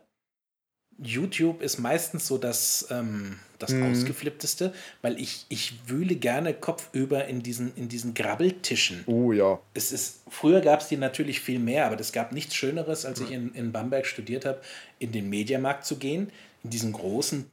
YouTube 0.99 1.63
ist 1.63 1.79
meistens 1.79 2.27
so 2.27 2.37
das, 2.37 2.87
ähm, 2.91 3.39
das 3.57 3.71
Mhm. 3.71 3.91
ausgeflippteste, 3.91 4.73
weil 5.01 5.19
ich, 5.19 5.45
ich 5.49 5.73
wühle 5.89 6.15
gerne 6.15 6.53
kopfüber 6.53 7.25
in 7.25 7.41
diesen, 7.41 7.75
in 7.75 7.89
diesen 7.89 8.13
Grabbeltischen. 8.13 9.03
Oh 9.07 9.31
ja. 9.31 9.59
Es 9.73 9.91
ist, 9.91 10.19
früher 10.29 10.61
gab 10.61 10.81
es 10.81 10.87
die 10.89 10.97
natürlich 10.97 11.41
viel 11.41 11.57
mehr, 11.57 11.87
aber 11.87 11.99
es 11.99 12.11
gab 12.11 12.31
nichts 12.31 12.53
Schöneres, 12.55 13.05
als 13.05 13.19
ich 13.21 13.31
in, 13.31 13.53
in 13.55 13.71
Bamberg 13.71 14.05
studiert 14.05 14.45
habe, 14.45 14.61
in 14.99 15.11
den 15.11 15.29
Mediamarkt 15.29 15.83
zu 15.85 15.97
gehen, 15.97 16.31
in 16.63 16.69
diesen 16.69 16.93
großen 16.93 17.49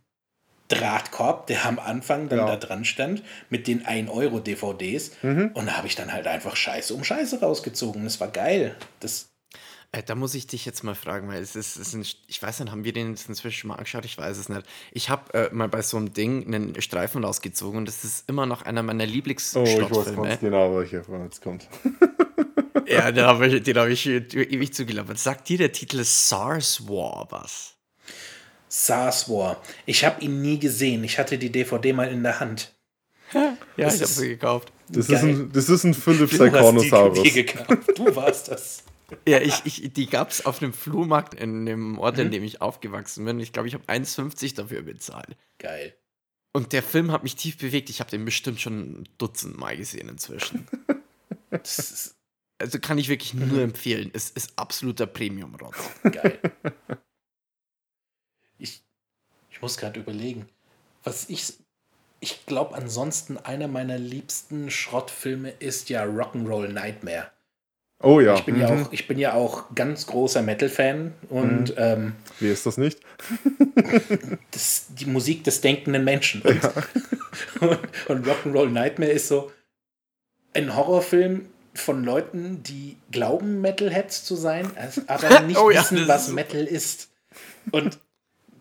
Drahtkorb, 0.68 1.46
der 1.48 1.64
am 1.64 1.78
Anfang 1.78 2.28
dann 2.28 2.40
Ja. 2.40 2.46
da 2.46 2.56
dran 2.56 2.84
stand, 2.84 3.22
mit 3.48 3.66
den 3.66 3.84
1-Euro-DVDs. 3.86 5.12
Mhm. 5.22 5.50
Und 5.54 5.66
da 5.66 5.78
habe 5.78 5.86
ich 5.88 5.96
dann 5.96 6.12
halt 6.12 6.26
einfach 6.26 6.54
Scheiße 6.56 6.94
um 6.94 7.02
Scheiße 7.04 7.40
rausgezogen. 7.40 8.04
Das 8.04 8.20
war 8.20 8.28
geil. 8.28 8.76
Das, 9.00 9.29
Äh, 9.92 10.02
da 10.04 10.14
muss 10.14 10.34
ich 10.34 10.46
dich 10.46 10.64
jetzt 10.66 10.84
mal 10.84 10.94
fragen, 10.94 11.28
weil 11.28 11.42
es 11.42 11.56
ist, 11.56 11.76
es 11.76 11.88
ist 11.88 11.94
ein, 11.94 12.04
ich 12.28 12.40
weiß 12.40 12.60
nicht, 12.60 12.70
haben 12.70 12.84
wir 12.84 12.92
den 12.92 13.10
jetzt 13.10 13.28
inzwischen 13.28 13.58
schon 13.60 13.68
mal 13.68 13.74
angeschaut? 13.74 14.04
Ich 14.04 14.16
weiß 14.16 14.38
es 14.38 14.48
nicht. 14.48 14.62
Ich 14.92 15.10
habe 15.10 15.34
äh, 15.34 15.50
mal 15.52 15.68
bei 15.68 15.82
so 15.82 15.96
einem 15.96 16.12
Ding 16.12 16.46
einen 16.46 16.80
Streifen 16.80 17.24
rausgezogen 17.24 17.78
und 17.78 17.88
das 17.88 18.04
ist 18.04 18.28
immer 18.28 18.46
noch 18.46 18.62
einer 18.62 18.82
meiner 18.84 19.04
Oh, 19.04 19.08
ich 19.08 19.90
weiß 19.90 20.14
ganz 20.14 20.40
genau, 20.40 20.76
welcher 20.76 21.02
von 21.02 21.24
jetzt 21.24 21.42
kommt. 21.42 21.68
Ja, 22.86 23.12
den 23.12 23.24
habe 23.24 23.46
ich, 23.46 23.62
den 23.62 23.78
hab 23.78 23.86
ich 23.88 24.04
ewig 24.06 24.74
zugelabert. 24.74 25.16
Sagt 25.16 25.48
dir 25.48 25.58
der 25.58 25.70
Titel 25.70 26.02
SARS 26.02 26.88
War 26.88 27.26
was? 27.30 27.74
SARS 28.68 29.28
War. 29.28 29.62
Ich 29.86 30.04
habe 30.04 30.20
ihn 30.22 30.42
nie 30.42 30.58
gesehen. 30.58 31.04
Ich 31.04 31.16
hatte 31.18 31.38
die 31.38 31.50
DVD 31.52 31.92
mal 31.92 32.08
in 32.08 32.22
der 32.22 32.40
Hand. 32.40 32.74
Ja, 33.32 33.56
Das 33.76 33.94
ich 33.94 34.02
habe 34.02 34.12
sie 34.12 34.28
gekauft. 34.30 34.72
Das 34.88 35.08
ist, 35.08 35.22
ein, 35.22 35.52
das 35.52 35.68
ist 35.68 35.84
ein 35.84 35.94
Philipp 35.94 36.30
Du 36.30 36.50
hast 36.52 37.14
die 37.16 37.30
dir 37.30 37.44
gekauft. 37.44 37.96
Du 37.96 38.16
warst 38.16 38.48
das. 38.48 38.82
Ja, 39.26 39.40
ich, 39.40 39.62
ich, 39.64 39.92
die 39.92 40.06
gab 40.06 40.30
es 40.30 40.44
auf 40.46 40.62
einem 40.62 40.72
Flohmarkt 40.72 41.34
in 41.34 41.66
dem 41.66 41.98
Ort, 41.98 42.16
Mhm. 42.16 42.22
in 42.26 42.30
dem 42.32 42.44
ich 42.44 42.60
aufgewachsen 42.60 43.24
bin. 43.24 43.40
Ich 43.40 43.52
glaube, 43.52 43.68
ich 43.68 43.74
habe 43.74 43.84
1,50 43.86 44.54
dafür 44.54 44.82
bezahlt. 44.82 45.36
Geil. 45.58 45.94
Und 46.52 46.72
der 46.72 46.82
Film 46.82 47.12
hat 47.12 47.22
mich 47.22 47.36
tief 47.36 47.58
bewegt. 47.58 47.90
Ich 47.90 48.00
habe 48.00 48.10
den 48.10 48.24
bestimmt 48.24 48.60
schon 48.60 48.80
ein 49.02 49.08
Dutzend 49.18 49.56
Mal 49.58 49.76
gesehen 49.76 50.08
inzwischen. 50.08 50.66
Ist 51.50 52.16
Also 52.58 52.78
kann 52.78 52.98
ich 52.98 53.08
wirklich 53.08 53.34
Mhm. 53.34 53.48
nur 53.48 53.62
empfehlen. 53.62 54.10
Es 54.12 54.30
ist 54.30 54.52
absoluter 54.58 55.06
Premium-Rotz. 55.06 55.76
geil. 56.12 56.38
Ich, 58.58 58.82
ich 59.50 59.62
muss 59.62 59.76
gerade 59.76 60.00
überlegen. 60.00 60.48
Was 61.04 61.28
ich. 61.28 61.54
Ich 62.22 62.44
glaube, 62.44 62.74
ansonsten 62.74 63.38
einer 63.38 63.66
meiner 63.66 63.96
liebsten 63.96 64.70
Schrottfilme 64.70 65.50
ist 65.52 65.88
ja 65.88 66.04
Rock'n'Roll 66.04 66.68
Nightmare. 66.68 67.30
Oh 68.02 68.18
ja. 68.20 68.34
Ich 68.34 68.44
bin, 68.44 68.58
ja 68.58 68.70
mhm. 68.70 68.82
auch, 68.84 68.92
ich 68.92 69.06
bin 69.06 69.18
ja 69.18 69.34
auch 69.34 69.74
ganz 69.74 70.06
großer 70.06 70.40
Metal-Fan 70.42 71.12
und 71.28 71.74
ähm, 71.76 72.14
Wie 72.38 72.48
ist 72.48 72.64
das 72.64 72.78
nicht? 72.78 72.98
das, 74.50 74.86
die 74.90 75.06
Musik 75.06 75.44
des 75.44 75.60
denkenden 75.60 76.04
Menschen. 76.04 76.42
Und, 76.42 76.60
und, 77.60 77.78
und 78.08 78.26
Rock'n'Roll 78.26 78.70
Nightmare 78.70 79.10
ist 79.12 79.28
so 79.28 79.52
ein 80.54 80.74
Horrorfilm 80.74 81.46
von 81.74 82.02
Leuten, 82.02 82.62
die 82.62 82.96
glauben, 83.12 83.60
Metalheads 83.60 84.24
zu 84.24 84.34
sein, 84.34 84.70
aber 85.06 85.40
nicht 85.46 85.58
Oh 85.58 85.70
ja, 85.70 85.80
wissen, 85.82 86.08
was 86.08 86.28
ist- 86.28 86.34
Metal 86.34 86.64
ist. 86.64 87.10
Und 87.70 87.98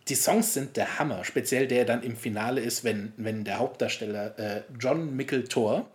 die 0.09 0.15
Songs 0.15 0.53
sind 0.53 0.75
der 0.75 0.99
Hammer, 0.99 1.23
speziell 1.23 1.67
der 1.67 1.85
dann 1.85 2.03
im 2.03 2.15
Finale 2.15 2.61
ist, 2.61 2.83
wenn, 2.83 3.13
wenn 3.17 3.43
der 3.45 3.59
Hauptdarsteller 3.59 4.37
äh, 4.37 4.61
John 4.79 5.15
Mickle 5.15 5.45
Thor 5.45 5.89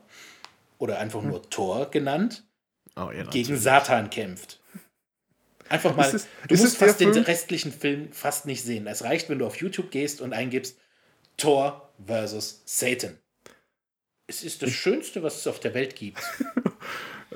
oder 0.79 0.99
einfach 0.99 1.21
Hm. 1.23 1.29
nur 1.29 1.49
Thor 1.51 1.91
genannt, 1.91 2.43
Oh, 2.97 3.11
ja, 3.11 3.25
gegen. 3.25 3.57
Satan 3.57 4.11
kämpft. 4.11 4.61
Einfach 5.69 5.97
mal, 5.97 6.07
Ist 6.07 6.15
es- 6.15 6.27
du 6.49 6.55
ist 6.55 6.61
musst 6.61 6.77
fast 6.77 7.01
den 7.01 7.13
Film? 7.13 7.25
restlichen 7.25 7.73
Film 7.73 8.13
fast 8.13 8.47
nicht 8.47 8.63
sehen. 8.63 8.87
Es 8.87 9.03
reicht, 9.03 9.29
wenn 9.29 9.39
du 9.39 9.47
auf 9.47 9.57
YouTube 9.57 9.91
gehst 9.91 10.21
und 10.21 10.33
eingibst 10.33 10.77
Thor 11.37 11.91
versus 12.07 12.63
Satan. 12.67 13.19
Es 14.27 14.43
ist 14.45 14.63
das 14.63 14.71
Schönste, 14.71 15.23
was 15.23 15.37
es 15.39 15.47
auf 15.47 15.61
der 15.61 15.75
Welt 15.75 15.97
gibt. 15.97 16.19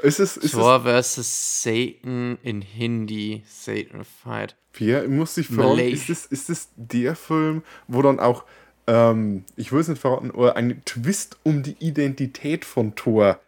Ist 0.03 0.21
es, 0.21 0.37
ist 0.37 0.45
es, 0.45 0.51
Thor 0.53 0.83
vs. 0.85 1.63
Satan 1.65 2.39
in 2.45 2.61
Hindi. 2.63 3.43
Satan 3.49 4.05
Fight. 4.05 4.55
Pierre, 4.73 5.09
muss 5.09 5.37
ich 5.39 5.49
fragen, 5.49 5.81
ist 5.81 6.09
es, 6.09 6.27
ist 6.27 6.49
es 6.51 6.69
der 6.77 7.17
Film, 7.17 7.65
wo 7.89 8.01
dann 8.03 8.21
auch, 8.21 8.45
ähm, 8.87 9.45
ich 9.57 9.73
will 9.73 9.81
es 9.81 9.89
nicht 9.89 10.01
verraten, 10.01 10.31
oder 10.31 10.55
ein 10.55 10.83
Twist 10.85 11.39
um 11.43 11.65
die 11.65 11.75
Identität 11.81 12.65
von 12.65 12.95
Thor 12.95 13.41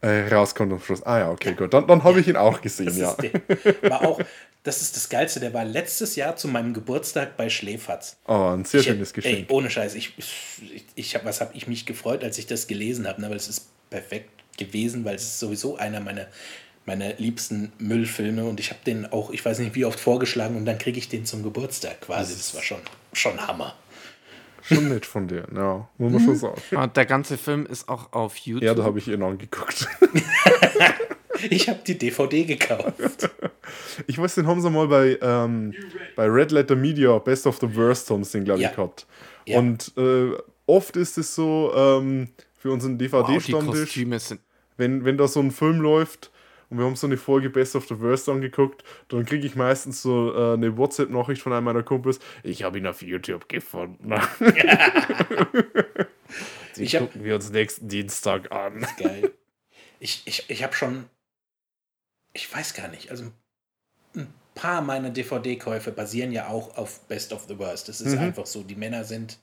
äh, 0.00 0.32
rauskommt 0.32 0.72
am 0.72 0.80
Schluss? 0.80 1.02
Ah 1.02 1.18
ja, 1.18 1.30
okay, 1.30 1.54
gut. 1.54 1.72
Dann, 1.74 1.86
dann 1.86 2.04
habe 2.04 2.20
ich 2.20 2.28
ihn 2.28 2.36
auch 2.36 2.60
gesehen, 2.60 2.86
Das, 2.86 2.96
ja. 2.98 3.10
ist 3.12 3.22
der, 3.22 3.90
war 3.90 4.02
auch, 4.06 4.20
das 4.62 4.80
ist 4.82 4.96
das 4.96 5.08
Geilste. 5.08 5.40
Der 5.40 5.52
war 5.54 5.64
letztes 5.64 6.14
Jahr 6.16 6.36
zu 6.36 6.46
meinem 6.48 6.74
Geburtstag 6.74 7.36
bei 7.36 7.48
Schläferz. 7.48 8.16
Oh, 8.26 8.50
ein 8.54 8.64
sehr 8.64 8.80
Ich- 8.80 8.86
schönes 8.86 9.10
Ey, 9.10 9.14
Geschenk. 9.14 9.50
ohne 9.50 9.70
Scheiß. 9.70 9.94
Ich, 9.94 10.12
ich, 10.16 10.84
ich 10.94 11.14
hab, 11.14 11.24
was 11.24 11.40
habe 11.40 11.50
ich 11.54 11.66
mich 11.66 11.86
gefreut, 11.86 12.22
als 12.24 12.38
ich 12.38 12.46
das 12.46 12.66
gelesen 12.66 13.06
habe, 13.08 13.20
ne? 13.20 13.30
weil 13.30 13.36
es 13.36 13.48
ist 13.48 13.66
perfekt 13.90 14.30
gewesen, 14.56 15.04
weil 15.04 15.14
es 15.16 15.22
ist 15.22 15.38
sowieso 15.40 15.76
einer 15.76 16.00
meiner, 16.00 16.26
meiner 16.84 17.14
liebsten 17.14 17.72
Müllfilme 17.78 18.44
und 18.44 18.60
ich 18.60 18.70
habe 18.70 18.80
den 18.86 19.06
auch, 19.06 19.30
ich 19.30 19.44
weiß 19.44 19.58
nicht 19.60 19.74
wie 19.74 19.84
oft 19.84 19.98
vorgeschlagen 20.00 20.56
und 20.56 20.64
dann 20.64 20.78
kriege 20.78 20.98
ich 20.98 21.08
den 21.08 21.24
zum 21.26 21.42
Geburtstag 21.42 22.00
quasi. 22.02 22.34
Das 22.34 22.54
war 22.54 22.62
schon, 22.62 22.78
schon 23.12 23.46
Hammer. 23.46 23.74
Schon 24.68 24.88
nett 24.88 25.06
von 25.06 25.26
dir, 25.28 25.46
ja, 25.54 25.88
muss 25.98 26.12
man 26.12 26.20
schon 26.24 26.36
sagen. 26.36 26.60
Und 26.76 26.96
der 26.96 27.06
ganze 27.06 27.36
Film 27.38 27.66
ist 27.66 27.88
auch 27.88 28.12
auf 28.12 28.36
YouTube. 28.36 28.62
Ja, 28.62 28.74
da 28.74 28.84
habe 28.84 28.98
ich 28.98 29.08
ihn 29.08 29.22
angeguckt. 29.22 29.88
Ich 31.50 31.68
habe 31.68 31.78
die 31.86 31.96
DVD 31.96 32.44
gekauft. 32.44 33.30
Ich 34.08 34.18
weiß, 34.18 34.34
den 34.36 34.46
haben 34.48 34.60
sie 34.60 34.70
mal 34.70 34.88
bei, 34.88 35.18
ähm, 35.22 35.72
bei 36.16 36.26
Red 36.26 36.50
Letter 36.50 36.74
Media 36.74 37.16
Best 37.18 37.46
of 37.46 37.58
the 37.60 37.76
Worst 37.76 38.10
haben 38.10 38.24
sie 38.24 38.38
den, 38.38 38.44
glaube 38.44 38.58
ich, 38.60 38.64
Ja. 38.64 38.70
gehabt. 38.72 39.06
Ja. 39.46 39.58
Und 39.60 39.92
äh, 39.96 40.32
oft 40.66 40.96
ist 40.96 41.16
es 41.16 41.34
so, 41.36 41.72
ähm, 41.76 42.28
für 42.56 42.72
unseren 42.72 42.94
Wow, 42.94 42.98
die 43.28 43.34
DVD-Stammtisch. 43.34 43.80
Kostüme 43.82 44.18
sind. 44.18 44.40
wenn, 44.78 45.04
wenn 45.04 45.16
da 45.16 45.28
so 45.28 45.38
ein 45.40 45.52
Film 45.52 45.80
läuft 45.80 46.32
und 46.70 46.78
wir 46.78 46.84
haben 46.84 46.96
so 46.96 47.06
eine 47.06 47.16
Folge 47.16 47.50
Best 47.50 47.74
of 47.76 47.86
the 47.88 47.98
Worst 48.00 48.28
angeguckt, 48.28 48.84
dann 49.08 49.24
kriege 49.24 49.46
ich 49.46 49.56
meistens 49.56 50.02
so 50.02 50.34
äh, 50.34 50.54
eine 50.54 50.76
WhatsApp-Nachricht 50.76 51.40
von 51.42 51.52
einem 51.52 51.64
meiner 51.64 51.82
Kumpels. 51.82 52.18
Ich 52.42 52.62
habe 52.62 52.78
ihn 52.78 52.86
auf 52.86 53.02
YouTube 53.02 53.48
gefunden. 53.48 54.12
Die 56.76 56.82
Ich 56.84 56.94
hab- 56.94 57.02
gucken 57.04 57.24
wir 57.24 57.34
uns 57.34 57.50
nächsten 57.50 57.88
Dienstag 57.88 58.52
an. 58.52 58.86
Geil. 58.98 59.32
Ich, 60.00 60.22
ich, 60.26 60.48
ich 60.48 60.62
habe 60.62 60.74
schon, 60.74 61.06
ich 62.32 62.52
weiß 62.54 62.74
gar 62.74 62.88
nicht, 62.88 63.10
also 63.10 63.24
ein 64.14 64.32
paar 64.54 64.80
meiner 64.82 65.10
DVD-Käufe 65.10 65.90
basieren 65.92 66.30
ja 66.32 66.48
auch 66.48 66.76
auf 66.76 67.00
Best 67.08 67.32
of 67.32 67.46
the 67.48 67.58
Worst. 67.58 67.88
Es 67.88 68.00
ist 68.00 68.14
Mhm. 68.14 68.20
einfach 68.20 68.46
so, 68.46 68.62
die 68.62 68.76
Männer 68.76 69.04
sind 69.04 69.38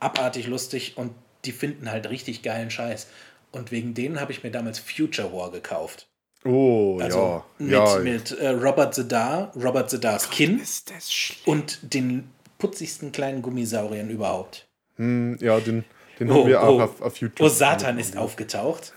abartig 0.00 0.46
lustig 0.46 0.96
und 0.96 1.12
die 1.44 1.52
finden 1.52 1.90
halt 1.90 2.08
richtig 2.08 2.42
geilen 2.42 2.70
Scheiß. 2.70 3.08
Und 3.52 3.70
wegen 3.70 3.94
denen 3.94 4.20
habe 4.20 4.32
ich 4.32 4.42
mir 4.42 4.50
damals 4.50 4.78
Future 4.78 5.32
War 5.32 5.50
gekauft. 5.50 6.08
Oh, 6.46 6.98
Also 7.00 7.42
mit, 7.58 7.70
ja. 7.70 7.96
ja. 7.96 8.02
mit 8.02 8.30
äh, 8.32 8.48
Robert 8.48 8.94
Zedar, 8.94 9.52
Robert 9.56 9.90
Zedars 9.90 10.30
Kind 10.30 10.60
Ist 10.62 10.90
das 10.90 11.12
schlimm? 11.12 11.40
und 11.58 11.78
den 11.94 12.30
putzigsten 12.58 13.12
kleinen 13.12 13.42
Gummisauriern 13.42 14.08
überhaupt. 14.10 14.66
Hm, 14.96 15.36
ja, 15.40 15.60
den, 15.60 15.84
den 16.18 16.30
Oh, 16.30 16.34
haben 16.40 16.48
wir 16.48 16.62
auch 16.62 16.78
oh. 16.78 16.82
auf, 16.82 17.02
auf 17.02 17.16
YouTube. 17.18 17.46
Oh, 17.46 17.48
Satan 17.50 17.98
ist 17.98 18.16
aufgetaucht. 18.16 18.92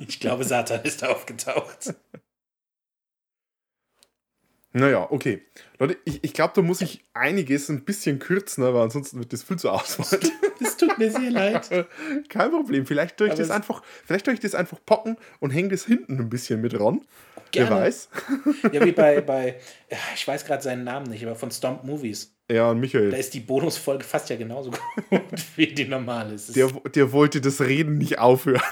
Ich 0.00 0.20
glaube, 0.20 0.44
Satan 0.44 0.82
ist 0.82 1.04
aufgetaucht. 1.04 1.94
Naja, 4.72 5.08
okay. 5.10 5.42
Leute, 5.78 5.96
ich, 6.04 6.22
ich 6.22 6.32
glaube, 6.32 6.52
da 6.54 6.62
muss 6.62 6.80
ich 6.80 7.04
einiges 7.12 7.68
ein 7.68 7.84
bisschen 7.84 8.20
kürzen, 8.20 8.62
aber 8.62 8.82
ansonsten 8.82 9.18
wird 9.18 9.32
das 9.32 9.42
viel 9.42 9.58
zu 9.58 9.68
ausweit. 9.70 10.30
Es 10.60 10.76
tut 10.76 10.96
mir 10.96 11.10
sehr 11.10 11.30
leid. 11.30 11.68
Kein 12.28 12.50
Problem. 12.50 12.86
Vielleicht 12.86 13.16
tue 13.16 13.26
ich 13.26 13.32
Aber 13.32 13.42
das 13.42 13.50
einfach, 13.50 13.82
vielleicht 14.06 14.26
tue 14.26 14.34
ich 14.34 14.40
das 14.40 14.54
einfach 14.54 14.78
packen 14.86 15.16
und 15.40 15.50
hänge 15.50 15.70
das 15.70 15.86
hinten 15.86 16.18
ein 16.18 16.30
bisschen 16.30 16.60
mit 16.60 16.78
ran. 16.78 17.00
Wer 17.52 17.64
Gerne. 17.66 17.82
weiß. 17.82 18.08
Ja, 18.72 18.84
wie 18.84 18.92
bei, 18.92 19.20
bei 19.26 19.56
ich 20.14 20.28
weiß 20.28 20.44
gerade 20.44 20.62
seinen 20.62 20.84
Namen 20.84 21.10
nicht, 21.10 21.24
aber 21.24 21.34
von 21.34 21.50
Stomp 21.50 21.82
Movies. 21.82 22.32
Ja, 22.48 22.70
und 22.70 22.76
Da 22.76 22.80
Michael. 22.80 23.12
ist 23.14 23.34
die 23.34 23.40
Bonusfolge 23.40 24.04
fast 24.04 24.30
ja 24.30 24.36
genauso 24.36 24.70
gut 24.70 25.20
wie 25.56 25.66
die 25.66 25.86
normale. 25.86 26.36
Der, 26.54 26.68
der 26.68 27.12
wollte 27.12 27.40
das 27.40 27.60
Reden 27.60 27.98
nicht 27.98 28.20
aufhören. 28.20 28.62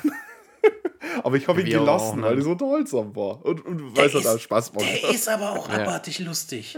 Aber 1.23 1.37
ich 1.37 1.47
habe 1.49 1.61
ihn 1.61 1.67
Wir 1.67 1.79
gelassen, 1.79 2.23
weil 2.23 2.39
es 2.39 2.47
unterhaltsam 2.47 3.15
war. 3.17 3.45
Und, 3.45 3.65
und 3.65 3.97
weil 3.97 4.07
es 4.07 4.15
halt 4.15 4.25
ist- 4.25 4.43
Spaß 4.43 4.73
macht. 4.73 4.85
der 4.85 5.11
ist 5.11 5.29
aber 5.29 5.53
auch 5.53 5.69
Ja. 5.73 5.79
abartig 5.83 6.19
lustig. 6.21 6.77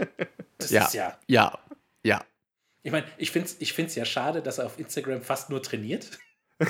Das 0.57 0.69
Ja. 0.71 0.85
ist 0.85 0.93
ja. 0.93 1.17
Ja, 1.27 1.57
ja. 2.03 2.23
Ich 2.83 2.91
meine, 2.91 3.05
ich 3.17 3.31
finde 3.31 3.47
es 3.47 3.57
ich 3.59 3.73
find's 3.73 3.95
ja 3.95 4.05
schade, 4.05 4.41
dass 4.41 4.57
er 4.57 4.65
auf 4.65 4.79
Instagram 4.79 5.21
fast 5.21 5.49
nur 5.49 5.61
trainiert. 5.61 6.09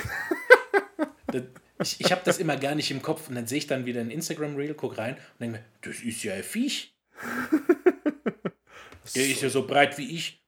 Das- 1.26 1.42
ich 1.80 2.00
ich 2.00 2.12
habe 2.12 2.20
das 2.24 2.38
immer 2.38 2.56
gar 2.56 2.74
nicht 2.76 2.90
im 2.90 3.02
Kopf 3.02 3.28
und 3.28 3.34
dann 3.34 3.46
sehe 3.46 3.58
ich 3.58 3.66
dann 3.66 3.86
wieder 3.86 4.00
ein 4.02 4.10
Instagram-Reel, 4.10 4.74
guck 4.74 4.98
rein 4.98 5.14
und 5.14 5.40
denke 5.40 5.58
mir, 5.58 5.64
das 5.80 6.00
ist 6.02 6.22
ja 6.22 6.34
ein 6.34 6.42
Viech. 6.44 6.94
Der 9.16 9.26
ist 9.26 9.42
ja 9.42 9.48
so 9.48 9.66
breit 9.66 9.98
wie 9.98 10.14
ich. 10.14 10.40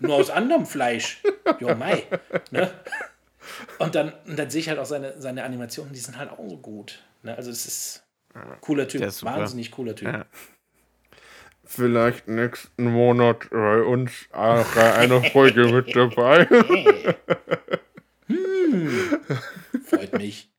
Nur 0.00 0.16
aus 0.16 0.28
anderem 0.30 0.66
Fleisch. 0.66 1.22
Jo, 1.60 1.74
mei. 1.74 2.02
Ne? 2.50 2.70
Und, 3.78 3.94
dann, 3.94 4.12
und 4.26 4.38
dann 4.38 4.50
sehe 4.50 4.60
ich 4.60 4.68
halt 4.68 4.78
auch 4.78 4.86
seine, 4.86 5.20
seine 5.20 5.44
Animationen, 5.44 5.92
die 5.92 6.00
sind 6.00 6.16
halt 6.18 6.30
auch 6.30 6.38
so 6.48 6.56
gut. 6.56 7.02
Ne? 7.22 7.36
Also 7.36 7.50
es 7.50 7.66
ist 7.66 8.04
cooler 8.60 8.88
Typ, 8.88 9.02
wahnsinnig 9.22 9.70
cooler 9.70 9.94
Typ. 9.94 10.08
Ja. 10.08 10.26
Vielleicht 11.64 12.26
nächsten 12.26 12.84
Monat 12.84 13.48
bei 13.50 13.82
uns 13.82 14.10
auch 14.32 14.66
bei 14.74 14.94
einer 14.94 15.22
Folge 15.22 15.72
mit 15.72 15.94
dabei. 15.94 16.46
Freut 19.86 20.12
mich. 20.14 20.50